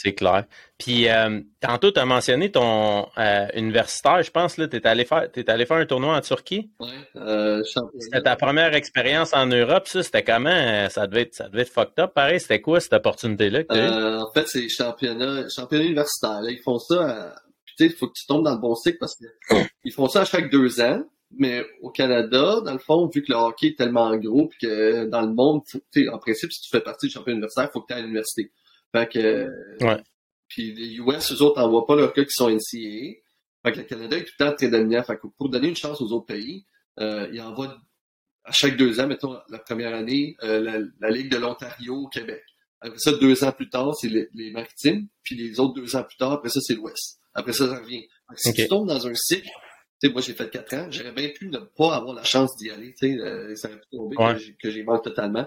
C'est 0.00 0.14
clair. 0.14 0.44
Puis, 0.78 1.08
euh, 1.08 1.40
tantôt, 1.60 1.90
tu 1.90 1.98
as 1.98 2.06
mentionné 2.06 2.52
ton 2.52 3.08
euh, 3.18 3.46
universitaire, 3.56 4.22
je 4.22 4.30
pense, 4.30 4.54
tu 4.54 4.62
es, 4.62 4.86
allé 4.86 5.04
faire, 5.04 5.28
allé 5.48 5.66
faire 5.66 5.76
un 5.76 5.86
tournoi 5.86 6.16
en 6.16 6.20
Turquie. 6.20 6.70
Oui, 6.78 6.88
euh, 7.16 7.64
C'était 7.98 8.22
ta 8.22 8.36
première 8.36 8.74
expérience 8.74 9.34
en 9.34 9.46
Europe, 9.46 9.88
ça, 9.88 10.04
c'était 10.04 10.22
comment? 10.22 10.88
Ça 10.88 11.08
devait, 11.08 11.22
être, 11.22 11.34
ça 11.34 11.48
devait 11.48 11.62
être 11.62 11.72
fucked 11.72 11.98
up, 11.98 12.14
pareil. 12.14 12.38
C'était 12.38 12.60
quoi 12.60 12.78
cette 12.78 12.92
opportunité-là 12.92 13.62
euh, 13.72 14.20
En 14.20 14.32
fait, 14.32 14.46
c'est 14.46 14.68
championnat, 14.68 15.48
championnat 15.48 15.84
universitaire. 15.86 16.42
Là. 16.42 16.50
Ils 16.52 16.62
font 16.62 16.78
ça, 16.78 17.34
tu 17.66 17.72
sais, 17.76 17.86
il 17.86 17.96
faut 17.96 18.06
que 18.06 18.14
tu 18.14 18.26
tombes 18.28 18.44
dans 18.44 18.54
le 18.54 18.60
bon 18.60 18.76
cycle 18.76 18.98
parce 19.00 19.16
qu'ils 19.16 19.92
font 19.96 20.06
ça 20.06 20.20
à 20.20 20.24
chaque 20.26 20.48
deux 20.48 20.80
ans. 20.80 21.02
Mais 21.32 21.66
au 21.82 21.90
Canada, 21.90 22.60
dans 22.64 22.72
le 22.72 22.78
fond, 22.78 23.10
vu 23.12 23.22
que 23.22 23.32
le 23.32 23.36
hockey 23.36 23.66
est 23.68 23.78
tellement 23.78 24.16
gros, 24.16 24.46
puis 24.46 24.58
que 24.62 25.06
dans 25.06 25.22
le 25.22 25.34
monde, 25.34 25.62
en 26.12 26.18
principe, 26.18 26.52
si 26.52 26.60
tu 26.60 26.70
fais 26.70 26.80
partie 26.80 27.08
du 27.08 27.12
championnat 27.12 27.38
universitaire, 27.38 27.68
il 27.68 27.72
faut 27.72 27.80
que 27.80 27.88
tu 27.88 27.94
ailles 27.94 28.00
à 28.00 28.02
l'université. 28.02 28.52
Fait 28.92 29.08
que. 29.08 29.48
Ouais. 29.80 30.02
Puis 30.48 30.72
les 30.74 30.96
US, 30.96 31.32
eux 31.32 31.42
autres, 31.42 31.60
n'envoient 31.60 31.86
pas 31.86 31.96
leurs 31.96 32.12
gars 32.12 32.24
qui 32.24 32.32
sont 32.32 32.48
NCAA. 32.48 33.20
Fait 33.62 33.72
que 33.72 33.78
le 33.78 33.82
Canada 33.84 34.16
est 34.16 34.24
tout 34.24 34.32
le 34.38 34.44
temps 34.46 34.54
très 34.54 34.68
dominant. 34.68 35.02
Fait 35.02 35.16
que 35.16 35.26
pour 35.36 35.48
donner 35.50 35.68
une 35.68 35.76
chance 35.76 36.00
aux 36.00 36.10
autres 36.12 36.26
pays, 36.26 36.64
euh, 37.00 37.28
ils 37.32 37.40
envoient 37.40 37.76
à 38.44 38.52
chaque 38.52 38.76
deux 38.76 38.98
ans, 38.98 39.06
mettons 39.06 39.38
la 39.50 39.58
première 39.58 39.94
année, 39.94 40.36
euh, 40.42 40.86
la, 41.00 41.10
Ligue 41.10 41.30
de 41.30 41.36
l'Ontario 41.36 41.96
au 41.96 42.08
Québec. 42.08 42.42
Après 42.80 42.98
ça, 42.98 43.12
deux 43.12 43.44
ans 43.44 43.52
plus 43.52 43.68
tard, 43.68 43.94
c'est 43.94 44.08
les, 44.08 44.50
Maritimes. 44.52 45.08
Puis 45.22 45.34
les 45.34 45.60
autres 45.60 45.74
deux 45.74 45.96
ans 45.96 46.04
plus 46.04 46.16
tard, 46.16 46.32
après 46.32 46.48
ça, 46.48 46.60
c'est 46.62 46.74
l'Ouest. 46.74 47.20
Après 47.34 47.52
ça, 47.52 47.68
ça 47.68 47.78
revient. 47.78 48.06
si 48.36 48.54
tu 48.54 48.68
tombes 48.68 48.88
dans 48.88 49.06
un 49.06 49.14
cycle 49.14 49.50
sais, 50.00 50.08
moi, 50.10 50.20
j'ai 50.20 50.34
fait 50.34 50.50
quatre 50.50 50.74
ans. 50.74 50.86
J'aurais 50.90 51.12
bien 51.12 51.28
pu 51.28 51.48
ne 51.48 51.58
pas 51.58 51.96
avoir 51.96 52.14
la 52.14 52.24
chance 52.24 52.56
d'y 52.56 52.70
aller. 52.70 52.94
Tu 52.94 53.14
sais, 53.14 53.20
euh, 53.20 53.54
ça 53.54 53.68
aurait 53.68 53.80
pu 53.80 53.88
tomber 53.90 54.16
que 54.62 54.70
j'ai 54.70 54.82
manqué 54.82 55.10
totalement. 55.10 55.46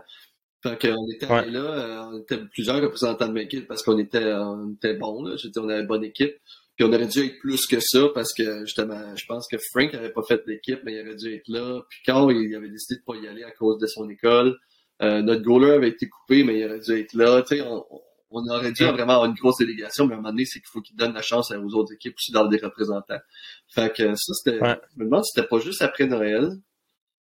Fait 0.64 0.80
qu'on 0.80 1.10
était 1.10 1.26
là, 1.28 1.60
euh, 1.60 2.04
on 2.12 2.20
était 2.20 2.38
plusieurs 2.54 2.82
représentants 2.82 3.28
de 3.28 3.34
l'équipe 3.34 3.68
parce 3.68 3.82
qu'on 3.82 3.98
était, 3.98 4.34
on 4.34 4.74
était 4.74 4.94
bons, 4.94 5.24
là. 5.24 5.36
Je 5.38 5.48
veux 5.48 5.52
dire, 5.52 5.64
on 5.64 5.70
avait 5.70 5.82
une 5.82 5.88
bonne 5.88 6.04
équipe. 6.04 6.36
Puis 6.76 6.86
on 6.88 6.94
aurait 6.94 7.08
dû 7.08 7.26
être 7.26 7.40
plus 7.40 7.66
que 7.68 7.80
ça 7.80 8.08
parce 8.14 8.34
que 8.34 8.62
justement, 8.62 9.16
je 9.16 9.26
pense 9.26 9.48
que 9.48 9.58
Frank 9.72 9.92
n'avait 9.94 10.12
pas 10.12 10.22
fait 10.28 10.42
l'équipe, 10.48 10.80
mais 10.86 10.96
il 10.96 11.02
aurait 11.02 11.16
dû 11.16 11.34
être 11.34 11.48
là. 11.48 11.82
Puis 11.90 12.00
quand 12.06 12.30
il 12.30 12.56
avait 12.56 12.70
décidé 12.70 13.00
de 13.00 13.04
pas 13.06 13.16
y 13.16 13.28
aller 13.28 13.44
à 13.44 13.52
cause 13.52 13.80
de 13.80 13.88
son 13.88 14.10
école, 14.10 14.58
euh, 15.02 15.22
notre 15.22 15.42
goaler 15.42 15.72
avait 15.72 15.90
été 15.90 16.08
coupé, 16.08 16.44
mais 16.44 16.60
il 16.60 16.66
aurait 16.66 16.80
dû 16.80 16.92
être 16.94 17.14
là. 17.14 17.42
Tu 17.42 17.58
sais, 17.58 17.62
on, 17.62 17.84
on 18.32 18.48
aurait 18.50 18.72
dû 18.72 18.84
vraiment 18.84 19.14
avoir 19.14 19.26
une 19.26 19.34
grosse 19.34 19.58
délégation, 19.58 20.06
mais 20.06 20.14
à 20.14 20.18
un 20.18 20.22
moment 20.22 20.32
donné, 20.32 20.46
c'est 20.46 20.60
qu'il 20.60 20.70
faut 20.72 20.82
qu'ils 20.82 20.96
donnent 20.96 21.14
la 21.14 21.22
chance 21.22 21.52
aux 21.52 21.74
autres 21.76 21.94
équipes 21.94 22.16
aussi 22.18 22.32
d'avoir 22.32 22.50
des 22.50 22.58
représentants. 22.58 23.20
Fait 23.68 23.94
que 23.94 24.16
ça, 24.16 24.34
c'était. 24.34 24.58
Je 24.58 25.00
me 25.00 25.06
demande 25.06 25.24
si 25.26 25.32
c'était 25.36 25.48
pas 25.48 25.60
juste 25.60 25.82
après 25.82 26.08
Noël. 26.08 26.50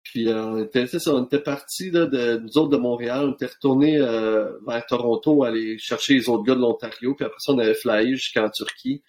Puis 0.05 0.29
euh, 0.29 0.45
on 0.45 0.63
était, 0.63 0.87
ça, 0.87 1.15
on 1.15 1.25
était 1.25 1.41
partis 1.41 1.91
là, 1.91 2.07
de 2.07 2.37
nous 2.37 2.59
autres 2.59 2.69
de 2.69 2.77
Montréal, 2.77 3.27
on 3.27 3.33
était 3.33 3.47
retournés 3.47 3.99
euh, 3.99 4.51
vers 4.67 4.85
Toronto 4.87 5.45
aller 5.45 5.79
chercher 5.79 6.15
les 6.15 6.29
autres 6.29 6.45
gars 6.45 6.55
de 6.55 6.61
l'Ontario, 6.61 7.15
puis 7.15 7.25
après 7.25 7.39
ça 7.41 7.53
on 7.53 7.59
avait 7.59 7.75
flyé 7.75 8.15
jusqu'en 8.15 8.49
Turquie. 8.51 9.03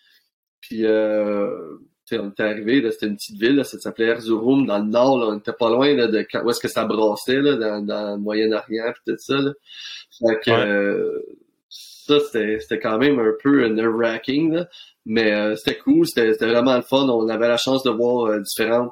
Puis 0.61 0.85
euh, 0.85 1.77
on 2.11 2.29
était 2.29 2.43
arrivé, 2.43 2.89
c'était 2.91 3.07
une 3.07 3.15
petite 3.15 3.39
ville, 3.39 3.55
là, 3.55 3.63
ça 3.63 3.77
s'appelait 3.77 4.07
Erzurum, 4.07 4.65
dans 4.65 4.79
le 4.79 4.85
nord, 4.85 5.17
là, 5.17 5.27
on 5.27 5.37
était 5.37 5.53
pas 5.53 5.69
loin 5.69 5.93
là, 5.93 6.07
de 6.07 6.25
où 6.43 6.49
est-ce 6.49 6.59
que 6.59 6.67
ça 6.67 6.85
brassait, 6.85 7.41
là, 7.41 7.55
dans, 7.55 7.85
dans 7.85 8.15
le 8.15 8.21
Moyen-Orient, 8.21 8.93
puis 8.93 9.13
tout 9.13 9.15
ça. 9.17 9.37
Là. 9.37 9.51
Fait 10.19 10.39
que 10.43 10.51
euh, 10.51 11.21
ça, 11.69 12.19
c'était, 12.19 12.79
quand 12.79 12.97
même 12.97 13.19
un 13.19 13.33
peu 13.41 13.67
nerve-wracking, 13.67 14.65
mais 15.05 15.33
euh, 15.33 15.55
c'était 15.55 15.77
cool, 15.79 16.05
c'était, 16.05 16.33
c'était 16.33 16.47
vraiment 16.47 16.75
le 16.75 16.83
fun. 16.83 17.07
On 17.09 17.27
avait 17.29 17.47
la 17.47 17.57
chance 17.57 17.83
de 17.83 17.89
voir 17.89 18.27
euh, 18.27 18.39
différentes 18.39 18.91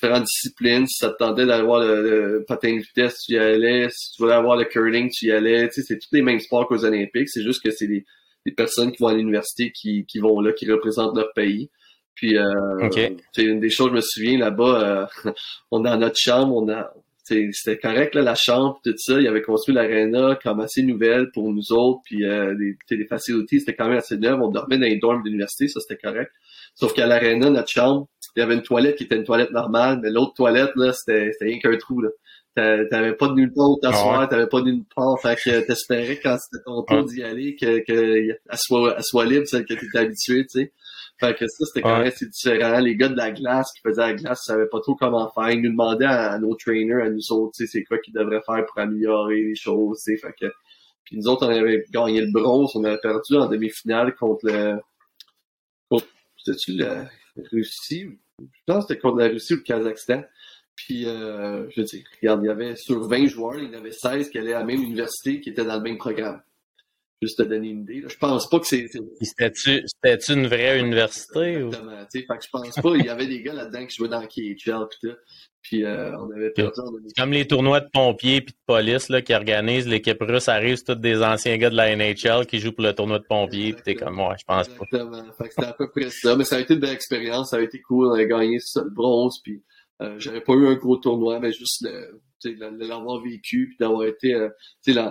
différentes 0.00 0.24
disciplines. 0.24 0.86
Si 0.86 0.98
ça 0.98 1.10
te 1.10 1.16
tentait 1.16 1.46
d'aller 1.46 1.64
voir 1.64 1.80
le, 1.80 2.44
patin 2.46 2.76
de 2.76 2.80
vitesse, 2.80 3.18
tu 3.20 3.34
y 3.34 3.38
allais. 3.38 3.88
Si 3.90 4.12
tu 4.12 4.22
voulais 4.22 4.34
avoir 4.34 4.56
le 4.56 4.64
curling, 4.64 5.10
tu 5.10 5.26
y 5.26 5.32
allais. 5.32 5.68
Tu 5.68 5.74
sais, 5.74 5.82
c'est 5.82 5.98
tous 5.98 6.08
les 6.12 6.22
mêmes 6.22 6.40
sports 6.40 6.68
qu'aux 6.68 6.84
Olympiques. 6.84 7.28
C'est 7.28 7.42
juste 7.42 7.62
que 7.62 7.70
c'est 7.70 7.86
des, 7.86 8.04
des 8.44 8.52
personnes 8.52 8.92
qui 8.92 9.02
vont 9.02 9.08
à 9.08 9.14
l'université 9.14 9.72
qui, 9.72 10.06
qui 10.06 10.18
vont 10.18 10.40
là, 10.40 10.52
qui 10.52 10.70
représentent 10.70 11.16
leur 11.16 11.32
pays. 11.34 11.70
Puis, 12.14 12.38
euh, 12.38 12.88
c'est 13.32 13.44
une 13.44 13.60
des 13.60 13.68
choses, 13.68 13.90
je 13.90 13.96
me 13.96 14.00
souviens, 14.00 14.38
là-bas, 14.38 15.08
euh, 15.24 15.32
on 15.70 15.84
est 15.84 15.88
dans 15.88 15.98
notre 15.98 16.16
chambre, 16.16 16.56
on 16.56 16.68
a, 16.70 16.90
c'était 17.24 17.78
correct, 17.78 18.14
là, 18.14 18.22
la 18.22 18.34
chambre, 18.34 18.80
tout 18.84 18.94
ça. 18.96 19.20
Il 19.20 19.26
avait 19.26 19.42
construit 19.42 19.74
l'aréna 19.74 20.38
comme 20.42 20.60
assez 20.60 20.82
nouvelle 20.82 21.30
pour 21.32 21.52
nous 21.52 21.72
autres, 21.72 22.00
puis 22.04 22.24
euh, 22.24 22.54
les, 22.58 22.76
les 22.96 23.06
facilities, 23.06 23.60
c'était 23.60 23.74
quand 23.74 23.88
même 23.88 23.98
assez 23.98 24.16
neuf. 24.16 24.38
On 24.40 24.48
dormait 24.48 24.78
dans 24.78 24.86
les 24.86 24.98
dorms 24.98 25.22
de 25.22 25.26
l'université, 25.26 25.68
ça, 25.68 25.80
c'était 25.80 26.00
correct. 26.00 26.30
Sauf 26.74 26.94
qu'à 26.94 27.06
l'aréna, 27.06 27.50
notre 27.50 27.68
chambre, 27.68 28.08
il 28.36 28.40
y 28.40 28.42
avait 28.42 28.54
une 28.54 28.62
toilette 28.62 28.96
qui 28.96 29.04
était 29.04 29.16
une 29.16 29.24
toilette 29.24 29.50
normale, 29.50 29.98
mais 30.02 30.10
l'autre 30.10 30.34
toilette, 30.34 30.72
là, 30.76 30.92
c'était, 30.92 31.32
c'était 31.32 31.46
rien 31.46 31.58
qu'un 31.58 31.76
trou, 31.76 32.02
là. 32.02 32.10
T'avais 32.56 33.12
pas 33.12 33.28
de 33.28 33.34
nulle 33.34 33.52
part 33.52 33.76
t'asseoir, 33.82 34.20
ah 34.20 34.26
t'avais 34.26 34.46
pas 34.46 34.62
de 34.62 34.70
nulle 34.70 34.84
part, 34.94 35.20
fait 35.20 35.36
que 35.36 35.60
t'espérais 35.66 36.18
quand 36.22 36.38
c'était 36.38 36.64
ton 36.64 36.82
tour 36.84 37.04
d'y 37.04 37.22
aller 37.22 37.54
que, 37.54 37.80
que 37.84 38.38
soit, 38.54 39.02
soit 39.02 39.26
libre, 39.26 39.46
celle 39.46 39.66
que 39.66 39.74
t'étais 39.74 39.98
habitué, 39.98 40.46
tu 40.46 40.60
sais. 40.60 40.72
Fait 41.18 41.34
que 41.34 41.46
ça, 41.46 41.64
c'était 41.66 41.82
quand 41.82 41.98
même 41.98 42.08
assez 42.08 42.26
différent. 42.26 42.78
Les 42.78 42.96
gars 42.96 43.08
de 43.08 43.16
la 43.16 43.30
glace 43.30 43.72
qui 43.72 43.80
faisaient 43.82 44.00
la 44.00 44.14
glace 44.14 44.40
savaient 44.44 44.68
pas 44.68 44.80
trop 44.80 44.94
comment 44.94 45.30
faire. 45.30 45.50
Ils 45.50 45.62
nous 45.62 45.70
demandaient 45.70 46.04
à, 46.04 46.38
nos 46.38 46.54
trainers, 46.54 47.02
à 47.02 47.10
nous 47.10 47.32
autres, 47.32 47.54
c'est 47.56 47.84
quoi 47.84 47.98
qu'ils 47.98 48.14
devraient 48.14 48.42
faire 48.44 48.64
pour 48.66 48.78
améliorer 48.78 49.42
les 49.42 49.54
choses, 49.54 50.02
Fait 50.04 50.34
que, 50.38 50.46
puis 51.04 51.16
nous 51.16 51.28
autres, 51.28 51.46
on 51.46 51.50
avait 51.50 51.84
gagné 51.90 52.20
le 52.20 52.32
bronze, 52.32 52.72
on 52.74 52.84
avait 52.84 52.98
perdu 52.98 53.36
en 53.36 53.48
demi-finale 53.48 54.14
contre 54.14 54.46
le, 54.46 54.78
contre, 55.88 56.06
c'était-tu 56.38 56.72
la 56.72 57.08
Russie? 57.52 58.18
Je 58.40 58.44
pense 58.66 58.84
que 58.84 58.88
c'était 58.88 59.00
contre 59.00 59.18
la 59.18 59.28
Russie 59.28 59.54
ou 59.54 59.56
le 59.56 59.62
Kazakhstan. 59.62 60.24
Puis, 60.74 61.06
euh, 61.06 61.68
je 61.70 61.80
veux 61.80 61.86
dire, 61.86 62.04
regarde, 62.20 62.40
il 62.44 62.46
y 62.46 62.50
avait 62.50 62.76
sur 62.76 63.08
20 63.08 63.26
joueurs, 63.28 63.56
il 63.56 63.64
y 63.64 63.74
en 63.74 63.78
avait 63.78 63.92
16 63.92 64.28
qui 64.28 64.38
allaient 64.38 64.52
à 64.52 64.60
la 64.60 64.64
même 64.64 64.82
université, 64.82 65.40
qui 65.40 65.50
étaient 65.50 65.64
dans 65.64 65.76
le 65.76 65.82
même 65.82 65.96
programme. 65.96 66.42
Juste 67.22 67.38
te 67.38 67.44
donner 67.44 67.68
une 67.70 67.80
idée. 67.80 68.02
Là. 68.02 68.08
Je 68.08 68.16
pense 68.18 68.48
pas 68.50 68.60
que 68.60 68.66
c'est. 68.66 68.86
C'était-tu 69.22 70.32
une 70.34 70.46
vraie 70.48 70.78
université? 70.78 71.54
Exactement. 71.54 71.92
Ou... 71.92 72.06
Fait 72.12 72.26
que 72.26 72.44
je 72.44 72.48
pense 72.52 72.74
pas. 72.74 72.96
Il 72.96 73.06
y 73.06 73.08
avait 73.08 73.26
des 73.26 73.42
gars 73.42 73.54
là-dedans 73.54 73.86
qui 73.86 73.96
jouaient 73.96 74.08
dans 74.08 74.20
KHL 74.20 74.86
pis 74.90 74.98
tout. 75.00 75.16
Puis 75.68 75.84
euh, 75.84 76.16
on 76.16 76.30
avait 76.30 76.50
perdu 76.50 76.80
C'est 77.08 77.20
comme 77.20 77.32
les 77.32 77.44
tournois 77.44 77.80
de 77.80 77.88
pompiers 77.92 78.40
puis 78.40 78.52
de 78.52 78.58
police 78.66 79.08
là, 79.08 79.20
qui 79.20 79.34
organisent. 79.34 79.88
L'équipe 79.88 80.18
russe 80.20 80.48
arrive, 80.48 80.76
c'est 80.76 80.84
tous 80.84 80.94
des 80.94 81.22
anciens 81.22 81.56
gars 81.56 81.70
de 81.70 81.74
la 81.74 81.96
NHL 81.96 82.46
qui 82.46 82.60
jouent 82.60 82.70
pour 82.70 82.84
le 82.84 82.92
tournoi 82.92 83.18
de 83.18 83.24
pompiers. 83.24 83.72
Puis 83.72 83.82
t'es 83.82 83.94
comme, 83.96 84.20
ouais, 84.20 84.36
je 84.38 84.44
pense 84.44 84.68
pas. 84.68 84.84
Exactement. 84.84 85.24
Fait 85.36 85.48
que 85.48 85.54
c'était 85.54 85.66
à 85.66 85.72
peu 85.72 85.90
près 85.90 86.10
ça. 86.10 86.36
Mais 86.36 86.44
ça 86.44 86.56
a 86.56 86.60
été 86.60 86.74
une 86.74 86.80
belle 86.80 86.94
expérience. 86.94 87.50
Ça 87.50 87.56
a 87.56 87.60
été 87.60 87.80
cool. 87.80 88.06
On 88.06 88.12
a 88.12 88.24
gagné 88.24 88.58
le 88.58 88.90
bronze. 88.90 89.40
Puis 89.42 89.60
euh, 90.02 90.18
j'avais 90.18 90.40
pas 90.40 90.54
eu 90.54 90.66
un 90.66 90.74
gros 90.74 90.96
tournoi, 90.96 91.40
mais 91.40 91.52
juste 91.52 91.82
le, 91.82 92.20
de 92.44 92.86
l'avoir 92.86 93.20
vécu 93.22 93.68
puis 93.68 93.76
d'avoir 93.78 94.04
été 94.04 94.34
euh, 94.34 94.48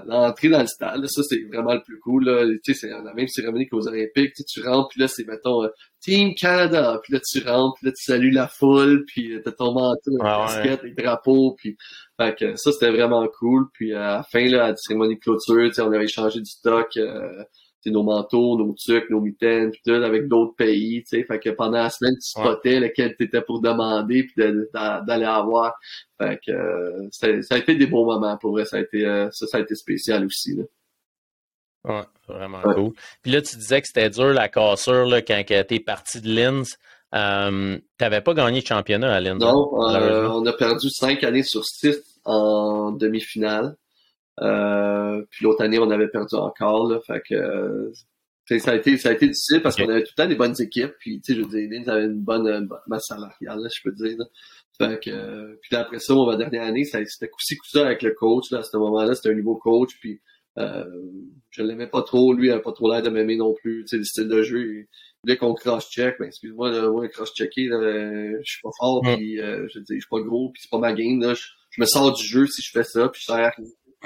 l'entrée 0.06 0.50
dans 0.50 0.62
le 0.62 0.68
stade 0.68 1.06
ça 1.08 1.22
c'est 1.24 1.44
vraiment 1.52 1.74
le 1.74 1.82
plus 1.82 2.00
cool 2.00 2.26
là. 2.26 2.46
C'est 2.64 2.90
la 2.90 3.14
même 3.14 3.28
cérémonie 3.28 3.68
qu'aux 3.68 3.88
Olympiques 3.88 4.34
tu 4.48 4.62
rentres 4.62 4.90
puis 4.90 5.02
là 5.02 5.08
c'est 5.08 5.28
mettons 5.28 5.64
euh, 5.64 5.70
Team 6.02 6.36
Canada 6.36 7.00
puis 7.04 7.14
là 7.14 7.20
tu 7.20 7.44
rentres 7.44 7.76
puis 7.80 7.88
là 7.88 7.94
tu 7.98 8.04
salues 8.04 8.32
la 8.32 8.48
foule 8.48 9.06
puis 9.08 9.34
euh, 9.34 9.42
t'as 9.44 9.52
ton 9.52 9.74
manteau 9.74 10.18
ah, 10.22 10.46
basket 10.46 10.84
les 10.84 10.94
drapeaux 10.94 11.56
puis 11.58 11.78
fait 12.20 12.36
que 12.38 12.56
ça 12.56 12.72
c'était 12.72 12.92
vraiment 12.92 13.28
cool 13.40 13.66
puis 13.74 13.94
à 13.94 14.18
la 14.18 14.24
fin 14.24 14.46
là 14.46 14.66
à 14.66 14.70
la 14.70 14.76
cérémonie 14.78 15.16
de 15.16 15.20
clôture 15.20 15.72
on 15.80 15.92
avait 15.92 16.06
échangé 16.06 16.40
du 16.40 16.50
stock 16.50 16.98
nos 17.92 18.04
manteaux, 18.04 18.58
nos 18.58 18.74
trucs, 18.74 19.10
nos 19.10 19.22
mitaines, 19.22 19.72
puis 19.72 19.82
tout, 19.86 19.92
avec 19.92 20.28
d'autres 20.28 20.56
pays, 20.56 21.04
tu 21.04 21.18
sais. 21.18 21.24
Fait 21.24 21.40
que 21.40 21.50
pendant 21.50 21.78
la 21.78 21.90
semaine, 21.90 22.16
tu 22.16 22.30
spottais 22.30 22.80
lequel 22.80 23.16
t'étais 23.16 23.42
pour 23.42 23.62
demander, 23.62 24.24
puis 24.24 24.36
d'aller 24.74 25.26
avoir. 25.26 25.74
Fait 26.22 26.40
que 26.46 26.52
euh, 26.52 27.08
ça, 27.12 27.56
a 27.56 27.58
été 27.58 27.76
des 27.76 27.88
bons 27.88 28.06
moments, 28.06 28.38
pour 28.38 28.52
vrai. 28.52 28.66
Ça 28.66 28.78
a 28.78 28.82
été, 28.82 29.06
euh, 29.06 29.30
ça, 29.32 29.48
ça 29.48 29.58
a 29.58 29.62
été 29.62 29.76
spécial 29.76 30.26
aussi, 30.26 30.56
là. 30.56 30.64
Ouais, 31.88 32.04
vraiment 32.28 32.62
cool. 32.62 32.94
Puis 33.22 33.32
là, 33.32 33.42
tu 33.42 33.58
disais 33.58 33.80
que 33.80 33.88
c'était 33.88 34.10
dur 34.10 34.34
la 34.34 34.50
cassure 34.50 35.06
là, 35.06 35.22
quand 35.22 35.42
tu 35.46 35.54
es 35.54 35.80
parti 35.80 36.20
de 36.20 36.30
Linz. 36.30 36.78
Euh, 37.14 37.78
T'avais 37.98 38.22
pas 38.22 38.34
gagné 38.34 38.62
de 38.62 38.66
championnat 38.66 39.14
à 39.14 39.20
Linz? 39.20 39.40
Non, 39.40 39.70
euh, 39.94 40.28
on 40.30 40.46
a 40.46 40.54
perdu 40.54 40.90
cinq 40.90 41.24
années 41.24 41.44
sur 41.44 41.64
six 41.64 41.98
en 42.26 42.92
demi-finale. 42.92 43.76
Euh, 44.42 45.24
puis 45.30 45.46
l'autre 45.46 45.64
année, 45.64 45.80
on 45.80 45.90
avait 45.90 46.10
perdu 46.10 46.36
encore. 46.36 46.90
Là, 46.90 47.00
fait 47.06 47.22
que 47.28 47.92
ça 48.60 48.72
a 48.72 48.76
été 48.76 48.98
ça 48.98 49.10
a 49.10 49.14
été 49.14 49.28
difficile 49.28 49.62
parce 49.62 49.76
qu'on 49.76 49.90
avait 49.90 50.04
tout 50.04 50.12
le 50.18 50.24
temps 50.24 50.30
des 50.30 50.36
bonnes 50.36 50.56
équipes. 50.60 50.94
Puis 51.00 51.22
tu 51.22 51.34
sais, 51.34 51.40
je 51.40 51.46
veux 51.46 51.50
dire, 51.50 51.70
Lynn 51.70 51.90
avait 51.90 52.06
une 52.06 52.22
bonne, 52.22 52.70
masse 52.88 53.06
salariale, 53.08 53.60
là, 53.60 53.70
je 53.74 53.82
peux 53.84 53.96
dire. 53.96 54.18
Fait 54.78 55.00
que 55.02 55.58
puis 55.62 55.76
après 55.76 56.00
ça, 56.00 56.14
ma 56.14 56.36
dernière 56.36 56.64
année, 56.64 56.84
ça 56.84 57.00
c'était 57.06 57.30
coup-ci 57.30 57.56
coup 57.58 57.68
ça 57.68 57.86
avec 57.86 58.02
le 58.02 58.12
coach. 58.12 58.52
Là, 58.52 58.60
à 58.60 58.64
ce 58.64 58.76
moment-là, 58.78 59.16
c'était 59.16 59.30
un 59.30 59.36
nouveau 59.36 59.56
coach. 59.56 59.92
Puis 60.00 60.20
euh, 60.58 60.84
je 61.50 61.64
l'aimais 61.64 61.88
pas 61.88 62.02
trop, 62.02 62.34
lui, 62.34 62.48
il 62.48 62.52
avait 62.52 62.62
pas 62.62 62.72
trop 62.72 62.90
l'air 62.92 63.02
de 63.02 63.10
m'aimer 63.10 63.36
non 63.36 63.54
plus. 63.54 63.84
Tu 63.84 63.90
sais, 63.90 63.98
le 63.98 64.04
style 64.04 64.28
de 64.28 64.42
jeu. 64.42 64.86
Voulait 65.24 65.38
qu'on 65.38 65.54
cross-check. 65.54 66.18
Ben, 66.20 66.28
excuse-moi, 66.28 66.72
là, 66.72 66.90
moi, 66.90 67.08
cross-checker, 67.08 67.68
je 67.68 68.42
suis 68.44 68.62
pas 68.62 68.70
fort, 68.80 69.02
puis 69.02 69.42
euh, 69.42 69.68
je 69.74 69.80
dis, 69.80 69.96
je 69.96 70.00
suis 70.00 70.10
pas 70.10 70.22
gros, 70.22 70.52
puis 70.52 70.62
c'est 70.62 70.70
pas 70.70 70.78
ma 70.78 70.94
game. 70.94 71.20
Là, 71.20 71.34
je, 71.34 71.82
me 71.82 71.86
sors 71.86 72.14
du 72.14 72.24
jeu 72.24 72.46
si 72.46 72.62
je 72.62 72.70
fais 72.72 72.84
ça, 72.84 73.10
puis 73.10 73.22
je 73.22 73.26
sers 73.26 73.52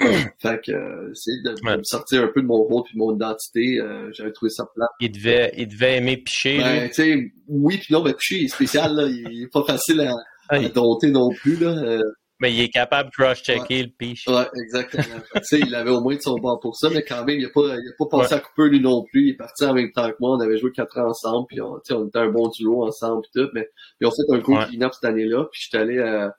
fait 0.38 0.60
que 0.64 0.72
euh, 0.72 1.10
c'est 1.14 1.42
de, 1.44 1.54
me 1.62 1.82
sortir 1.82 2.22
un 2.22 2.28
peu 2.28 2.40
de 2.42 2.46
mon 2.46 2.62
rôle 2.62 2.82
puis 2.84 2.94
de 2.94 2.98
mon 2.98 3.14
identité. 3.14 3.78
Euh, 3.80 4.10
J'avais 4.12 4.32
trouvé 4.32 4.50
ça 4.50 4.64
plat. 4.74 4.88
Il 5.00 5.12
devait, 5.12 5.52
il 5.56 5.68
devait 5.68 5.96
aimer 5.98 6.16
picher. 6.16 6.58
Ben, 6.58 7.30
oui 7.48 7.78
puis 7.78 7.92
non, 7.92 8.02
mais 8.02 8.14
picher 8.14 8.36
il 8.36 8.44
est 8.44 8.48
spécial 8.48 8.94
là, 8.94 9.06
il 9.06 9.42
est 9.42 9.52
pas 9.52 9.62
facile 9.64 10.00
à, 10.00 10.14
ah, 10.48 10.58
dompter 10.68 11.10
non 11.10 11.30
plus 11.30 11.56
là. 11.56 11.68
Euh. 11.68 12.02
mais 12.40 12.52
il 12.52 12.60
est 12.60 12.70
capable 12.70 13.10
de 13.10 13.14
cross-checker 13.14 13.82
le 13.82 13.90
piche. 13.90 14.26
Ouais, 14.26 14.46
exactement. 14.64 15.20
tu 15.34 15.40
sais, 15.42 15.60
il 15.60 15.74
avait 15.74 15.90
au 15.90 16.00
moins 16.00 16.16
de 16.16 16.22
son 16.22 16.36
bord 16.36 16.58
pour 16.60 16.76
ça, 16.76 16.88
mais 16.90 17.02
quand 17.02 17.24
même, 17.24 17.38
il 17.38 17.44
a 17.44 17.50
pas, 17.50 17.76
il 17.76 17.88
a 17.88 17.92
pas 17.98 18.18
passé 18.18 18.34
à 18.34 18.40
couper 18.40 18.70
lui 18.70 18.80
non 18.80 19.04
plus. 19.04 19.26
Il 19.26 19.30
est 19.30 19.36
parti 19.36 19.64
en 19.64 19.74
même 19.74 19.92
temps 19.92 20.08
que 20.08 20.16
moi. 20.20 20.36
On 20.36 20.40
avait 20.40 20.58
joué 20.58 20.70
quatre 20.72 20.98
ans 20.98 21.10
ensemble, 21.10 21.46
puis 21.48 21.60
on, 21.60 21.78
on 21.90 22.06
était 22.08 22.18
un 22.18 22.30
bon 22.30 22.48
duo 22.48 22.84
ensemble 22.86 23.22
puis 23.22 23.42
tout. 23.42 23.50
Mais 23.54 23.68
ils 24.00 24.06
ont 24.06 24.10
fait 24.10 24.34
un 24.34 24.38
gros 24.38 24.56
clean-up 24.66 24.92
cette 24.94 25.10
année-là, 25.10 25.44
puis 25.52 25.60
j'étais 25.62 25.82
allé 25.82 25.98
à 25.98 26.34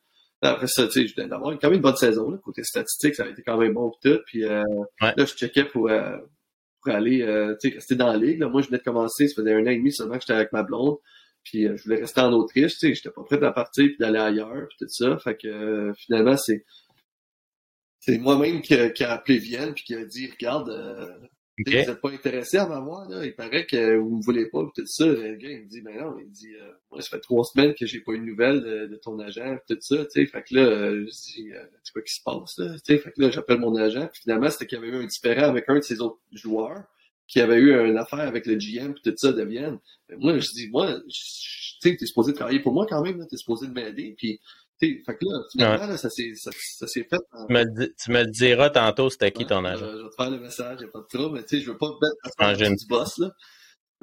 après 0.50 0.68
ça, 0.68 0.88
tu 0.88 0.94
sais, 0.94 1.08
je 1.08 1.16
d'avoir 1.28 1.58
quand 1.60 1.70
même 1.70 1.76
une 1.76 1.82
bonne 1.82 1.96
saison, 1.96 2.30
là, 2.32 2.38
côté 2.44 2.64
statistique, 2.64 3.16
ça 3.16 3.26
a 3.26 3.30
été 3.30 3.44
quand 3.44 3.58
même 3.58 3.74
bon 3.74 3.92
tout. 4.02 4.20
Puis 4.26 4.44
euh, 4.44 4.64
là, 5.00 5.14
je 5.18 5.26
checkais 5.26 5.66
pour, 5.66 5.90
euh, 5.90 6.18
pour 6.82 6.94
aller 6.94 7.22
euh, 7.22 7.56
tu 7.62 7.70
sais, 7.70 7.76
rester 7.76 7.96
dans 7.96 8.08
la 8.08 8.18
ligue. 8.18 8.40
Là. 8.40 8.50
Moi, 8.50 8.62
je 8.62 8.68
venais 8.68 8.80
de 8.80 8.84
commencer, 8.84 9.28
ça 9.28 9.36
faisait 9.36 9.54
un 9.54 9.62
an 9.68 9.70
et 9.70 9.78
demi 9.78 9.92
seulement 9.92 10.16
que 10.16 10.22
j'étais 10.22 10.34
avec 10.34 10.52
ma 10.52 10.64
blonde. 10.64 10.98
Puis 11.44 11.64
je 11.64 11.84
voulais 11.84 12.02
rester 12.02 12.22
en 12.22 12.34
Autriche, 12.34 12.74
tu 12.74 12.88
sais, 12.88 12.94
j'étais 12.94 13.10
pas 13.10 13.24
prêt 13.24 13.44
à 13.44 13.52
partir 13.52 13.86
puis 13.86 13.98
d'aller 14.00 14.20
ailleurs, 14.20 14.68
puis 14.70 14.78
tout 14.80 14.88
ça. 14.90 15.18
Fait 15.20 15.36
que 15.36 15.92
finalement, 15.98 16.38
c'est 16.38 16.66
c'est 18.00 18.18
moi-même 18.18 18.62
qui, 18.62 18.76
qui, 18.94 19.04
a 19.04 19.12
appelé 19.12 19.38
Vienne 19.38 19.74
puis 19.74 19.84
qui 19.84 19.96
a 19.96 20.06
dit 20.06 20.30
regarde 20.32 20.72
vous 21.58 21.72
n'êtes 21.72 22.02
pas 22.02 22.10
intéressé 22.10 22.58
à 22.58 22.68
m'avoir, 22.68 23.08
là. 23.10 23.26
Il 23.26 23.36
paraît 23.36 23.66
que 23.66 23.98
vous 23.98 24.18
me 24.18 24.24
voulez 24.24 24.48
pas, 24.48 24.64
tout 24.74 24.86
ça. 24.86 25.06
Le 25.06 25.36
gars, 25.36 25.50
il 25.50 25.64
me 25.64 25.68
dit, 25.68 25.82
ben 25.82 26.00
non, 26.00 26.18
il 26.20 26.30
dit, 26.32 26.54
euh, 26.56 26.72
moi, 26.90 27.02
ça 27.02 27.10
fait 27.10 27.20
trois 27.20 27.44
semaines 27.44 27.74
que 27.74 27.86
j'ai 27.86 28.00
pas 28.00 28.14
eu 28.14 28.20
de 28.20 28.24
nouvelles 28.24 28.62
de, 28.62 28.96
ton 28.96 29.20
agent, 29.20 29.58
tout 29.68 29.78
ça, 29.82 29.98
tu 30.06 30.12
sais. 30.12 30.26
Fait 30.26 30.44
que 30.44 30.56
là, 30.56 30.62
euh, 30.62 31.06
je 31.06 31.12
dis, 31.12 31.52
euh, 31.52 31.64
c'est 31.84 31.94
quoi 31.94 32.02
qui 32.02 32.14
se 32.14 32.24
passe, 32.24 32.58
là? 32.58 32.74
Tu 32.76 32.80
sais, 32.86 32.98
fait 32.98 33.12
que 33.12 33.22
là, 33.22 33.30
j'appelle 33.30 33.60
mon 33.60 33.76
agent. 33.76 34.08
Puis 34.08 34.22
finalement, 34.24 34.50
c'était 34.50 34.66
qu'il 34.66 34.80
y 34.80 34.82
avait 34.82 34.90
eu 34.90 35.02
un 35.02 35.06
différent 35.06 35.50
avec 35.50 35.66
un 35.68 35.76
de 35.76 35.82
ses 35.82 36.02
autres 36.02 36.20
joueurs, 36.32 36.84
qui 37.28 37.40
avait 37.40 37.58
eu 37.58 37.74
une 37.74 37.98
affaire 37.98 38.20
avec 38.20 38.46
le 38.46 38.56
GM, 38.56 38.94
puis 38.94 39.04
tout 39.04 39.14
ça 39.16 39.32
de 39.32 39.44
Vienne. 39.44 39.80
Ben, 40.10 40.18
moi, 40.20 40.38
je 40.40 40.52
dis, 40.52 40.70
moi, 40.70 41.00
tu 41.00 41.10
sais, 41.10 41.96
t'es 41.96 42.06
supposé 42.06 42.34
travailler 42.34 42.60
pour 42.60 42.74
moi 42.74 42.86
quand 42.90 43.02
même, 43.02 43.20
là. 43.20 43.26
T'es 43.30 43.38
supposé 43.38 43.68
de 43.68 43.74
m'aider. 43.74 44.16
Puis 44.18 44.40
fait 44.82 45.16
que 45.16 45.26
là, 45.26 45.40
finalement, 45.52 45.88
là, 45.88 45.98
ça 45.98 46.10
s'est 46.10 46.34
ça, 46.36 46.52
fait. 46.52 47.06
Tu, 47.10 47.54
me 47.54 47.64
le, 47.64 47.94
tu, 47.94 48.12
me 48.12 48.24
le, 48.24 48.32
diras 48.32 48.70
tantôt, 48.70 49.10
c'était 49.10 49.32
qui 49.32 49.46
ton 49.46 49.64
agent. 49.64 49.86
je 49.86 50.04
vais 50.04 50.10
te 50.10 50.16
faire 50.16 50.32
le 50.32 50.40
message, 50.40 50.78
il 50.80 50.84
n'y 50.84 50.90
a 50.90 50.92
pas 50.92 51.00
de 51.00 51.18
trouble, 51.18 51.36
mais 51.36 51.44
tu 51.44 51.58
sais, 51.58 51.64
je 51.64 51.72
veux 51.72 51.78
pas 51.78 51.88
te 51.88 52.06
mettre 52.06 52.64
à 52.64 52.70
du 52.70 52.86
boss, 52.88 53.18
là. 53.20 53.32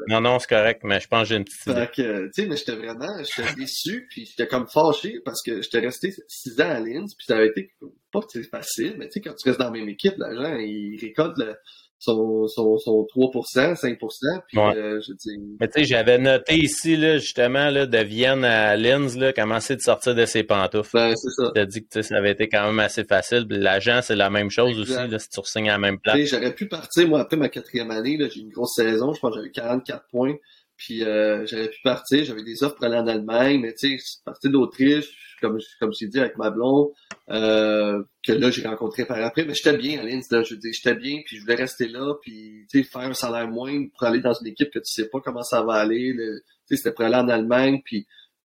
Non, 0.06 0.20
non, 0.20 0.38
c'est 0.38 0.48
correct, 0.48 0.82
mais 0.84 1.00
je 1.00 1.08
pense 1.08 1.22
que 1.22 1.28
j'ai 1.30 1.36
une 1.36 1.44
petite 1.44 1.66
idée. 1.66 1.74
Fait 1.74 1.90
que, 1.90 2.26
tu 2.26 2.30
sais, 2.32 2.46
mais 2.46 2.56
j'étais 2.56 2.76
vraiment, 2.76 3.22
j'étais 3.24 3.52
déçu, 3.54 4.06
puis 4.08 4.26
j'étais 4.26 4.46
comme 4.46 4.68
fâché 4.68 5.20
parce 5.24 5.42
que 5.42 5.60
j'étais 5.60 5.80
resté 5.80 6.14
six 6.28 6.60
ans 6.60 6.70
à 6.70 6.78
Linz, 6.78 7.14
puis 7.16 7.24
ça 7.26 7.36
avait 7.36 7.48
été 7.48 7.72
pas 8.12 8.20
que 8.20 8.26
c'est 8.30 8.44
facile, 8.44 8.94
mais 8.96 9.06
tu 9.06 9.14
sais, 9.14 9.20
quand 9.20 9.34
tu 9.34 9.48
restes 9.48 9.58
dans 9.58 9.66
la 9.66 9.72
même 9.72 9.88
équipe, 9.88 10.14
l'agent, 10.18 10.56
il 10.58 10.98
récolte 11.00 11.36
le, 11.38 11.56
son, 11.98 12.46
son, 12.46 12.78
son 12.78 13.06
3%, 13.14 13.74
5%. 13.74 14.40
Puis, 14.46 14.58
euh, 14.58 15.00
je 15.00 15.12
dis... 15.14 15.38
Mais 15.60 15.68
tu 15.68 15.80
sais, 15.80 15.84
j'avais 15.84 16.18
noté 16.18 16.56
ici, 16.56 16.96
là, 16.96 17.18
justement, 17.18 17.70
là, 17.70 17.86
de 17.86 17.98
Vienne 17.98 18.44
à 18.44 18.76
Linz, 18.76 19.18
là, 19.18 19.32
commencer 19.32 19.74
de 19.74 19.80
sortir 19.80 20.14
de 20.14 20.24
ses 20.24 20.44
pantoufles. 20.44 20.90
Ben, 20.94 21.14
c'est 21.16 21.30
ça. 21.30 21.50
Tu 21.54 21.60
as 21.60 21.66
dit 21.66 21.86
que 21.86 22.02
ça 22.02 22.16
avait 22.16 22.32
été 22.32 22.48
quand 22.48 22.66
même 22.66 22.78
assez 22.78 23.04
facile. 23.04 23.46
L'agent, 23.50 24.00
c'est 24.02 24.16
la 24.16 24.30
même 24.30 24.50
chose 24.50 24.78
aussi, 24.78 24.92
là, 24.92 25.18
si 25.18 25.28
tu 25.28 25.40
signes 25.44 25.70
à 25.70 25.72
la 25.72 25.78
même 25.78 25.98
place. 25.98 26.18
J'aurais 26.28 26.54
pu 26.54 26.68
partir, 26.68 27.08
moi, 27.08 27.20
après 27.20 27.36
ma 27.36 27.48
quatrième 27.48 27.90
année, 27.90 28.16
là, 28.16 28.28
j'ai 28.32 28.40
une 28.40 28.50
grosse 28.50 28.74
saison, 28.74 29.12
je 29.12 29.20
pense 29.20 29.32
que 29.32 29.38
j'avais 29.38 29.50
44 29.50 30.04
points. 30.10 30.34
Puis 30.78 31.02
euh, 31.02 31.44
j'aurais 31.44 31.68
pu 31.68 31.80
partir, 31.82 32.24
j'avais 32.24 32.44
des 32.44 32.62
offres 32.62 32.76
pour 32.76 32.84
aller 32.84 32.96
en 32.96 33.08
Allemagne, 33.08 33.60
mais 33.60 33.74
tu 33.74 33.98
sais, 33.98 34.04
partir 34.24 34.52
d'Autriche, 34.52 35.36
comme 35.40 35.58
comme 35.80 35.92
j'ai 35.92 36.06
dit 36.06 36.20
avec 36.20 36.38
ma 36.38 36.50
blonde, 36.50 36.90
euh, 37.30 38.02
que 38.24 38.32
là 38.32 38.50
j'ai 38.50 38.66
rencontré 38.66 39.04
par 39.04 39.22
après, 39.22 39.44
mais 39.44 39.54
j'étais 39.54 39.76
bien 39.76 40.00
à 40.00 40.02
Linz, 40.02 40.30
là, 40.30 40.42
je 40.42 40.54
veux 40.54 40.60
dire, 40.60 40.72
j'étais 40.72 40.94
bien, 40.94 41.20
puis 41.26 41.36
je 41.36 41.42
voulais 41.42 41.56
rester 41.56 41.88
là, 41.88 42.14
puis 42.22 42.66
tu 42.70 42.82
sais, 42.82 42.88
faire 42.88 43.02
un 43.02 43.14
salaire 43.14 43.48
moindre 43.48 43.88
pour 43.92 44.06
aller 44.06 44.20
dans 44.20 44.32
une 44.32 44.46
équipe 44.46 44.70
que 44.70 44.78
tu 44.78 44.90
sais 44.90 45.08
pas 45.08 45.20
comment 45.20 45.42
ça 45.42 45.62
va 45.62 45.74
aller, 45.74 46.14
tu 46.16 46.42
sais, 46.66 46.76
c'était 46.76 46.92
pour 46.92 47.04
aller 47.04 47.16
en 47.16 47.28
Allemagne, 47.28 47.80
puis 47.84 48.06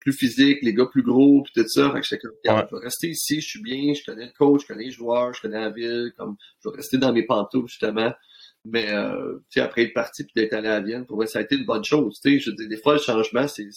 plus 0.07 0.13
physique, 0.13 0.59
les 0.63 0.73
gars 0.73 0.87
plus 0.87 1.03
gros, 1.03 1.43
puis 1.43 1.53
tout 1.55 1.69
ça, 1.69 1.91
fait 1.91 2.01
que 2.01 2.07
j'étais 2.07 2.23
comme, 2.23 2.35
je 2.45 2.77
vais 2.77 2.85
rester 2.85 3.09
ici, 3.09 3.41
je 3.41 3.49
suis 3.49 3.63
bien, 3.63 3.93
je 3.93 4.05
connais 4.05 4.27
le 4.27 4.33
coach, 4.39 4.63
je 4.63 4.67
connais 4.69 4.85
les 4.85 4.91
joueurs, 4.93 5.35
je 5.35 5.41
connais 5.41 5.61
la 5.61 5.71
ville, 5.71 6.13
comme, 6.17 6.37
je 6.63 6.69
vais 6.69 6.77
rester 6.77 6.99
dans 6.99 7.13
mes 7.13 7.25
pantoufles, 7.25 7.69
justement, 7.69 8.13
mais 8.69 8.91
euh, 8.91 9.39
après 9.57 9.85
être 9.85 9.95
parti 9.95 10.25
puis 10.25 10.33
d'être 10.35 10.53
allé 10.53 10.69
à 10.69 10.81
Vienne, 10.81 11.07
pour 11.07 11.17
moi, 11.17 11.27
ça 11.27 11.39
a 11.39 11.43
été 11.43 11.55
une 11.57 11.65
bonne 11.65 11.85
chose. 11.85 12.19
sais 12.21 12.39
Je 12.39 12.51
dis, 12.51 12.67
des 12.67 12.77
fois, 12.77 12.95
le 12.95 12.99
changement, 12.99 13.47
c'est 13.47 13.69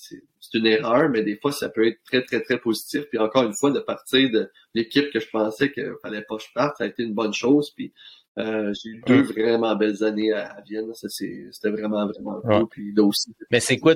une 0.53 0.65
erreur, 0.65 1.09
mais 1.09 1.21
des 1.21 1.37
fois, 1.37 1.51
ça 1.51 1.69
peut 1.69 1.87
être 1.87 1.99
très, 2.03 2.23
très, 2.23 2.41
très 2.41 2.57
positif. 2.57 3.03
Puis 3.09 3.19
encore 3.19 3.43
une 3.43 3.53
fois, 3.53 3.71
de 3.71 3.79
partir 3.79 4.31
de 4.31 4.49
l'équipe 4.73 5.11
que 5.11 5.19
je 5.19 5.29
pensais 5.29 5.71
qu'il 5.71 5.93
fallait 6.01 6.23
pas 6.23 6.37
que 6.37 6.43
je 6.43 6.49
parte, 6.53 6.77
ça 6.77 6.85
a 6.85 6.87
été 6.87 7.03
une 7.03 7.13
bonne 7.13 7.33
chose. 7.33 7.71
Puis 7.75 7.93
euh, 8.39 8.73
j'ai 8.73 8.89
eu 8.89 9.03
deux 9.05 9.21
vraiment 9.21 9.75
belles 9.75 10.03
années 10.03 10.33
à, 10.33 10.57
Vienne. 10.67 10.91
C'était 10.93 11.69
vraiment, 11.69 12.07
vraiment 12.07 12.41
cool. 12.41 12.67
Puis 12.69 12.93
aussi. 12.97 13.35
Mais 13.51 13.59
c'est 13.59 13.77
quoi, 13.77 13.95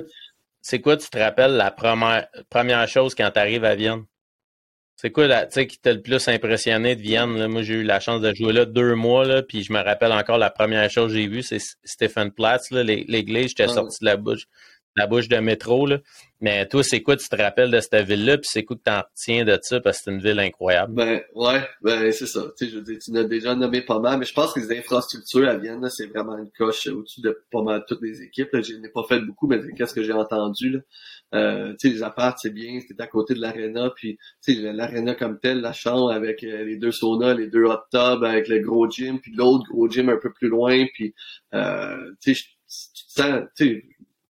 c'est 0.60 0.80
quoi, 0.80 0.96
tu 0.96 1.08
te 1.08 1.18
rappelles, 1.18 1.56
la 1.56 1.70
première, 1.70 2.28
première 2.50 2.86
chose 2.86 3.14
quand 3.14 3.30
tu 3.32 3.38
arrives 3.38 3.64
à 3.64 3.74
Vienne? 3.74 4.04
C'est 4.96 5.10
quoi 5.10 5.26
tu 5.28 5.46
sais, 5.50 5.66
qui 5.66 5.78
t'a 5.78 5.92
le 5.92 6.00
plus 6.00 6.28
impressionné 6.28 6.94
de 6.94 7.02
Vienne? 7.02 7.36
Là? 7.36 7.48
Moi, 7.48 7.62
j'ai 7.62 7.74
eu 7.74 7.82
la 7.82 8.00
chance 8.00 8.20
de 8.20 8.32
jouer 8.34 8.52
là 8.52 8.64
deux 8.64 8.94
mois, 8.94 9.24
là, 9.24 9.42
puis 9.42 9.62
je 9.62 9.72
me 9.72 9.80
rappelle 9.80 10.12
encore 10.12 10.38
la 10.38 10.50
première 10.50 10.88
chose 10.88 11.12
que 11.12 11.18
j'ai 11.18 11.26
vue, 11.26 11.42
c'est 11.42 11.58
Stephen 11.82 12.30
Platz, 12.30 12.70
l'église, 12.70 13.48
j'étais 13.48 13.64
ah 13.64 13.68
sorti 13.68 13.98
de 14.00 14.06
la 14.06 14.16
bouche 14.16 14.46
la 14.96 15.06
bouche 15.06 15.28
de 15.28 15.36
métro. 15.36 15.86
Là. 15.86 15.98
Mais 16.40 16.66
toi, 16.68 16.82
c'est 16.82 17.00
quoi, 17.00 17.16
tu 17.16 17.28
te 17.28 17.36
rappelles 17.36 17.70
de 17.70 17.80
cette 17.80 18.06
ville-là, 18.06 18.36
puis 18.36 18.48
c'est 18.50 18.64
quoi 18.64 18.76
que 18.76 18.82
t'en 18.82 18.98
retiens 18.98 19.44
de 19.44 19.58
ça, 19.62 19.80
parce 19.80 19.98
que 19.98 20.04
c'est 20.04 20.10
une 20.10 20.20
ville 20.20 20.38
incroyable? 20.38 20.92
Ben, 20.92 21.22
ouais, 21.34 21.66
ben, 21.80 22.12
c'est 22.12 22.26
ça. 22.26 22.42
Tu 22.58 22.66
sais, 22.66 22.70
je 22.70 22.76
veux 22.76 22.84
dire, 22.84 22.98
tu 23.02 23.12
n'as 23.12 23.24
déjà 23.24 23.54
nommé 23.54 23.80
pas 23.80 23.98
mal, 23.98 24.18
mais 24.18 24.26
je 24.26 24.34
pense 24.34 24.52
que 24.52 24.60
les 24.60 24.78
infrastructures 24.78 25.48
à 25.48 25.56
Vienne, 25.56 25.88
c'est 25.88 26.06
vraiment 26.06 26.36
une 26.36 26.50
coche 26.50 26.86
au-dessus 26.88 27.22
de 27.22 27.40
pas 27.50 27.62
mal 27.62 27.84
toutes 27.88 28.02
les 28.02 28.20
équipes. 28.20 28.50
Je 28.52 28.74
n'ai 28.74 28.90
pas 28.90 29.04
fait 29.08 29.20
beaucoup, 29.20 29.46
mais 29.46 29.58
qu'est-ce 29.74 29.94
que 29.94 30.02
j'ai 30.02 30.12
entendu, 30.12 30.70
là? 30.70 30.80
Euh, 31.34 31.74
tu 31.80 31.88
sais, 31.88 31.94
les 31.94 32.02
apparts, 32.02 32.38
c'est 32.38 32.52
bien, 32.52 32.78
c'était 32.86 33.02
à 33.02 33.06
côté 33.06 33.34
de 33.34 33.40
l'aréna, 33.40 33.90
puis 33.96 34.18
tu 34.44 34.54
sais, 34.54 34.72
l'aréna 34.72 35.14
comme 35.14 35.40
telle, 35.40 35.60
la 35.60 35.72
chambre 35.72 36.12
avec 36.12 36.44
euh, 36.44 36.64
les 36.64 36.76
deux 36.76 36.92
saunas, 36.92 37.34
les 37.34 37.48
deux 37.48 37.64
hot 37.64 37.80
tubs, 37.90 38.22
avec 38.22 38.48
le 38.48 38.60
gros 38.60 38.88
gym, 38.88 39.18
puis 39.18 39.32
l'autre 39.34 39.64
gros 39.68 39.88
gym 39.88 40.10
un 40.10 40.16
peu 40.16 40.32
plus 40.32 40.48
loin, 40.48 40.84
puis 40.94 41.14
euh, 41.54 42.12
tu 42.22 42.34
sais, 42.34 42.42
tu 42.94 43.06
te 43.06 43.22
sens, 43.22 43.40
tu 43.56 43.66
sais, 43.66 43.84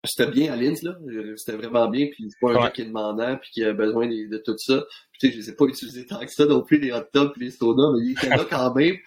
c'était 0.08 0.32
bien 0.32 0.54
à 0.54 0.56
Linz, 0.56 0.82
là. 0.84 0.98
C'était 1.36 1.58
vraiment 1.58 1.90
bien, 1.90 2.08
puis 2.08 2.28
c'est 2.30 2.40
pas 2.40 2.52
un 2.52 2.64
gars 2.64 2.72
qui 2.72 2.82
est 2.82 2.86
demandant, 2.86 3.38
puis 3.38 3.50
qui 3.52 3.64
a 3.64 3.74
besoin 3.74 4.08
de, 4.08 4.38
tout 4.38 4.58
ça. 4.58 4.86
Puis 5.12 5.20
tu 5.20 5.28
sais, 5.28 5.34
je 5.34 5.38
les 5.40 5.50
ai 5.50 5.56
pas 5.56 5.66
utilisés 5.66 6.06
tant 6.06 6.20
que 6.20 6.32
ça 6.32 6.46
non 6.46 6.62
plus, 6.62 6.80
les 6.80 6.92
hot 6.92 7.04
tubs 7.14 7.32
puis 7.34 7.46
les 7.46 7.52
saunas, 7.52 7.92
mais 7.94 8.06
il 8.06 8.12
était 8.12 8.30
là 8.30 8.46
quand 8.50 8.74
même. 8.76 8.98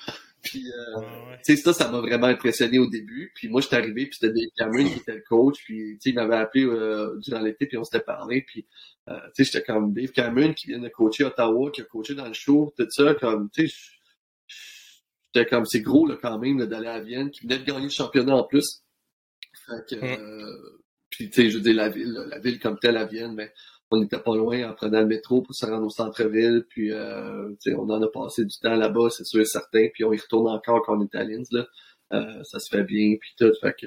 Puis, 0.42 0.70
euh, 0.72 1.00
tu 1.44 1.54
sais, 1.54 1.56
ça, 1.56 1.72
ça 1.72 1.90
m'a 1.90 2.00
vraiment 2.00 2.26
impressionné 2.26 2.78
au 2.78 2.88
début. 2.88 3.30
Puis 3.34 3.48
moi, 3.48 3.60
j'étais 3.60 3.76
arrivé, 3.76 4.06
puis 4.06 4.18
c'était 4.18 4.32
Dave 4.32 4.50
Cameron 4.56 4.88
qui 4.88 4.98
était 4.98 5.14
le 5.14 5.24
coach. 5.28 5.62
Puis, 5.64 5.98
tu 5.98 5.98
sais, 6.00 6.10
il 6.10 6.14
m'avait 6.14 6.36
appelé 6.36 6.64
euh, 6.64 7.16
durant 7.18 7.40
l'été, 7.40 7.66
puis 7.66 7.76
on 7.76 7.84
s'était 7.84 8.00
parlé. 8.00 8.42
Puis, 8.42 8.66
euh, 9.08 9.18
tu 9.34 9.44
sais, 9.44 9.52
j'étais 9.52 9.64
comme 9.64 9.92
Dave 9.92 10.10
Cameron 10.12 10.54
qui 10.54 10.68
vient 10.68 10.78
de 10.78 10.88
coacher 10.88 11.24
Ottawa, 11.24 11.70
qui 11.70 11.82
a 11.82 11.84
coaché 11.84 12.14
dans 12.14 12.26
le 12.26 12.32
show, 12.32 12.72
tout 12.76 12.86
ça. 12.88 13.14
Comme, 13.14 13.50
tu 13.50 13.68
sais, 13.68 13.74
j'étais 15.34 15.48
comme, 15.48 15.66
c'est 15.66 15.82
gros, 15.82 16.06
là, 16.06 16.16
quand 16.20 16.38
même, 16.38 16.64
d'aller 16.64 16.88
à 16.88 17.00
Vienne, 17.00 17.30
qui 17.30 17.42
venait 17.42 17.58
de 17.58 17.64
gagner 17.64 17.84
le 17.84 17.90
championnat 17.90 18.34
en 18.34 18.44
plus. 18.44 18.82
Fait 19.66 19.96
que, 19.96 19.96
mm. 19.96 20.79
Puis, 21.10 21.28
tu 21.28 21.42
sais, 21.42 21.50
je 21.50 21.56
veux 21.56 21.62
dire, 21.62 21.74
la 21.74 21.88
ville, 21.88 22.12
la 22.28 22.38
ville 22.38 22.58
comme 22.58 22.78
telle 22.78 22.96
à 22.96 23.04
Vienne, 23.04 23.34
mais 23.34 23.52
on 23.90 23.98
n'était 23.98 24.20
pas 24.20 24.36
loin 24.36 24.70
en 24.70 24.74
prenant 24.74 25.00
le 25.00 25.06
métro 25.06 25.42
pour 25.42 25.54
se 25.54 25.66
rendre 25.66 25.84
au 25.84 25.90
centre-ville. 25.90 26.64
Puis, 26.68 26.92
euh, 26.92 27.50
tu 27.60 27.70
sais, 27.70 27.74
on 27.74 27.88
en 27.90 28.00
a 28.02 28.08
passé 28.08 28.44
du 28.44 28.56
temps 28.58 28.76
là-bas, 28.76 29.10
c'est 29.10 29.24
sûr 29.24 29.40
et 29.40 29.44
certain. 29.44 29.88
Puis, 29.92 30.04
on 30.04 30.12
y 30.12 30.18
retourne 30.18 30.48
encore 30.48 30.82
quand 30.84 30.96
on 30.96 31.02
est 31.02 31.14
à 31.14 31.24
Linz, 31.24 31.50
là. 31.52 31.66
Euh, 32.12 32.42
ça 32.42 32.58
se 32.58 32.68
fait 32.68 32.82
bien, 32.82 33.16
puis 33.20 33.30
tout. 33.38 33.52
Fait 33.60 33.74
que, 33.78 33.86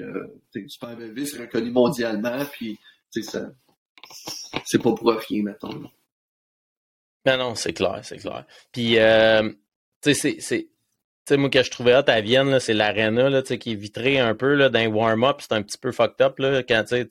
tu 0.52 0.68
super 0.68 0.96
belle 0.96 1.12
ville, 1.12 1.26
c'est 1.26 1.40
reconnu 1.40 1.70
mondialement. 1.70 2.44
Puis, 2.52 2.78
tu 3.12 3.22
sais, 3.22 3.30
ça, 3.30 3.50
c'est 4.64 4.82
pas 4.82 4.94
pour 4.94 5.10
rien, 5.10 5.42
mettons. 5.42 5.90
Non, 7.26 7.38
non, 7.38 7.54
c'est 7.54 7.72
clair, 7.72 8.00
c'est 8.02 8.18
clair. 8.18 8.46
Puis, 8.72 8.98
euh, 8.98 9.50
tu 10.02 10.14
sais, 10.14 10.36
c'est 10.40 10.68
sais, 11.26 11.36
moi, 11.36 11.50
que 11.50 11.62
je 11.62 11.70
trouvais 11.70 11.94
hot 11.94 12.08
à 12.08 12.20
Vienne, 12.20 12.58
c'est 12.60 12.74
l'arena, 12.74 13.30
là, 13.30 13.42
qui 13.42 13.72
est 13.72 13.74
vitré 13.74 14.18
un 14.18 14.34
peu, 14.34 14.54
là, 14.54 14.68
d'un 14.68 14.88
warm-up. 14.88 15.36
C'est 15.40 15.52
un 15.52 15.62
petit 15.62 15.78
peu 15.78 15.92
fucked 15.92 16.20
up, 16.20 16.38
là, 16.38 16.62
quand, 16.62 16.84
tu 16.84 17.06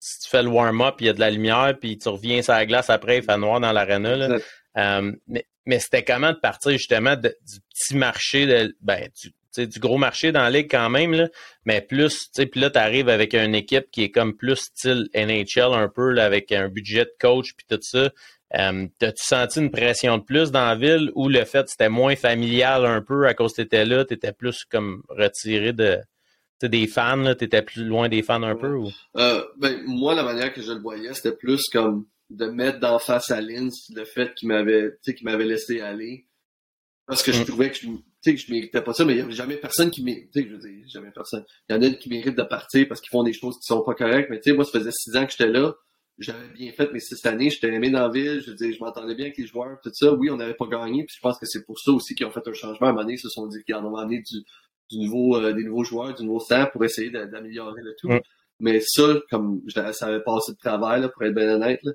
si 0.00 0.20
tu 0.20 0.28
fais 0.28 0.42
le 0.42 0.50
warm-up, 0.50 0.96
il 1.00 1.06
y 1.06 1.08
a 1.08 1.14
de 1.14 1.20
la 1.20 1.30
lumière, 1.30 1.74
puis 1.80 1.96
tu 1.96 2.08
reviens 2.10 2.42
sur 2.42 2.52
la 2.52 2.66
glace 2.66 2.90
après, 2.90 3.18
il 3.18 3.22
fait 3.22 3.38
noir 3.38 3.58
dans 3.60 3.72
l'arena, 3.72 4.16
là. 4.16 4.38
Euh, 4.76 5.12
mais, 5.28 5.46
mais 5.64 5.78
c'était 5.78 6.02
comment 6.02 6.32
de 6.32 6.38
partir, 6.38 6.72
justement, 6.72 7.16
du 7.16 7.30
petit 7.70 7.96
marché, 7.96 8.44
de, 8.46 8.76
ben, 8.82 9.08
du, 9.22 9.66
du 9.66 9.78
gros 9.78 9.96
marché 9.96 10.32
dans 10.32 10.42
la 10.42 10.50
ligue 10.50 10.70
quand 10.70 10.90
même, 10.90 11.12
là, 11.12 11.28
mais 11.64 11.80
plus, 11.80 12.18
tu 12.18 12.28
sais, 12.32 12.46
puis 12.46 12.60
là, 12.60 12.70
tu 12.70 12.78
arrives 12.78 13.08
avec 13.08 13.34
une 13.34 13.54
équipe 13.54 13.90
qui 13.90 14.02
est 14.02 14.10
comme 14.10 14.36
plus 14.36 14.56
style 14.56 15.08
NHL 15.14 15.72
un 15.72 15.88
peu, 15.88 16.10
là, 16.10 16.24
avec 16.24 16.52
un 16.52 16.68
budget 16.68 17.04
de 17.04 17.14
coach, 17.18 17.54
puis 17.56 17.66
tout 17.68 17.78
ça. 17.80 18.10
Euh, 18.58 18.86
T'as-tu 18.98 19.24
senti 19.24 19.60
une 19.60 19.70
pression 19.70 20.18
de 20.18 20.22
plus 20.22 20.50
dans 20.50 20.66
la 20.66 20.76
ville 20.76 21.10
ou 21.14 21.28
le 21.28 21.44
fait 21.44 21.64
que 21.64 21.70
c'était 21.70 21.88
moins 21.88 22.16
familial 22.16 22.86
un 22.86 23.02
peu 23.02 23.26
à 23.26 23.34
cause 23.34 23.52
que 23.52 23.62
t'étais 23.62 23.84
là, 23.84 24.04
t'étais 24.04 24.32
plus 24.32 24.64
comme 24.64 25.02
retiré 25.08 25.72
de 25.72 25.98
des 26.62 26.86
fans, 26.86 27.34
t'étais 27.34 27.62
plus 27.62 27.84
loin 27.84 28.08
des 28.08 28.22
fans 28.22 28.42
un 28.42 28.56
peu 28.56 28.74
ou? 28.74 28.90
Euh, 29.16 29.44
ben, 29.58 29.82
moi, 29.86 30.14
la 30.14 30.22
manière 30.22 30.52
que 30.52 30.62
je 30.62 30.72
le 30.72 30.80
voyais, 30.80 31.12
c'était 31.12 31.36
plus 31.36 31.62
comme 31.70 32.06
de 32.30 32.46
mettre 32.46 32.80
d'en 32.80 32.98
face 32.98 33.30
à 33.30 33.40
Linz 33.40 33.86
le 33.94 34.04
fait 34.04 34.34
qu'il 34.34 34.48
m'avait 34.48 34.92
m'avait 35.22 35.44
laissé 35.44 35.80
aller. 35.80 36.26
Parce 37.06 37.22
que 37.22 37.32
je 37.32 37.42
mm. 37.42 37.44
trouvais 37.44 37.70
que 37.70 37.76
je, 37.76 37.86
que 38.30 38.36
je 38.36 38.50
méritais 38.50 38.80
pas 38.80 38.94
ça, 38.94 39.04
mais 39.04 39.12
il 39.12 39.16
n'y 39.16 39.22
avait 39.22 39.32
jamais 39.32 39.56
personne 39.56 39.90
qui 39.90 40.02
mérite. 40.02 40.30
Je 40.34 40.40
veux 40.40 40.58
dire, 40.58 40.84
jamais 40.88 41.10
personne. 41.10 41.44
Il 41.68 41.74
y 41.74 41.78
en 41.78 41.82
a 41.82 41.90
qui 41.90 42.08
méritent 42.08 42.36
de 42.36 42.42
partir 42.42 42.88
parce 42.88 43.00
qu'ils 43.00 43.10
font 43.10 43.22
des 43.22 43.34
choses 43.34 43.56
qui 43.56 43.66
sont 43.66 43.82
pas 43.82 43.94
correctes, 43.94 44.30
mais 44.30 44.40
tu 44.40 44.50
sais, 44.50 44.56
moi, 44.56 44.64
ça 44.64 44.78
faisait 44.78 44.90
six 44.90 45.14
ans 45.16 45.26
que 45.26 45.32
j'étais 45.32 45.50
là 45.50 45.74
j'avais 46.18 46.48
bien 46.48 46.72
fait 46.72 46.92
mes 46.92 47.00
six 47.00 47.24
années, 47.26 47.50
j'étais 47.50 47.72
aimé 47.72 47.90
dans 47.90 48.02
la 48.02 48.08
ville, 48.08 48.40
je 48.40 48.52
veux 48.52 48.72
je 48.72 48.78
m'entendais 48.78 49.14
bien 49.14 49.26
avec 49.26 49.38
les 49.38 49.46
joueurs, 49.46 49.78
tout 49.82 49.90
ça. 49.92 50.12
Oui, 50.14 50.30
on 50.30 50.36
n'avait 50.36 50.54
pas 50.54 50.66
gagné, 50.66 51.04
puis 51.04 51.14
je 51.16 51.20
pense 51.20 51.38
que 51.38 51.46
c'est 51.46 51.64
pour 51.64 51.78
ça 51.78 51.90
aussi 51.92 52.14
qu'ils 52.14 52.26
ont 52.26 52.30
fait 52.30 52.46
un 52.46 52.52
changement. 52.52 52.86
À 52.86 52.90
un 52.90 52.92
moment 52.92 53.02
donné, 53.02 53.14
ils 53.14 53.18
se 53.18 53.28
sont 53.28 53.46
dit 53.46 53.62
qu'ils 53.64 53.74
en 53.74 53.84
ont 53.84 53.96
amené 53.96 54.22
du, 54.22 54.44
du 54.90 54.98
nouveau, 55.04 55.36
euh, 55.36 55.52
des 55.52 55.64
nouveaux 55.64 55.84
joueurs, 55.84 56.14
du 56.14 56.24
nouveau 56.24 56.40
staff 56.40 56.70
pour 56.72 56.84
essayer 56.84 57.10
d'améliorer 57.10 57.82
le 57.82 57.94
tout. 57.98 58.08
Mais 58.60 58.80
ça, 58.80 59.20
comme 59.30 59.62
ça 59.68 59.90
avait 60.06 60.22
passé 60.22 60.52
de 60.52 60.58
travail, 60.58 61.00
là, 61.00 61.08
pour 61.08 61.22
être 61.24 61.34
bien 61.34 61.54
honnête, 61.54 61.80
là. 61.82 61.92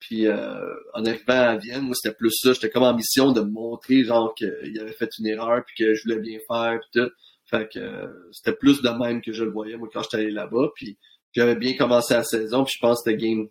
Puis 0.00 0.26
euh, 0.26 0.74
en 0.94 1.04
arrivant 1.04 1.34
à 1.34 1.56
Vienne, 1.58 1.82
moi 1.82 1.94
c'était 1.94 2.16
plus 2.16 2.32
ça, 2.32 2.54
j'étais 2.54 2.70
comme 2.70 2.84
en 2.84 2.94
mission 2.94 3.32
de 3.32 3.42
montrer 3.42 4.02
genre 4.02 4.34
qu'il 4.34 4.78
avait 4.80 4.92
fait 4.92 5.10
une 5.18 5.26
erreur 5.26 5.62
puis 5.66 5.84
que 5.84 5.94
je 5.94 6.04
voulais 6.04 6.20
bien 6.20 6.38
faire 6.48 6.80
puis 6.80 7.02
tout. 7.02 7.10
Fait 7.44 7.68
que 7.70 7.78
euh, 7.78 8.06
c'était 8.32 8.56
plus 8.56 8.80
de 8.80 8.88
même 8.88 9.20
que 9.20 9.32
je 9.32 9.44
le 9.44 9.50
voyais 9.50 9.76
moi 9.76 9.88
quand 9.92 10.02
j'étais 10.02 10.16
allé 10.16 10.30
là-bas. 10.30 10.70
Puis 10.74 10.96
j'avais 11.32 11.54
bien 11.54 11.76
commencé 11.76 12.14
la 12.14 12.24
saison, 12.24 12.64
puis 12.64 12.72
je 12.76 12.80
pense 12.80 13.02
que 13.04 13.10
c'était 13.10 13.26
game 13.26 13.48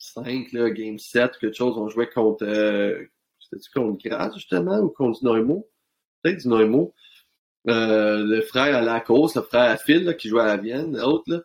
5, 0.00 0.52
là, 0.52 0.70
Game 0.70 0.98
7, 0.98 1.32
quelque 1.38 1.54
chose, 1.54 1.76
on 1.76 1.88
jouait 1.88 2.08
contre, 2.08 2.44
euh, 2.44 3.04
c'était-tu 3.38 3.70
contre 3.78 4.02
Graz, 4.02 4.32
justement, 4.34 4.78
ou 4.78 4.88
contre 4.88 5.20
Dynamo? 5.20 5.68
Peut-être 6.22 6.38
Dynamo. 6.38 6.94
Euh, 7.68 8.24
le 8.24 8.40
frère 8.40 8.74
à 8.74 8.80
la 8.80 9.00
cause, 9.00 9.34
le 9.34 9.42
frère 9.42 9.70
à 9.70 9.76
Phil, 9.76 10.16
qui 10.18 10.30
jouait 10.30 10.42
à 10.42 10.56
Vienne, 10.56 10.96
l'autre, 10.96 11.24
là, 11.26 11.40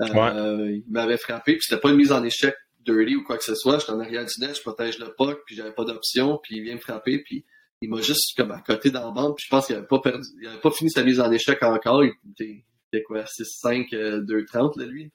euh, 0.00 0.70
il 0.72 0.90
m'avait 0.90 1.18
frappé, 1.18 1.52
puis 1.52 1.62
c'était 1.62 1.80
pas 1.80 1.90
une 1.90 1.96
mise 1.96 2.12
en 2.12 2.24
échec 2.24 2.54
dirty 2.86 3.16
ou 3.16 3.24
quoi 3.24 3.36
que 3.36 3.44
ce 3.44 3.54
soit. 3.54 3.78
J'étais 3.78 3.92
en 3.92 4.00
arrière 4.00 4.24
du 4.24 4.40
net, 4.40 4.56
je 4.56 4.62
protège 4.62 4.98
le 4.98 5.14
puck, 5.14 5.42
puis 5.44 5.54
j'avais 5.54 5.72
pas 5.72 5.84
d'option, 5.84 6.40
puis 6.42 6.56
il 6.56 6.62
vient 6.62 6.76
me 6.76 6.80
frapper, 6.80 7.18
puis 7.18 7.44
il 7.82 7.90
m'a 7.90 8.00
juste 8.00 8.34
comme 8.34 8.50
à 8.52 8.62
côté 8.62 8.90
dans 8.90 9.04
la 9.04 9.10
bande, 9.10 9.36
puis 9.36 9.44
je 9.46 9.50
pense 9.50 9.66
qu'il 9.66 9.76
avait 9.76 9.86
pas 9.86 10.00
perdu, 10.00 10.26
il 10.40 10.48
avait 10.48 10.60
pas 10.60 10.70
fini 10.70 10.90
sa 10.90 11.04
mise 11.04 11.20
en 11.20 11.30
échec 11.30 11.62
encore, 11.62 12.02
il 12.02 12.12
était, 12.30 12.64
il 12.64 12.64
était 12.92 13.02
quoi, 13.02 13.24
6-5, 13.24 13.90
2-30, 14.24 14.78
là, 14.78 14.86
lui. 14.86 15.12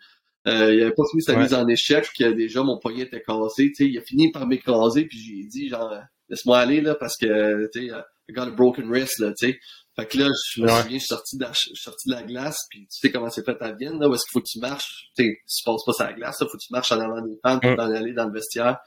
Euh, 0.48 0.74
il 0.74 0.82
avait 0.82 0.94
pas 0.94 1.04
fini 1.10 1.24
sa 1.24 1.36
mise 1.36 1.54
en 1.54 1.68
échec, 1.68 2.08
que 2.18 2.32
déjà 2.32 2.62
mon 2.62 2.78
poignet 2.78 3.04
était 3.04 3.22
cassé. 3.22 3.72
sais 3.74 3.86
il 3.88 3.98
a 3.98 4.02
fini 4.02 4.32
par 4.32 4.46
m'écraser, 4.46 5.06
puis 5.06 5.18
j'ai 5.18 5.48
dit 5.48 5.70
genre 5.70 5.92
laisse-moi 6.30 6.60
aller 6.60 6.82
là 6.82 6.96
parce 6.96 7.18
que 7.18 7.68
tu 7.74 7.88
sais, 7.88 7.94
I 8.30 8.34
got 8.34 8.44
a 8.44 8.52
broken 8.52 8.90
wrist 8.90 9.20
là, 9.20 9.34
tu 9.38 9.48
sais. 9.48 9.60
Fait 9.96 10.06
que 10.08 10.18
là, 10.18 10.26
je 10.52 10.62
me 10.62 10.68
souviens, 10.68 10.84
je 10.84 10.98
suis 10.98 11.08
sorti 11.08 11.38
de 11.38 11.44
la, 11.44 11.52
sorti 11.54 12.10
de 12.10 12.16
la 12.16 12.24
glace, 12.24 12.58
puis 12.70 12.82
tu 12.82 13.00
sais 13.00 13.12
comment 13.12 13.30
c'est 13.30 13.46
fait 13.46 13.56
à 13.62 13.72
Vienne, 13.72 13.98
là, 13.98 14.10
où 14.10 14.14
est-ce 14.14 14.24
qu'il 14.26 14.34
faut 14.34 14.42
que 14.42 14.50
tu 14.52 14.60
marches, 14.60 15.10
tu 15.16 15.24
sais, 15.24 15.38
tu 15.48 15.64
passes 15.64 15.86
pas 15.86 15.94
sur 15.94 16.04
la 16.04 16.14
glace, 16.14 16.38
il 16.42 16.44
faut 16.44 16.58
que 16.58 16.64
tu 16.64 16.74
marches 16.74 16.92
en 16.92 17.00
avant 17.00 17.22
des 17.22 17.40
fans 17.42 17.60
pour 17.60 17.76
t'en 17.78 17.92
aller 17.92 18.12
dans 18.12 18.26
le 18.26 18.34
vestiaire. 18.34 18.78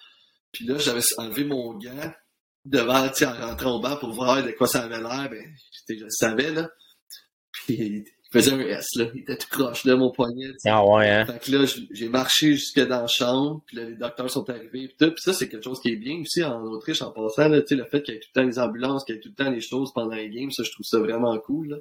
Puis 0.53 0.67
là, 0.67 0.77
j'avais 0.77 1.01
enlevé 1.17 1.45
mon 1.45 1.73
gant 1.79 2.13
devant, 2.67 3.09
tu 3.09 3.15
sais, 3.15 3.27
en 3.27 3.33
rentrant 3.33 3.77
au 3.77 3.81
banc 3.81 3.97
pour 3.97 4.13
voir 4.13 4.45
de 4.45 4.51
quoi 4.51 4.67
ça 4.67 4.83
avait 4.83 5.01
l'air, 5.01 5.29
ben, 5.31 5.43
je 5.89 5.95
le 5.95 6.11
savais, 6.11 6.51
là. 6.51 6.69
Puis 7.53 8.05
faisait 8.31 8.53
un 8.53 8.61
S, 8.61 8.87
là. 8.97 9.07
Il 9.15 9.21
était 9.21 9.37
tout 9.37 9.49
croche, 9.51 9.85
là, 9.85 9.97
mon 9.97 10.11
poignet. 10.11 10.51
Ah 10.67 10.85
ouais, 10.85 11.09
hein? 11.09 11.27
Fait 11.27 11.39
que 11.39 11.57
là, 11.57 11.65
j'ai 11.91 12.09
marché 12.09 12.55
jusque 12.55 12.81
dans 12.87 13.01
la 13.03 13.07
chambre, 13.07 13.63
puis 13.67 13.77
là, 13.77 13.85
les 13.85 13.95
docteurs 13.97 14.31
sont 14.31 14.49
arrivés, 14.51 14.89
puis 14.89 14.97
tout. 14.99 15.11
Puis 15.11 15.23
ça, 15.23 15.33
c'est 15.33 15.49
quelque 15.49 15.65
chose 15.65 15.81
qui 15.81 15.91
est 15.91 15.97
bien 15.97 16.21
aussi 16.21 16.45
en 16.45 16.63
Autriche, 16.65 17.01
en 17.03 17.11
passant, 17.11 17.49
là, 17.49 17.61
tu 17.63 17.69
sais, 17.69 17.75
le 17.77 17.85
fait 17.85 18.03
qu'il 18.03 18.15
y 18.15 18.17
ait 18.17 18.21
tout 18.21 18.29
le 18.35 18.41
temps 18.41 18.47
les 18.47 18.59
ambulances, 18.59 19.05
qu'il 19.05 19.15
y 19.15 19.19
ait 19.19 19.21
tout 19.21 19.31
le 19.31 19.45
temps 19.45 19.51
les 19.51 19.61
choses 19.61 19.93
pendant 19.95 20.15
les 20.15 20.29
games, 20.29 20.51
ça, 20.51 20.63
je 20.63 20.71
trouve 20.71 20.85
ça 20.87 20.99
vraiment 20.99 21.37
cool, 21.39 21.69
là. 21.69 21.77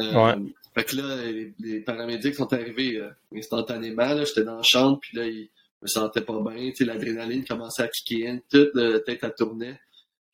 Euh, 0.00 0.12
Ouais. 0.14 0.34
Fait 0.74 0.84
que 0.84 0.96
là, 0.96 1.16
les, 1.30 1.54
les 1.60 1.80
paramédics 1.80 2.34
sont 2.34 2.52
arrivés 2.52 2.96
euh, 2.96 3.10
instantanément, 3.34 4.14
là. 4.14 4.24
J'étais 4.24 4.44
dans 4.44 4.56
la 4.56 4.62
chambre, 4.62 4.98
puis 5.00 5.16
là, 5.16 5.26
ils 5.26 5.48
me 5.82 5.86
sentaient 5.86 6.22
pas 6.22 6.40
bien, 6.40 6.70
tu 6.70 6.76
sais, 6.76 6.84
l'adrénaline 6.84 7.44
commençait 7.44 7.82
à 7.82 7.88
kicker 7.88 8.26
in, 8.28 8.38
toute 8.50 8.70
la 8.74 9.00
tête 9.00 9.22
à 9.22 9.30
tourner. 9.30 9.74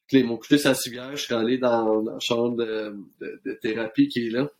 Puis 0.06 0.18
là, 0.18 0.24
ils 0.24 0.26
m'ont 0.26 0.40
la 0.50 0.74
civière, 0.74 1.10
je 1.16 1.22
suis 1.22 1.34
allé 1.34 1.58
dans, 1.58 2.02
dans 2.02 2.12
la 2.14 2.20
chambre 2.20 2.56
de, 2.56 2.96
de, 3.20 3.40
de 3.44 3.52
thérapie 3.60 4.08
qui 4.08 4.26
est 4.26 4.30
là. 4.30 4.50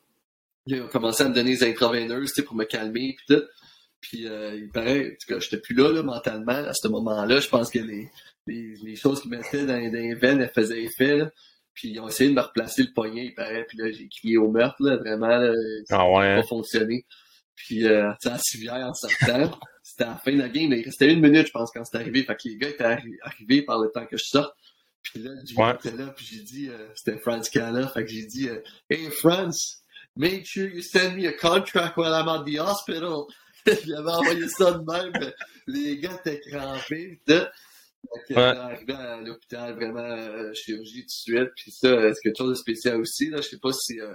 Ils 0.77 0.83
ont 0.83 0.89
commencé 0.89 1.23
à 1.23 1.29
me 1.29 1.35
donner 1.35 1.57
des 1.57 1.65
intraveineuses, 1.65 2.33
pour 2.47 2.55
me 2.57 2.65
calmer, 2.65 3.15
puis 3.17 3.37
tout. 3.37 3.43
Puis 4.01 4.27
euh, 4.27 4.55
il 4.57 4.71
paraît, 4.71 5.07
en 5.07 5.11
tout 5.11 5.35
cas, 5.35 5.41
j'étais 5.41 5.59
plus 5.59 5.75
là, 5.75 5.93
là, 5.93 6.03
mentalement, 6.03 6.53
à 6.53 6.73
ce 6.73 6.89
moment-là. 6.89 7.41
Je 7.41 7.49
pense 7.49 7.71
que 7.71 7.79
les, 7.81 8.09
les, 8.47 8.75
les 8.83 8.97
choses 8.97 9.21
qu'ils 9.21 9.31
mettaient 9.31 9.67
dans, 9.67 9.75
dans 9.79 9.93
les 9.93 10.15
veines, 10.15 10.41
elles 10.41 10.53
faisaient 10.55 10.83
effet, 10.83 11.17
là. 11.19 11.31
Puis 11.75 11.91
ils 11.91 12.01
ont 12.01 12.09
essayé 12.09 12.31
de 12.31 12.35
me 12.35 12.41
replacer 12.41 12.83
le 12.83 12.93
poignet, 12.95 13.27
il 13.27 13.35
paraît. 13.35 13.65
Puis 13.69 13.79
là, 13.79 13.91
j'ai 13.91 14.09
crié 14.09 14.37
au 14.39 14.51
meurtre, 14.51 14.77
là, 14.81 14.97
vraiment, 14.97 15.29
là, 15.29 15.53
ça 15.87 15.99
Ah 16.01 16.09
ouais, 16.11 16.19
n'a 16.27 16.35
hein? 16.37 16.41
pas 16.41 16.47
fonctionné. 16.47 17.05
Puis, 17.57 17.85
euh, 17.87 18.11
à 18.25 18.39
Civière, 18.39 18.75
en 18.89 18.95
sortant, 18.95 19.51
c'était 19.83 20.05
à 20.05 20.09
la 20.09 20.17
fin 20.17 20.33
de 20.33 20.39
la 20.39 20.49
game, 20.49 20.69
mais 20.71 20.81
il 20.81 20.85
restait 20.85 21.13
une 21.13 21.21
minute, 21.21 21.47
je 21.47 21.53
pense, 21.53 21.71
quand 21.71 21.85
c'est 21.85 21.97
arrivé. 21.99 22.23
Fait 22.23 22.35
que 22.35 22.49
les 22.49 22.57
gars 22.57 22.69
étaient 22.71 22.85
arri- 22.85 23.19
arrivés 23.23 23.63
par 23.63 23.79
le 23.81 23.91
temps 23.91 24.07
que 24.07 24.17
je 24.17 24.25
sorte. 24.25 24.55
Puis 25.03 25.23
là, 25.23 25.31
je 25.49 25.55
Ouais. 25.57 25.75
était 25.75 25.97
là, 25.97 26.09
puis 26.17 26.27
j'ai 26.27 26.43
dit, 26.43 26.69
euh, 26.69 26.87
c'était 26.95 27.19
Franz 27.21 27.49
Cala, 27.51 27.87
fait 27.89 28.05
que 28.05 28.11
j'ai 28.11 28.25
dit, 28.27 28.49
euh, 28.49 28.61
Hey, 28.89 29.09
Franz, 29.11 29.80
make 30.21 30.47
sure 30.47 30.69
you 30.69 30.83
send 30.83 31.17
me 31.17 31.27
a 31.27 31.33
contract 31.33 31.97
while 31.97 32.13
I'm 32.13 32.29
at 32.29 32.45
the 32.45 32.59
hospital. 32.59 33.27
il 33.67 33.95
avait 33.95 34.11
envoyé 34.11 34.49
ça 34.49 34.73
de 34.73 34.85
même. 34.85 35.33
Les 35.67 35.99
gars 35.99 36.19
étaient 36.25 36.41
crampés, 36.41 37.21
tout. 37.27 37.35
Ouais. 38.31 38.37
arrivé 38.37 38.95
à 38.95 39.21
l'hôpital, 39.21 39.75
vraiment, 39.75 40.01
euh, 40.01 40.53
chirurgie 40.55 41.03
tout 41.03 41.33
de 41.33 41.39
suite. 41.39 41.51
Puis 41.55 41.71
ça, 41.71 41.89
euh, 41.89 42.13
c'est 42.15 42.21
quelque 42.23 42.39
chose 42.39 42.51
de 42.51 42.55
spécial 42.55 43.01
aussi. 43.01 43.29
Là. 43.29 43.39
Je 43.39 43.49
sais 43.49 43.59
pas 43.59 43.73
si 43.73 44.01
euh, 44.01 44.09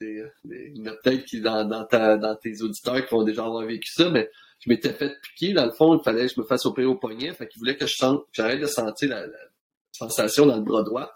il 0.00 0.76
y 0.76 0.82
en 0.82 0.92
a 0.92 0.96
peut-être 1.02 1.24
qui 1.24 1.40
dans, 1.40 1.64
dans, 1.64 1.84
ta, 1.84 2.16
dans 2.16 2.36
tes 2.36 2.62
auditeurs 2.62 3.04
qui 3.04 3.12
vont 3.12 3.24
déjà 3.24 3.44
avoir 3.44 3.66
vécu 3.66 3.90
ça, 3.92 4.08
mais 4.10 4.30
je 4.60 4.70
m'étais 4.70 4.92
fait 4.92 5.16
piquer. 5.20 5.52
Dans 5.52 5.66
le 5.66 5.72
fond, 5.72 5.98
il 5.98 6.02
fallait 6.04 6.28
que 6.28 6.34
je 6.36 6.40
me 6.40 6.46
fasse 6.46 6.64
opérer 6.64 6.86
au 6.86 6.94
poignet. 6.94 7.32
Fait 7.32 7.48
qu'il 7.48 7.58
voulait 7.58 7.76
que 7.76 7.86
je 7.86 7.94
sente, 7.96 8.24
j'arrête 8.32 8.60
de 8.60 8.66
sentir 8.66 9.08
la, 9.08 9.26
la 9.26 9.38
sensation 9.90 10.46
dans 10.46 10.56
le 10.56 10.62
bras 10.62 10.84
droit. 10.84 11.10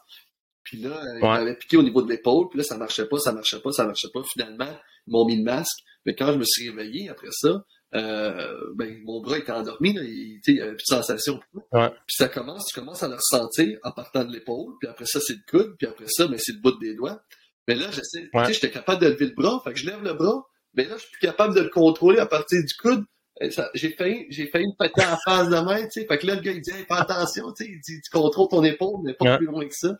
Puis 0.64 0.78
là, 0.78 0.90
euh, 0.90 1.18
il 1.18 1.20
m'avait 1.22 1.56
piqué 1.56 1.76
au 1.76 1.82
niveau 1.82 2.02
de 2.02 2.10
l'épaule. 2.10 2.48
Puis 2.50 2.58
là, 2.58 2.64
ça 2.64 2.76
marchait 2.76 3.06
pas, 3.06 3.18
ça 3.18 3.32
marchait 3.32 3.60
pas, 3.60 3.72
ça 3.72 3.84
marchait 3.86 4.08
pas. 4.12 4.22
Finalement, 4.32 4.68
ils 5.06 5.12
m'ont 5.12 5.24
mis 5.26 5.36
le 5.36 5.44
masque. 5.44 5.78
Mais 6.06 6.14
quand 6.14 6.32
je 6.32 6.38
me 6.38 6.44
suis 6.44 6.68
réveillé 6.70 7.08
après 7.08 7.28
ça, 7.30 7.62
euh, 7.94 8.58
ben, 8.74 8.98
mon 9.04 9.20
bras 9.20 9.38
était 9.38 9.52
endormi, 9.52 9.92
là, 9.92 10.02
il, 10.02 10.40
il 10.46 10.60
avait 10.62 10.70
plus 10.74 10.84
de 10.88 10.94
sensation. 10.96 11.40
Ouais. 11.72 11.90
Puis 11.90 12.16
ça 12.16 12.28
commence, 12.28 12.66
tu 12.66 12.78
commences 12.78 13.02
à 13.02 13.08
le 13.08 13.16
ressentir 13.16 13.78
en 13.82 13.92
partant 13.92 14.24
de 14.24 14.32
l'épaule, 14.32 14.74
puis 14.80 14.88
après 14.88 15.04
ça, 15.06 15.20
c'est 15.20 15.34
le 15.34 15.42
coude, 15.50 15.74
puis 15.78 15.86
après 15.86 16.06
ça, 16.08 16.26
ben, 16.26 16.38
c'est 16.38 16.52
le 16.54 16.60
bout 16.60 16.78
des 16.80 16.94
doigts. 16.94 17.20
Mais 17.68 17.74
là, 17.74 17.88
j'essaie, 17.92 18.28
Ouais. 18.34 18.42
tu 18.42 18.46
sais, 18.46 18.54
j'étais 18.54 18.70
capable 18.70 19.02
de 19.02 19.08
lever 19.08 19.26
le 19.26 19.34
bras, 19.34 19.60
fait 19.64 19.72
que 19.74 19.78
je 19.78 19.86
lève 19.86 20.02
le 20.02 20.14
bras, 20.14 20.42
mais 20.74 20.84
là, 20.86 20.94
je 20.96 21.02
suis 21.02 21.10
plus 21.12 21.26
capable 21.26 21.54
de 21.54 21.60
le 21.60 21.68
contrôler 21.68 22.18
à 22.18 22.26
partir 22.26 22.60
du 22.64 22.74
coude. 22.80 23.04
Ça- 23.50 23.70
J'ai 23.74 23.90
failli, 23.90 24.26
j'ai 24.30 24.46
failli 24.48 24.66
me 24.66 24.76
péter 24.78 25.04
en 25.06 25.16
face 25.24 25.48
de 25.48 25.56
main, 25.60 25.82
tu 25.84 26.00
sais. 26.00 26.06
Fait 26.06 26.18
que 26.18 26.26
là, 26.26 26.34
le 26.36 26.40
gars, 26.40 26.52
il 26.52 26.60
dit, 26.62 26.70
hey, 26.70 26.84
fais 26.86 26.94
attention, 26.94 27.52
tu 27.52 27.64
sais. 27.64 27.70
Il 27.70 27.80
dit, 27.80 28.00
tu 28.00 28.10
contrôles 28.10 28.48
ton 28.48 28.62
épaule, 28.64 29.00
mais 29.04 29.14
pas 29.14 29.24
Ouais. 29.26 29.36
plus 29.38 29.46
loin 29.46 29.66
que 29.66 29.74
ça. 29.74 29.90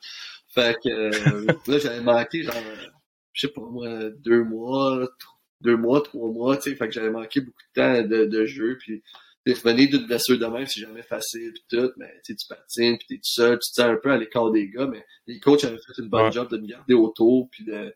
Fait 0.55 0.77
que, 0.83 0.89
euh, 0.89 1.47
là, 1.66 1.79
j'avais 1.79 2.01
manqué, 2.01 2.43
genre, 2.43 2.55
euh, 2.57 2.87
je 3.33 3.47
sais 3.47 3.53
pas, 3.53 3.62
moi, 3.62 4.11
deux 4.11 4.45
mois, 4.45 5.09
deux 5.61 5.77
mois, 5.77 6.03
trois 6.03 6.31
mois, 6.31 6.57
tu 6.59 6.70
sais. 6.70 6.77
Fait 6.77 6.89
que 6.89 6.93
j'avais 6.95 7.11
manqué 7.11 7.41
beaucoup 7.41 7.62
de 7.74 7.81
temps 7.81 8.03
de, 8.09 8.27
de 8.27 8.45
jeu, 8.45 8.77
puis 8.79 9.03
t'es 9.45 9.55
revenu 9.55 9.89
d'une 9.89 10.07
blessure 10.07 10.39
de 10.39 10.47
même, 10.47 10.66
c'est 10.66 10.81
jamais 10.81 11.03
facile, 11.03 11.53
puis 11.53 11.65
tout, 11.79 11.91
mais 11.97 12.12
tu 12.24 12.35
patines, 12.49 12.99
puis 12.99 13.07
t'es 13.09 13.15
tout 13.16 13.20
seul, 13.24 13.59
tu 13.59 13.70
te 13.70 13.74
sens 13.74 13.87
un 13.87 13.97
peu 13.97 14.11
à 14.12 14.19
l'écart 14.19 14.51
des 14.51 14.69
gars, 14.69 14.87
mais 14.87 15.05
les 15.27 15.41
coachs 15.41 15.65
avaient 15.65 15.79
fait 15.79 16.01
une 16.03 16.09
bonne 16.09 16.27
Ouais. 16.27 16.33
job 16.33 16.51
de 16.51 16.59
me 16.59 16.66
garder 16.66 16.95
autour, 16.95 17.49
puis 17.51 17.65
de, 17.65 17.95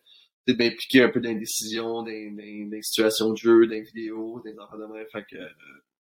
de 0.49 0.53
m'impliquer 0.55 1.03
un 1.03 1.09
peu 1.11 1.20
dans 1.20 1.28
les 1.28 1.39
décisions, 1.39 2.03
dans, 2.03 2.05
dans, 2.05 2.11
dans 2.37 2.70
les 2.73 2.83
situations 2.83 3.33
de 3.33 3.37
jeu, 3.37 3.66
dans 3.66 3.73
les 3.74 3.83
vidéos, 3.83 4.41
dans 4.45 4.51
les 4.51 4.59
enfants 4.59 4.78
de 4.78 4.93
même, 4.93 5.07
fait 5.12 5.24
que, 5.31 5.37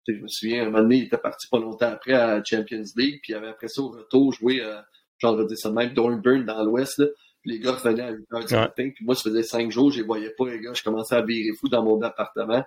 je 0.08 0.14
me 0.14 0.28
souviens, 0.28 0.64
un 0.64 0.66
moment 0.66 0.80
donné, 0.84 0.98
il 0.98 1.04
était 1.06 1.18
parti 1.18 1.48
pas 1.50 1.60
longtemps 1.60 1.88
après 1.92 2.14
à 2.14 2.44
Champions 2.44 2.84
League, 2.98 3.20
puis 3.24 3.32
il 3.32 3.36
avait 3.36 3.48
après 3.48 3.68
ça 3.68 3.82
au 3.82 3.90
retour 3.90 4.34
joué, 4.34 4.62
euh, 4.62 4.82
genre, 5.22 5.38
je 5.38 5.42
vais 5.44 5.48
dire 5.48 5.58
ça 5.58 5.72
même, 5.72 5.94
Dornburn 5.94 6.44
dans 6.46 6.64
l'Ouest, 6.64 7.02
les 7.46 7.60
gars 7.60 7.72
revenaient 7.74 8.04
à 8.04 8.12
8 8.12 8.26
heures 8.34 8.46
du 8.46 8.54
Ouais. 8.54 8.60
matin, 8.60 8.90
puis 8.94 9.06
moi, 9.06 9.16
ça 9.16 9.24
faisait 9.24 9.44
5 9.44 9.72
jours, 9.72 9.92
je 9.92 9.98
les 10.00 10.06
voyais 10.06 10.32
pas, 10.38 10.48
les 10.50 10.60
gars, 10.60 10.74
je 10.74 10.84
commençais 10.84 11.16
à 11.16 11.22
virer 11.22 11.56
fou 11.60 11.70
dans 11.70 11.84
mon 11.84 12.02
appartement. 12.02 12.64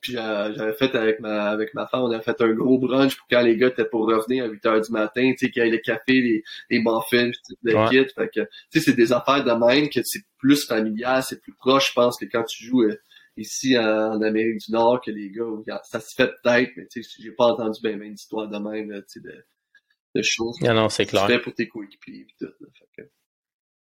Puis 0.00 0.16
euh, 0.16 0.54
j'avais 0.54 0.74
fait 0.74 0.94
avec 0.94 1.18
ma 1.18 1.46
avec 1.50 1.74
ma 1.74 1.86
femme, 1.88 2.02
on 2.02 2.10
avait 2.12 2.22
fait 2.22 2.40
un 2.40 2.52
gros 2.52 2.78
brunch 2.78 3.16
pour 3.16 3.26
quand 3.28 3.40
les 3.40 3.56
gars 3.56 3.66
étaient 3.66 3.84
pour 3.84 4.06
revenir 4.06 4.44
à 4.44 4.46
8 4.46 4.66
heures 4.66 4.80
du 4.80 4.92
matin, 4.92 5.32
tu 5.32 5.46
sais, 5.46 5.50
qu'il 5.50 5.60
y 5.64 5.66
ait 5.66 5.70
le 5.70 5.78
café, 5.78 6.12
les, 6.12 6.44
les 6.70 6.78
muffins, 6.78 7.30
tout 7.32 7.56
le 7.62 7.74
Ouais. 7.74 7.88
kit. 7.88 8.06
Fait 8.14 8.28
que, 8.28 8.40
tu 8.42 8.48
sais, 8.70 8.80
c'est 8.80 8.92
des 8.96 9.12
affaires 9.12 9.42
de 9.44 9.50
même 9.50 9.88
que 9.88 10.00
c'est 10.04 10.22
plus 10.38 10.64
familial, 10.66 11.24
c'est 11.24 11.40
plus 11.42 11.54
proche, 11.54 11.88
je 11.88 11.94
pense, 11.94 12.16
que 12.16 12.26
quand 12.26 12.44
tu 12.44 12.64
joues 12.64 12.82
euh, 12.84 12.94
ici 13.36 13.76
en, 13.76 14.12
en 14.12 14.22
Amérique 14.22 14.58
du 14.66 14.70
Nord, 14.72 15.00
que 15.04 15.10
les 15.10 15.30
gars, 15.30 15.42
regarde, 15.44 15.82
ça 15.84 15.98
se 15.98 16.14
fait 16.14 16.30
peut-être, 16.44 16.70
mais 16.76 16.86
tu 16.86 17.02
sais, 17.02 17.10
j'ai 17.20 17.32
pas 17.32 17.46
entendu 17.46 17.80
ben, 17.82 17.98
ben 17.98 18.12
d'histoires 18.12 18.46
de 18.46 18.56
même, 18.58 18.90
là, 18.92 18.98
tu 19.02 19.06
sais, 19.08 19.20
de, 19.20 19.34
de 20.14 20.22
choses 20.22 20.56
Non, 20.62 20.74
non, 20.74 20.88
c'est 20.88 21.04
que 21.04 21.10
tu 21.10 21.16
clair. 21.16 21.26
fais 21.26 21.38
pour 21.40 21.54
tes 21.54 21.68
coéquipiers 21.68 22.26
tout. 22.38 22.46
Là, 22.46 22.68
fait 22.78 23.02
que, 23.02 23.08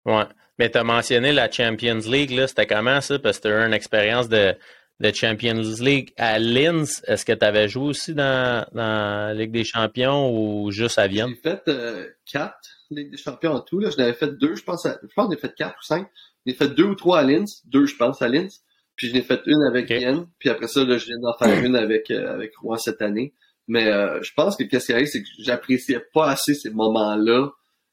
Ouais. 0.06 0.24
Mais 0.60 0.70
tu 0.70 0.78
as 0.78 0.84
mentionné 0.84 1.32
la 1.32 1.50
Champions 1.50 2.00
League, 2.06 2.32
là. 2.32 2.48
C'était 2.48 2.68
comment 2.68 3.02
ça? 3.02 3.18
Parce 3.20 3.38
que 3.40 3.48
tu 3.48 3.54
as 3.54 3.64
eu 3.64 3.68
une 3.68 3.74
expérience 3.74 4.30
de, 4.30 4.54
de 5.00 5.12
Champions 5.14 5.62
League 5.82 6.14
à 6.18 6.40
Linz. 6.40 7.02
Est-ce 7.08 7.26
que 7.26 7.34
tu 7.34 7.46
avais 7.46 7.68
joué 7.68 7.86
aussi 7.90 8.14
dans, 8.14 8.66
dans 8.74 9.28
la 9.28 9.34
Ligue 9.34 9.52
des 9.52 9.64
Champions 9.64 10.30
ou 10.32 10.72
juste 10.72 11.00
à 11.00 11.08
Vienne? 11.08 11.30
J'ai 11.30 11.50
fait 11.52 11.64
euh, 11.70 12.08
quatre 12.32 12.58
Ligue 12.92 13.12
des 13.12 13.18
champions 13.18 13.54
en 13.54 13.62
tout. 13.62 13.80
Là. 13.80 13.90
J'en 13.90 14.04
avais 14.04 14.14
fait 14.14 14.38
deux, 14.38 14.56
je 14.56 14.64
pense. 14.64 14.86
À, 14.86 15.00
je 15.02 15.08
pense 15.16 15.26
que 15.28 15.32
j'en 15.34 15.38
ai 15.38 15.42
fait 15.42 15.56
quatre 15.56 15.78
ou 15.80 15.84
cinq. 15.84 16.08
J'en 16.46 16.52
ai 16.52 16.56
fait 16.56 16.70
deux 16.70 16.84
ou 16.84 16.96
trois 16.96 17.20
à 17.20 17.24
Linz. 17.24 17.62
Deux, 17.66 17.86
je 17.88 17.96
pense, 17.96 18.22
à 18.22 18.28
Linz. 18.28 18.62
Puis 18.96 19.10
j'en 19.10 19.16
ai 19.18 19.22
fait 19.24 19.42
une 19.48 19.64
avec 19.64 19.86
Ok. 19.90 19.98
Vienne. 19.98 20.28
Puis 20.38 20.50
après 20.50 20.68
ça, 20.68 20.84
là, 20.84 20.98
je 21.00 21.06
viens 21.06 21.18
d'en 21.20 21.36
faire 21.38 21.64
une 21.64 21.76
avec, 21.76 22.12
euh, 22.12 22.32
avec 22.32 22.56
Rouen 22.58 22.78
cette 22.78 23.02
année. 23.02 23.34
Mais 23.68 23.88
euh, 23.88 24.22
je 24.22 24.32
pense 24.36 24.58
que 24.58 24.64
qu'est-ce 24.64 24.88
qui 24.88 24.94
arrive, 24.94 25.08
c'est 25.08 25.22
que 25.22 25.28
j'appréciais 25.40 26.02
pas 26.14 26.30
assez 26.30 26.54
ces 26.54 26.70
moments-là. 26.72 27.50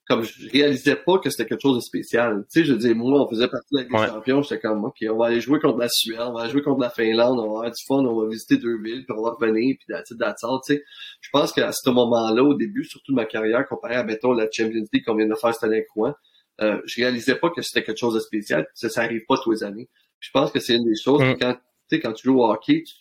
Comme 0.08 0.24
je 0.24 0.50
réalisais 0.50 0.96
pas 0.96 1.18
que 1.18 1.30
c'était 1.30 1.46
quelque 1.46 1.60
chose 1.62 1.76
de 1.76 1.80
spécial. 1.82 2.44
Tu 2.52 2.62
sais, 2.62 2.64
je 2.64 2.74
dire, 2.74 2.96
moi, 2.96 3.22
on 3.22 3.28
faisait 3.30 3.46
partie 3.46 3.72
de 3.76 3.86
la 3.92 4.00
Ouais. 4.00 4.06
champions. 4.08 4.42
J'étais 4.42 4.58
comme, 4.58 4.84
OK, 4.84 4.96
on 5.08 5.16
va 5.16 5.26
aller 5.26 5.40
jouer 5.40 5.60
contre 5.60 5.78
la 5.78 5.88
Suède, 5.88 6.18
on 6.20 6.32
va 6.32 6.40
aller 6.42 6.50
jouer 6.50 6.62
contre 6.62 6.80
la 6.80 6.90
Finlande, 6.90 7.38
on 7.38 7.42
va 7.42 7.58
avoir 7.58 7.64
du 7.70 7.80
fun, 7.86 7.98
on 8.04 8.20
va 8.20 8.28
visiter 8.28 8.56
deux 8.56 8.76
villes, 8.82 9.04
puis 9.06 9.14
on 9.16 9.22
va 9.22 9.30
revenir, 9.38 9.76
puis 9.78 9.86
that's 10.18 10.42
all, 10.42 10.58
tu 10.66 10.74
sais 10.74 10.82
je 11.20 11.28
pense 11.32 11.52
qu'à 11.52 11.70
ce 11.70 11.90
moment-là, 11.90 12.42
au 12.42 12.54
début, 12.54 12.82
surtout 12.84 13.12
de 13.12 13.16
ma 13.16 13.24
carrière, 13.24 13.64
comparé 13.68 13.94
à, 13.94 14.02
mettons, 14.02 14.32
la 14.32 14.48
Champions 14.50 14.84
League 14.92 15.04
qu'on 15.06 15.14
vient 15.14 15.28
de 15.28 15.34
faire 15.36 15.54
cette 15.54 15.62
année 15.62 15.86
Rouen, 15.94 16.12
euh, 16.60 16.80
je 16.86 16.96
réalisais 17.00 17.36
pas 17.36 17.50
que 17.50 17.62
c'était 17.62 17.84
quelque 17.84 17.98
chose 17.98 18.14
de 18.14 18.20
spécial, 18.20 18.66
ça, 18.74 18.88
ça 18.88 19.02
arrive 19.02 19.22
pas 19.28 19.36
tous 19.40 19.52
les 19.52 19.62
années. 19.62 19.88
Puis 20.18 20.26
je 20.26 20.30
pense 20.32 20.50
que 20.50 20.58
c'est 20.58 20.74
une 20.74 20.86
des 20.86 20.96
choses, 21.00 21.20
Mm. 21.22 21.36
quand, 21.40 21.52
tu 21.54 21.60
sais, 21.96 22.00
quand 22.00 22.12
tu 22.14 22.24
joues 22.26 22.40
au 22.40 22.50
hockey, 22.50 22.82
tu, 22.84 22.94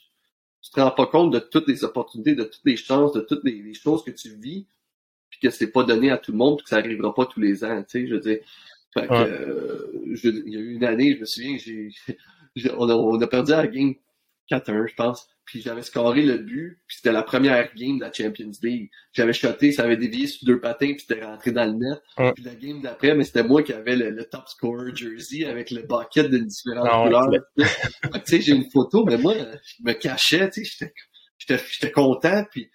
tu 0.61 0.72
te 0.72 0.80
rends 0.80 0.91
pas 0.91 1.07
compte 1.07 1.31
de 1.31 1.40
toutes 1.40 1.68
les 1.68 1.84
opportunités, 1.84 2.36
de 2.36 2.44
toutes 2.44 2.65
les 2.65 2.77
chances, 2.77 3.14
de 3.14 3.22
toutes 3.22 3.44
les, 3.44 3.61
les 3.61 3.73
choses 3.73 4.03
que 4.03 4.11
tu 4.11 4.30
vis, 4.36 4.65
puis 5.30 5.40
que 5.41 5.49
c'est 5.49 5.72
pas 5.72 5.84
donné 5.84 6.11
à 6.11 6.18
tout 6.18 6.31
le 6.31 6.38
monde, 6.38 6.57
puis 6.57 6.64
que 6.65 6.69
ça 6.69 6.77
arrivera 6.77 7.14
pas 7.14 7.26
tous 7.26 7.40
les 7.40 7.64
ans, 7.64 7.81
tu 7.84 8.02
sais, 8.02 8.07
je 8.07 8.14
veux 8.15 8.19
dire. 8.22 8.40
Fait 8.94 9.07
que, 9.07 9.14
Ouais. 9.14 9.19
euh, 9.19 9.91
je- 10.14 10.30
il 10.30 10.53
y 10.53 10.57
a 10.57 10.60
eu 10.60 10.73
une 10.76 10.84
année, 10.86 11.14
je 11.15 11.19
me 11.22 11.26
souviens, 11.26 11.57
j'ai, 11.57 11.90
j'ai- 12.56 12.72
on, 12.77 12.90
a, 12.90 12.94
on 12.95 13.22
a 13.22 13.27
perdu 13.27 13.52
à 13.53 13.57
la 13.57 13.68
game 13.68 13.94
4-1, 14.49 14.88
je 14.88 14.95
pense. 14.95 15.27
Puis 15.45 15.61
j'avais 15.61 15.81
scoré 15.81 16.21
le 16.21 16.38
but, 16.38 16.80
puis 16.88 16.97
c'était 16.97 17.11
la 17.11 17.23
première 17.23 17.73
game 17.73 17.97
de 17.97 18.03
la 18.03 18.13
Champions 18.13 18.51
League. 18.61 18.91
J'avais 19.13 19.34
shoté, 19.34 19.71
ça 19.71 19.84
avait 19.84 19.97
dévié 19.97 20.27
sur 20.27 20.45
deux 20.45 20.59
patins, 20.59 20.93
puis 20.93 21.05
c'était 21.07 21.26
rentré 21.26 21.51
dans 21.51 21.65
le 21.65 21.73
net. 21.73 21.99
Ouais. 22.19 22.34
Puis 22.34 22.43
la 22.43 22.53
game 22.53 22.81
d'après, 22.81 23.15
mais 23.15 23.23
c'était 23.23 23.43
moi 23.43 23.63
qui 23.63 23.73
avais 23.73 23.95
le, 23.95 24.11
le 24.11 24.26
top 24.26 24.47
scorer 24.47 24.95
jersey 24.95 25.45
avec 25.45 25.71
le 25.71 25.81
bucket 25.81 26.30
de 26.30 26.38
différentes 26.38 26.88
Ah 26.89 27.03
couleurs. 27.03 27.30
Tu 27.57 28.19
sais, 28.26 28.41
j'ai 28.41 28.53
une 28.53 28.69
photo, 28.69 29.05
mais 29.05 29.17
moi, 29.17 29.34
je 29.34 29.84
me 29.84 29.93
cachais, 29.93 30.49
tu 30.51 30.65
sais, 30.65 30.93
j'étais 31.39 31.91
content, 31.91 32.43
puis 32.51 32.69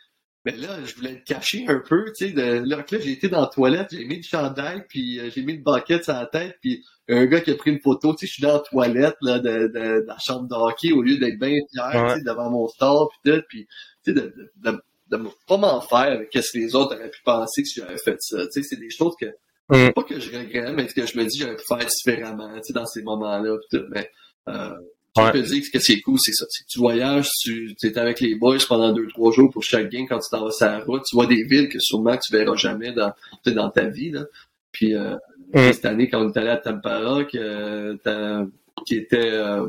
mais 0.45 0.53
là, 0.57 0.79
je 0.85 0.95
voulais 0.95 1.13
être 1.13 1.25
caché 1.25 1.65
un 1.69 1.79
peu, 1.81 2.05
tu 2.17 2.27
sais. 2.29 2.33
De... 2.33 2.63
Là, 2.69 2.83
que 2.83 2.97
là, 2.97 3.01
j'ai 3.03 3.13
été 3.13 3.29
dans 3.29 3.41
la 3.41 3.47
toilette, 3.47 3.89
j'ai 3.93 4.05
mis 4.05 4.17
le 4.19 4.23
chandail, 4.23 4.85
puis 4.89 5.19
euh, 5.21 5.31
j'ai 5.35 5.43
mis 5.43 5.57
le 5.57 5.63
bucket 5.63 6.05
sur 6.05 6.13
la 6.15 6.27
tête, 6.27 6.57
puis 6.61 6.85
un 7.09 7.27
gars 7.27 7.41
qui 7.41 7.51
a 7.51 7.55
pris 7.55 7.71
une 7.71 7.81
photo, 7.81 8.15
tu 8.15 8.21
sais, 8.21 8.27
je 8.27 8.33
suis 8.35 8.43
dans 8.43 8.55
la 8.55 8.61
toilette 8.61 9.17
là, 9.21 9.39
de, 9.39 9.51
de, 9.69 9.69
de 9.69 10.05
la 10.07 10.17
chambre 10.25 10.49
de 10.49 10.55
hockey 10.55 10.93
au 10.93 11.03
lieu 11.03 11.19
d'être 11.19 11.39
bien 11.39 11.57
fier, 11.73 11.91
Ouais. 12.03 12.13
tu 12.15 12.19
sais, 12.21 12.25
devant 12.25 12.51
mon 12.51 12.69
star, 12.69 13.09
puis 13.23 13.33
tout, 13.33 13.43
puis 13.49 13.67
tu 14.05 14.13
sais, 14.13 14.13
de, 14.13 14.21
de, 14.21 14.71
de, 14.71 14.79
de 15.11 15.17
me- 15.17 15.31
pas 15.47 15.57
m'en 15.57 15.81
faire 15.81 15.99
avec 15.99 16.31
ce 16.33 16.53
que 16.53 16.59
les 16.59 16.75
autres 16.75 16.95
auraient 16.97 17.11
pu 17.11 17.23
penser 17.25 17.65
si 17.65 17.81
j'avais 17.81 17.99
fait 17.99 18.17
ça. 18.21 18.45
Tu 18.47 18.53
sais, 18.53 18.63
c'est 18.63 18.81
des 18.81 18.91
choses 18.91 19.15
que, 19.21 19.27
Mm. 19.71 19.93
pas 19.95 20.03
que 20.03 20.21
je 20.21 20.31
regrette, 20.31 20.75
mais 20.77 20.87
que 20.87 21.07
je 21.07 21.17
me 21.19 21.25
dis 21.25 21.39
j'aurais 21.39 21.57
pu 21.57 21.65
faire 21.67 21.79
différemment, 21.87 22.53
tu 22.57 22.65
sais, 22.65 22.73
dans 22.75 22.85
ces 22.85 23.03
moments-là, 23.03 23.57
puis 23.71 23.79
tout, 23.79 23.87
mais... 23.91 24.11
Euh, 24.49 24.75
je 25.17 25.23
Ouais. 25.23 25.33
peux 25.33 25.43
dire 25.43 25.61
que 25.61 25.67
ce 25.67 25.71
que 25.71 25.79
c'est 25.79 26.01
cool, 26.01 26.19
c'est 26.21 26.33
ça. 26.33 26.45
Tu 26.69 26.79
voyages, 26.79 27.29
tu 27.43 27.75
es 27.83 27.99
avec 27.99 28.21
les 28.21 28.35
boys 28.35 28.59
pendant 28.69 28.93
deux, 28.93 29.07
trois 29.09 29.31
jours 29.33 29.51
pour 29.51 29.63
chaque 29.63 29.89
game 29.91 30.07
quand 30.09 30.19
tu 30.19 30.29
t'en 30.31 30.45
vas 30.45 30.51
sur 30.51 30.67
la 30.67 30.81
route. 30.81 31.03
Tu 31.09 31.15
vois 31.15 31.27
des 31.27 31.45
villes 31.45 31.69
que 31.69 31.79
sûrement 31.81 32.17
tu 32.17 32.33
verras 32.33 32.57
jamais 32.57 32.93
dans, 32.93 33.13
dans 33.47 33.71
ta 33.71 33.85
vie. 33.89 34.11
Là. 34.11 34.25
Puis 34.73 34.95
euh, 34.95 35.15
Mm. 35.53 35.73
cette 35.73 35.85
année, 35.85 36.09
quand 36.09 36.21
on 36.25 36.33
est 36.33 36.37
allé 36.37 36.49
à 36.49 36.57
Tampara, 36.57 37.23
que, 37.25 37.37
euh, 37.39 37.97
t'as- 38.03 38.45
qui 38.87 38.97
était 38.97 39.31
euh, 39.31 39.69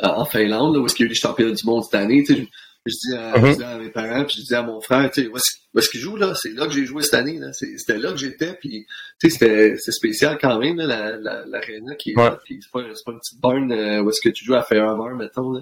en 0.00 0.24
Finlande, 0.24 0.74
là, 0.76 0.80
où 0.80 0.86
est-ce 0.86 0.94
qu'il 0.94 1.04
y 1.04 1.06
a 1.06 1.10
eu 1.10 1.10
les 1.10 1.14
championnats 1.14 1.52
du 1.52 1.66
monde 1.66 1.84
cette 1.84 1.94
année. 1.96 2.22
Tu 2.24 2.34
sais, 2.34 2.48
je, 2.86 2.92
dis 2.94 3.16
à, 3.16 3.38
Mhm. 3.38 3.46
je 3.52 3.56
dis 3.56 3.62
à 3.64 3.78
mes 3.78 3.90
parents, 3.90 4.24
puis 4.24 4.36
je 4.40 4.42
dis 4.46 4.54
à 4.54 4.62
mon 4.62 4.80
frère, 4.80 5.10
tu 5.10 5.22
sais, 5.22 5.28
où 5.28 5.36
est-ce 5.78 5.88
qu'il 5.90 6.00
joue 6.00 6.16
là? 6.16 6.34
C'est 6.34 6.52
là 6.52 6.66
que 6.66 6.72
j'ai 6.72 6.84
joué 6.84 7.02
cette 7.02 7.14
année. 7.14 7.38
là. 7.38 7.52
C'était 7.52 7.96
là 7.98 8.10
que 8.12 8.18
j'étais, 8.18 8.54
puis 8.54 8.86
tu 9.20 9.30
sais, 9.30 9.30
c'était 9.30 9.76
c'est 9.78 9.92
spécial 9.92 10.38
quand 10.40 10.58
même, 10.58 10.76
là, 10.76 10.86
la, 10.86 11.16
la, 11.16 11.44
l'aréna 11.46 11.94
qui 11.96 12.12
est 12.12 12.16
Ouais. 12.16 12.24
là, 12.30 12.38
puis 12.44 12.58
c'est 12.62 12.70
pas, 12.70 12.82
c'est 12.94 13.04
pas 13.04 13.12
une 13.12 13.18
petite 13.18 13.40
barn 13.40 13.72
euh, 13.72 14.00
où 14.02 14.10
est-ce 14.10 14.20
que 14.20 14.28
tu 14.28 14.44
joues 14.44 14.54
à 14.54 14.62
Fairhaven, 14.62 15.16
mettons. 15.16 15.52
Là. 15.52 15.60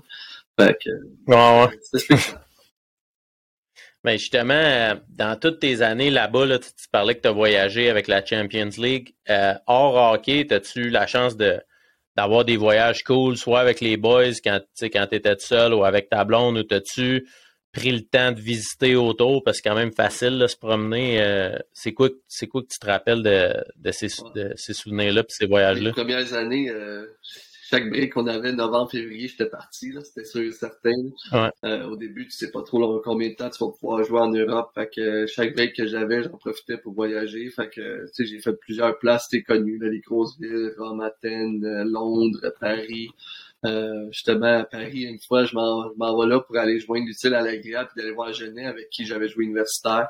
Fait 0.60 0.76
que 0.84 0.90
Ouais, 1.28 1.66
ouais. 1.66 1.78
c'était 1.82 1.98
spécial. 2.04 2.40
Ben 4.04 4.18
justement, 4.18 4.52
euh, 4.54 4.96
dans 5.10 5.38
toutes 5.38 5.60
tes 5.60 5.80
années 5.80 6.10
là-bas, 6.10 6.44
là, 6.44 6.58
tu, 6.58 6.70
tu 6.72 6.88
parlais 6.90 7.14
que 7.14 7.20
tu 7.20 7.28
as 7.28 7.32
voyagé 7.32 7.88
avec 7.88 8.08
la 8.08 8.24
Champions 8.26 8.70
League. 8.76 9.14
Euh, 9.30 9.54
hors 9.68 9.94
hockey, 10.14 10.44
as-tu 10.52 10.86
eu 10.86 10.90
la 10.90 11.06
chance 11.06 11.36
de 11.36 11.60
d'avoir 12.16 12.44
des 12.44 12.56
voyages 12.56 13.02
cool, 13.04 13.36
soit 13.36 13.60
avec 13.60 13.80
les 13.80 13.96
boys 13.96 14.32
quand 14.44 14.60
tu 14.78 14.90
quand 14.90 15.06
étais 15.12 15.36
seul 15.38 15.74
ou 15.74 15.84
avec 15.84 16.08
ta 16.08 16.24
blonde, 16.24 16.58
ou 16.58 16.62
t'as-tu 16.62 17.26
pris 17.72 17.90
le 17.92 18.02
temps 18.02 18.32
de 18.32 18.40
visiter 18.40 18.96
autour 18.96 19.42
parce 19.42 19.58
que 19.58 19.62
c'est 19.64 19.68
quand 19.70 19.76
même 19.76 19.92
facile 19.94 20.38
de 20.38 20.46
se 20.46 20.56
promener. 20.56 21.22
euh, 21.22 21.56
c'est 21.72 21.92
quoi 21.94 22.10
c'est 22.28 22.46
quoi 22.46 22.62
que 22.62 22.66
tu 22.70 22.78
te 22.78 22.86
rappelles 22.86 23.22
de, 23.22 23.52
de 23.76 23.90
ces, 23.92 24.08
de 24.34 24.52
ces 24.56 24.74
souvenirs-là 24.74 25.22
et 25.22 25.24
ces 25.28 25.46
Les 25.46 25.48
voyages-là? 25.48 25.92
premières 25.92 26.34
années, 26.34 26.70
euh, 26.70 27.06
chaque 27.72 27.88
break 27.88 28.12
qu'on 28.12 28.26
avait, 28.26 28.52
novembre, 28.52 28.90
février, 28.90 29.28
j'étais 29.28 29.48
parti, 29.48 29.94
c'était 30.04 30.26
sûr 30.26 30.42
et 30.42 30.52
certain. 30.52 30.90
Ouais. 31.32 31.50
Euh, 31.64 31.86
au 31.88 31.96
début, 31.96 32.26
tu 32.26 32.32
sais 32.32 32.50
pas 32.50 32.60
trop 32.62 32.78
là, 32.78 33.00
combien 33.02 33.30
de 33.30 33.34
temps 33.34 33.48
tu 33.48 33.64
vas 33.64 33.70
pouvoir 33.70 34.04
jouer 34.04 34.20
en 34.20 34.30
Europe. 34.30 34.70
Fait 34.74 34.90
que 34.94 35.00
euh, 35.00 35.26
chaque 35.26 35.54
break 35.54 35.74
que 35.74 35.86
j'avais, 35.86 36.22
j'en 36.22 36.36
profitais 36.36 36.76
pour 36.76 36.92
voyager. 36.92 37.48
Fait 37.48 37.70
que 37.70 38.04
sais, 38.12 38.26
j'ai 38.26 38.40
fait 38.40 38.52
plusieurs 38.52 38.98
places, 38.98 39.28
t'es 39.30 39.42
connu, 39.42 39.78
là, 39.78 39.88
les 39.88 40.00
grosses 40.00 40.38
villes, 40.38 40.74
Rome, 40.76 41.00
Athènes, 41.00 41.64
euh, 41.64 41.84
Londres, 41.84 42.52
Paris. 42.60 43.08
Euh, 43.64 44.06
justement, 44.10 44.58
à 44.58 44.64
Paris, 44.64 45.04
une 45.04 45.20
fois, 45.20 45.44
je 45.44 45.54
m'en 45.54 45.88
vais 46.20 46.26
là 46.26 46.40
pour 46.40 46.56
aller 46.58 46.78
joindre 46.78 47.06
l'utile 47.06 47.32
à 47.34 47.40
l'agréable 47.40 47.88
puis 47.94 48.02
d'aller 48.02 48.14
voir 48.14 48.32
Genet 48.34 48.66
avec 48.66 48.90
qui 48.90 49.06
j'avais 49.06 49.28
joué 49.28 49.44
universitaire. 49.44 50.08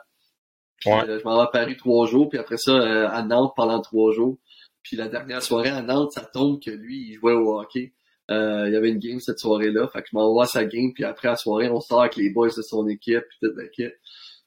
Puis, 0.80 0.90
Ouais. 0.90 1.08
euh, 1.08 1.20
je 1.20 1.24
m'en 1.24 1.36
vais 1.36 1.42
à 1.42 1.46
Paris 1.46 1.76
trois 1.76 2.06
jours, 2.08 2.28
puis 2.28 2.38
après 2.40 2.56
ça, 2.56 2.72
euh, 2.72 3.08
à 3.08 3.22
Nantes 3.22 3.52
pendant 3.54 3.80
trois 3.80 4.12
jours. 4.12 4.36
Puis 4.82 4.96
la 4.96 5.08
dernière 5.08 5.42
soirée 5.42 5.70
à 5.70 5.82
Nantes, 5.82 6.12
ça 6.12 6.22
tombe 6.22 6.62
que 6.62 6.70
lui, 6.70 7.08
il 7.08 7.14
jouait 7.14 7.32
au 7.32 7.58
hockey. 7.58 7.92
Euh, 8.30 8.64
il 8.66 8.72
y 8.72 8.76
avait 8.76 8.90
une 8.90 8.98
game 8.98 9.20
cette 9.20 9.38
soirée-là. 9.38 9.88
Fait 9.88 10.02
que 10.02 10.08
je 10.10 10.16
m'envoie 10.16 10.44
à 10.44 10.46
sa 10.46 10.64
game, 10.64 10.92
puis 10.94 11.04
après 11.04 11.28
la 11.28 11.36
soirée, 11.36 11.68
on 11.68 11.80
sort 11.80 12.00
avec 12.00 12.16
les 12.16 12.30
boys 12.30 12.48
de 12.48 12.62
son 12.62 12.86
équipe, 12.88 13.24
puis. 13.40 13.88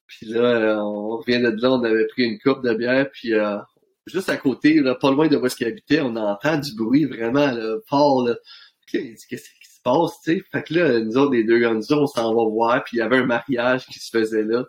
Puis 0.08 0.28
là, 0.28 0.40
euh, 0.40 0.78
on 0.78 1.18
revient 1.18 1.40
de 1.40 1.50
là, 1.62 1.72
on 1.72 1.84
avait 1.84 2.06
pris 2.06 2.24
une 2.26 2.40
coupe 2.40 2.64
de 2.64 2.74
bière, 2.76 3.10
puis 3.12 3.34
euh, 3.34 3.58
juste 4.06 4.30
à 4.30 4.38
côté, 4.38 4.80
là, 4.80 4.96
pas 4.96 5.12
loin 5.12 5.28
de 5.28 5.36
où 5.36 5.46
est-ce 5.46 5.56
qu'il 5.56 5.68
habitait, 5.68 6.02
on 6.02 6.16
entend 6.16 6.60
du 6.60 6.76
bruit 6.76 7.06
vraiment 7.06 7.52
là, 7.52 7.78
fort. 7.88 8.24
Là. 8.24 8.36
Là, 8.94 9.00
il 9.00 9.16
dit 9.16 9.24
qu'est-ce 9.28 9.50
qui 9.50 9.76
se 9.76 9.82
passe, 9.84 10.22
tu 10.24 10.38
sais? 10.38 10.44
Fait 10.52 10.64
que 10.64 10.74
là, 10.76 11.00
nous 11.00 11.18
autres, 11.18 11.34
les 11.34 11.44
deux 11.44 11.60
gars, 11.60 11.74
nous 11.74 11.92
autres, 11.92 12.04
on 12.04 12.08
s'en 12.08 12.36
va 12.36 12.50
voir, 12.50 12.84
puis 12.84 12.98
il 12.98 13.00
y 13.00 13.02
avait 13.02 13.18
un 13.18 13.26
mariage 13.26 13.88
qui 13.88 14.00
se 14.00 14.16
faisait 14.16 14.44
là. 14.44 14.64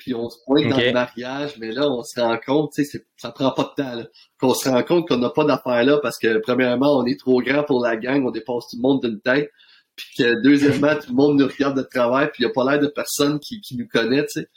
Puis 0.00 0.14
on 0.14 0.28
se 0.30 0.38
pointe 0.44 0.68
dans 0.68 0.78
le 0.78 0.92
mariage, 0.92 1.56
mais 1.58 1.70
là, 1.70 1.88
on 1.88 2.02
se 2.02 2.18
rend 2.18 2.38
compte, 2.44 2.72
tu 2.72 2.84
sais, 2.84 3.04
ça 3.16 3.30
prend 3.30 3.52
pas 3.52 3.74
de 3.76 3.82
temps, 3.82 3.94
là. 3.94 4.06
Qu'on 4.40 4.54
se 4.54 4.68
rend 4.68 4.82
compte 4.82 5.06
qu'on 5.06 5.18
n'a 5.18 5.30
pas 5.30 5.44
d'affaires 5.44 5.84
là 5.84 5.98
parce 6.02 6.18
que, 6.18 6.38
premièrement, 6.38 6.98
on 6.98 7.04
est 7.04 7.20
trop 7.20 7.40
grand 7.42 7.62
pour 7.62 7.84
la 7.84 7.96
gang, 7.96 8.26
on 8.26 8.30
dépasse 8.30 8.68
tout 8.70 8.76
le 8.76 8.82
monde 8.82 9.02
d'une 9.02 9.20
tête. 9.20 9.50
Puis 9.94 10.06
que, 10.18 10.42
deuxièmement, 10.42 10.94
tout 10.96 11.10
le 11.10 11.14
monde 11.14 11.38
nous 11.38 11.46
regarde 11.46 11.76
de 11.76 11.82
travers, 11.82 12.32
puis 12.32 12.42
il 12.42 12.46
n'y 12.46 12.50
a 12.50 12.54
pas 12.54 12.68
l'air 12.68 12.80
de 12.80 12.86
personne 12.86 13.38
qui, 13.38 13.60
qui 13.60 13.76
nous 13.76 13.86
connaît, 13.86 14.24
tu 14.24 14.40
sais. 14.40 14.48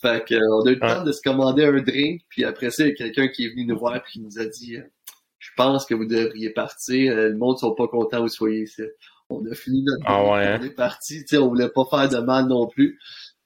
Fait 0.00 0.24
que, 0.24 0.34
euh, 0.34 0.60
on 0.62 0.66
a 0.66 0.70
eu 0.70 0.74
le 0.74 0.80
temps 0.80 1.04
de 1.04 1.12
se 1.12 1.20
commander 1.22 1.64
un 1.64 1.80
drink, 1.80 2.22
puis 2.28 2.44
après 2.44 2.70
ça, 2.70 2.84
il 2.84 2.90
y 2.90 2.92
a 2.92 2.94
quelqu'un 2.94 3.28
qui 3.28 3.46
est 3.46 3.50
venu 3.50 3.64
nous 3.66 3.78
voir, 3.78 4.02
puis 4.02 4.14
qui 4.14 4.20
nous 4.20 4.38
a 4.38 4.44
dit, 4.46 4.76
euh, 4.76 4.82
je 5.38 5.50
pense 5.56 5.86
que 5.86 5.94
vous 5.94 6.06
devriez 6.06 6.50
partir, 6.50 7.16
euh, 7.16 7.28
le 7.28 7.36
monde 7.36 7.54
ne 7.54 7.60
sont 7.60 7.74
pas 7.74 7.88
contents 7.88 8.18
que 8.18 8.22
vous 8.22 8.28
soyez 8.28 8.62
ici. 8.62 8.82
On 9.30 9.44
a 9.44 9.54
fini 9.54 9.82
notre 9.82 10.02
Ah 10.06 10.14
drink, 10.14 10.32
ouais, 10.32 10.46
hein? 10.46 10.58
on 10.60 10.64
est 10.64 10.74
parti, 10.74 11.20
tu 11.20 11.26
sais, 11.28 11.38
on 11.38 11.48
voulait 11.48 11.68
pas 11.68 11.84
faire 11.90 12.08
de 12.08 12.24
mal 12.24 12.46
non 12.46 12.66
plus. 12.66 12.98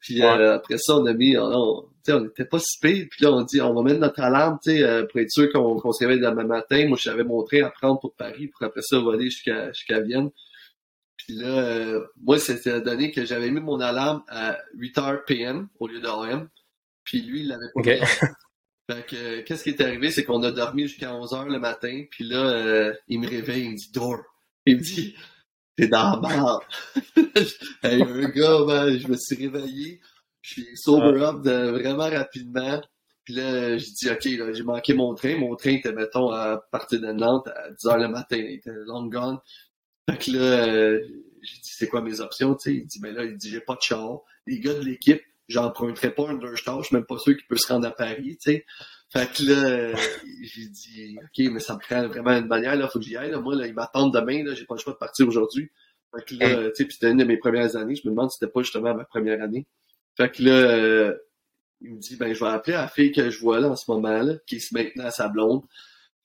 Puis 0.02 0.20
Ouais. 0.20 0.26
euh, 0.26 0.56
après 0.56 0.76
ça, 0.78 0.96
on 0.98 1.06
a 1.06 1.14
mis, 1.14 1.38
on, 1.38 1.44
on, 1.44 1.82
tu 1.82 1.88
sais, 2.04 2.12
on 2.12 2.24
était 2.26 2.44
pas 2.44 2.58
si 2.58 2.78
pire. 2.80 3.06
Puis 3.10 3.24
là, 3.24 3.32
on 3.32 3.42
dit, 3.42 3.60
on 3.62 3.72
va 3.72 3.82
mettre 3.82 4.00
notre 4.00 4.20
alarme, 4.20 4.58
tu 4.62 4.72
sais, 4.72 4.82
euh, 4.82 5.06
pour 5.06 5.20
être 5.20 5.30
sûr 5.30 5.50
qu'on 5.52 5.92
se 5.92 6.04
réveille 6.04 6.20
demain 6.20 6.44
matin. 6.44 6.86
Moi, 6.88 6.98
j'avais 7.00 7.24
mon 7.24 7.42
train 7.44 7.62
à 7.62 7.70
prendre 7.70 7.98
pour 8.00 8.14
Paris, 8.14 8.48
pour 8.48 8.66
après 8.66 8.82
ça 8.82 8.98
voler 8.98 9.24
jusqu'à 9.30 9.72
jusqu'à 9.72 10.00
Vienne. 10.00 10.30
Puis 11.16 11.34
là, 11.36 11.46
euh, 11.46 12.04
moi, 12.20 12.38
c'était 12.38 12.80
donné 12.80 13.12
que 13.12 13.24
j'avais 13.24 13.50
mis 13.50 13.60
mon 13.60 13.78
alarme 13.80 14.24
à 14.28 14.58
8h 14.76 15.24
PM 15.24 15.68
au 15.78 15.86
lieu 15.86 16.00
de 16.00 16.06
AM. 16.08 16.48
Puis 17.04 17.22
lui, 17.22 17.40
il 17.42 17.48
l'avait 17.48 17.70
pas 17.72 17.80
Ok. 17.80 17.86
mis. 17.86 18.00
Fait 18.90 19.06
que, 19.06 19.16
euh, 19.16 19.42
qu'est-ce 19.46 19.62
qui 19.62 19.70
est 19.70 19.80
arrivé, 19.80 20.10
c'est 20.10 20.24
qu'on 20.24 20.42
a 20.42 20.50
dormi 20.50 20.82
jusqu'à 20.88 21.12
11h 21.12 21.48
le 21.48 21.60
matin. 21.60 22.04
Puis 22.10 22.24
là, 22.24 22.38
euh, 22.50 22.92
il 23.06 23.20
me 23.20 23.28
réveille, 23.28 23.64
il 23.66 23.70
me 23.70 23.76
dit, 23.76 23.92
dors. 23.94 24.18
Il 24.66 24.78
me 24.78 24.82
dit, 24.82 25.14
t'es 25.76 25.88
dans 25.88 26.20
la 26.20 26.28
merde. 26.28 26.60
hey, 27.82 28.02
un 28.02 28.28
gars, 28.28 28.64
man, 28.66 28.98
je 28.98 29.08
me 29.08 29.16
suis 29.16 29.36
réveillé. 29.36 30.00
Je 30.40 30.52
suis 30.54 30.76
sober 30.76 31.22
up 31.22 31.42
de, 31.42 31.70
vraiment 31.70 32.08
rapidement. 32.10 32.80
Puis 33.24 33.34
là, 33.34 33.78
j'ai 33.78 33.90
dit, 33.92 34.10
OK, 34.10 34.24
là, 34.24 34.52
j'ai 34.52 34.64
manqué 34.64 34.94
mon 34.94 35.14
train. 35.14 35.36
Mon 35.38 35.54
train 35.54 35.70
était, 35.70 35.92
mettons, 35.92 36.30
à 36.30 36.58
partir 36.72 37.00
de 37.00 37.12
Nantes 37.12 37.48
à 37.48 37.70
10h 37.70 38.00
le 38.00 38.08
matin. 38.08 38.36
Il 38.36 38.54
était 38.54 38.72
long 38.86 39.06
gone. 39.06 39.38
Fait 40.10 40.18
que 40.18 40.30
là, 40.32 40.66
euh, 40.66 41.00
j'ai 41.42 41.60
dit, 41.60 41.70
c'est 41.72 41.88
quoi 41.88 42.02
mes 42.02 42.20
options, 42.20 42.54
tu 42.54 42.70
sais? 42.70 42.76
Il 42.76 42.86
dit, 42.86 42.98
mais 43.00 43.12
là, 43.12 43.24
il 43.24 43.36
dit, 43.36 43.50
j'ai 43.50 43.60
pas 43.60 43.74
de 43.74 43.82
char. 43.82 44.20
Les 44.48 44.58
gars 44.58 44.74
de 44.74 44.80
l'équipe, 44.80 45.22
j'emprunterai 45.48 46.12
pas 46.12 46.30
un 46.30 46.34
de 46.34 46.44
leurs 46.44 46.56
chars. 46.56 46.82
Je 46.82 46.88
suis 46.88 46.96
même 46.96 47.06
pas 47.06 47.18
sûr 47.18 47.36
qu'il 47.36 47.46
peut 47.46 47.56
se 47.56 47.72
rendre 47.72 47.86
à 47.86 47.92
Paris, 47.92 48.36
tu 48.42 48.52
sais. 48.52 48.66
Fait 49.12 49.30
que 49.30 49.42
là, 49.42 49.64
euh, 49.64 49.94
j'ai 50.42 50.66
dit, 50.68 51.18
OK, 51.22 51.52
mais 51.52 51.60
ça 51.60 51.74
me 51.74 51.80
prend 51.80 52.08
vraiment 52.08 52.32
une 52.32 52.46
manière, 52.46 52.74
là, 52.76 52.88
faut 52.88 52.98
que 52.98 53.04
j'y 53.04 53.16
aille, 53.16 53.30
là. 53.30 53.40
Moi, 53.40 53.54
là, 53.54 53.66
ils 53.66 53.74
m'attendent 53.74 54.14
demain, 54.14 54.42
là, 54.42 54.54
j'ai 54.54 54.64
pas 54.64 54.74
le 54.74 54.80
choix 54.80 54.94
de 54.94 54.98
partir 54.98 55.28
aujourd'hui. 55.28 55.70
Fait 56.14 56.24
que 56.24 56.34
là, 56.34 56.70
tu 56.70 56.76
sais, 56.76 56.84
puis 56.84 56.94
c'était 56.94 57.10
une 57.10 57.18
de 57.18 57.24
mes 57.24 57.36
premières 57.36 57.76
années. 57.76 57.94
Je 57.94 58.02
me 58.08 58.10
demande 58.10 58.30
si 58.30 58.38
c'était 58.38 58.50
pas 58.50 58.62
justement 58.62 58.94
ma 58.94 59.04
première 59.04 59.42
année. 59.42 59.66
Fait 60.16 60.30
que 60.30 60.42
là, 60.42 60.52
euh, 60.52 61.14
il 61.82 61.94
me 61.94 61.98
dit, 61.98 62.16
ben, 62.16 62.32
je 62.32 62.40
vais 62.42 62.50
appeler 62.50 62.74
la 62.74 62.88
fille 62.88 63.12
que 63.12 63.28
je 63.28 63.38
vois 63.38 63.60
là 63.60 63.68
en 63.68 63.76
ce 63.76 63.90
moment-là, 63.90 64.34
qui 64.46 64.56
est 64.56 64.72
maintenant 64.72 65.04
à 65.04 65.10
sa 65.10 65.28
blonde. 65.28 65.62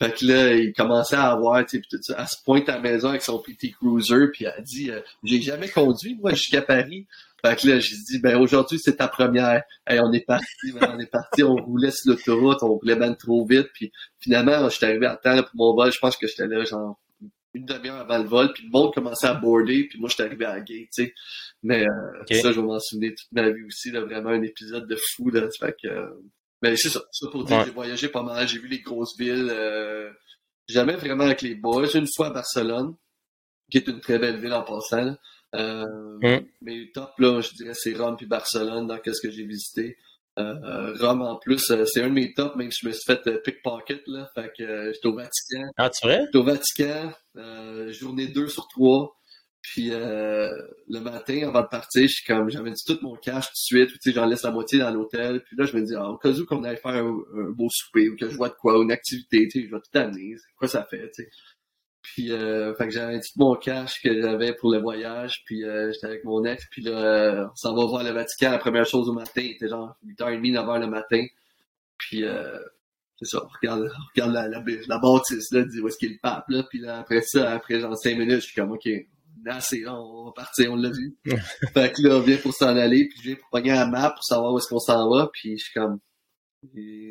Fait 0.01 0.13
que 0.13 0.25
là, 0.25 0.53
il 0.53 0.73
commençait 0.73 1.15
à 1.15 1.31
avoir, 1.31 1.65
tu 1.65 1.77
sais, 1.77 1.83
tout 1.89 2.01
ça. 2.01 2.15
Elle 2.19 2.27
se 2.27 2.37
pointe 2.45 2.69
à 2.69 2.75
la 2.75 2.81
maison 2.81 3.09
avec 3.09 3.21
son 3.21 3.39
petit 3.39 3.71
cruiser, 3.71 4.27
puis 4.31 4.45
elle 4.45 4.63
dit, 4.63 4.91
euh, 4.91 5.01
j'ai 5.23 5.41
jamais 5.41 5.69
conduit, 5.69 6.15
moi, 6.15 6.33
jusqu'à 6.33 6.61
Paris. 6.61 7.07
Fait 7.45 7.55
que 7.55 7.67
là, 7.67 7.79
j'ai 7.79 7.95
dit, 7.95 8.19
ben, 8.19 8.35
aujourd'hui, 8.37 8.79
c'est 8.79 8.95
ta 8.97 9.07
première. 9.07 9.63
Hey, 9.85 9.99
on 9.99 10.11
est 10.11 10.25
parti, 10.25 10.71
ben, 10.73 10.93
on 10.95 10.99
est 10.99 11.11
parti, 11.11 11.43
on 11.43 11.55
roulait 11.55 11.91
sur 11.91 12.11
l'autoroute, 12.11 12.63
on 12.63 12.73
roulait 12.77 12.95
ben 12.95 13.13
trop 13.15 13.45
vite, 13.45 13.67
puis 13.73 13.91
finalement, 14.19 14.67
je 14.69 14.75
suis 14.75 14.85
arrivé 14.85 15.05
à 15.05 15.15
temps 15.17 15.41
pour 15.43 15.51
mon 15.55 15.75
vol. 15.75 15.91
Je 15.91 15.99
pense 15.99 16.17
que 16.17 16.27
j'étais 16.27 16.47
là, 16.47 16.63
genre, 16.65 16.99
une 17.53 17.65
demi-heure 17.65 17.97
avant 17.97 18.17
le 18.17 18.27
vol, 18.27 18.53
puis 18.53 18.63
le 18.65 18.69
monde 18.71 18.93
commençait 18.93 19.27
à 19.27 19.33
border, 19.35 19.85
puis 19.89 19.99
moi, 19.99 20.09
j'étais 20.09 20.23
arrivé 20.23 20.45
à 20.45 20.55
la 20.55 20.61
gate, 20.61 20.87
tu 20.93 21.03
sais. 21.05 21.13
Mais 21.63 21.85
euh, 21.87 22.23
ça, 22.41 22.51
je 22.51 22.59
vais 22.59 22.65
m'en 22.65 22.79
souvenir 22.79 23.11
toute 23.17 23.31
ma 23.31 23.49
vie 23.49 23.63
aussi, 23.63 23.91
là, 23.91 24.01
vraiment 24.01 24.29
un 24.29 24.41
épisode 24.41 24.87
de 24.87 24.97
fou, 25.15 25.29
là. 25.29 25.47
Fait 25.59 25.75
que, 25.81 25.87
euh, 25.87 26.07
mais 26.61 26.75
c'est 26.75 26.89
ça, 26.89 27.01
ça 27.11 27.27
pour 27.31 27.43
dire, 27.45 27.57
Ouais. 27.57 27.65
j'ai 27.65 27.71
voyagé 27.71 28.07
pas 28.09 28.23
mal, 28.23 28.47
j'ai 28.47 28.59
vu 28.59 28.67
les 28.67 28.79
grosses 28.81 29.17
villes, 29.17 29.49
euh, 29.51 30.11
jamais 30.67 30.95
vraiment 30.95 31.25
avec 31.25 31.41
les 31.43 31.53
boys, 31.55 31.87
une 31.93 32.07
fois 32.15 32.27
à 32.27 32.31
Barcelone, 32.31 32.95
qui 33.71 33.77
est 33.77 33.87
une 33.87 33.99
très 34.01 34.17
belle 34.19 34.39
ville 34.39 34.53
en 34.53 34.63
passant, 34.63 35.03
là. 35.03 35.17
Euh, 35.55 35.85
Mm. 36.21 36.45
Mais 36.61 36.89
top, 36.93 37.11
là, 37.19 37.41
je 37.41 37.53
dirais, 37.53 37.73
c'est 37.75 37.93
Rome 37.95 38.15
puis 38.17 38.25
Barcelone 38.25 38.87
dans 38.87 38.97
qu'est-ce 38.97 39.21
que 39.21 39.31
j'ai 39.31 39.45
visité. 39.45 39.97
Euh, 40.39 40.93
Rome, 40.99 41.21
en 41.21 41.37
plus, 41.37 41.71
euh, 41.71 41.85
c'est 41.85 42.01
un 42.03 42.09
de 42.09 42.13
mes 42.13 42.33
tops, 42.33 42.55
même 42.55 42.71
si 42.71 42.79
je 42.83 42.87
me 42.87 42.91
suis 42.93 43.03
fait 43.05 43.25
euh, 43.27 43.39
pickpocket, 43.43 44.01
là. 44.07 44.29
Fait 44.35 44.51
que 44.55 44.63
euh, 44.63 44.91
j'étais 44.93 45.07
au 45.07 45.15
Vatican. 45.15 45.69
Ah, 45.77 45.89
tu 45.89 46.05
vrai? 46.05 46.21
J'étais 46.25 46.37
au 46.37 46.43
Vatican, 46.43 47.11
euh, 47.37 47.91
journée 47.91 48.27
2 48.27 48.47
sur 48.47 48.67
3. 48.67 49.13
Puis 49.61 49.89
euh, 49.91 50.49
le 50.87 50.99
matin, 51.01 51.47
avant 51.47 51.61
de 51.63 51.67
partir, 51.67 52.03
je 52.03 52.07
suis 52.07 52.25
comme 52.25 52.49
j'avais 52.49 52.71
dit 52.71 52.83
tout 52.85 52.97
mon 53.01 53.15
cash 53.15 53.47
tout 53.47 53.75
de 53.75 53.79
suite, 53.79 53.89
tu 53.89 53.97
sais, 54.01 54.11
j'en 54.13 54.25
laisse 54.25 54.43
la 54.43 54.51
moitié 54.51 54.79
dans 54.79 54.91
l'hôtel. 54.91 55.43
Puis 55.43 55.57
là, 55.57 55.65
je 55.65 55.75
me 55.75 55.83
dis, 55.83 55.93
ah, 55.95 56.09
au 56.09 56.17
cas 56.17 56.29
où 56.29 56.45
qu'on 56.45 56.63
aille 56.63 56.77
faire 56.77 56.93
un, 56.93 57.09
un 57.09 57.49
beau 57.49 57.67
souper 57.69 58.07
ou 58.09 58.15
que 58.15 58.29
je 58.29 58.37
vois 58.37 58.49
de 58.49 58.53
quoi, 58.53 58.81
une 58.81 58.91
activité, 58.91 59.47
tu 59.51 59.59
sais, 59.61 59.67
je 59.67 59.71
vais 59.75 59.81
tout 59.81 59.99
amener, 59.99 60.35
quoi 60.57 60.67
ça 60.67 60.87
fait, 60.89 61.11
tu 61.13 61.23
sais. 61.23 61.29
Puis 62.13 62.31
euh, 62.31 62.73
fait 62.75 62.85
que 62.85 62.93
j'avais 62.93 63.19
tout 63.19 63.27
mon 63.35 63.55
cash 63.55 64.01
que 64.01 64.21
j'avais 64.21 64.53
pour 64.53 64.71
le 64.71 64.79
voyage, 64.79 65.43
puis 65.45 65.63
euh, 65.63 65.91
j'étais 65.91 66.07
avec 66.07 66.23
mon 66.23 66.43
ex, 66.45 66.63
puis 66.71 66.81
là, 66.81 66.91
euh, 66.91 67.45
on 67.45 67.55
s'en 67.55 67.75
va 67.75 67.85
voir 67.85 68.03
le 68.03 68.11
Vatican, 68.11 68.51
la 68.51 68.59
première 68.59 68.85
chose 68.85 69.09
au 69.09 69.13
matin, 69.13 69.41
il 69.41 69.51
était 69.51 69.67
genre 69.67 69.95
8h30, 70.05 70.53
9h 70.53 70.79
le 70.79 70.87
matin. 70.87 71.25
Puis 71.97 72.23
euh, 72.23 72.57
c'est 73.19 73.25
ça, 73.25 73.43
on 73.43 73.47
regarde, 73.47 73.81
on 73.81 74.07
regarde 74.15 74.33
la, 74.33 74.47
la, 74.47 74.63
la 74.87 74.99
bâtisse, 74.99 75.51
là, 75.51 75.63
dit 75.63 75.81
où 75.81 75.87
est-ce 75.87 75.97
qu'il 75.97 76.11
est 76.11 76.13
le 76.13 76.19
pape, 76.21 76.45
là, 76.47 76.63
puis 76.69 76.79
là, 76.79 76.99
après 76.99 77.21
ça, 77.21 77.51
après 77.51 77.79
genre 77.79 77.97
5 77.97 78.17
minutes, 78.17 78.41
je 78.41 78.45
suis 78.45 78.55
comme, 78.55 78.71
ok, 78.71 78.85
on 78.85 79.49
est 79.49 79.53
assez, 79.53 79.81
là, 79.81 79.99
on 79.99 80.25
va 80.25 80.31
partir, 80.31 80.71
on 80.71 80.75
l'a 80.75 80.89
vu. 80.89 81.17
fait 81.73 81.93
que 81.93 82.01
là, 82.07 82.15
on 82.15 82.21
vient 82.21 82.37
pour 82.37 82.53
s'en 82.53 82.75
aller, 82.77 83.07
puis 83.09 83.19
je 83.19 83.27
viens 83.29 83.35
pour 83.35 83.49
pogner 83.49 83.71
la 83.71 83.85
map 83.85 84.11
pour 84.11 84.23
savoir 84.23 84.53
où 84.53 84.57
est-ce 84.59 84.67
qu'on 84.67 84.79
s'en 84.79 85.09
va, 85.09 85.29
puis 85.33 85.57
je 85.57 85.65
suis 85.65 85.73
comme, 85.73 85.99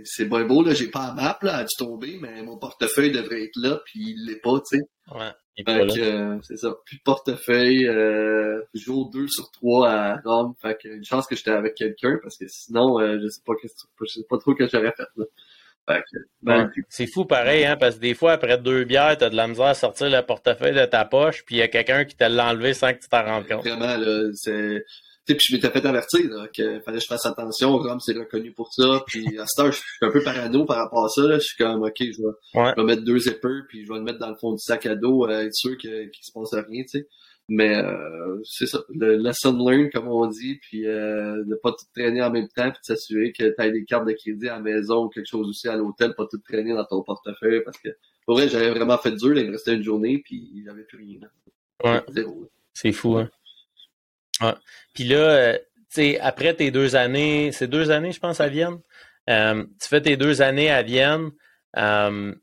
c'est 0.04 0.28
bien 0.28 0.44
beau, 0.44 0.62
là, 0.62 0.74
j'ai 0.74 0.88
pas 0.88 1.08
la 1.08 1.12
map, 1.14 1.38
là, 1.42 1.56
a 1.58 1.62
dû 1.64 1.74
tomber, 1.78 2.18
mais 2.20 2.42
mon 2.42 2.58
portefeuille 2.58 3.12
devrait 3.12 3.44
être 3.44 3.56
là, 3.56 3.80
puis 3.84 4.14
il 4.16 4.26
l'est 4.26 4.40
pas, 4.40 4.60
tu 4.68 4.78
sais. 4.78 4.82
Ouais. 5.14 5.30
Fait 5.56 5.64
que, 5.64 6.00
euh, 6.00 6.38
c'est 6.42 6.58
ça. 6.58 6.74
Plus 6.84 6.96
de 6.98 7.02
portefeuille, 7.02 7.86
euh, 7.86 8.60
jour 8.74 9.08
2 9.10 9.26
sur 9.28 9.50
3 9.52 9.88
à 9.88 10.20
Rome. 10.24 10.52
Fait 10.60 10.76
que, 10.82 10.88
une 10.88 11.04
chance 11.04 11.26
que 11.26 11.34
j'étais 11.34 11.50
avec 11.52 11.74
quelqu'un, 11.74 12.18
parce 12.22 12.36
que 12.36 12.46
sinon, 12.48 13.00
euh, 13.00 13.18
je 13.22 13.28
sais 13.28 13.40
pas 13.46 13.54
que- 13.54 13.68
je 14.02 14.06
sais 14.06 14.26
pas 14.28 14.36
trop 14.38 14.54
que 14.54 14.68
j'aurais 14.68 14.92
fait, 14.96 15.08
là. 15.16 15.24
Ben, 16.42 16.68
c'est 16.88 17.06
fou 17.06 17.24
pareil, 17.24 17.64
hein, 17.64 17.76
parce 17.76 17.94
que 17.94 18.00
des 18.00 18.14
fois, 18.14 18.32
après 18.32 18.58
deux 18.58 18.82
bières, 18.84 19.16
t'as 19.16 19.30
de 19.30 19.36
la 19.36 19.46
misère 19.46 19.66
à 19.66 19.74
sortir 19.74 20.10
le 20.10 20.20
portefeuille 20.20 20.74
de 20.74 20.84
ta 20.84 21.04
poche, 21.04 21.44
puis 21.46 21.54
il 21.54 21.58
y 21.58 21.62
a 21.62 21.68
quelqu'un 21.68 22.04
qui 22.04 22.16
t'a 22.16 22.28
l'enlevé 22.28 22.74
sans 22.74 22.92
que 22.92 22.98
tu 22.98 23.08
t'en 23.08 23.24
rendes 23.24 23.46
compte. 23.46 23.64
Vraiment, 23.64 23.96
là, 23.96 24.28
c'est... 24.34 24.84
puis 25.34 25.46
je 25.50 25.54
m'étais 25.54 25.70
fait 25.70 25.84
avertir 25.84 26.20
qu'il 26.52 26.80
fallait 26.84 26.98
que 26.98 27.02
je 27.02 27.08
fasse 27.08 27.26
attention. 27.26 27.76
Rome, 27.76 28.00
c'est 28.00 28.16
reconnu 28.16 28.52
pour 28.52 28.72
ça. 28.72 29.02
Puis 29.06 29.38
à 29.38 29.46
ce 29.46 29.60
temps, 29.60 29.70
je 29.70 29.76
suis 29.76 29.84
un 30.02 30.10
peu 30.10 30.22
parano 30.22 30.64
par 30.64 30.76
rapport 30.76 31.04
à 31.04 31.08
ça. 31.08 31.22
Là. 31.22 31.38
Je 31.38 31.44
suis 31.44 31.56
comme, 31.56 31.82
OK, 31.82 31.96
je 31.98 32.04
vais, 32.04 32.34
je 32.54 32.80
vais 32.80 32.84
mettre 32.84 33.02
deux 33.02 33.18
zippers, 33.18 33.64
puis 33.68 33.84
je 33.84 33.92
vais 33.92 33.98
le 33.98 34.04
mettre 34.04 34.18
dans 34.18 34.30
le 34.30 34.36
fond 34.36 34.52
du 34.52 34.60
sac 34.60 34.86
à 34.86 34.94
dos, 34.94 35.26
euh, 35.26 35.46
être 35.46 35.54
sûr 35.54 35.76
qu'il 35.76 35.90
ne 35.90 36.10
se 36.12 36.32
passe 36.32 36.54
rien, 36.54 36.82
tu 36.82 37.00
sais. 37.00 37.08
Mais 37.48 37.76
euh, 37.76 38.40
c'est 38.42 38.66
ça, 38.66 38.80
le 38.92 39.16
lesson 39.16 39.56
learned, 39.56 39.92
comme 39.92 40.08
on 40.08 40.26
dit, 40.26 40.58
puis 40.62 40.86
euh, 40.86 41.44
de 41.44 41.54
pas 41.62 41.70
tout 41.70 41.86
traîner 41.94 42.20
en 42.20 42.30
même 42.30 42.48
temps, 42.48 42.70
puis 42.70 42.80
de 42.80 42.84
s'assurer 42.84 43.32
que 43.32 43.44
tu 43.44 43.54
as 43.58 43.70
des 43.70 43.84
cartes 43.84 44.06
de 44.06 44.14
crédit 44.14 44.48
à 44.48 44.54
la 44.54 44.60
maison 44.60 45.04
ou 45.04 45.08
quelque 45.08 45.28
chose 45.28 45.48
aussi 45.48 45.68
à 45.68 45.76
l'hôtel, 45.76 46.14
pas 46.16 46.26
tout 46.28 46.38
traîner 46.38 46.74
dans 46.74 46.84
ton 46.84 47.02
portefeuille, 47.02 47.62
parce 47.64 47.78
que 47.78 47.90
pour 48.26 48.36
vrai, 48.36 48.48
j'avais 48.48 48.70
vraiment 48.70 48.98
fait 48.98 49.12
dur, 49.12 49.38
il 49.38 49.46
me 49.46 49.52
restait 49.52 49.74
une 49.74 49.84
journée, 49.84 50.20
puis 50.24 50.50
il 50.54 50.62
n'y 50.62 50.68
avait 50.68 50.82
plus 50.82 50.98
rien. 50.98 51.20
Ouais. 51.84 52.02
C'est 52.74 52.92
fou, 52.92 53.16
hein. 53.16 53.30
Ouais. 54.40 54.54
Puis 54.94 55.04
là, 55.04 55.16
euh, 55.16 55.58
tu 55.92 56.16
après 56.18 56.54
tes 56.54 56.70
deux 56.70 56.96
années, 56.96 57.50
c'est 57.52 57.68
deux 57.68 57.90
années, 57.90 58.12
je 58.12 58.20
pense, 58.20 58.40
à 58.40 58.48
Vienne. 58.48 58.78
Euh, 59.28 59.64
tu 59.80 59.88
fais 59.88 60.00
tes 60.00 60.16
deux 60.16 60.42
années 60.42 60.70
à 60.70 60.82
Vienne. 60.82 61.30
Euh, 61.76 62.34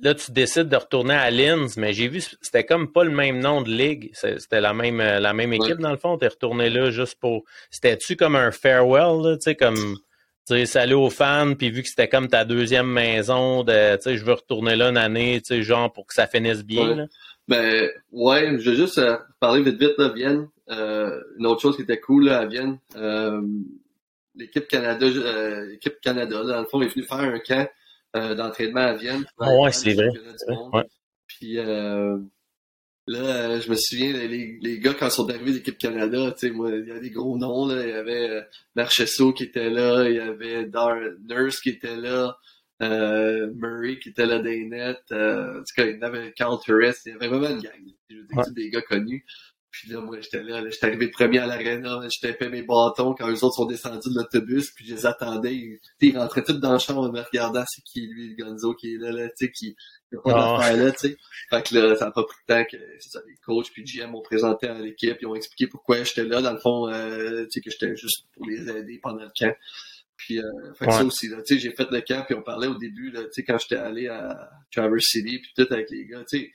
là, 0.00 0.14
tu 0.14 0.32
décides 0.32 0.68
de 0.68 0.76
retourner 0.76 1.14
à 1.14 1.30
Linz, 1.30 1.76
mais 1.76 1.92
j'ai 1.92 2.08
vu, 2.08 2.22
c'était 2.40 2.64
comme 2.64 2.92
pas 2.92 3.04
le 3.04 3.10
même 3.10 3.40
nom 3.40 3.62
de 3.62 3.70
ligue. 3.70 4.10
C'était 4.14 4.60
la 4.60 4.72
même, 4.72 4.98
la 4.98 5.32
même 5.32 5.52
équipe, 5.52 5.78
dans 5.78 5.90
le 5.90 5.98
fond. 5.98 6.18
Tu 6.18 6.24
es 6.24 6.28
retourné 6.28 6.70
là 6.70 6.90
juste 6.90 7.18
pour. 7.20 7.44
C'était-tu 7.70 8.16
comme 8.16 8.36
un 8.36 8.50
farewell, 8.50 9.36
tu 9.38 9.42
sais, 9.42 9.54
comme. 9.54 9.96
Salut 10.64 10.94
aux 10.94 11.10
fans, 11.10 11.54
puis 11.54 11.70
vu 11.70 11.80
que 11.80 11.88
c'était 11.88 12.08
comme 12.08 12.26
ta 12.26 12.44
deuxième 12.44 12.88
maison, 12.88 13.62
de, 13.62 13.96
je 14.04 14.24
veux 14.24 14.32
retourner 14.32 14.74
là 14.74 14.88
une 14.88 14.96
année, 14.96 15.40
tu 15.40 15.54
sais, 15.54 15.62
genre 15.62 15.92
pour 15.92 16.08
que 16.08 16.14
ça 16.14 16.26
finisse 16.26 16.64
bien. 16.64 16.96
Là. 16.96 17.06
Ben, 17.50 17.90
ouais, 18.12 18.58
je 18.60 18.70
vais 18.70 18.76
juste 18.76 18.98
euh, 18.98 19.16
parler 19.40 19.62
vite 19.62 19.80
vite, 19.80 19.94
là, 19.98 20.10
Vienne. 20.10 20.48
Euh, 20.70 21.20
une 21.38 21.46
autre 21.46 21.60
chose 21.60 21.76
qui 21.76 21.82
était 21.82 22.00
cool, 22.00 22.26
là, 22.26 22.40
à 22.40 22.46
Vienne, 22.46 22.78
l'équipe 24.34 24.68
Canada, 24.68 25.06
l'équipe 25.66 26.00
Canada, 26.00 26.42
là, 26.42 26.54
dans 26.54 26.60
le 26.60 26.66
fond, 26.66 26.80
est 26.80 26.88
venue 26.88 27.04
faire 27.04 27.18
un 27.18 27.38
camp 27.38 27.68
euh, 28.16 28.34
d'entraînement 28.34 28.80
à 28.80 28.94
Vienne. 28.94 29.24
Ouais, 29.38 29.70
c'est 29.70 29.94
vrai. 29.94 30.08
Puis 31.28 31.58
euh, 31.58 32.18
là, 33.06 33.18
euh, 33.18 33.60
je 33.60 33.70
me 33.70 33.76
souviens, 33.76 34.12
les, 34.12 34.58
les 34.60 34.78
gars, 34.80 34.94
quand 34.94 35.06
ils 35.06 35.12
sont 35.12 35.30
arrivés 35.30 35.52
d'équipe 35.52 35.78
Canada, 35.78 36.34
moi, 36.52 36.70
il 36.72 36.88
y 36.88 36.90
avait 36.90 37.00
des 37.00 37.10
gros 37.10 37.38
noms, 37.38 37.66
là. 37.66 37.84
Il 37.84 37.90
y 37.90 37.92
avait 37.92 38.44
Marchesso 38.74 39.32
qui 39.32 39.44
était 39.44 39.70
là, 39.70 40.08
il 40.08 40.16
y 40.16 40.18
avait 40.18 40.64
Dar 40.64 40.96
Nurse 41.28 41.60
qui 41.60 41.68
était 41.68 41.96
là, 41.96 42.36
Murray 42.80 44.00
qui 44.00 44.08
était 44.08 44.26
là 44.26 44.40
des 44.40 44.64
nets, 44.64 45.12
en 45.12 45.58
tout 45.58 45.74
cas, 45.76 45.84
il 45.84 46.00
y 46.00 46.02
avait 46.02 46.32
Carl 46.32 46.58
Torres, 46.66 46.94
il 47.06 47.12
y 47.12 47.14
avait 47.14 47.28
vraiment 47.28 47.50
une 47.50 47.60
gang. 47.60 47.72
Je 48.08 48.16
veux 48.16 48.24
dire, 48.24 48.52
des 48.52 48.70
gars 48.70 48.82
connus. 48.82 49.24
Puis 49.70 49.88
là, 49.88 50.00
moi, 50.00 50.20
j'étais 50.20 50.42
là, 50.42 50.68
j'étais 50.68 50.86
arrivé 50.86 51.08
premier 51.08 51.38
à 51.38 51.46
l'aréna, 51.46 52.00
j'étais 52.08 52.36
fait 52.36 52.48
mes 52.48 52.62
bâtons 52.62 53.14
quand 53.14 53.28
les 53.28 53.44
autres 53.44 53.54
sont 53.54 53.66
descendus 53.66 54.08
de 54.10 54.16
l'autobus, 54.16 54.72
puis 54.72 54.84
je 54.84 54.94
les 54.94 55.06
attendais. 55.06 55.54
Ils, 55.54 55.80
ils 56.00 56.18
rentraient 56.18 56.42
tous 56.42 56.54
dans 56.54 56.72
le 56.72 56.78
champ 56.78 56.96
en 56.96 57.12
me 57.12 57.20
regardant 57.20 57.64
c'est 57.68 57.82
qui 57.82 58.06
lui, 58.06 58.34
le 58.34 58.44
Gonzo 58.44 58.74
qui 58.74 58.94
est 58.94 58.98
là, 58.98 59.12
là, 59.12 59.28
tu 59.28 59.46
sais, 59.46 59.52
qui 59.52 59.76
n'a 60.10 60.20
pas 60.22 60.32
ah. 60.34 60.58
d'affaire 60.58 60.84
là, 60.84 60.92
tu 60.92 60.98
sais. 60.98 61.16
Fait 61.50 61.62
que 61.62 61.74
là, 61.76 61.94
ça 61.94 62.06
n'a 62.06 62.10
pas 62.10 62.24
pris 62.24 62.36
de 62.48 62.54
temps 62.54 62.64
que 62.68 62.76
ça, 62.98 63.20
les 63.28 63.36
coachs 63.44 63.70
puis 63.72 63.84
GM 63.84 64.10
m'ont 64.10 64.22
présenté 64.22 64.66
à 64.66 64.74
l'équipe, 64.74 65.16
ils 65.20 65.26
ont 65.26 65.36
expliqué 65.36 65.68
pourquoi 65.68 66.02
j'étais 66.02 66.24
là, 66.24 66.42
dans 66.42 66.52
le 66.52 66.58
fond, 66.58 66.88
euh, 66.88 67.44
tu 67.44 67.50
sais, 67.50 67.60
que 67.60 67.70
j'étais 67.70 67.94
juste 67.94 68.26
pour 68.32 68.46
les 68.46 68.68
aider 68.68 68.98
pendant 69.00 69.22
le 69.22 69.30
camp. 69.38 69.54
Puis 70.16 70.38
euh, 70.40 70.74
fait 70.74 70.86
que 70.86 70.92
ça 70.92 71.04
aussi, 71.04 71.28
là, 71.28 71.38
tu 71.46 71.54
sais, 71.54 71.60
j'ai 71.60 71.70
fait 71.70 71.88
le 71.90 72.00
camp, 72.00 72.24
puis 72.26 72.34
on 72.34 72.42
parlait 72.42 72.66
au 72.66 72.76
début, 72.76 73.12
là, 73.12 73.22
tu 73.22 73.28
sais, 73.34 73.44
quand 73.44 73.56
j'étais 73.58 73.76
allé 73.76 74.08
à 74.08 74.50
Traverse 74.72 75.04
City, 75.04 75.38
puis 75.38 75.52
tout 75.56 75.72
avec 75.72 75.90
les 75.90 76.06
gars, 76.06 76.24
tu 76.28 76.40
sais, 76.40 76.52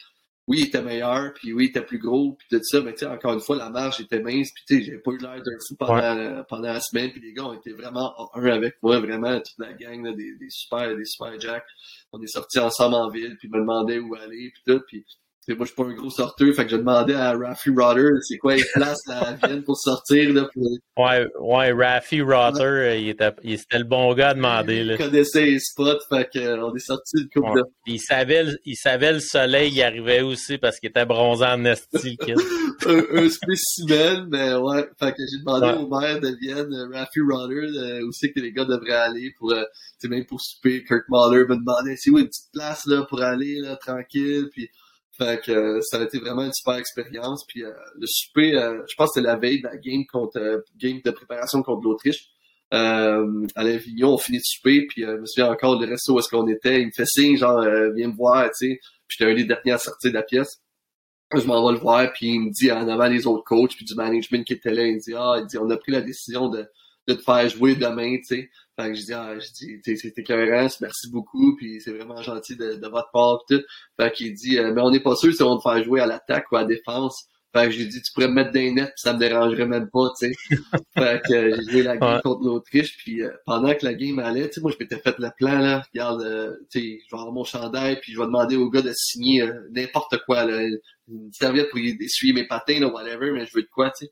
oui, 0.48 0.60
il 0.60 0.68
était 0.68 0.82
meilleur, 0.82 1.34
puis 1.34 1.54
oui, 1.54 1.66
il 1.66 1.70
était 1.70 1.82
plus 1.82 1.98
gros, 1.98 2.34
puis 2.34 2.48
tout 2.50 2.64
ça, 2.64 2.80
mais 2.82 2.94
tu 2.94 3.00
sais, 3.00 3.08
encore 3.08 3.34
une 3.34 3.40
fois, 3.40 3.56
la 3.56 3.70
marge 3.70 4.00
était 4.00 4.20
mince, 4.20 4.52
puis 4.54 4.64
tu 4.68 4.78
sais, 4.78 4.84
j'ai 4.84 4.98
pas 5.00 5.12
eu 5.12 5.18
l'air 5.18 5.42
d'un 5.42 5.58
fou 5.68 5.76
pendant, 5.76 6.44
pendant 6.44 6.74
la 6.74 6.82
semaine, 6.82 7.12
puis 7.12 7.22
les 7.22 7.34
gars 7.34 7.46
ont 7.46 7.54
été 7.54 7.74
vraiment 7.74 8.14
un 8.36 8.46
avec 8.46 8.76
moi, 8.84 9.00
vraiment, 9.00 9.40
toute 9.40 9.58
la 9.58 9.74
gang, 9.74 10.04
là, 10.04 10.14
des, 10.14 10.36
des 10.36 10.50
super, 10.50 10.96
des 10.96 11.06
super 11.06 11.40
jacks. 11.40 11.66
On 12.12 12.22
est 12.22 12.28
sortis 12.28 12.60
ensemble 12.60 12.96
en 12.96 13.10
ville, 13.10 13.38
puis 13.40 13.48
ils 13.48 13.56
me 13.56 13.60
demandaient 13.60 14.00
où 14.00 14.14
aller, 14.16 14.52
puis 14.54 14.64
tout, 14.68 14.82
puis 14.88 15.06
moi, 15.50 15.58
je 15.62 15.66
suis 15.66 15.76
pas 15.76 15.84
un 15.84 15.94
gros 15.94 16.10
sorteur, 16.10 16.54
fait 16.56 16.66
que 16.66 16.72
je 16.72 16.78
demandais 16.78 17.14
à 17.14 17.34
Raffy 17.38 17.70
Rotter, 17.70 18.08
c'est 18.22 18.38
quoi 18.38 18.56
les 18.56 18.64
places 18.74 19.08
à 19.08 19.34
Vienne 19.34 19.64
pour 19.64 19.78
sortir, 19.78 20.34
là, 20.34 20.50
pour... 20.54 20.64
Ouais, 20.98 21.28
ouais, 21.40 21.72
Raffy 21.72 22.22
Rotter, 22.22 23.00
il 23.00 23.10
était, 23.10 23.32
il 23.44 23.54
était 23.54 23.78
le 23.78 23.84
bon 23.84 24.14
gars 24.16 24.30
à 24.30 24.34
demander, 24.34 24.84
là. 24.84 24.94
Il 24.94 24.98
connaissait 24.98 25.46
les 25.46 25.60
spots, 25.60 26.00
fait 26.10 26.30
qu'on 26.34 26.76
est 26.76 26.80
sorti 26.80 27.18
le 27.18 27.30
couple 27.32 27.60
de... 27.60 27.64
Il 27.86 28.00
savait, 28.00 28.46
il 28.66 28.76
savait 28.76 29.14
le 29.14 29.20
soleil, 29.20 29.72
il 29.72 29.82
arrivait 29.84 30.22
aussi 30.22 30.58
parce 30.58 30.80
qu'il 30.80 30.90
était 30.90 31.06
bronzé 31.06 31.46
en 31.46 31.64
esti, 31.66 32.18
un, 32.88 33.04
un 33.14 33.30
spécimen, 33.30 34.28
mais 34.32 34.56
ouais, 34.56 34.90
fait 35.00 35.12
que 35.12 35.22
j'ai 35.32 35.40
demandé 35.40 35.78
au 35.78 35.88
maire 35.88 36.20
de 36.20 36.36
Vienne, 36.42 36.74
Raffy 36.92 37.20
Rotter, 37.22 38.02
où 38.04 38.12
c'est 38.12 38.32
que 38.32 38.40
les 38.40 38.52
gars 38.52 38.66
devraient 38.66 38.94
aller 38.94 39.32
pour, 39.38 39.52
euh, 39.52 39.62
tu 40.00 40.08
sais, 40.08 40.08
même 40.08 40.26
pour 40.26 40.42
souper, 40.42 40.84
Kurt 40.84 41.04
Mahler 41.10 41.46
me 41.48 41.56
demandait, 41.58 41.96
c'est 41.98 42.10
où 42.10 42.18
une 42.18 42.26
petite 42.26 42.52
place, 42.52 42.86
là, 42.88 43.06
pour 43.08 43.22
aller, 43.22 43.60
là, 43.62 43.76
tranquille, 43.76 44.50
puis 44.52 44.70
fait 45.18 45.44
que 45.44 45.52
euh, 45.52 45.82
ça 45.82 46.00
a 46.00 46.04
été 46.04 46.20
vraiment 46.20 46.44
une 46.44 46.54
super 46.54 46.76
expérience. 46.76 47.46
Puis 47.48 47.64
euh, 47.64 47.72
le 47.96 48.08
souper, 48.08 48.56
euh, 48.56 48.82
je 48.88 48.96
pense 48.96 49.10
que 49.10 49.20
c'était 49.20 49.28
la 49.28 49.38
veille 49.38 49.62
de 49.62 49.68
la 49.68 49.78
game 49.78 50.06
contre 50.12 50.64
game 50.78 51.00
de 51.04 51.12
préparation 51.12 51.62
contre 51.62 51.84
l'Autriche. 51.84 52.28
Euh, 52.74 53.46
à 53.56 53.64
l'Avignon, 53.64 54.14
on 54.14 54.18
finit 54.18 54.40
de 54.40 54.44
souper, 54.44 54.86
puis 54.88 55.04
je 55.04 55.12
me 55.12 55.26
souviens 55.26 55.52
encore 55.52 55.78
du 55.80 55.86
resto 55.86 56.14
où 56.14 56.20
est-ce 56.20 56.30
qu'on 56.30 56.48
était. 56.48 56.82
Il 56.82 56.88
me 56.88 56.92
fait 56.92 57.06
signe, 57.06 57.38
genre, 57.38 57.62
viens 57.96 58.08
me 58.08 58.16
voir, 58.16 58.46
tu 58.46 58.72
sais. 58.72 58.80
Puis 59.08 59.18
j'étais 59.20 59.32
un 59.32 59.36
des 59.36 59.46
derniers 59.46 59.72
à 59.74 59.78
sortir 59.78 60.12
de 60.12 60.16
la 60.16 60.24
pièce. 60.24 60.62
Je 61.34 61.46
m'en 61.46 61.66
vais 61.68 61.74
le 61.74 61.80
voir, 61.80 62.12
puis 62.14 62.28
il 62.28 62.40
me 62.40 62.52
dit 62.52 62.72
en 62.72 62.88
avant 62.88 63.08
les 63.08 63.28
autres 63.28 63.44
coachs, 63.44 63.76
puis 63.76 63.86
du 63.86 63.96
management 63.96 64.44
qui 64.46 64.54
était 64.54 64.72
là, 64.72 64.86
il 64.86 64.96
me 64.96 65.00
dit, 65.00 65.14
ah, 65.16 65.36
il 65.40 65.46
dit, 65.48 65.58
on 65.58 65.70
a 65.70 65.78
pris 65.78 65.92
la 65.92 66.02
décision 66.02 66.50
de, 66.50 66.66
de 67.08 67.14
te 67.14 67.22
faire 67.22 67.48
jouer 67.50 67.76
demain, 67.76 68.18
tu 68.18 68.24
sais. 68.24 68.50
Fait 68.78 68.90
que 68.90 68.96
je 68.96 69.06
dis, 69.06 69.14
ah, 69.14 69.40
je 69.40 69.48
dis, 69.54 69.98
c'est 69.98 70.18
écœurant, 70.18 70.68
merci 70.82 71.10
beaucoup, 71.10 71.56
puis 71.56 71.80
c'est 71.80 71.94
vraiment 71.94 72.22
gentil 72.22 72.58
de, 72.58 72.74
de 72.76 72.88
votre 72.88 73.10
part, 73.14 73.40
pis 73.48 73.56
tout. 73.56 73.64
Fait 73.98 74.12
qu'il 74.12 74.34
dit, 74.34 74.58
euh, 74.58 74.74
mais 74.74 74.82
on 74.82 74.92
n'est 74.92 75.00
pas 75.00 75.16
sûr 75.16 75.34
si 75.34 75.42
on 75.44 75.56
va 75.56 75.58
te 75.58 75.62
faire 75.62 75.84
jouer 75.86 76.02
à 76.02 76.06
l'attaque 76.06 76.52
ou 76.52 76.58
à 76.58 76.62
la 76.62 76.68
défense. 76.68 77.30
Fait 77.54 77.68
que 77.68 77.72
j'ai 77.72 77.86
dit, 77.86 78.02
tu 78.02 78.12
pourrais 78.12 78.28
me 78.28 78.34
mettre 78.34 78.52
des 78.52 78.70
nets, 78.72 78.88
pis 78.88 79.02
ça 79.02 79.14
me 79.14 79.20
dérangerait 79.20 79.66
même 79.66 79.90
pas, 79.90 80.10
tu 80.20 80.28
sais. 80.28 80.36
fait 80.98 81.22
que 81.26 81.34
euh, 81.34 81.56
j'ai 81.56 81.72
joué 81.72 81.84
la 81.84 81.96
game 81.96 82.20
contre 82.22 82.44
l'Autriche, 82.44 82.98
puis 82.98 83.22
euh, 83.22 83.32
pendant 83.46 83.74
que 83.74 83.86
la 83.86 83.94
game 83.94 84.20
allait, 84.20 84.50
tu 84.50 84.56
sais, 84.56 84.62
moi, 84.62 84.72
je 84.72 84.78
m'étais 84.78 85.00
fait 85.00 85.18
le 85.20 85.30
plan, 85.38 85.58
là. 85.60 85.82
Regarde, 85.94 86.58
tu 86.70 86.80
sais, 86.80 87.00
je 87.08 87.16
vais 87.16 87.22
avoir 87.22 87.32
mon 87.32 87.46
chandail, 87.46 87.98
puis 88.02 88.12
je 88.12 88.20
vais 88.20 88.26
demander 88.26 88.58
au 88.58 88.70
gars 88.70 88.82
de 88.82 88.92
signer 88.94 89.50
n'importe 89.72 90.18
quoi, 90.26 90.44
là. 90.44 90.68
Une 91.08 91.32
serviette 91.32 91.70
pour 91.70 91.80
essuyer 91.80 92.34
mes 92.34 92.46
patins, 92.46 92.82
là, 92.82 92.88
whatever, 92.88 93.32
mais 93.32 93.46
je 93.46 93.52
veux 93.56 93.62
de 93.62 93.70
quoi, 93.72 93.90
tu 93.92 94.06
sais. 94.06 94.12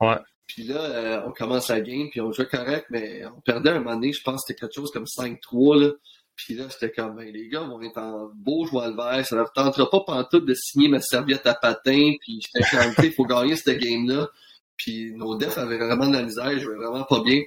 Ouais. 0.00 0.16
Puis 0.52 0.64
là, 0.64 0.82
euh, 0.82 1.22
on 1.26 1.30
commence 1.30 1.68
la 1.68 1.80
game, 1.80 2.08
puis 2.10 2.20
on 2.20 2.32
jouait 2.32 2.48
correct, 2.48 2.86
mais 2.90 3.22
on 3.24 3.40
perdait 3.40 3.70
un 3.70 3.78
moment 3.78 3.94
donné, 3.94 4.12
je 4.12 4.20
pense 4.20 4.42
que 4.42 4.48
c'était 4.48 4.60
quelque 4.60 4.74
chose 4.74 4.90
comme 4.90 5.04
5-3, 5.04 5.80
là. 5.80 5.92
Puis 6.34 6.54
là, 6.54 6.64
c'était 6.70 6.90
comme, 6.90 7.14
ben, 7.14 7.32
les 7.32 7.48
gars 7.48 7.60
vont 7.60 7.80
être 7.82 7.98
en 7.98 8.30
beau 8.34 8.66
joie 8.66 8.88
le 8.88 8.96
vert, 8.96 9.24
ça 9.24 9.36
leur 9.36 9.52
tentera 9.52 9.88
pas 9.88 10.00
pantoute 10.00 10.44
de 10.46 10.54
signer 10.54 10.88
ma 10.88 11.00
serviette 11.00 11.46
à 11.46 11.54
patin, 11.54 12.14
puis 12.20 12.40
j'étais 12.40 12.68
comme, 12.68 13.04
il 13.04 13.12
faut 13.12 13.26
gagner 13.26 13.54
cette 13.54 13.78
game-là. 13.78 14.28
Puis 14.76 15.12
nos 15.14 15.36
defs 15.36 15.56
avaient 15.56 15.78
vraiment 15.78 16.08
de 16.08 16.14
la 16.14 16.24
misère, 16.24 16.50
je 16.54 16.64
jouais 16.64 16.76
vraiment 16.76 17.04
pas 17.04 17.22
bien. 17.22 17.42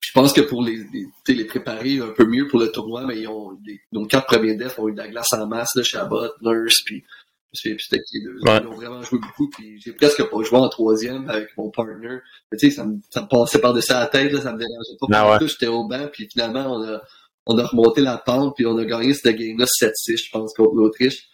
Puis 0.00 0.10
je 0.10 0.12
pense 0.12 0.34
que 0.34 0.42
pour 0.42 0.62
les, 0.62 0.84
les, 0.92 1.34
les 1.34 1.44
préparer 1.44 2.00
un 2.00 2.10
peu 2.10 2.26
mieux 2.26 2.46
pour 2.48 2.60
le 2.60 2.70
tournoi, 2.70 3.06
mais 3.06 3.20
ils 3.20 3.28
ont, 3.28 3.58
nos 3.92 4.04
quatre 4.04 4.26
premiers 4.26 4.54
defs 4.54 4.78
ont 4.78 4.88
eu 4.88 4.92
de 4.92 4.98
la 4.98 5.08
glace 5.08 5.32
en 5.32 5.46
masse, 5.46 5.74
là, 5.76 5.82
Chabot, 5.82 6.28
Nurse, 6.42 6.82
je 7.52 7.70
plus 7.70 8.22
deux. 8.24 8.38
Ils 8.44 8.66
ont 8.66 8.74
vraiment 8.74 9.02
joué 9.02 9.18
beaucoup, 9.18 9.48
puis 9.48 9.80
j'ai 9.80 9.92
presque 9.92 10.22
pas 10.22 10.42
joué 10.42 10.58
en 10.58 10.68
troisième 10.68 11.28
avec 11.28 11.56
mon 11.56 11.70
partner. 11.70 12.18
Mais 12.50 12.58
tu 12.58 12.68
sais, 12.68 12.76
ça 12.76 12.84
me, 12.84 12.98
ça 13.10 13.22
me 13.22 13.28
passait 13.28 13.60
par-dessus 13.60 13.92
la 13.92 14.06
tête, 14.06 14.32
là, 14.32 14.40
ça 14.40 14.52
me 14.52 14.58
dérangeait 14.58 14.96
pas. 15.00 15.06
Ah 15.12 15.30
ouais. 15.32 15.48
J'étais 15.48 15.66
au 15.66 15.86
banc, 15.86 16.08
puis 16.12 16.28
finalement, 16.30 16.74
on 16.74 16.82
a, 16.82 17.00
on 17.46 17.58
a 17.58 17.66
remonté 17.66 18.02
la 18.02 18.18
pente, 18.18 18.54
puis 18.56 18.66
on 18.66 18.76
a 18.76 18.84
gagné 18.84 19.14
cette 19.14 19.36
game-là 19.36 19.64
7-6, 19.64 20.26
je 20.26 20.30
pense, 20.30 20.52
contre 20.54 20.74
l'Autriche. 20.74 21.28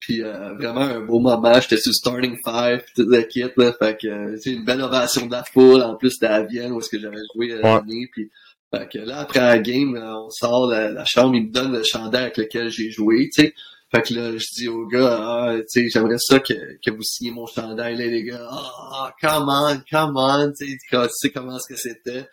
Puis 0.00 0.22
euh, 0.22 0.52
vraiment 0.54 0.82
un 0.82 1.00
beau 1.00 1.18
moment, 1.18 1.58
j'étais 1.60 1.78
sur 1.78 1.94
starting 1.94 2.36
five, 2.44 2.82
toute 2.94 3.08
la 3.08 3.22
kit, 3.22 3.44
là, 3.56 3.72
fait 3.72 3.96
que 3.98 4.36
c'est 4.36 4.52
une 4.52 4.64
belle 4.64 4.82
ovation 4.82 5.24
de 5.24 5.32
la 5.32 5.44
foule, 5.44 5.82
en 5.82 5.96
plus 5.96 6.10
c'était 6.10 6.26
à 6.26 6.42
Vienne 6.42 6.72
où 6.72 6.80
est-ce 6.80 6.90
que 6.90 7.00
j'avais 7.00 7.22
joué 7.34 7.52
euh, 7.52 7.62
l'année, 7.62 8.06
puis 8.12 8.30
fait 8.74 8.86
que 8.92 8.98
là, 8.98 9.20
après 9.20 9.40
la 9.40 9.58
game, 9.58 9.98
on 9.98 10.28
sort 10.28 10.68
de 10.68 10.74
la, 10.74 11.04
chambre, 11.06 11.34
il 11.36 11.46
me 11.46 11.52
donne 11.52 11.72
le 11.72 11.82
chandail 11.82 12.24
avec 12.24 12.36
lequel 12.36 12.68
j'ai 12.68 12.90
joué, 12.90 13.30
tu 13.34 13.42
sais. 13.42 13.54
Fait 13.94 14.02
que 14.02 14.14
là, 14.14 14.36
je 14.36 14.46
dis 14.56 14.68
aux 14.68 14.86
gars, 14.86 15.18
ah, 15.20 15.56
tu 15.58 15.82
sais, 15.82 15.88
j'aimerais 15.88 16.18
ça 16.18 16.40
que, 16.40 16.54
que 16.84 16.90
vous 16.90 17.02
signiez 17.02 17.30
mon 17.30 17.46
chandail, 17.46 17.96
là, 17.96 18.06
les 18.06 18.24
gars. 18.24 18.44
Ah, 18.50 19.14
come 19.20 19.48
on, 19.48 19.76
come 19.88 20.16
on, 20.16 20.52
tu 20.58 20.66
sais, 20.66 21.30
comment 21.30 21.56
est-ce 21.56 21.72
que 21.72 21.78
c'était. 21.78 22.26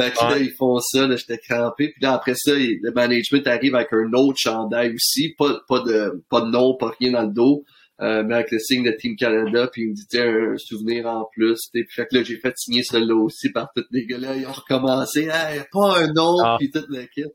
Fait 0.00 0.12
que 0.12 0.24
là, 0.24 0.38
ils 0.38 0.54
font 0.58 0.78
ça, 0.80 1.06
là, 1.06 1.16
j'étais 1.16 1.36
crampé. 1.38 1.90
Puis 1.90 2.00
là, 2.00 2.14
après 2.14 2.34
ça, 2.34 2.52
le 2.54 2.92
management 2.92 3.46
arrive 3.46 3.74
avec 3.74 3.92
un 3.92 4.12
autre 4.14 4.38
chandail 4.38 4.94
aussi, 4.94 5.34
pas, 5.36 5.60
pas 5.68 5.80
de, 5.80 6.24
pas 6.30 6.40
de 6.40 6.46
nom, 6.46 6.74
pas 6.74 6.94
rien 6.98 7.12
dans 7.12 7.22
le 7.22 7.32
dos. 7.34 7.64
euh, 8.00 8.24
mais 8.24 8.36
avec 8.36 8.50
le 8.50 8.58
signe 8.58 8.82
de 8.82 8.90
Team 8.92 9.14
Canada, 9.14 9.68
puis 9.70 9.82
il 9.82 9.90
me 9.90 9.94
dit, 9.94 10.18
un, 10.18 10.56
souvenir 10.56 11.06
en 11.06 11.28
plus. 11.32 11.68
Puis 11.70 11.84
fait 11.90 12.06
que 12.06 12.16
là, 12.16 12.22
j'ai 12.24 12.38
fait 12.38 12.54
signer 12.56 12.82
cela 12.82 13.14
aussi 13.14 13.50
par 13.50 13.68
tous 13.76 13.84
les 13.90 14.06
gars 14.06 14.18
là. 14.18 14.34
Ils 14.34 14.46
ont 14.46 14.52
recommencé, 14.52 15.28
hey, 15.30 15.60
pas 15.70 15.98
un 15.98 16.12
nom, 16.14 16.38
ah. 16.42 16.56
puis 16.58 16.70
toute 16.70 16.88
l'équipe. 16.88 17.26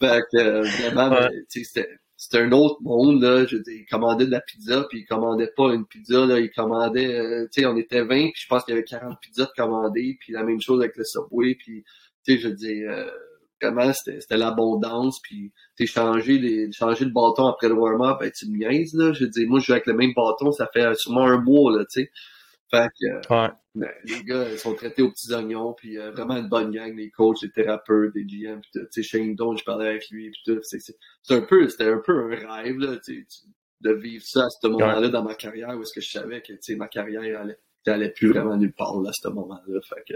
fait 0.00 0.22
que 0.32 0.38
euh, 0.38 0.62
vraiment, 0.62 1.10
ben, 1.10 1.28
c'était 1.48 1.88
c'était 2.24 2.38
un 2.38 2.52
autre 2.52 2.80
monde 2.80 3.20
là. 3.20 3.44
Je 3.44 3.58
dis 3.58 3.80
il 3.80 3.86
commandait 3.86 4.24
de 4.24 4.30
la 4.30 4.40
pizza 4.40 4.86
puis 4.88 5.00
il 5.00 5.04
commandait 5.04 5.52
pas 5.54 5.74
une 5.74 5.84
pizza 5.84 6.24
là. 6.24 6.40
Il 6.40 6.50
commandait 6.50 7.20
euh, 7.20 7.46
tu 7.52 7.60
sais 7.60 7.66
on 7.66 7.76
était 7.76 8.00
20 8.00 8.06
puis 8.06 8.32
je 8.36 8.46
pense 8.46 8.64
qu'il 8.64 8.74
y 8.74 8.78
avait 8.78 8.84
40 8.84 9.18
pizzas 9.20 9.44
de 9.44 9.50
commandées 9.54 10.16
puis 10.18 10.32
la 10.32 10.42
même 10.42 10.60
chose 10.60 10.80
avec 10.80 10.96
le 10.96 11.04
Subway 11.04 11.54
puis 11.54 11.84
tu 12.24 12.32
sais 12.32 12.38
je 12.38 12.48
dis 12.48 12.82
euh, 12.84 13.10
vraiment 13.60 13.92
c'était 13.92 14.38
l'abondance 14.38 15.20
puis 15.22 15.52
tu 15.76 15.86
changer 15.86 16.38
les 16.38 16.72
changer 16.72 17.04
le 17.04 17.10
bâton 17.10 17.46
après 17.46 17.68
le 17.68 17.74
warm-up 17.74 18.18
ben 18.20 18.30
tu 18.30 18.48
me 18.48 18.56
niaises 18.56 18.94
là. 18.94 19.12
Je 19.12 19.26
dis 19.26 19.44
moi 19.44 19.60
je 19.60 19.66
joue 19.66 19.72
avec 19.72 19.86
le 19.86 19.94
même 19.94 20.14
bâton 20.16 20.50
ça 20.50 20.66
fait 20.72 20.94
sûrement 20.94 21.26
un 21.26 21.42
mois 21.42 21.76
là 21.76 21.84
tu 21.84 22.00
sais 22.00 22.10
fait 22.70 22.88
que 23.00 23.34
ouais. 23.34 23.50
ben, 23.74 23.90
les 24.04 24.22
gars 24.24 24.48
ils 24.50 24.58
sont 24.58 24.74
traités 24.74 25.02
aux 25.02 25.10
petits 25.10 25.32
oignons 25.32 25.74
puis 25.74 25.98
euh, 25.98 26.10
vraiment 26.10 26.36
une 26.36 26.48
bonne 26.48 26.70
gang 26.70 26.94
les 26.94 27.10
coachs 27.10 27.42
les 27.42 27.50
thérapeutes 27.50 28.12
les 28.14 28.24
GM 28.24 28.60
puis 28.60 28.70
tu 28.72 28.86
sais 28.90 29.02
Shane 29.02 29.34
Don 29.34 29.56
je 29.56 29.64
parlais 29.64 29.88
avec 29.88 30.08
lui 30.10 30.30
puis 30.30 30.40
tout 30.44 30.60
c'est 30.62 30.94
un 31.30 31.40
peu 31.42 31.68
c'était 31.68 31.88
un 31.88 32.00
peu 32.04 32.32
un 32.32 32.54
rêve 32.54 32.78
là 32.78 32.96
tu 33.04 33.26
de 33.80 33.92
vivre 33.92 34.24
ça 34.26 34.46
à 34.46 34.50
ce 34.50 34.66
moment-là 34.66 35.08
dans 35.08 35.22
ma 35.22 35.34
carrière 35.34 35.76
où 35.76 35.82
est-ce 35.82 35.92
que 35.92 36.00
je 36.00 36.10
savais 36.10 36.40
que 36.40 36.52
tu 36.52 36.58
sais 36.60 36.76
ma 36.76 36.88
carrière 36.88 37.40
allait, 37.40 37.58
allait 37.86 38.10
plus 38.10 38.28
vraiment 38.28 38.56
nulle 38.56 38.72
part 38.72 39.00
là, 39.00 39.10
à 39.10 39.12
ce 39.12 39.28
moment-là 39.28 39.80
fait 39.82 40.04
que 40.08 40.14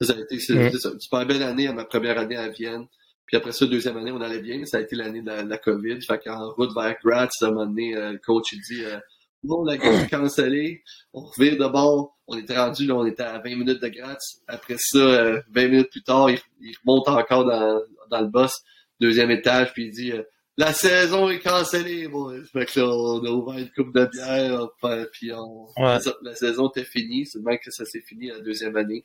ça, 0.00 0.14
a 0.14 0.20
été 0.20 0.36
mm. 0.36 0.70
une 0.92 1.00
super 1.00 1.26
belle 1.26 1.42
année 1.42 1.66
à 1.66 1.72
ma 1.72 1.84
première 1.84 2.18
année 2.18 2.36
à 2.36 2.48
Vienne. 2.48 2.86
Puis 3.26 3.36
après 3.36 3.52
ça, 3.52 3.66
deuxième 3.66 3.96
année, 3.96 4.12
on 4.12 4.20
allait 4.20 4.40
bien. 4.40 4.64
Ça 4.64 4.78
a 4.78 4.80
été 4.80 4.96
l'année 4.96 5.22
de 5.22 5.30
la, 5.30 5.58
COVID. 5.58 6.00
Fait 6.00 6.18
qu'en 6.18 6.50
route 6.50 6.74
vers 6.74 6.96
Graz, 7.04 7.28
à 7.42 7.46
un 7.46 7.50
moment 7.50 7.66
donné, 7.66 7.94
euh, 7.96 8.12
le 8.12 8.18
coach, 8.18 8.52
il 8.52 8.60
dit, 8.60 8.84
euh, 8.84 8.98
la 9.44 9.76
game 9.76 9.94
est 9.94 10.08
cancellée. 10.10 10.82
On 11.12 11.20
revient 11.20 11.56
de 11.56 11.66
bord. 11.66 12.16
On 12.26 12.36
était 12.36 12.58
rendu, 12.58 12.86
là, 12.86 12.94
on 12.94 13.06
était 13.06 13.22
à 13.22 13.38
20 13.38 13.56
minutes 13.56 13.82
de 13.82 13.88
Graz. 13.88 14.18
Après 14.46 14.76
ça, 14.78 14.98
20 14.98 15.04
euh, 15.04 15.42
minutes 15.68 15.90
plus 15.90 16.02
tard, 16.02 16.30
il, 16.30 16.40
remonte 16.84 17.08
encore 17.08 17.44
dans, 17.44 17.80
dans 18.10 18.20
le 18.20 18.28
boss, 18.28 18.62
deuxième 19.00 19.30
étage, 19.30 19.72
puis 19.72 19.86
il 19.86 19.90
dit, 19.92 20.12
euh, 20.12 20.22
la 20.58 20.72
saison 20.72 21.30
est 21.30 21.38
cancellée, 21.38 22.08
bon. 22.08 22.34
Fait 22.52 22.66
que 22.66 22.80
là, 22.80 22.86
on 22.88 23.24
a 23.24 23.30
ouvert 23.30 23.58
une 23.58 23.70
coupe 23.70 23.94
de 23.94 24.06
bière, 24.06 24.68
puis 25.12 25.32
on, 25.32 25.68
la, 25.78 26.34
saison 26.34 26.68
était 26.68 26.84
finie. 26.84 27.26
C'est 27.26 27.40
même 27.40 27.58
que 27.64 27.70
ça 27.70 27.84
s'est 27.84 28.02
fini 28.02 28.26
la 28.26 28.40
deuxième 28.40 28.76
année. 28.76 29.04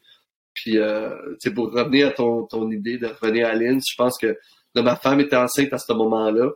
Puis, 0.55 0.79
euh, 0.79 1.15
pour 1.53 1.71
revenir 1.71 2.07
à 2.07 2.11
ton, 2.11 2.47
ton 2.47 2.71
idée 2.71 2.97
de 2.97 3.05
revenir 3.05 3.47
à 3.47 3.53
Linz, 3.53 3.83
je 3.87 3.95
pense 3.95 4.17
que 4.17 4.35
ma 4.75 4.95
femme 4.95 5.19
était 5.19 5.35
enceinte 5.35 5.71
à 5.71 5.77
ce 5.77 5.93
moment-là. 5.93 6.49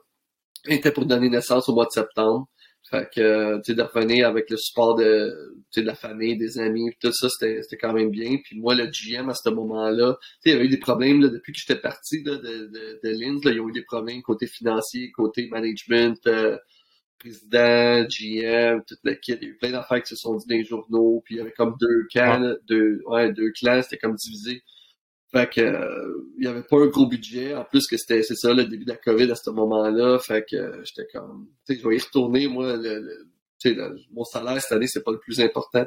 Elle 0.65 0.73
était 0.73 0.91
pour 0.91 1.05
donner 1.05 1.29
naissance 1.29 1.69
au 1.69 1.75
mois 1.75 1.85
de 1.85 1.91
septembre. 1.91 2.47
Fait 2.89 3.09
que, 3.13 3.57
tu 3.57 3.63
sais, 3.65 3.75
de 3.75 3.81
revenir 3.81 4.27
avec 4.27 4.49
le 4.49 4.55
support 4.55 4.95
de, 4.95 5.55
de 5.75 5.81
la 5.81 5.93
famille, 5.93 6.37
des 6.37 6.57
amis, 6.57 6.89
tout 7.01 7.11
ça, 7.11 7.27
c'était 7.29 7.77
quand 7.77 7.91
même 7.91 8.11
bien. 8.11 8.37
Puis 8.43 8.57
moi, 8.57 8.75
le 8.75 8.85
GM, 8.87 9.29
à 9.29 9.33
ce 9.33 9.49
moment-là, 9.49 10.17
tu 10.21 10.27
sais, 10.39 10.49
il 10.49 10.51
y 10.53 10.55
avait 10.55 10.65
eu 10.65 10.69
des 10.69 10.77
problèmes, 10.77 11.21
là, 11.21 11.27
depuis 11.27 11.51
que 11.51 11.59
j'étais 11.59 11.79
parti, 11.79 12.23
là, 12.23 12.37
de, 12.37 12.67
de, 12.67 12.99
de 13.03 13.09
Linz, 13.09 13.43
là, 13.43 13.51
il 13.51 13.57
y 13.57 13.59
a 13.59 13.63
eu 13.67 13.71
des 13.73 13.83
problèmes 13.83 14.21
côté 14.21 14.47
financier, 14.47 15.11
côté 15.11 15.49
management, 15.49 16.17
euh, 16.27 16.57
président, 17.19 18.05
GM, 18.07 18.81
toute 18.87 18.99
la 19.03 19.15
kit. 19.15 19.33
Il 19.33 19.43
y 19.43 19.45
a 19.47 19.49
eu 19.49 19.57
plein 19.57 19.71
d'affaires 19.71 20.01
qui 20.01 20.09
se 20.09 20.15
sont 20.15 20.35
dit 20.35 20.45
dans 20.47 20.55
les 20.55 20.63
journaux. 20.63 21.21
Puis 21.25 21.35
il 21.35 21.37
y 21.39 21.41
avait 21.41 21.51
comme 21.51 21.75
deux 21.79 22.07
camps, 22.13 22.55
deux, 22.67 23.01
ouais, 23.07 23.33
deux 23.33 23.51
clans, 23.51 23.81
c'était 23.81 23.97
comme 23.97 24.15
divisé. 24.15 24.61
Fait 25.31 25.49
que 25.49 25.61
euh, 25.61 26.31
il 26.37 26.45
y 26.45 26.47
avait 26.47 26.63
pas 26.63 26.77
un 26.77 26.87
gros 26.87 27.07
budget. 27.07 27.53
En 27.53 27.65
plus 27.65 27.85
que 27.87 27.97
c'était 27.97 28.23
c'est 28.23 28.35
ça 28.35 28.53
le 28.53 28.65
début 28.65 28.85
de 28.85 28.91
la 28.91 28.97
COVID 28.97 29.29
à 29.31 29.35
ce 29.35 29.49
moment-là. 29.49 30.19
Fait 30.19 30.45
que 30.49 30.55
euh, 30.55 30.83
j'étais 30.83 31.07
comme 31.11 31.49
tu 31.65 31.73
sais, 31.73 31.81
je 31.81 31.87
vais 31.87 31.97
y 31.97 31.99
retourner, 31.99 32.47
moi, 32.47 32.77
le, 32.77 33.27
sais, 33.59 33.75
mon 34.11 34.23
salaire 34.23 34.61
cette 34.61 34.71
année, 34.71 34.87
c'est 34.87 35.03
pas 35.03 35.11
le 35.11 35.19
plus 35.19 35.41
important. 35.41 35.85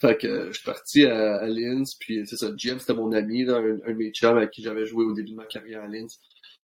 Fait 0.00 0.16
que 0.16 0.26
euh, 0.26 0.46
je 0.48 0.58
suis 0.58 0.64
parti 0.64 1.04
à, 1.04 1.36
à 1.36 1.46
Linz, 1.46 1.96
puis 1.98 2.22
c'est 2.26 2.36
ça, 2.36 2.50
GM 2.50 2.78
c'était 2.78 2.94
mon 2.94 3.12
ami, 3.12 3.44
là, 3.44 3.56
un, 3.56 3.78
un, 3.86 3.92
de 3.92 3.96
mes 3.96 4.10
chums 4.10 4.36
avec 4.36 4.50
qui 4.50 4.62
j'avais 4.62 4.84
joué 4.84 5.04
au 5.04 5.12
début 5.12 5.30
de 5.30 5.36
ma 5.36 5.46
carrière 5.46 5.84
à 5.84 5.86
Linz. 5.86 6.18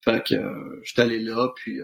Fait 0.03 0.23
que 0.25 0.35
euh, 0.35 0.81
j'étais 0.83 1.01
allé 1.01 1.19
là, 1.19 1.51
puis 1.55 1.79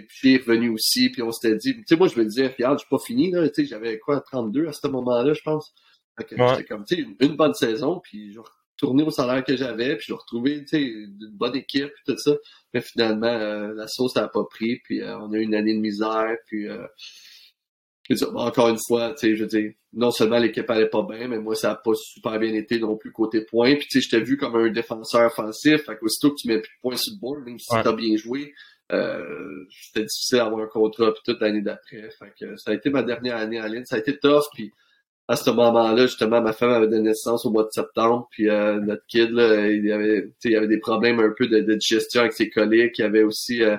puis 0.00 0.34
est 0.34 0.38
revenu 0.38 0.70
aussi, 0.70 1.10
puis 1.10 1.22
on 1.22 1.30
s'était 1.32 1.56
dit, 1.56 1.74
tu 1.74 1.82
sais, 1.86 1.96
moi, 1.96 2.08
je 2.08 2.18
me 2.18 2.24
disais, 2.24 2.46
regarde, 2.46 2.78
je 2.78 2.84
suis 2.84 2.90
pas 2.90 2.98
fini, 2.98 3.30
là, 3.30 3.48
tu 3.48 3.62
sais, 3.62 3.64
j'avais 3.66 3.98
quoi, 3.98 4.20
32 4.20 4.66
à 4.66 4.72
ce 4.72 4.86
moment-là, 4.88 5.34
je 5.34 5.42
pense. 5.42 5.74
Fait 6.18 6.24
que 6.24 6.68
comme, 6.68 6.84
tu 6.84 6.96
sais, 6.96 7.06
une, 7.20 7.36
bonne 7.36 7.54
saison, 7.54 8.00
puis 8.02 8.32
je 8.32 8.40
retourné 8.82 9.02
au 9.04 9.10
salaire 9.10 9.44
que 9.44 9.56
j'avais, 9.56 9.96
puis 9.96 10.06
je 10.08 10.14
retrouvé, 10.14 10.60
tu 10.60 10.68
sais, 10.68 10.82
une 10.82 11.30
bonne 11.32 11.56
équipe, 11.56 11.90
puis 11.94 12.04
tout 12.06 12.18
ça. 12.18 12.32
Mais 12.74 12.80
finalement, 12.80 13.26
euh, 13.26 13.72
la 13.74 13.86
sauce 13.86 14.16
n'a 14.16 14.28
pas 14.28 14.44
pris, 14.44 14.80
puis 14.84 15.00
euh, 15.00 15.18
on 15.18 15.32
a 15.32 15.36
eu 15.36 15.42
une 15.42 15.54
année 15.54 15.74
de 15.74 15.80
misère, 15.80 16.36
puis 16.46 16.68
euh, 16.68 16.86
encore 18.34 18.68
une 18.68 18.78
fois, 18.86 19.10
tu 19.12 19.18
sais, 19.18 19.36
je 19.36 19.42
veux 19.42 19.48
dire, 19.48 19.72
non 19.92 20.10
seulement 20.10 20.38
l'équipe 20.38 20.68
allait 20.68 20.88
pas 20.88 21.02
bien, 21.02 21.28
mais 21.28 21.38
moi, 21.38 21.54
ça 21.54 21.68
n'a 21.68 21.74
pas 21.76 21.92
super 21.94 22.38
bien 22.38 22.52
été 22.54 22.78
non 22.78 22.96
plus 22.96 23.12
côté 23.12 23.42
points. 23.42 23.74
Puis, 23.76 23.86
tu 23.88 24.00
sais, 24.00 24.08
j'étais 24.08 24.24
vu 24.24 24.36
comme 24.36 24.56
un 24.56 24.70
défenseur 24.70 25.26
offensif. 25.26 25.84
Fait 25.84 25.96
qu'aussitôt 25.96 26.30
que 26.30 26.36
tu 26.40 26.48
mets 26.48 26.58
plus 26.60 26.70
de 26.74 26.80
points 26.80 26.96
sur 26.96 27.12
le 27.14 27.20
board, 27.20 27.44
même 27.44 27.58
si 27.58 27.68
tu 27.68 27.88
as 27.88 27.92
bien 27.92 28.16
joué, 28.16 28.54
euh, 28.92 29.64
c'était 29.70 30.04
difficile 30.04 30.38
d'avoir 30.38 30.62
un 30.62 30.66
contrat 30.66 31.12
puis 31.12 31.22
toute 31.24 31.40
l'année 31.40 31.62
d'après. 31.62 32.08
Fait 32.18 32.32
que 32.38 32.56
ça 32.56 32.72
a 32.72 32.74
été 32.74 32.90
ma 32.90 33.02
dernière 33.02 33.36
année 33.36 33.60
en 33.60 33.66
ligne. 33.66 33.84
Ça 33.84 33.96
a 33.96 33.98
été 33.98 34.18
tough. 34.18 34.44
Puis 34.54 34.72
à 35.32 35.36
ce 35.36 35.48
moment-là, 35.50 36.02
justement, 36.02 36.42
ma 36.42 36.52
femme 36.52 36.72
avait 36.72 36.88
donné 36.88 37.08
naissance 37.08 37.46
au 37.46 37.50
mois 37.50 37.62
de 37.62 37.70
septembre. 37.70 38.28
Puis 38.32 38.50
euh, 38.50 38.78
notre 38.80 39.02
kid, 39.08 39.30
là, 39.30 39.66
il 39.66 39.90
avait, 39.90 40.30
il 40.44 40.56
avait 40.56 40.68
des 40.68 40.78
problèmes 40.78 41.20
un 41.20 41.32
peu 41.34 41.48
de, 41.48 41.60
digestion 41.74 42.20
avec 42.20 42.34
ses 42.34 42.50
coliques. 42.50 42.98
Il 42.98 43.02
y 43.02 43.04
avait 43.04 43.22
aussi 43.22 43.62
euh, 43.62 43.78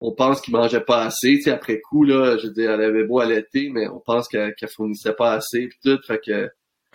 on 0.00 0.14
pense 0.14 0.40
qu'il 0.40 0.54
mangeait 0.54 0.80
pas 0.80 1.04
assez. 1.04 1.38
Tu 1.42 1.50
après 1.50 1.80
coup, 1.82 2.04
là, 2.04 2.38
je 2.38 2.46
veux 2.46 2.52
dire, 2.54 2.70
elle 2.70 2.80
avait 2.80 3.04
beau 3.04 3.20
allaiter, 3.20 3.68
mais 3.70 3.88
on 3.88 4.00
pense 4.00 4.26
qu'elle 4.26 4.54
fournissait 4.74 5.12
pas 5.12 5.32
assez 5.32 5.68
puis 5.68 5.78
tout. 5.84 5.98
Fait 6.06 6.18
que 6.24 6.48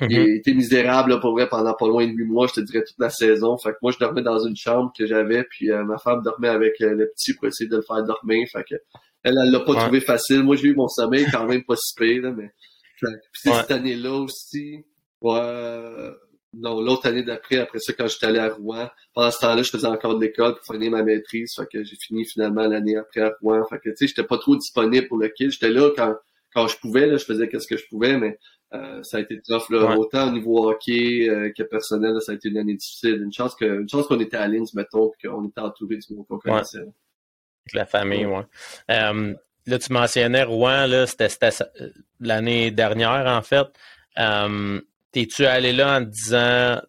il 0.09 0.19
mhm. 0.19 0.35
était 0.37 0.55
misérable 0.55 1.19
pour 1.19 1.33
vrai 1.33 1.47
pendant 1.47 1.75
pas 1.75 1.85
loin 1.85 2.07
de 2.07 2.11
huit 2.11 2.25
mois, 2.25 2.47
je 2.47 2.53
te 2.53 2.61
dirais 2.61 2.83
toute 2.83 2.97
la 2.97 3.11
saison. 3.11 3.55
Fait 3.59 3.69
que 3.69 3.77
moi, 3.83 3.91
je 3.91 3.99
dormais 3.99 4.23
dans 4.23 4.39
une 4.39 4.55
chambre 4.55 4.91
que 4.97 5.05
j'avais, 5.05 5.43
puis 5.43 5.69
euh, 5.69 5.83
ma 5.83 5.99
femme 5.99 6.23
dormait 6.23 6.47
avec 6.47 6.79
le 6.79 7.07
petit 7.15 7.35
pour 7.35 7.45
essayer 7.47 7.69
de 7.69 7.75
le 7.75 7.83
faire 7.83 8.03
dormir. 8.03 8.47
Fait 8.51 8.63
que 8.67 8.75
elle, 9.23 9.35
elle 9.43 9.51
l'a 9.51 9.59
pas 9.59 9.75
trouvé 9.75 9.99
facile. 9.99 10.41
Moi, 10.41 10.55
j'ai 10.55 10.69
eu 10.69 10.75
mon 10.75 10.87
sommeil 10.87 11.27
quand 11.31 11.45
même 11.45 11.63
pas 11.63 11.75
si 11.75 11.93
pire, 11.95 12.33
mais 12.35 12.49
cette 13.33 13.71
année-là 13.71 14.13
aussi. 14.13 14.85
Ouais, 15.21 16.11
non, 16.53 16.81
l'autre 16.81 17.07
année 17.07 17.23
d'après, 17.23 17.59
après 17.59 17.79
ça, 17.79 17.93
quand 17.93 18.07
j'étais 18.07 18.25
allé 18.25 18.39
à 18.39 18.49
Rouen, 18.49 18.89
pendant 19.13 19.31
ce 19.31 19.39
temps-là, 19.39 19.63
je 19.63 19.69
faisais 19.69 19.87
encore 19.87 20.15
de 20.15 20.25
l'école 20.25 20.55
pour 20.55 20.75
finir 20.75 20.91
ma 20.91 21.03
maîtrise. 21.03 21.53
Fait 21.55 21.67
que 21.71 21.83
j'ai 21.83 21.95
fini 21.95 22.25
finalement 22.25 22.67
l'année 22.67 22.97
après 22.97 23.21
à 23.21 23.33
Rouen. 23.41 23.63
Fait 23.69 23.79
que 23.79 23.89
tu 23.89 23.95
sais, 23.97 24.07
j'étais 24.07 24.23
pas 24.23 24.37
trop 24.37 24.55
disponible 24.55 25.07
pour 25.07 25.17
le 25.17 25.29
kill. 25.29 25.51
J'étais 25.51 25.69
là 25.69 25.89
quand 25.95 26.15
quand 26.53 26.67
je 26.67 26.77
pouvais, 26.77 27.07
là, 27.07 27.17
je 27.17 27.25
faisais 27.25 27.47
qu'est-ce 27.47 27.67
que 27.67 27.77
je 27.77 27.87
pouvais, 27.87 28.17
mais 28.17 28.37
euh, 28.73 29.01
ça 29.03 29.17
a 29.17 29.19
été 29.21 29.41
tough, 29.41 29.69
là. 29.69 29.97
Autant 29.97 30.29
au 30.29 30.31
niveau 30.31 30.69
hockey 30.69 31.29
euh, 31.29 31.51
que 31.55 31.63
personnel, 31.63 32.15
ça 32.21 32.33
a 32.33 32.35
été 32.35 32.49
une 32.49 32.57
année 32.57 32.75
difficile. 32.75 33.21
Une 33.23 33.33
chance 33.33 33.55
que, 33.55 33.81
une 33.81 33.89
chance 33.89 34.07
qu'on 34.07 34.19
était 34.19 34.37
à 34.37 34.47
Linz, 34.47 34.73
mettons, 34.73 35.11
qu'on 35.23 35.47
était 35.47 35.61
entouré 35.61 35.97
du 35.97 36.13
monde 36.13 36.25
qu'on 36.27 36.39
connaissait. 36.39 36.79
Avec 36.79 37.73
la 37.73 37.85
famille, 37.85 38.25
ouais. 38.25 38.43
Euh, 38.89 39.33
là, 39.65 39.79
tu 39.79 39.93
mentionnais 39.93 40.43
Rouen, 40.43 40.87
là, 40.87 41.05
c'était 41.07 41.29
l'année 42.19 42.71
dernière, 42.71 43.25
en 43.27 43.41
fait. 43.41 43.67
T'es-tu 45.11 45.45
allé 45.45 45.73
là 45.73 45.97
en 45.99 46.05
te 46.05 46.09
disant, 46.09 46.81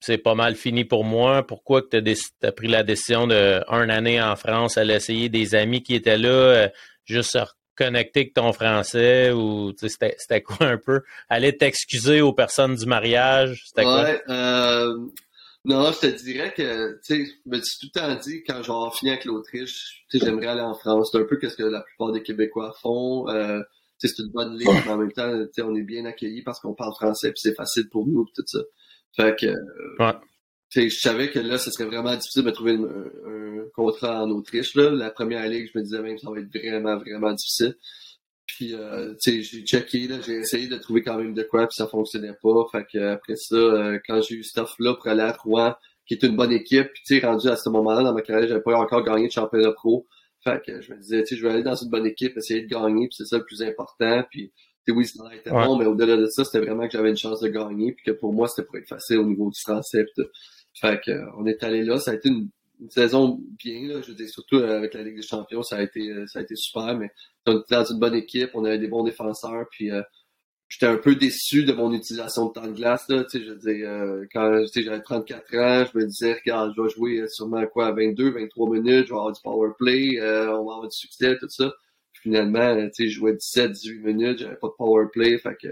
c'est 0.00 0.18
pas 0.18 0.34
mal 0.34 0.54
fini 0.54 0.84
pour 0.84 1.04
moi? 1.04 1.46
Pourquoi 1.46 1.82
que 1.82 1.98
tu 1.98 2.46
as, 2.46 2.52
pris 2.52 2.68
la 2.68 2.82
décision 2.82 3.26
de 3.26 3.62
un 3.68 3.88
année 3.90 4.20
en 4.20 4.34
France, 4.36 4.78
à 4.78 4.84
essayer 4.84 5.28
des 5.28 5.54
amis 5.54 5.82
qui 5.82 5.94
étaient 5.94 6.18
là, 6.18 6.68
juste 7.04 7.38
connecter 7.76 8.20
avec 8.20 8.34
ton 8.34 8.52
français 8.52 9.30
ou 9.30 9.72
c'était 9.76 10.42
quoi 10.42 10.66
un 10.66 10.78
peu? 10.78 11.02
Aller 11.28 11.56
t'excuser 11.56 12.20
aux 12.22 12.32
personnes 12.32 12.76
du 12.76 12.86
mariage? 12.86 13.62
C'était 13.66 13.86
ouais, 13.86 14.22
Euh, 14.28 14.96
non, 15.64 15.92
je 15.92 16.00
te 16.00 16.22
dirais 16.22 16.52
que, 16.54 16.94
tu 16.94 16.98
sais, 17.02 17.26
je 17.26 17.50
me 17.50 17.60
suis 17.60 17.78
tout 17.80 17.88
le 17.94 18.00
temps 18.00 18.20
dit, 18.20 18.42
quand 18.46 18.62
j'aurai 18.62 18.90
fini 18.96 19.10
avec 19.10 19.24
l'Autriche, 19.24 20.04
tu 20.10 20.18
sais, 20.18 20.24
j'aimerais 20.24 20.46
aller 20.46 20.60
en 20.60 20.74
France. 20.74 21.10
C'est 21.12 21.18
un 21.18 21.24
peu 21.24 21.38
ce 21.42 21.54
que 21.56 21.62
la 21.62 21.82
plupart 21.82 22.12
des 22.12 22.22
Québécois 22.22 22.74
font. 22.80 23.28
Euh, 23.28 23.60
c'est 23.98 24.18
une 24.18 24.30
bonne 24.30 24.56
ligne, 24.56 24.80
mais 24.86 24.90
en 24.90 24.96
même 24.96 25.12
temps, 25.12 25.30
on 25.58 25.76
est 25.76 25.82
bien 25.82 26.06
accueillis 26.06 26.42
parce 26.42 26.58
qu'on 26.60 26.74
parle 26.74 26.94
français, 26.94 27.32
puis 27.32 27.40
c'est 27.42 27.54
facile 27.54 27.88
pour 27.90 28.06
nous, 28.06 28.24
pis 28.24 28.32
tout 28.34 28.44
ça. 28.46 28.60
Fait 29.14 29.38
que, 29.38 29.46
ouais 29.98 30.14
je 30.74 30.88
savais 30.88 31.30
que 31.30 31.38
là, 31.38 31.58
ce 31.58 31.70
serait 31.70 31.86
vraiment 31.86 32.14
difficile 32.14 32.44
de 32.44 32.50
trouver 32.50 32.74
un, 32.74 33.68
contrat 33.74 34.24
en 34.24 34.30
Autriche. 34.30 34.74
Là. 34.74 34.90
La 34.90 35.10
première 35.10 35.46
ligue, 35.48 35.70
je 35.72 35.78
me 35.78 35.84
disais 35.84 36.00
même 36.00 36.16
que 36.16 36.20
ça 36.20 36.30
va 36.30 36.38
être 36.38 36.52
vraiment, 36.52 36.96
vraiment 36.96 37.32
difficile. 37.32 37.76
Puis, 38.56 38.74
euh, 38.74 39.14
tu 39.22 39.30
sais, 39.30 39.42
j'ai 39.42 39.62
checké, 39.62 40.08
là, 40.08 40.20
j'ai 40.20 40.34
essayé 40.34 40.66
de 40.66 40.76
trouver 40.76 41.02
quand 41.02 41.16
même 41.16 41.34
de 41.34 41.42
quoi, 41.42 41.66
puis 41.66 41.76
ça 41.76 41.86
fonctionnait 41.86 42.34
pas. 42.42 42.66
Fait 42.72 42.84
que 42.90 42.98
après 42.98 43.36
ça, 43.36 43.54
euh, 43.54 43.98
quand 44.06 44.20
j'ai 44.22 44.36
eu 44.36 44.44
cette 44.44 44.58
offre-là 44.58 44.94
pour 44.94 45.06
aller 45.06 45.22
à 45.22 45.32
Rouen, 45.32 45.74
qui 46.06 46.14
est 46.14 46.22
une 46.24 46.36
bonne 46.36 46.52
équipe, 46.52 46.88
puis 46.92 47.02
tu 47.06 47.20
sais, 47.20 47.26
rendu 47.26 47.48
à 47.48 47.56
ce 47.56 47.68
moment-là 47.68 48.02
dans 48.02 48.12
ma 48.12 48.22
carrière, 48.22 48.48
j'avais 48.48 48.62
pas 48.62 48.76
encore 48.76 49.04
gagné 49.04 49.28
de 49.28 49.32
championnat 49.32 49.72
pro. 49.72 50.06
Fait 50.42 50.60
que 50.64 50.80
je 50.80 50.92
me 50.92 50.98
disais, 50.98 51.22
tu 51.22 51.28
sais, 51.28 51.36
je 51.36 51.46
vais 51.46 51.52
aller 51.52 51.62
dans 51.62 51.76
une 51.76 51.90
bonne 51.90 52.06
équipe, 52.06 52.36
essayer 52.36 52.62
de 52.62 52.68
gagner, 52.68 53.08
puis 53.08 53.16
c'est 53.16 53.26
ça 53.26 53.38
le 53.38 53.44
plus 53.44 53.62
important. 53.62 54.24
Puis, 54.30 54.52
tu 54.86 54.92
oui, 54.92 55.06
ça 55.06 55.22
était 55.34 55.50
bon, 55.50 55.76
mais 55.76 55.84
au-delà 55.84 56.16
de 56.16 56.26
ça, 56.26 56.44
c'était 56.44 56.64
vraiment 56.64 56.86
que 56.86 56.92
j'avais 56.92 57.10
une 57.10 57.16
chance 57.16 57.40
de 57.40 57.48
gagner, 57.48 57.92
puis 57.92 58.04
que 58.04 58.10
pour 58.12 58.32
moi, 58.32 58.48
c'était 58.48 58.66
pour 58.66 58.76
être 58.76 58.88
facile 58.88 59.18
au 59.18 59.26
niveau 59.26 59.50
du 59.50 59.60
français. 59.60 60.04
Pis 60.04 60.22
tout. 60.22 60.28
Fait 60.74 61.00
que, 61.04 61.12
on 61.36 61.46
est 61.46 61.62
allé 61.62 61.84
là, 61.84 61.98
ça 61.98 62.12
a 62.12 62.14
été 62.14 62.28
une, 62.30 62.48
une 62.80 62.90
saison 62.90 63.40
bien, 63.58 63.88
là, 63.88 64.00
je 64.02 64.08
veux 64.08 64.14
dire, 64.14 64.28
surtout 64.28 64.56
avec 64.56 64.94
la 64.94 65.02
Ligue 65.02 65.16
des 65.16 65.22
Champions, 65.22 65.62
ça 65.62 65.76
a 65.76 65.82
été, 65.82 66.12
ça 66.26 66.38
a 66.38 66.42
été 66.42 66.56
super, 66.56 66.96
mais 66.96 67.10
on 67.46 67.58
était 67.58 67.74
dans 67.74 67.84
une 67.84 67.98
bonne 67.98 68.14
équipe, 68.14 68.50
on 68.54 68.64
avait 68.64 68.78
des 68.78 68.88
bons 68.88 69.04
défenseurs, 69.04 69.66
puis 69.70 69.90
j'étais 70.70 70.86
un 70.86 70.96
peu 70.96 71.16
déçu 71.16 71.64
de 71.64 71.72
mon 71.72 71.92
utilisation 71.92 72.46
de 72.46 72.52
temps 72.52 72.66
de 72.66 72.72
glace. 72.72 73.06
Là, 73.08 73.24
je 73.32 73.38
veux 73.38 73.56
dire, 73.56 73.90
euh, 73.90 74.24
quand 74.32 74.64
j'avais 74.74 75.02
34 75.02 75.56
ans, 75.56 75.84
je 75.92 75.98
me 75.98 76.06
disais, 76.06 76.32
regarde, 76.32 76.72
je 76.76 76.82
vais 76.82 76.88
jouer 76.88 77.24
sûrement 77.28 77.66
quoi, 77.66 77.88
à 77.88 77.92
22, 77.92 78.30
23 78.30 78.70
minutes, 78.70 79.06
je 79.06 79.10
vais 79.10 79.18
avoir 79.18 79.32
du 79.32 79.40
power 79.42 79.70
play, 79.78 80.18
euh, 80.20 80.46
on 80.46 80.64
va 80.64 80.74
avoir 80.74 80.88
du 80.88 80.96
succès, 80.96 81.36
tout 81.38 81.48
ça. 81.50 81.72
Puis 82.12 82.22
finalement, 82.22 82.88
je 82.96 83.06
jouais 83.08 83.34
17, 83.34 83.72
18 83.72 84.00
minutes, 84.00 84.38
j'avais 84.38 84.56
pas 84.56 84.68
de 84.68 84.74
power 84.78 85.06
play. 85.12 85.36
Fait 85.38 85.56
que 85.60 85.68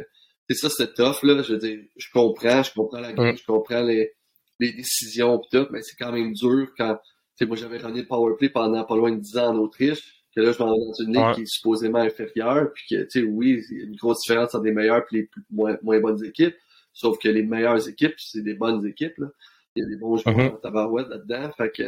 c'est 0.51 0.57
ça, 0.57 0.69
c'était 0.69 0.93
tough. 0.93 1.23
Là, 1.23 1.43
je 1.43 1.53
veux 1.53 1.59
dire, 1.59 1.79
je 1.97 2.09
comprends, 2.13 2.63
je 2.63 2.73
comprends 2.75 3.01
la 3.01 3.13
game, 3.13 3.37
je 3.37 3.45
comprends 3.45 3.83
les, 3.83 4.13
les 4.59 4.73
décisions 4.73 5.39
pis 5.39 5.49
tout, 5.51 5.67
mais 5.71 5.83
c'est 5.83 5.97
quand 5.97 6.13
même 6.13 6.33
dur 6.33 6.69
quand 6.77 6.99
moi 7.47 7.57
j'avais 7.57 7.79
runné 7.79 8.01
le 8.01 8.07
power 8.07 8.35
play 8.37 8.49
pendant 8.49 8.85
pas 8.85 8.97
loin 8.97 9.13
de 9.13 9.21
10 9.21 9.39
ans 9.39 9.55
en 9.55 9.59
Autriche 9.59 10.19
que 10.35 10.41
là, 10.41 10.53
je 10.53 10.59
m'en 10.59 10.73
vais 10.73 10.85
dans 10.85 10.93
une 10.93 11.15
ligue 11.15 11.35
qui 11.35 11.43
est 11.43 11.47
supposément 11.47 11.99
inférieure, 11.99 12.71
puis 12.73 12.85
que, 12.91 13.03
tu 13.05 13.21
sais, 13.21 13.23
oui, 13.23 13.63
il 13.71 13.79
y 13.79 13.81
a 13.81 13.85
une 13.85 13.97
grosse 13.97 14.21
différence 14.21 14.55
entre 14.55 14.65
les 14.65 14.73
meilleures 14.73 15.05
et 15.13 15.17
les 15.17 15.31
moins, 15.51 15.77
moins 15.83 16.01
bonnes 16.01 16.25
équipes, 16.25 16.55
sauf 16.93 17.19
que 17.19 17.29
les 17.29 17.43
meilleures 17.43 17.89
équipes, 17.89 18.15
c'est 18.19 18.43
des 18.43 18.55
bonnes 18.55 18.87
équipes, 18.87 19.17
là. 19.19 19.29
Il 19.75 19.83
y 19.83 19.87
a 19.87 19.89
des 19.89 19.97
bons 19.97 20.17
joueurs 20.17 20.37
mm 20.37 20.61
tabarouette 20.61 21.09
là-dedans, 21.09 21.51
fait 21.57 21.71
que, 21.71 21.83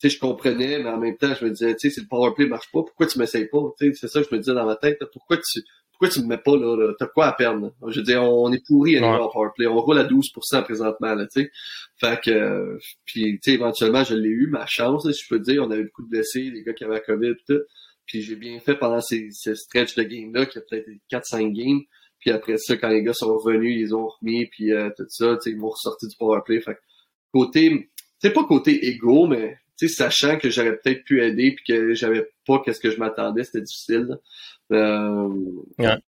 tu 0.00 0.08
sais, 0.08 0.10
je 0.10 0.20
comprenais, 0.20 0.78
mais 0.78 0.88
en 0.88 0.98
même 0.98 1.16
temps, 1.16 1.34
je 1.34 1.44
me 1.44 1.50
disais, 1.50 1.74
tu 1.74 1.88
sais, 1.88 1.94
si 1.94 2.00
le 2.00 2.06
powerplay 2.06 2.46
marche 2.46 2.70
pas, 2.72 2.82
pourquoi 2.82 3.06
tu 3.06 3.18
m'essayes 3.18 3.48
pas, 3.48 3.58
tu 3.78 3.88
sais, 3.88 3.94
c'est 3.94 4.08
ça 4.08 4.22
que 4.22 4.28
je 4.30 4.34
me 4.34 4.40
disais 4.40 4.54
dans 4.54 4.66
ma 4.66 4.76
tête, 4.76 4.98
pourquoi 5.12 5.36
tu, 5.38 5.60
pourquoi 5.98 6.08
tu 6.14 6.20
me 6.20 6.26
mets 6.26 6.38
pas 6.38 6.56
là, 6.56 6.92
t'as 6.98 7.06
quoi 7.06 7.26
à 7.26 7.32
perdre 7.32 7.72
je 7.88 8.00
veux 8.00 8.04
dire 8.04 8.22
on 8.22 8.52
est 8.52 8.64
pourri 8.66 8.96
à 8.96 9.00
niveau 9.00 9.24
ouais. 9.24 9.30
powerplay 9.32 9.66
on 9.66 9.80
roule 9.80 9.98
à 9.98 10.04
12% 10.04 10.62
présentement 10.62 11.14
là 11.14 11.26
tu 11.26 11.42
sais. 11.42 11.50
Fait 11.98 12.20
que 12.20 12.78
puis 13.06 13.38
tu 13.42 13.50
sais 13.50 13.54
éventuellement 13.54 14.04
je 14.04 14.14
l'ai 14.14 14.28
eu 14.28 14.48
ma 14.48 14.66
chance 14.66 15.10
si 15.10 15.22
je 15.22 15.28
peux 15.28 15.40
dire. 15.40 15.62
On 15.64 15.70
avait 15.70 15.84
beaucoup 15.84 16.02
de 16.02 16.08
blessés 16.08 16.50
les 16.50 16.62
gars 16.62 16.74
qui 16.74 16.84
avaient 16.84 16.94
la 16.94 17.00
covid 17.00 17.30
et 17.30 17.36
tout. 17.46 17.60
Puis 18.04 18.22
j'ai 18.22 18.36
bien 18.36 18.60
fait 18.60 18.76
pendant 18.76 19.00
ces, 19.00 19.28
ces 19.30 19.54
stretch 19.54 19.94
de 19.94 20.02
game 20.02 20.34
là 20.34 20.44
qui 20.44 20.58
a 20.58 20.60
peut-être 20.60 20.88
4-5 21.10 21.52
games. 21.52 21.80
Puis 22.18 22.30
après 22.30 22.58
ça 22.58 22.76
quand 22.76 22.88
les 22.88 23.02
gars 23.02 23.14
sont 23.14 23.34
revenus 23.34 23.76
ils 23.80 23.94
ont 23.94 24.08
remis 24.08 24.46
puis 24.46 24.72
euh, 24.72 24.90
tout 24.96 25.06
ça 25.08 25.36
tu 25.36 25.42
sais 25.42 25.50
ils 25.50 25.58
m'ont 25.58 25.70
ressorti 25.70 26.08
du 26.08 26.16
powerplay 26.16 26.60
fait 26.60 26.78
côté 27.32 27.90
c'est 28.18 28.32
pas 28.32 28.44
côté 28.44 28.86
égo 28.86 29.26
mais 29.26 29.56
tu 29.78 29.88
sais 29.88 29.94
sachant 29.94 30.38
que 30.38 30.50
j'aurais 30.50 30.76
peut-être 30.76 31.04
pu 31.04 31.22
aider 31.22 31.54
puis 31.54 31.64
que 31.66 31.94
j'avais 31.94 32.28
pas 32.46 32.62
qu'est-ce 32.64 32.80
que 32.80 32.90
je 32.90 32.98
m'attendais 32.98 33.44
c'était 33.44 33.62
difficile 33.62 34.18
euh, 34.72 35.28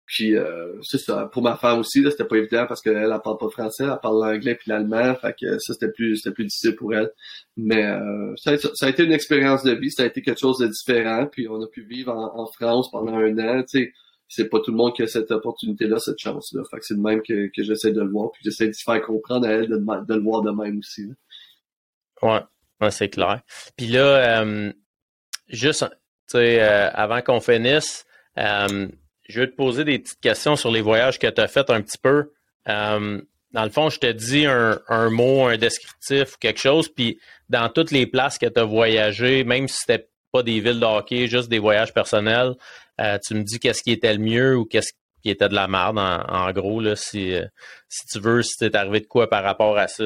Puis 0.05 0.35
euh, 0.35 0.79
c'est 0.81 0.97
ça. 0.97 1.29
Pour 1.31 1.43
ma 1.43 1.57
femme 1.57 1.79
aussi, 1.79 2.01
là, 2.01 2.09
c'était 2.09 2.25
pas 2.25 2.37
évident 2.37 2.65
parce 2.67 2.81
qu'elle 2.81 2.97
elle 2.97 3.19
parle 3.23 3.37
pas 3.37 3.49
français, 3.49 3.83
elle 3.83 3.99
parle 4.01 4.19
l'anglais 4.19 4.55
puis 4.55 4.69
l'allemand, 4.69 5.13
fait 5.15 5.35
que 5.39 5.59
ça 5.59 5.73
c'était 5.73 5.91
plus 5.91 6.17
c'était 6.17 6.33
plus 6.33 6.45
difficile 6.45 6.75
pour 6.75 6.93
elle. 6.95 7.11
Mais 7.55 7.85
euh, 7.85 8.33
ça, 8.37 8.51
a, 8.51 8.89
été 8.89 9.03
une 9.03 9.11
expérience 9.11 9.63
de 9.63 9.73
vie, 9.73 9.91
ça 9.91 10.03
a 10.03 10.05
été 10.07 10.21
quelque 10.21 10.39
chose 10.39 10.57
de 10.57 10.67
différent. 10.67 11.27
Puis 11.31 11.47
on 11.47 11.61
a 11.61 11.67
pu 11.67 11.83
vivre 11.83 12.11
en, 12.11 12.47
France 12.47 12.89
pendant 12.91 13.15
un 13.15 13.37
an. 13.37 13.63
Tu 13.63 13.79
sais, 13.83 13.93
c'est 14.27 14.49
pas 14.49 14.59
tout 14.59 14.71
le 14.71 14.77
monde 14.77 14.95
qui 14.95 15.03
a 15.03 15.07
cette 15.07 15.31
opportunité-là, 15.31 15.99
cette 15.99 16.19
chance-là. 16.19 16.63
Fait 16.71 16.79
que 16.79 16.85
c'est 16.85 16.95
de 16.95 17.01
même 17.01 17.21
que, 17.21 17.47
que 17.55 17.63
j'essaie 17.63 17.91
de 17.91 18.01
le 18.01 18.09
voir, 18.09 18.31
puis 18.31 18.41
j'essaie 18.43 18.67
de 18.67 18.73
faire 18.83 19.01
comprendre 19.01 19.47
à 19.47 19.51
elle 19.51 19.69
de, 19.69 19.77
de 19.77 20.13
le 20.15 20.21
voir 20.21 20.41
de 20.41 20.51
même 20.51 20.79
aussi. 20.79 21.07
Ouais, 22.23 22.41
ouais 22.81 22.91
c'est 22.91 23.09
clair. 23.09 23.41
Puis 23.75 23.87
là, 23.87 24.41
euh, 24.41 24.73
juste, 25.49 25.85
sais, 26.27 26.59
avant 26.59 27.21
qu'on 27.21 27.39
finisse 27.39 28.07
euh, 28.37 28.87
je 29.27 29.41
vais 29.41 29.47
te 29.47 29.55
poser 29.55 29.83
des 29.83 29.99
petites 29.99 30.21
questions 30.21 30.55
sur 30.55 30.71
les 30.71 30.81
voyages 30.81 31.19
que 31.19 31.27
tu 31.27 31.41
as 31.41 31.47
fait 31.47 31.69
un 31.69 31.81
petit 31.81 31.97
peu. 31.97 32.31
Euh, 32.69 33.21
dans 33.51 33.63
le 33.63 33.69
fond, 33.69 33.89
je 33.89 33.99
te 33.99 34.11
dis 34.11 34.45
un, 34.45 35.09
mot, 35.09 35.45
un 35.45 35.57
descriptif 35.57 36.35
ou 36.35 36.37
quelque 36.39 36.59
chose, 36.59 36.89
puis 36.89 37.19
dans 37.49 37.69
toutes 37.69 37.91
les 37.91 38.05
places 38.05 38.37
que 38.37 38.45
tu 38.45 38.59
as 38.59 38.63
voyagé, 38.63 39.43
même 39.43 39.67
si 39.67 39.77
c'était 39.85 40.07
pas 40.31 40.43
des 40.43 40.59
villes 40.59 40.79
de 40.79 41.25
juste 41.25 41.49
des 41.49 41.59
voyages 41.59 41.93
personnels, 41.93 42.55
euh, 43.01 43.17
tu 43.25 43.35
me 43.35 43.43
dis 43.43 43.59
qu'est-ce 43.59 43.81
qui 43.81 43.91
était 43.91 44.13
le 44.13 44.19
mieux 44.19 44.57
ou 44.57 44.65
qu'est-ce 44.65 44.91
qui 45.23 45.29
était 45.29 45.49
de 45.49 45.55
la 45.55 45.67
merde, 45.67 45.97
en, 45.97 46.51
gros, 46.51 46.79
là, 46.79 46.95
si, 46.95 47.33
si 47.89 48.05
tu 48.07 48.19
veux, 48.19 48.43
si 48.43 48.55
t'es 48.57 48.75
arrivé 48.75 48.99
de 49.01 49.07
quoi 49.07 49.29
par 49.29 49.43
rapport 49.43 49.77
à 49.77 49.87
ça. 49.87 50.05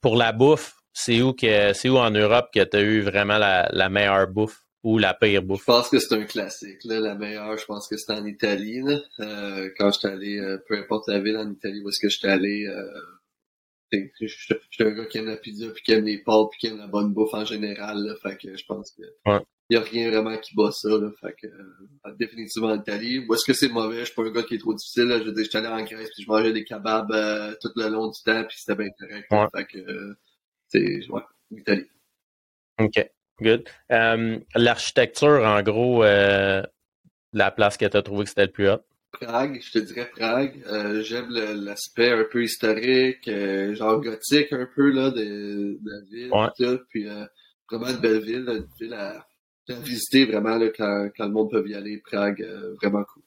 pour 0.00 0.16
la 0.16 0.32
bouffe, 0.32 0.74
c'est 1.04 1.22
où 1.22 1.32
que 1.32 1.72
c'est 1.72 1.88
où 1.88 1.96
en 1.96 2.10
Europe 2.10 2.48
que 2.54 2.62
tu 2.64 2.76
as 2.76 2.80
eu 2.80 3.00
vraiment 3.00 3.38
la 3.38 3.88
meilleure 3.88 4.28
bouffe? 4.28 4.62
ou 4.82 4.98
la 4.98 5.14
pire 5.14 5.42
bouffe? 5.42 5.60
Je 5.60 5.64
pense 5.66 5.88
que 5.88 5.98
c'est 5.98 6.14
un 6.14 6.24
classique. 6.24 6.84
Là. 6.84 7.00
La 7.00 7.14
meilleure, 7.14 7.56
je 7.58 7.64
pense 7.66 7.88
que 7.88 7.96
c'était 7.96 8.14
en 8.14 8.24
Italie. 8.26 8.80
Là. 8.82 8.98
Euh, 9.20 9.70
quand 9.76 9.90
j'étais 9.92 10.08
allé, 10.08 10.38
euh, 10.38 10.58
peu 10.66 10.78
importe 10.78 11.08
la 11.08 11.20
ville 11.20 11.36
en 11.36 11.50
Italie 11.50 11.82
où 11.84 11.88
est-ce 11.88 12.00
que 12.00 12.08
j'étais 12.08 12.28
allé, 12.28 12.66
euh, 12.66 12.86
j'étais 14.20 14.84
un 14.84 14.90
gars 14.90 15.06
qui 15.06 15.18
aime 15.18 15.26
la 15.26 15.36
pizza, 15.36 15.68
puis 15.70 15.82
qui 15.82 15.92
aime 15.92 16.04
les 16.04 16.18
pâtes, 16.18 16.48
puis 16.52 16.60
qui 16.60 16.66
aime 16.68 16.78
la 16.78 16.86
bonne 16.86 17.12
bouffe 17.12 17.34
en 17.34 17.44
général. 17.44 17.98
Là. 17.98 18.14
Fait 18.22 18.36
que 18.36 18.56
je 18.56 18.64
pense 18.64 18.92
que 18.92 19.02
ouais. 19.30 19.40
y 19.68 19.76
a 19.76 19.80
rien 19.80 20.10
vraiment 20.10 20.36
qui 20.38 20.54
bat 20.54 20.70
ça. 20.72 20.88
Là. 20.88 21.10
Fait 21.20 21.34
que 21.40 21.46
euh, 21.46 22.14
définitivement 22.18 22.68
en 22.68 22.80
Italie. 22.80 23.24
Où 23.28 23.34
est-ce 23.34 23.44
que 23.44 23.52
c'est 23.52 23.68
mauvais? 23.68 24.00
Je 24.00 24.04
suis 24.06 24.14
pas 24.14 24.22
un 24.22 24.30
gars 24.30 24.42
qui 24.42 24.54
est 24.54 24.58
trop 24.58 24.74
difficile. 24.74 25.04
Là. 25.04 25.18
Je 25.18 25.24
veux 25.24 25.32
dire, 25.32 25.44
j'étais 25.44 25.58
allé 25.58 25.68
en 25.68 25.84
Grèce, 25.84 26.08
puis 26.14 26.24
je 26.24 26.30
mangeais 26.30 26.52
des 26.52 26.64
kebabs 26.64 27.12
euh, 27.12 27.54
tout 27.60 27.70
le 27.76 27.88
long 27.88 28.08
du 28.08 28.22
temps, 28.24 28.44
puis 28.44 28.56
c'était 28.58 28.82
bien 28.82 28.90
correct. 28.98 29.26
Ouais. 29.30 29.46
Fait 29.54 29.66
que 29.66 30.16
c'est 30.70 31.06
ouais. 31.08 31.88
OK. 32.78 33.10
Good. 33.42 33.68
Euh, 33.90 34.38
l'architecture, 34.54 35.42
en 35.44 35.62
gros, 35.62 36.04
euh, 36.04 36.62
la 37.32 37.50
place 37.50 37.76
que 37.76 37.86
tu 37.86 37.96
as 37.96 38.02
trouvé 38.02 38.24
que 38.24 38.28
c'était 38.28 38.46
le 38.46 38.52
plus 38.52 38.68
haut? 38.68 38.80
Prague, 39.12 39.60
je 39.62 39.72
te 39.72 39.78
dirais 39.78 40.10
Prague. 40.14 40.62
Euh, 40.66 41.02
j'aime 41.02 41.30
l'aspect 41.30 42.12
un 42.12 42.24
peu 42.30 42.44
historique, 42.44 43.28
genre 43.74 44.00
gothique 44.00 44.52
un 44.52 44.68
peu 44.74 44.90
là, 44.90 45.10
de, 45.10 45.78
la 45.84 46.00
ville. 46.10 46.30
Ouais. 46.32 46.78
puis 46.90 47.06
vraiment 47.70 47.88
une 47.88 48.00
belle 48.00 48.20
ville, 48.20 48.46
une 48.48 48.68
ville 48.78 48.94
à, 48.94 49.26
visiter 49.68 50.24
vraiment 50.24 50.56
là, 50.56 50.68
quand, 50.76 51.10
quand, 51.16 51.26
le 51.26 51.32
monde 51.32 51.50
peut 51.50 51.66
y 51.66 51.74
aller. 51.74 52.02
Prague, 52.04 52.44
vraiment 52.80 53.04
cool. 53.04 53.22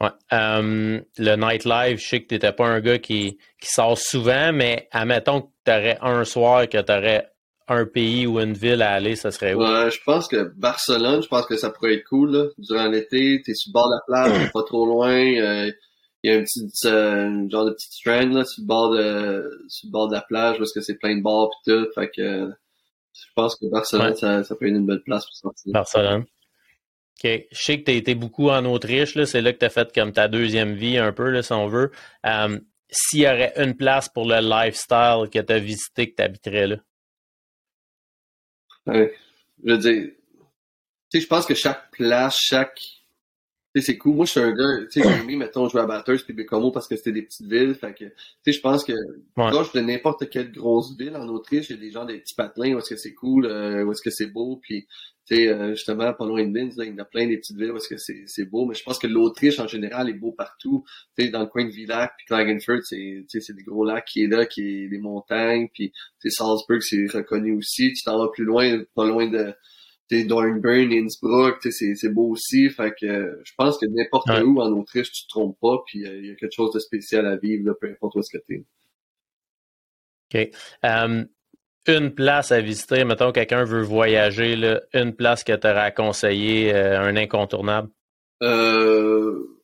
Ouais. 0.00 0.10
le 0.30 1.36
nightlife, 1.36 2.00
je 2.00 2.08
sais 2.08 2.22
que 2.22 2.28
tu 2.28 2.34
n'étais 2.34 2.52
pas 2.52 2.66
un 2.66 2.80
gars 2.80 2.98
qui, 2.98 3.38
qui 3.60 3.68
sort 3.68 3.98
souvent, 3.98 4.52
mais 4.52 4.88
admettons 4.90 5.42
que 5.42 5.53
tu 5.64 5.70
aurais 5.70 5.98
un 6.00 6.24
soir 6.24 6.68
que 6.68 6.80
tu 6.80 6.92
aurais 6.92 7.30
un 7.66 7.86
pays 7.86 8.26
ou 8.26 8.40
une 8.40 8.52
ville 8.52 8.82
à 8.82 8.92
aller, 8.92 9.16
ça 9.16 9.30
serait 9.30 9.54
où? 9.54 9.60
Ouais, 9.60 9.90
je 9.90 10.00
pense 10.04 10.28
que 10.28 10.52
Barcelone, 10.56 11.22
je 11.22 11.28
pense 11.28 11.46
que 11.46 11.56
ça 11.56 11.70
pourrait 11.70 11.94
être 11.94 12.04
cool. 12.04 12.30
Là. 12.32 12.46
Durant 12.58 12.88
l'été, 12.88 13.40
t'es 13.44 13.54
sur 13.54 13.70
le 13.70 13.72
bord 13.72 13.88
de 13.88 13.94
la 13.94 14.02
plage, 14.06 14.52
pas 14.52 14.62
trop 14.62 14.86
loin. 14.86 15.10
Euh, 15.10 15.72
il 16.22 16.32
y 16.32 16.34
a 16.34 16.38
un 16.38 16.42
petit 16.42 16.70
euh, 16.86 17.48
genre 17.50 17.66
de 17.66 17.72
petit 17.72 17.88
strand 17.90 18.28
là, 18.30 18.44
sur 18.44 18.62
le 18.62 18.66
bord 18.66 18.90
de 18.92 19.66
sur 19.68 19.88
le 19.88 19.92
bord 19.92 20.08
de 20.08 20.14
la 20.14 20.22
plage 20.22 20.58
parce 20.58 20.72
que 20.72 20.80
c'est 20.80 20.94
plein 20.94 21.16
de 21.16 21.22
bars 21.22 21.48
et 21.66 21.70
tout. 21.70 21.86
Fait 21.94 22.10
que 22.10 22.50
je 23.12 23.26
pense 23.34 23.56
que 23.56 23.66
Barcelone, 23.66 24.14
ça, 24.16 24.42
ça 24.42 24.54
peut 24.54 24.66
être 24.66 24.74
une 24.74 24.86
bonne 24.86 25.02
place 25.02 25.24
pour 25.26 25.34
sortir. 25.34 25.72
Barcelone. 25.72 26.24
OK. 27.22 27.46
Je 27.50 27.62
sais 27.62 27.78
que 27.78 27.84
tu 27.84 27.90
as 27.92 27.94
été 27.94 28.14
beaucoup 28.14 28.50
en 28.50 28.64
Autriche. 28.64 29.22
C'est 29.24 29.40
là 29.40 29.52
que 29.52 29.58
tu 29.58 29.64
as 29.64 29.70
fait 29.70 29.92
comme 29.94 30.12
ta 30.12 30.28
deuxième 30.28 30.74
vie 30.74 30.98
un 30.98 31.12
peu, 31.12 31.30
là, 31.30 31.42
si 31.42 31.52
on 31.52 31.66
veut. 31.66 31.92
Euh, 32.26 32.58
s'il 32.90 33.20
y 33.20 33.26
aurait 33.26 33.52
une 33.56 33.76
place 33.76 34.08
pour 34.08 34.26
le 34.26 34.40
lifestyle 34.40 35.28
que 35.32 35.38
tu 35.40 35.52
as 35.52 35.58
visité, 35.58 36.10
que 36.10 36.16
tu 36.16 36.22
habiterais 36.22 36.66
là? 36.66 36.76
Ouais. 38.86 39.14
Je 39.64 39.72
veux 39.72 39.78
dire, 39.78 40.10
tu 41.10 41.18
sais, 41.18 41.20
je 41.20 41.26
pense 41.26 41.46
que 41.46 41.54
chaque 41.54 41.90
place, 41.90 42.36
chaque. 42.38 42.80
Tu 43.74 43.80
sais, 43.80 43.86
c'est 43.86 43.98
cool. 43.98 44.14
Moi, 44.14 44.26
je 44.26 44.32
suis 44.32 44.40
un 44.40 44.52
gars, 44.52 44.86
tu 44.90 45.00
sais, 45.00 45.08
j'ai 45.08 45.20
aimé, 45.20 45.36
mettons, 45.36 45.68
jouer 45.68 45.80
à 45.80 45.86
Batters 45.86 46.22
puis 46.24 46.32
Bécomo 46.32 46.70
parce 46.70 46.86
que 46.86 46.96
c'était 46.96 47.12
des 47.12 47.22
petites 47.22 47.46
villes. 47.46 47.74
Fait 47.74 47.92
que, 47.92 48.04
tu 48.04 48.12
sais, 48.44 48.52
je 48.52 48.60
pense 48.60 48.84
que, 48.84 48.92
ouais. 48.92 49.50
proche 49.50 49.72
de 49.72 49.80
n'importe 49.80 50.28
quelle 50.30 50.52
grosse 50.52 50.96
ville 50.96 51.16
en 51.16 51.26
Autriche, 51.28 51.70
il 51.70 51.76
y 51.76 51.78
a 51.78 51.82
des 51.82 51.90
gens 51.90 52.04
des 52.04 52.18
petits 52.18 52.34
patelins 52.34 52.74
où 52.74 52.78
est-ce 52.78 52.90
que 52.90 52.96
c'est 52.96 53.14
cool, 53.14 53.46
euh, 53.46 53.84
où 53.84 53.92
est-ce 53.92 54.02
que 54.02 54.10
c'est 54.10 54.26
beau, 54.26 54.60
puis, 54.62 54.86
sais, 55.26 55.48
euh, 55.48 55.70
justement, 55.70 56.12
pas 56.12 56.26
loin 56.26 56.44
de 56.46 56.56
Linz, 56.56 56.74
il 56.78 56.88
y 56.88 56.90
en 56.92 56.98
a 56.98 57.04
plein 57.04 57.26
des 57.26 57.38
petites 57.38 57.56
villes 57.56 57.70
où 57.70 57.76
est-ce 57.76 57.88
que 57.88 57.96
c'est, 57.96 58.24
c'est 58.26 58.44
beau. 58.44 58.66
Mais 58.66 58.74
je 58.74 58.82
pense 58.82 58.98
que 58.98 59.06
l'Autriche, 59.06 59.58
en 59.58 59.66
général, 59.66 60.08
est 60.08 60.14
beau 60.14 60.32
partout. 60.32 60.84
Tu 61.16 61.24
sais, 61.24 61.30
dans 61.30 61.40
le 61.40 61.46
coin 61.46 61.64
de 61.64 61.70
Villach 61.70 62.10
puis 62.16 62.26
Klagenfurt, 62.26 62.82
c'est, 62.84 63.24
c'est 63.28 63.54
des 63.54 63.62
gros 63.62 63.84
lacs 63.84 64.04
qui 64.06 64.24
est 64.24 64.26
là, 64.26 64.46
qui 64.46 64.62
est 64.62 64.88
des 64.88 64.98
montagnes, 64.98 65.68
puis, 65.72 65.92
Salzburg, 66.24 66.82
c'est 66.82 67.06
reconnu 67.12 67.56
aussi. 67.56 67.92
Tu 67.92 68.02
t'en 68.02 68.18
vas 68.18 68.28
plus 68.28 68.44
loin, 68.44 68.82
pas 68.94 69.06
loin 69.06 69.28
de, 69.28 69.54
Dornbirn, 70.10 70.92
Innsbruck, 70.92 71.58
c'est 71.70 72.12
beau 72.12 72.30
aussi. 72.30 72.70
Fait 72.70 72.94
que 73.00 73.40
je 73.42 73.52
pense 73.56 73.78
que 73.78 73.86
n'importe 73.86 74.28
où 74.44 74.60
en 74.60 74.70
Autriche, 74.72 75.10
tu 75.10 75.24
te 75.24 75.28
trompes 75.28 75.58
pas, 75.60 75.82
puis 75.86 76.00
il 76.00 76.26
y 76.26 76.30
a 76.30 76.34
quelque 76.36 76.54
chose 76.54 76.72
de 76.72 76.78
spécial 76.78 77.26
à 77.26 77.36
vivre, 77.36 77.66
là, 77.66 77.74
peu 77.80 77.90
importe 77.90 78.14
où 78.14 78.20
est-ce 78.20 78.38
que 78.38 78.42
t'es. 78.46 78.64
OK. 80.32 80.50
Um, 80.82 81.26
une 81.86 82.14
place 82.14 82.52
à 82.52 82.60
visiter, 82.60 83.04
mettons 83.04 83.32
quelqu'un 83.32 83.64
veut 83.64 83.82
voyager, 83.82 84.56
là, 84.56 84.80
une 84.92 85.14
place 85.14 85.44
que 85.44 85.54
tu 85.54 85.66
aurais 85.66 85.92
conseillé, 85.92 86.74
euh, 86.74 87.00
un 87.00 87.16
incontournable? 87.16 87.88
Euh, 88.42 89.60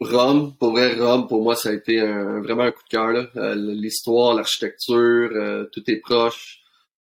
Rome, 0.00 0.56
pour 0.58 0.72
vrai, 0.72 0.94
Rome, 0.94 1.28
pour 1.28 1.42
moi, 1.42 1.54
ça 1.54 1.68
a 1.68 1.72
été 1.72 2.00
un, 2.00 2.40
vraiment 2.40 2.62
un 2.62 2.72
coup 2.72 2.82
de 2.84 2.88
cœur. 2.88 3.30
Euh, 3.36 3.54
l'histoire, 3.54 4.34
l'architecture, 4.34 5.68
tout 5.72 5.82
est 5.90 6.00
proche. 6.00 6.60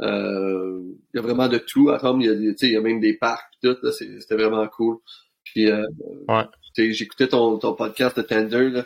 Il 0.02 0.96
y 1.14 1.20
a 1.20 1.22
vraiment 1.22 1.48
de 1.48 1.60
tout 1.60 1.90
à 1.90 1.98
Rome. 1.98 2.22
Il 2.22 2.26
y 2.26 2.30
a, 2.30 2.34
il 2.34 2.72
y 2.72 2.78
a 2.78 2.82
même 2.82 3.00
des 3.00 3.14
parcs 3.14 3.54
tout. 3.62 3.78
C'était 3.92 4.36
vraiment 4.36 4.68
cool. 4.68 4.98
Puis 5.44 5.70
j'écoutais 6.76 7.28
ton, 7.28 7.60
ton 7.60 7.74
podcast 7.74 8.18
de 8.18 8.24
Tender 8.24 8.70
là, 8.70 8.86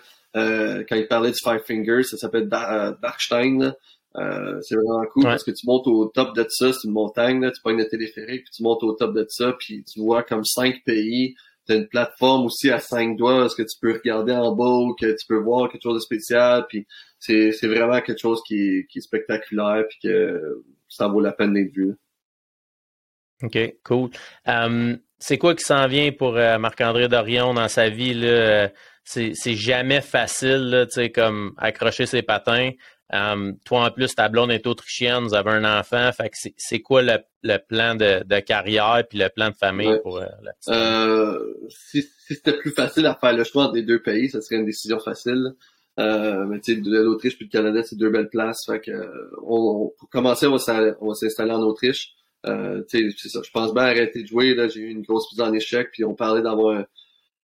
quand 0.84 0.96
il 0.96 1.08
parlait 1.08 1.32
du 1.32 1.40
Five 1.42 1.64
Fingers, 1.66 2.04
ça 2.04 2.18
s'appelle 2.18 2.50
Darkstein. 2.50 3.74
Euh, 4.20 4.60
c'est 4.62 4.76
vraiment 4.76 5.06
cool 5.14 5.24
parce 5.24 5.44
que 5.44 5.52
tu 5.52 5.66
montes 5.66 5.88
au 5.88 6.06
top 6.08 6.36
de 6.36 6.46
ça, 6.50 6.74
c'est 6.74 6.88
une 6.88 6.94
montagne, 6.94 7.41
là, 7.41 7.52
tu 7.52 7.62
pognes 7.62 7.78
le 7.78 7.88
téléphérique, 7.88 8.44
puis 8.44 8.52
tu 8.54 8.64
montes 8.64 8.84
au 8.84 8.94
top 8.94 9.16
de 9.16 9.26
ça, 9.30 9.54
puis 9.58 9.84
tu 9.84 10.02
vois 10.02 10.24
comme 10.24 10.44
cinq 10.44 10.84
pays. 10.86 11.36
Tu 11.68 11.74
as 11.74 11.76
une 11.78 11.88
plateforme 11.88 12.46
aussi 12.46 12.70
à 12.72 12.80
cinq 12.80 13.16
doigts, 13.16 13.46
est-ce 13.46 13.56
que 13.56 13.62
tu 13.62 13.78
peux 13.80 13.94
regarder 13.94 14.34
en 14.34 14.54
bas, 14.56 14.94
que 15.00 15.12
tu 15.12 15.26
peux 15.28 15.38
voir 15.38 15.72
quelque 15.72 15.84
chose 15.84 15.96
de 15.96 16.00
spécial, 16.00 16.66
puis 16.68 16.86
c'est, 17.20 17.52
c'est 17.52 17.68
vraiment 17.68 18.02
quelque 18.02 18.20
chose 18.20 18.41
qui 18.46 18.56
est, 18.56 18.88
qui 18.88 18.98
est 18.98 19.02
spectaculaire, 19.02 19.86
puis 19.88 20.00
que 20.04 20.64
ça 20.90 21.08
vaut 21.08 21.22
la 21.22 21.32
peine 21.32 21.54
d'être 21.54 21.72
vu. 21.72 21.96
OK, 23.44 23.58
cool. 23.84 24.10
Um, 24.46 25.00
c'est 25.18 25.38
quoi 25.38 25.56
qui 25.56 25.64
s'en 25.64 25.88
vient 25.88 26.12
pour 26.12 26.36
euh, 26.36 26.58
Marc-André 26.58 27.08
Dorion 27.08 27.54
dans 27.54 27.68
sa 27.70 27.90
vie? 27.90 28.14
Là? 28.14 28.70
C'est, 29.04 29.32
c'est 29.34 29.56
jamais 29.56 30.02
facile, 30.02 30.70
là, 30.70 31.10
comme 31.14 31.54
accrocher 31.58 32.06
ses 32.06 32.22
patins. 32.22 32.72
Um, 33.11 33.57
toi, 33.65 33.86
en 33.86 33.91
plus, 33.91 34.14
ta 34.14 34.30
blonde 34.30 34.52
est 34.52 34.68
autrichienne, 34.68 35.23
vous 35.23 35.34
avez 35.34 35.52
un 35.52 35.80
enfant. 35.80 36.11
Fait 36.11 36.30
que 36.30 36.38
c'est, 36.57 36.81
quoi 36.81 37.02
le, 37.02 37.18
le 37.41 37.57
plan 37.57 37.95
de, 37.95 38.23
de, 38.23 38.40
carrière 38.40 39.03
puis 39.10 39.18
le 39.18 39.30
plan 39.30 39.49
de 39.49 39.56
famille 39.56 39.99
pour 40.03 40.19
euh, 40.19 40.26
la 40.44 40.53
euh, 40.76 41.53
si, 41.69 42.03
si, 42.03 42.36
c'était 42.36 42.57
plus 42.57 42.72
facile 42.72 43.07
à 43.07 43.15
faire 43.15 43.34
le 43.34 43.44
choix 43.44 43.72
des 43.72 43.81
deux 43.81 44.02
pays, 44.02 44.30
ça 44.30 44.41
serait 44.41 44.57
une 44.57 44.65
décision 44.65 44.99
facile. 44.99 45.56
Euh, 45.99 46.45
mais 46.45 46.60
tu 46.60 46.76
sais, 46.76 46.81
l'Autriche 46.84 47.36
puis 47.36 47.45
le 47.45 47.52
Canada, 47.52 47.81
c'est 47.84 47.98
deux 47.98 48.11
belles 48.11 48.30
places. 48.30 48.65
Fait 48.68 48.80
que 48.80 48.91
on, 49.41 49.91
pour 49.98 50.10
commencer, 50.10 50.45
on 50.45 50.56
va 50.56 51.14
s'installer 51.15 51.52
en 51.52 51.61
Autriche. 51.61 52.14
Euh, 52.45 52.84
c'est 52.88 53.11
ça. 53.11 53.41
Je 53.44 53.52
pense 53.52 53.73
bien 53.73 53.84
arrêter 53.84 54.22
de 54.22 54.27
jouer. 54.27 54.53
Là, 54.53 54.68
j'ai 54.68 54.81
eu 54.81 54.90
une 54.90 55.02
grosse 55.02 55.31
mise 55.31 55.41
en 55.41 55.52
échec, 55.52 55.90
puis 55.91 56.06
on 56.06 56.14
parlait 56.14 56.44
d'avoir 56.44 56.86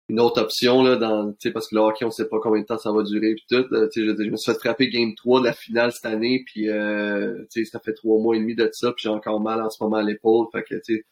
une 0.09 0.21
autre 0.21 0.43
option 0.43 0.83
là, 0.83 0.97
dans, 0.97 1.35
parce 1.53 1.69
que 1.69 1.75
le 1.75 1.81
hockey, 1.81 2.05
on 2.05 2.11
sait 2.11 2.29
pas 2.29 2.39
combien 2.43 2.61
de 2.61 2.67
temps 2.67 2.79
ça 2.79 2.93
va 2.93 3.03
durer 3.03 3.35
puis 3.35 3.45
tout. 3.49 3.65
Là, 3.71 3.89
je, 3.95 4.03
je 4.03 4.31
me 4.31 4.37
suis 4.37 4.53
fait 4.53 4.59
frapper 4.59 4.89
game 4.89 5.15
3 5.15 5.41
de 5.41 5.47
la 5.47 5.53
finale 5.55 5.93
cette 5.93 6.05
année, 6.05 6.45
puis 6.47 6.69
euh, 6.69 7.45
ça 7.71 7.81
fait 7.81 7.95
trois 7.95 8.21
mois 8.21 8.37
et 8.37 8.41
demi 8.41 8.55
de 8.55 8.69
ça, 8.73 8.93
puis 8.93 9.05
j'ai 9.05 9.09
encore 9.09 9.41
mal 9.41 9.63
en 9.63 9.71
ce 9.71 9.83
moment 9.83 9.97
à 9.97 10.03
l'épaule. 10.03 10.47
Fait 10.53 10.63
que 10.63 10.75
tu 10.85 11.07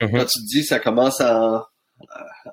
mm-hmm. 0.00 0.10
quand 0.10 0.24
tu 0.24 0.40
te 0.40 0.46
dis 0.46 0.64
ça 0.64 0.80
commence 0.80 1.20
à, 1.20 1.68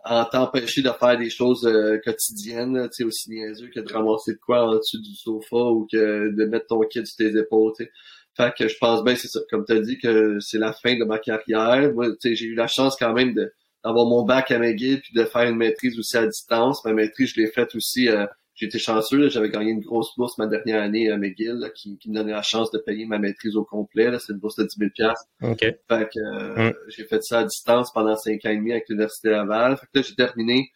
à, 0.03 0.27
t'empêcher 0.29 0.81
de 0.81 0.89
faire 0.89 1.17
des 1.17 1.29
choses 1.29 1.65
euh, 1.65 1.97
quotidiennes, 2.03 2.89
tu 2.93 3.05
aussi 3.05 3.29
niaiseux 3.29 3.69
que 3.73 3.79
de 3.79 3.93
ramasser 3.93 4.33
de 4.33 4.39
quoi 4.39 4.67
en 4.67 4.75
dessous 4.75 5.01
du 5.01 5.15
sofa 5.15 5.71
ou 5.71 5.87
que 5.91 6.35
de 6.35 6.45
mettre 6.45 6.67
ton 6.67 6.81
kit 6.81 7.05
sur 7.05 7.15
tes 7.17 7.37
épaules. 7.37 7.71
Fait 8.35 8.53
que 8.55 8.67
je 8.67 8.75
pense 8.79 9.03
bien, 9.03 9.15
c'est 9.15 9.29
ça. 9.29 9.39
Comme 9.49 9.65
tu 9.65 9.71
as 9.71 9.79
dit 9.79 9.97
que 9.97 10.37
c'est 10.41 10.59
la 10.59 10.73
fin 10.73 10.97
de 10.97 11.05
ma 11.05 11.17
carrière. 11.17 11.93
Moi, 11.93 12.09
j'ai 12.23 12.45
eu 12.45 12.55
la 12.55 12.67
chance 12.67 12.95
quand 12.99 13.13
même 13.13 13.33
de 13.33 13.51
d'avoir 13.87 14.05
mon 14.05 14.23
bac 14.23 14.51
à 14.51 14.59
McGill 14.59 15.01
puis 15.01 15.13
de 15.13 15.23
faire 15.23 15.49
une 15.49 15.55
maîtrise 15.55 15.97
aussi 15.97 16.17
à 16.17 16.25
distance. 16.25 16.83
Ma 16.85 16.93
maîtrise, 16.93 17.33
je 17.35 17.41
l'ai 17.41 17.47
faite 17.47 17.73
aussi. 17.75 18.09
Euh, 18.09 18.25
j'ai 18.55 18.65
été 18.65 18.79
chanceux. 18.79 19.29
J'avais 19.29 19.49
gagné 19.49 19.71
une 19.71 19.81
grosse 19.81 20.15
bourse 20.17 20.37
ma 20.37 20.47
dernière 20.47 20.81
année 20.81 21.11
à 21.11 21.17
McGill 21.17 21.71
qui, 21.75 21.97
qui, 21.97 22.09
me 22.09 22.15
donnait 22.15 22.31
la 22.31 22.41
chance 22.41 22.71
de 22.71 22.79
payer 22.79 23.05
ma 23.05 23.19
maîtrise 23.19 23.55
au 23.55 23.63
complet. 23.63 24.11
C'est 24.19 24.33
une 24.33 24.39
bourse 24.39 24.55
de 24.55 24.63
10 24.63 24.91
000 24.99 25.13
okay. 25.43 25.77
Fait 25.87 26.09
que 26.09 26.19
euh, 26.19 26.69
mm. 26.69 26.73
j'ai 26.89 27.05
fait 27.05 27.23
ça 27.23 27.39
à 27.39 27.43
distance 27.43 27.91
pendant 27.93 28.15
cinq 28.15 28.45
ans 28.45 28.49
et 28.49 28.57
demi 28.57 28.71
avec 28.71 28.89
l'Université 28.89 29.29
Laval. 29.29 29.77
Fait 29.77 29.85
que 29.85 29.99
là, 29.99 30.01
j'ai 30.01 30.15
terminé. 30.15 30.71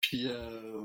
Puis 0.00 0.26
euh, 0.26 0.82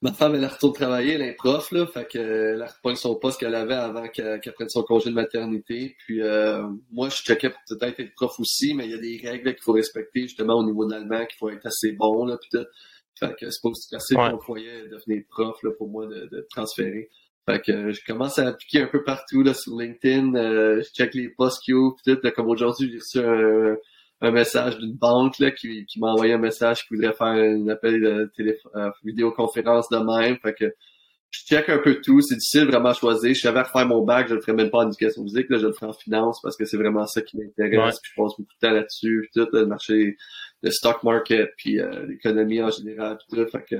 ma 0.00 0.12
femme, 0.12 0.34
elle 0.34 0.46
retourne 0.46 0.72
travailler, 0.72 1.14
elle 1.14 1.22
est 1.22 1.34
prof, 1.34 1.72
là, 1.72 1.86
fait 1.86 2.06
que, 2.06 2.18
elle 2.18 2.62
reprend 2.62 2.94
son 2.94 3.16
poste 3.16 3.40
qu'elle 3.40 3.54
avait 3.54 3.74
avant 3.74 4.06
qu'elle 4.08 4.40
prenne 4.54 4.68
son 4.68 4.82
congé 4.82 5.10
de 5.10 5.14
maternité. 5.14 5.96
Puis 5.98 6.22
euh, 6.22 6.62
moi, 6.92 7.08
je 7.08 7.16
checkais 7.16 7.50
pour 7.50 7.60
peut-être 7.68 7.98
être 8.00 8.14
prof 8.14 8.38
aussi, 8.38 8.74
mais 8.74 8.86
il 8.86 8.92
y 8.92 8.94
a 8.94 8.98
des 8.98 9.20
règles 9.28 9.54
qu'il 9.54 9.62
faut 9.62 9.72
respecter, 9.72 10.22
justement, 10.22 10.54
au 10.54 10.64
niveau 10.64 10.86
de 10.86 10.92
l'allemand, 10.92 11.26
qu'il 11.26 11.36
faut 11.38 11.50
être 11.50 11.66
assez 11.66 11.92
bon, 11.92 12.24
là, 12.24 12.38
puis 12.38 12.60
Fait 13.18 13.34
que 13.34 13.50
c'est 13.50 13.60
pas 13.62 13.68
aussi 13.70 13.88
facile 13.90 14.16
ouais. 14.18 14.30
qu'on 14.30 14.38
croyait 14.38 14.88
devenir 14.88 15.22
prof, 15.28 15.60
là, 15.62 15.70
pour 15.76 15.88
moi, 15.88 16.06
de, 16.06 16.28
de 16.30 16.46
transférer. 16.50 17.08
Fait 17.48 17.60
que 17.60 17.92
je 17.92 18.00
commence 18.06 18.38
à 18.38 18.48
appliquer 18.48 18.82
un 18.82 18.88
peu 18.88 19.02
partout, 19.02 19.42
là, 19.42 19.54
sur 19.54 19.76
LinkedIn, 19.76 20.34
euh, 20.34 20.82
je 20.82 20.90
check 20.90 21.14
les 21.14 21.30
postes 21.30 21.62
qu'il 21.64 21.74
y 21.74 21.78
a, 21.78 21.90
puis 21.90 22.14
tout, 22.14 22.30
comme 22.36 22.48
aujourd'hui, 22.48 22.90
j'ai 22.92 22.98
reçu 22.98 23.18
un 23.18 23.76
un 24.20 24.30
message 24.30 24.78
d'une 24.78 24.94
banque 24.94 25.38
là, 25.38 25.50
qui, 25.50 25.84
qui 25.86 26.00
m'a 26.00 26.08
envoyé 26.08 26.32
un 26.32 26.38
message 26.38 26.86
qui 26.86 26.94
voudrait 26.94 27.12
faire 27.12 27.28
un 27.28 27.68
appel 27.68 28.00
de 28.00 28.32
téléphone, 28.36 28.72
euh, 28.76 28.90
vidéoconférence 29.04 29.88
de 29.90 29.98
même. 29.98 30.38
Fait 30.38 30.54
que 30.54 30.74
je 31.30 31.40
check 31.44 31.68
un 31.68 31.78
peu 31.78 32.00
tout. 32.00 32.20
C'est 32.22 32.36
difficile 32.36 32.66
vraiment 32.66 32.90
à 32.90 32.94
choisir. 32.94 33.34
Je 33.34 33.40
savais 33.40 33.62
refaire 33.62 33.86
mon 33.86 34.02
bac, 34.04 34.28
je 34.28 34.34
le 34.34 34.40
ferais 34.40 34.54
même 34.54 34.70
pas 34.70 34.78
en 34.78 34.88
éducation 34.88 35.22
physique, 35.22 35.48
là, 35.50 35.58
je 35.58 35.66
le 35.66 35.72
ferais 35.72 35.86
en 35.86 35.92
finance 35.92 36.40
parce 36.42 36.56
que 36.56 36.64
c'est 36.64 36.78
vraiment 36.78 37.06
ça 37.06 37.22
qui 37.22 37.36
m'intéresse. 37.36 38.00
Puis 38.00 38.12
je 38.14 38.22
passe 38.22 38.32
beaucoup 38.38 38.54
de 38.60 38.66
temps 38.66 38.72
là-dessus, 38.72 39.28
puis 39.30 39.42
tout, 39.42 39.48
le 39.52 39.66
marché, 39.66 40.16
le 40.62 40.70
stock 40.70 41.02
market, 41.04 41.50
puis 41.56 41.80
euh, 41.80 42.06
l'économie 42.06 42.62
en 42.62 42.70
général, 42.70 43.18
tout 43.28 43.36
ça. 43.36 43.46
Fait 43.46 43.64
que 43.64 43.76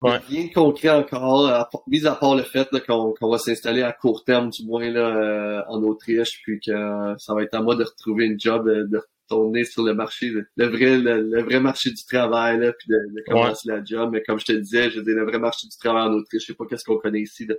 Ouais. 0.00 0.18
Rien 0.28 0.46
de 0.46 0.52
concret 0.52 0.90
encore, 0.90 1.48
à, 1.48 1.68
mis 1.88 2.06
à 2.06 2.14
part 2.14 2.36
le 2.36 2.44
fait 2.44 2.68
qu'on 2.86 3.14
va 3.20 3.38
s'installer 3.38 3.82
à 3.82 3.92
court 3.92 4.22
terme, 4.22 4.48
du 4.48 4.64
moins 4.64 4.88
là, 4.88 5.00
euh, 5.00 5.62
en 5.66 5.82
Autriche, 5.82 6.40
puis 6.44 6.60
que 6.60 7.16
ça 7.18 7.34
va 7.34 7.42
être 7.42 7.54
à 7.54 7.62
moi 7.62 7.74
de 7.74 7.82
retrouver 7.82 8.26
une 8.26 8.38
job, 8.38 8.64
de, 8.68 9.02
tourner 9.28 9.64
sur 9.64 9.82
le 9.82 9.94
marché, 9.94 10.30
le, 10.30 10.66
vrai, 10.66 10.98
le, 10.98 11.42
vrai 11.42 11.60
marché 11.60 11.90
du 11.90 12.04
travail, 12.04 12.58
là, 12.58 12.72
puis 12.72 12.88
de, 12.88 13.22
commencer 13.26 13.68
la 13.68 13.84
job. 13.84 14.10
Mais 14.12 14.22
comme 14.22 14.38
je 14.38 14.46
te 14.46 14.52
disais, 14.52 14.90
je 14.90 15.00
dis 15.00 15.12
le 15.12 15.24
vrai 15.24 15.38
marché 15.38 15.66
du 15.68 15.76
travail 15.76 16.08
en 16.08 16.12
Autriche, 16.14 16.42
je 16.42 16.46
sais 16.46 16.54
pas 16.54 16.64
qu'est-ce 16.66 16.84
qu'on 16.84 16.98
connaît 16.98 17.20
ici. 17.20 17.46
Là. 17.46 17.54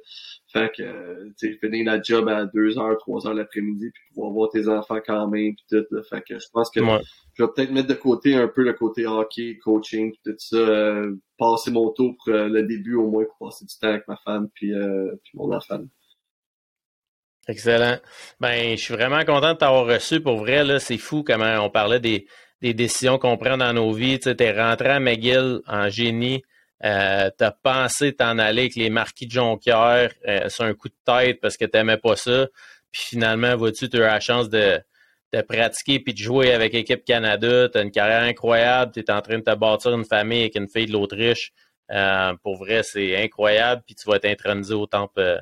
Fait 0.52 0.72
que, 0.76 0.84
euh, 0.84 1.30
tu 1.40 1.54
sais, 1.54 1.60
finir 1.60 1.86
la 1.86 2.02
job 2.02 2.28
à 2.28 2.46
2 2.46 2.78
heures, 2.78 2.98
3 2.98 3.28
heures 3.28 3.34
l'après-midi, 3.34 3.91
puis 3.94 4.04
pouvoir 4.14 4.32
voir 4.32 4.50
tes 4.50 4.68
enfants 4.68 5.00
quand 5.06 5.28
même, 5.28 5.54
puis 5.56 5.66
tout. 5.70 5.86
Là. 5.91 6.02
Fait 6.10 6.22
que 6.28 6.40
je 6.40 6.48
pense 6.52 6.70
que 6.70 6.80
je 6.80 7.44
vais 7.44 7.50
peut-être 7.56 7.72
mettre 7.72 7.88
de 7.88 7.94
côté 7.94 8.36
un 8.36 8.48
peu 8.48 8.64
le 8.64 8.74
côté 8.74 9.06
hockey, 9.06 9.58
coaching, 9.64 10.12
puis 10.12 10.20
tout 10.26 10.36
ça, 10.38 10.58
euh, 10.58 11.16
passer 11.38 11.72
mon 11.72 11.91
tour 11.91 12.16
pour 12.18 12.34
euh, 12.34 12.48
le 12.48 12.64
début 12.64 12.96
au 12.96 13.10
moins 13.10 13.24
pour 13.26 13.50
passer 13.50 13.66
du 13.66 13.76
temps 13.80 13.90
avec 13.90 14.08
ma 14.08 14.18
femme 14.18 14.50
puis, 14.54 14.72
puis 15.24 15.32
mon 15.36 15.54
enfant. 15.54 15.80
Excellent. 17.49 17.97
Ben, 18.39 18.77
je 18.77 18.81
suis 18.84 18.93
vraiment 18.93 19.26
content 19.26 19.53
de 19.53 19.57
t'avoir 19.57 19.88
reçu. 19.88 20.21
Pour 20.21 20.38
vrai, 20.38 20.63
là, 20.63 20.80
c'est 20.80 20.99
fou 20.99 21.23
comment 21.23 21.65
on 21.65 21.71
parlait 21.71 21.99
des, 21.99 22.27
des 22.61 22.76
décisions 22.76 23.17
qu'on 23.17 23.38
prend 23.38 23.57
dans 23.57 23.73
nos 23.73 23.91
vies. 23.91 24.19
Tu 24.19 24.30
es 24.38 24.51
rentré 24.51 24.89
à 24.89 24.99
McGill 24.99 25.61
en 25.65 25.89
génie. 25.89 26.43
Euh, 26.85 27.31
tu 27.39 27.45
pensé 27.63 28.13
t'en 28.13 28.38
aller 28.38 28.61
avec 28.61 28.76
les 28.76 28.91
marquis 28.91 29.26
de 29.26 29.31
Jonquière 29.31 30.11
euh, 30.27 30.47
sur 30.47 30.63
un 30.63 30.76
coup 30.76 30.89
de 30.89 30.95
tête 31.03 31.41
parce 31.41 31.57
que 31.57 31.65
tu 31.65 31.71
n'aimais 31.76 31.97
pas 31.97 32.15
ça. 32.15 32.45
Puis 32.91 33.01
finalement, 33.01 33.55
vois-tu, 33.57 33.89
tu 33.89 33.97
as 33.97 33.99
eu 33.99 34.03
la 34.03 34.19
chance 34.19 34.47
de, 34.49 34.80
de 35.34 35.41
pratiquer 35.41 35.99
puis 35.99 36.13
de 36.13 36.19
jouer 36.19 36.53
avec 36.53 36.71
l'équipe 36.73 37.03
Canada. 37.03 37.67
Tu 37.67 37.80
as 37.80 37.81
une 37.81 37.91
carrière 37.91 38.21
incroyable. 38.21 38.91
Tu 38.91 38.99
es 38.99 39.09
en 39.09 39.21
train 39.21 39.39
de 39.39 39.43
te 39.43 39.55
bâtir 39.55 39.91
une 39.95 40.05
famille 40.05 40.41
avec 40.41 40.55
une 40.55 40.69
fille 40.69 40.85
de 40.85 40.93
l'Autriche. 40.93 41.51
Euh, 41.89 42.35
pour 42.43 42.57
vrai, 42.57 42.84
c'est 42.84 43.17
incroyable. 43.17 43.81
Puis 43.88 43.95
tu 43.95 44.07
vas 44.07 44.17
être 44.17 44.26
intronisé 44.26 44.76
au 44.76 44.85
temple 44.85 45.19
euh, 45.19 45.39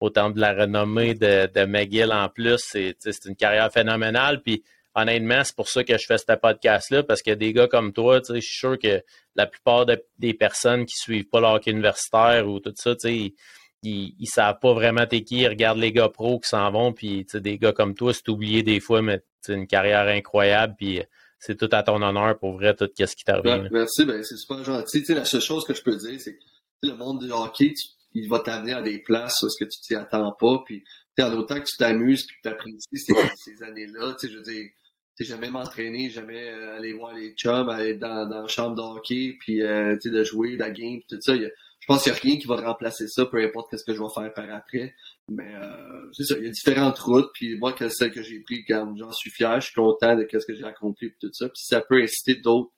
autant 0.00 0.30
de 0.30 0.40
la 0.40 0.54
renommée 0.54 1.14
de, 1.14 1.48
de 1.52 1.64
McGill 1.64 2.12
en 2.12 2.28
plus. 2.28 2.58
C'est 2.60 3.24
une 3.26 3.36
carrière 3.36 3.70
phénoménale. 3.72 4.42
Puis 4.42 4.64
honnêtement, 4.94 5.44
c'est 5.44 5.54
pour 5.54 5.68
ça 5.68 5.84
que 5.84 5.96
je 5.96 6.06
fais 6.06 6.18
ce 6.18 6.34
podcast-là, 6.34 7.02
parce 7.02 7.22
que 7.22 7.30
des 7.32 7.52
gars 7.52 7.68
comme 7.68 7.92
toi, 7.92 8.20
je 8.26 8.40
suis 8.40 8.58
sûr 8.58 8.78
que 8.78 9.02
la 9.36 9.46
plupart 9.46 9.86
des 10.18 10.34
personnes 10.34 10.86
qui 10.86 10.96
suivent 10.96 11.28
pas 11.28 11.40
leur 11.40 11.60
universitaire 11.66 12.48
ou 12.48 12.58
tout 12.60 12.74
ça, 12.76 12.92
ils, 13.04 13.34
ils, 13.82 14.14
ils 14.18 14.26
savent 14.26 14.58
pas 14.60 14.72
vraiment 14.72 15.06
t'es 15.06 15.22
qui, 15.22 15.38
ils 15.38 15.48
regardent 15.48 15.78
les 15.78 15.92
gars 15.92 16.08
pros 16.08 16.40
qui 16.40 16.48
s'en 16.48 16.70
vont, 16.70 16.92
puis 16.92 17.26
des 17.32 17.58
gars 17.58 17.72
comme 17.72 17.94
toi, 17.94 18.12
c'est 18.12 18.28
oublié 18.28 18.62
des 18.62 18.80
fois, 18.80 19.02
mais 19.02 19.22
c'est 19.40 19.54
une 19.54 19.66
carrière 19.66 20.06
incroyable, 20.08 20.74
puis 20.76 21.02
c'est 21.38 21.56
tout 21.56 21.68
à 21.72 21.82
ton 21.82 22.02
honneur 22.02 22.38
pour 22.38 22.52
vrai, 22.52 22.74
tout 22.74 22.88
ce 22.96 23.16
qui 23.16 23.24
t'arrive. 23.24 23.68
Merci, 23.70 24.04
ben, 24.04 24.22
c'est 24.22 24.36
super 24.36 24.62
gentil. 24.64 25.04
la 25.08 25.24
seule 25.24 25.40
chose 25.40 25.64
que 25.64 25.74
je 25.74 25.82
peux 25.82 25.96
dire, 25.96 26.20
c'est 26.20 26.34
que 26.34 26.42
le 26.82 26.94
monde 26.94 27.20
du 27.24 27.30
hockey, 27.30 27.72
tu 27.72 27.88
il 28.12 28.28
va 28.28 28.40
t'amener 28.40 28.72
à 28.72 28.82
des 28.82 28.98
places 28.98 29.42
où 29.42 29.48
ce 29.48 29.64
que 29.64 29.68
tu 29.68 29.80
t'y 29.80 29.94
attends 29.94 30.32
pas. 30.32 30.62
Puis, 30.66 30.84
en 31.20 31.32
autant 31.34 31.60
que 31.60 31.66
tu 31.66 31.76
t'amuses 31.76 32.26
puis 32.26 32.36
que 32.36 32.48
tu 32.48 32.48
apprécies 32.48 32.96
ces, 32.96 33.14
ces 33.36 33.62
années-là, 33.62 34.14
tu 34.18 34.26
sais, 34.26 34.32
je 34.32 34.38
veux 34.38 34.44
dire, 34.44 34.70
tu 35.16 35.24
jamais 35.24 35.50
m'entraîner, 35.50 36.08
jamais 36.08 36.48
euh, 36.48 36.76
aller 36.76 36.94
voir 36.94 37.14
les 37.14 37.32
chums, 37.32 37.68
aller 37.68 37.94
dans, 37.94 38.26
dans 38.26 38.42
la 38.42 38.48
chambre 38.48 38.74
de 38.74 38.80
hockey, 38.80 39.36
puis 39.38 39.62
euh, 39.62 39.94
tu 40.00 40.08
sais, 40.08 40.14
de 40.14 40.24
jouer 40.24 40.56
la 40.56 40.70
game, 40.70 41.00
tout 41.08 41.20
ça. 41.20 41.36
je 41.36 41.50
pense 41.86 42.02
qu'il 42.02 42.12
n'y 42.12 42.18
a 42.18 42.20
rien 42.22 42.38
qui 42.38 42.46
va 42.46 42.56
remplacer 42.56 43.06
ça, 43.06 43.26
peu 43.26 43.42
importe 43.42 43.76
ce 43.76 43.84
que 43.84 43.92
je 43.92 44.02
vais 44.02 44.08
faire 44.14 44.32
par 44.32 44.50
après. 44.50 44.94
Mais 45.28 45.54
euh, 45.54 46.10
c'est 46.12 46.24
ça, 46.24 46.36
il 46.38 46.44
y 46.44 46.48
a 46.48 46.50
différentes 46.50 46.98
routes, 46.98 47.30
puis 47.34 47.58
moi, 47.58 47.72
que 47.74 47.88
celle 47.90 48.12
que 48.12 48.22
j'ai 48.22 48.40
prise, 48.40 48.64
quand 48.66 48.96
j'en 48.96 49.12
suis 49.12 49.30
fier, 49.30 49.60
je 49.60 49.66
suis 49.66 49.74
content 49.74 50.16
de 50.16 50.26
ce 50.32 50.46
que 50.46 50.54
j'ai 50.54 50.64
accompli, 50.64 51.08
et 51.08 51.14
tout 51.20 51.30
ça. 51.32 51.48
Puis 51.48 51.62
ça 51.64 51.82
peut 51.82 52.00
inciter 52.00 52.36
d'autres 52.36 52.72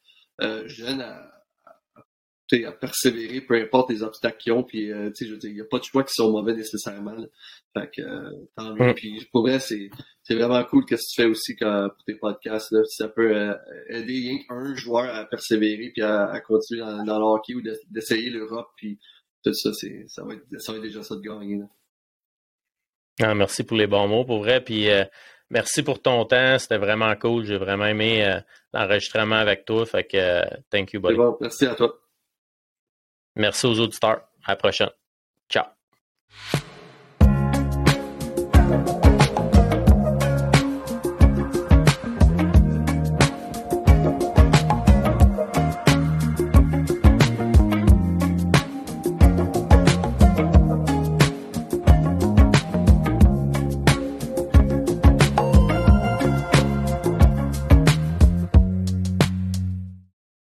jeunes 0.66 1.00
à 1.00 1.41
à 2.64 2.72
persévérer, 2.72 3.40
peu 3.40 3.54
importe 3.54 3.90
les 3.90 4.02
obstacles 4.02 4.36
qu'ils 4.38 4.52
ont. 4.52 4.62
Puis, 4.62 4.92
euh, 4.92 5.10
je 5.18 5.30
veux 5.30 5.38
dire, 5.38 5.50
il 5.50 5.54
n'y 5.54 5.60
a 5.60 5.66
pas 5.70 5.78
de 5.78 5.84
choix 5.84 6.04
qui 6.04 6.12
sont 6.14 6.30
mauvais 6.30 6.54
nécessairement. 6.54 7.16
Fait 7.76 7.90
que, 7.90 8.02
euh, 8.02 8.30
tant 8.56 8.74
mieux. 8.74 8.94
Puis, 8.94 9.26
pour 9.32 9.42
vrai, 9.42 9.58
c'est, 9.58 9.90
c'est 10.22 10.34
vraiment 10.34 10.62
cool 10.64 10.84
que 10.84 10.94
tu 10.94 11.14
fais 11.16 11.24
aussi 11.24 11.56
quand, 11.56 11.88
pour 11.88 12.04
tes 12.04 12.14
podcasts. 12.14 12.70
Là, 12.70 12.82
ça 12.84 13.08
peut 13.08 13.34
euh, 13.34 13.54
aider 13.88 14.40
un 14.50 14.74
joueur 14.74 15.14
à 15.14 15.24
persévérer 15.24 15.90
puis 15.94 16.02
à, 16.02 16.40
continuer 16.46 16.80
dans, 16.80 17.04
dans, 17.04 17.18
le 17.18 17.24
hockey 17.24 17.54
ou 17.54 17.62
d'essayer 17.90 18.30
l'Europe. 18.30 18.68
Puis, 18.76 18.98
tout 19.44 19.54
ça, 19.54 19.72
c'est, 19.72 20.04
ça, 20.08 20.22
va 20.24 20.34
être, 20.34 20.44
ça 20.58 20.72
va 20.72 20.78
être 20.78 20.84
déjà 20.84 21.02
ça 21.02 21.16
de 21.16 21.20
gagner. 21.20 21.56
Là. 21.56 21.66
Ah, 23.20 23.34
merci 23.34 23.64
pour 23.64 23.76
les 23.76 23.86
bons 23.86 24.08
mots, 24.08 24.24
pour 24.24 24.38
vrai. 24.38 24.62
Puis, 24.62 24.88
merci 25.50 25.82
pour 25.82 26.00
ton 26.00 26.24
temps. 26.24 26.58
C'était 26.58 26.78
vraiment 26.78 27.14
cool. 27.16 27.44
J'ai 27.44 27.58
vraiment 27.58 27.86
aimé 27.86 28.40
l'enregistrement 28.72 29.36
avec 29.36 29.64
toi. 29.64 29.84
Fait 29.86 30.04
que, 30.04 30.42
thank 30.70 30.92
you, 30.92 31.00
buddy. 31.00 31.16
Bon, 31.16 31.36
merci 31.40 31.66
à 31.66 31.74
toi. 31.74 32.01
Merci 33.36 33.66
aux 33.66 33.78
auditeurs. 33.78 34.22
À 34.44 34.52
la 34.52 34.56
prochaine. 34.56 34.90
Ciao. 35.48 35.64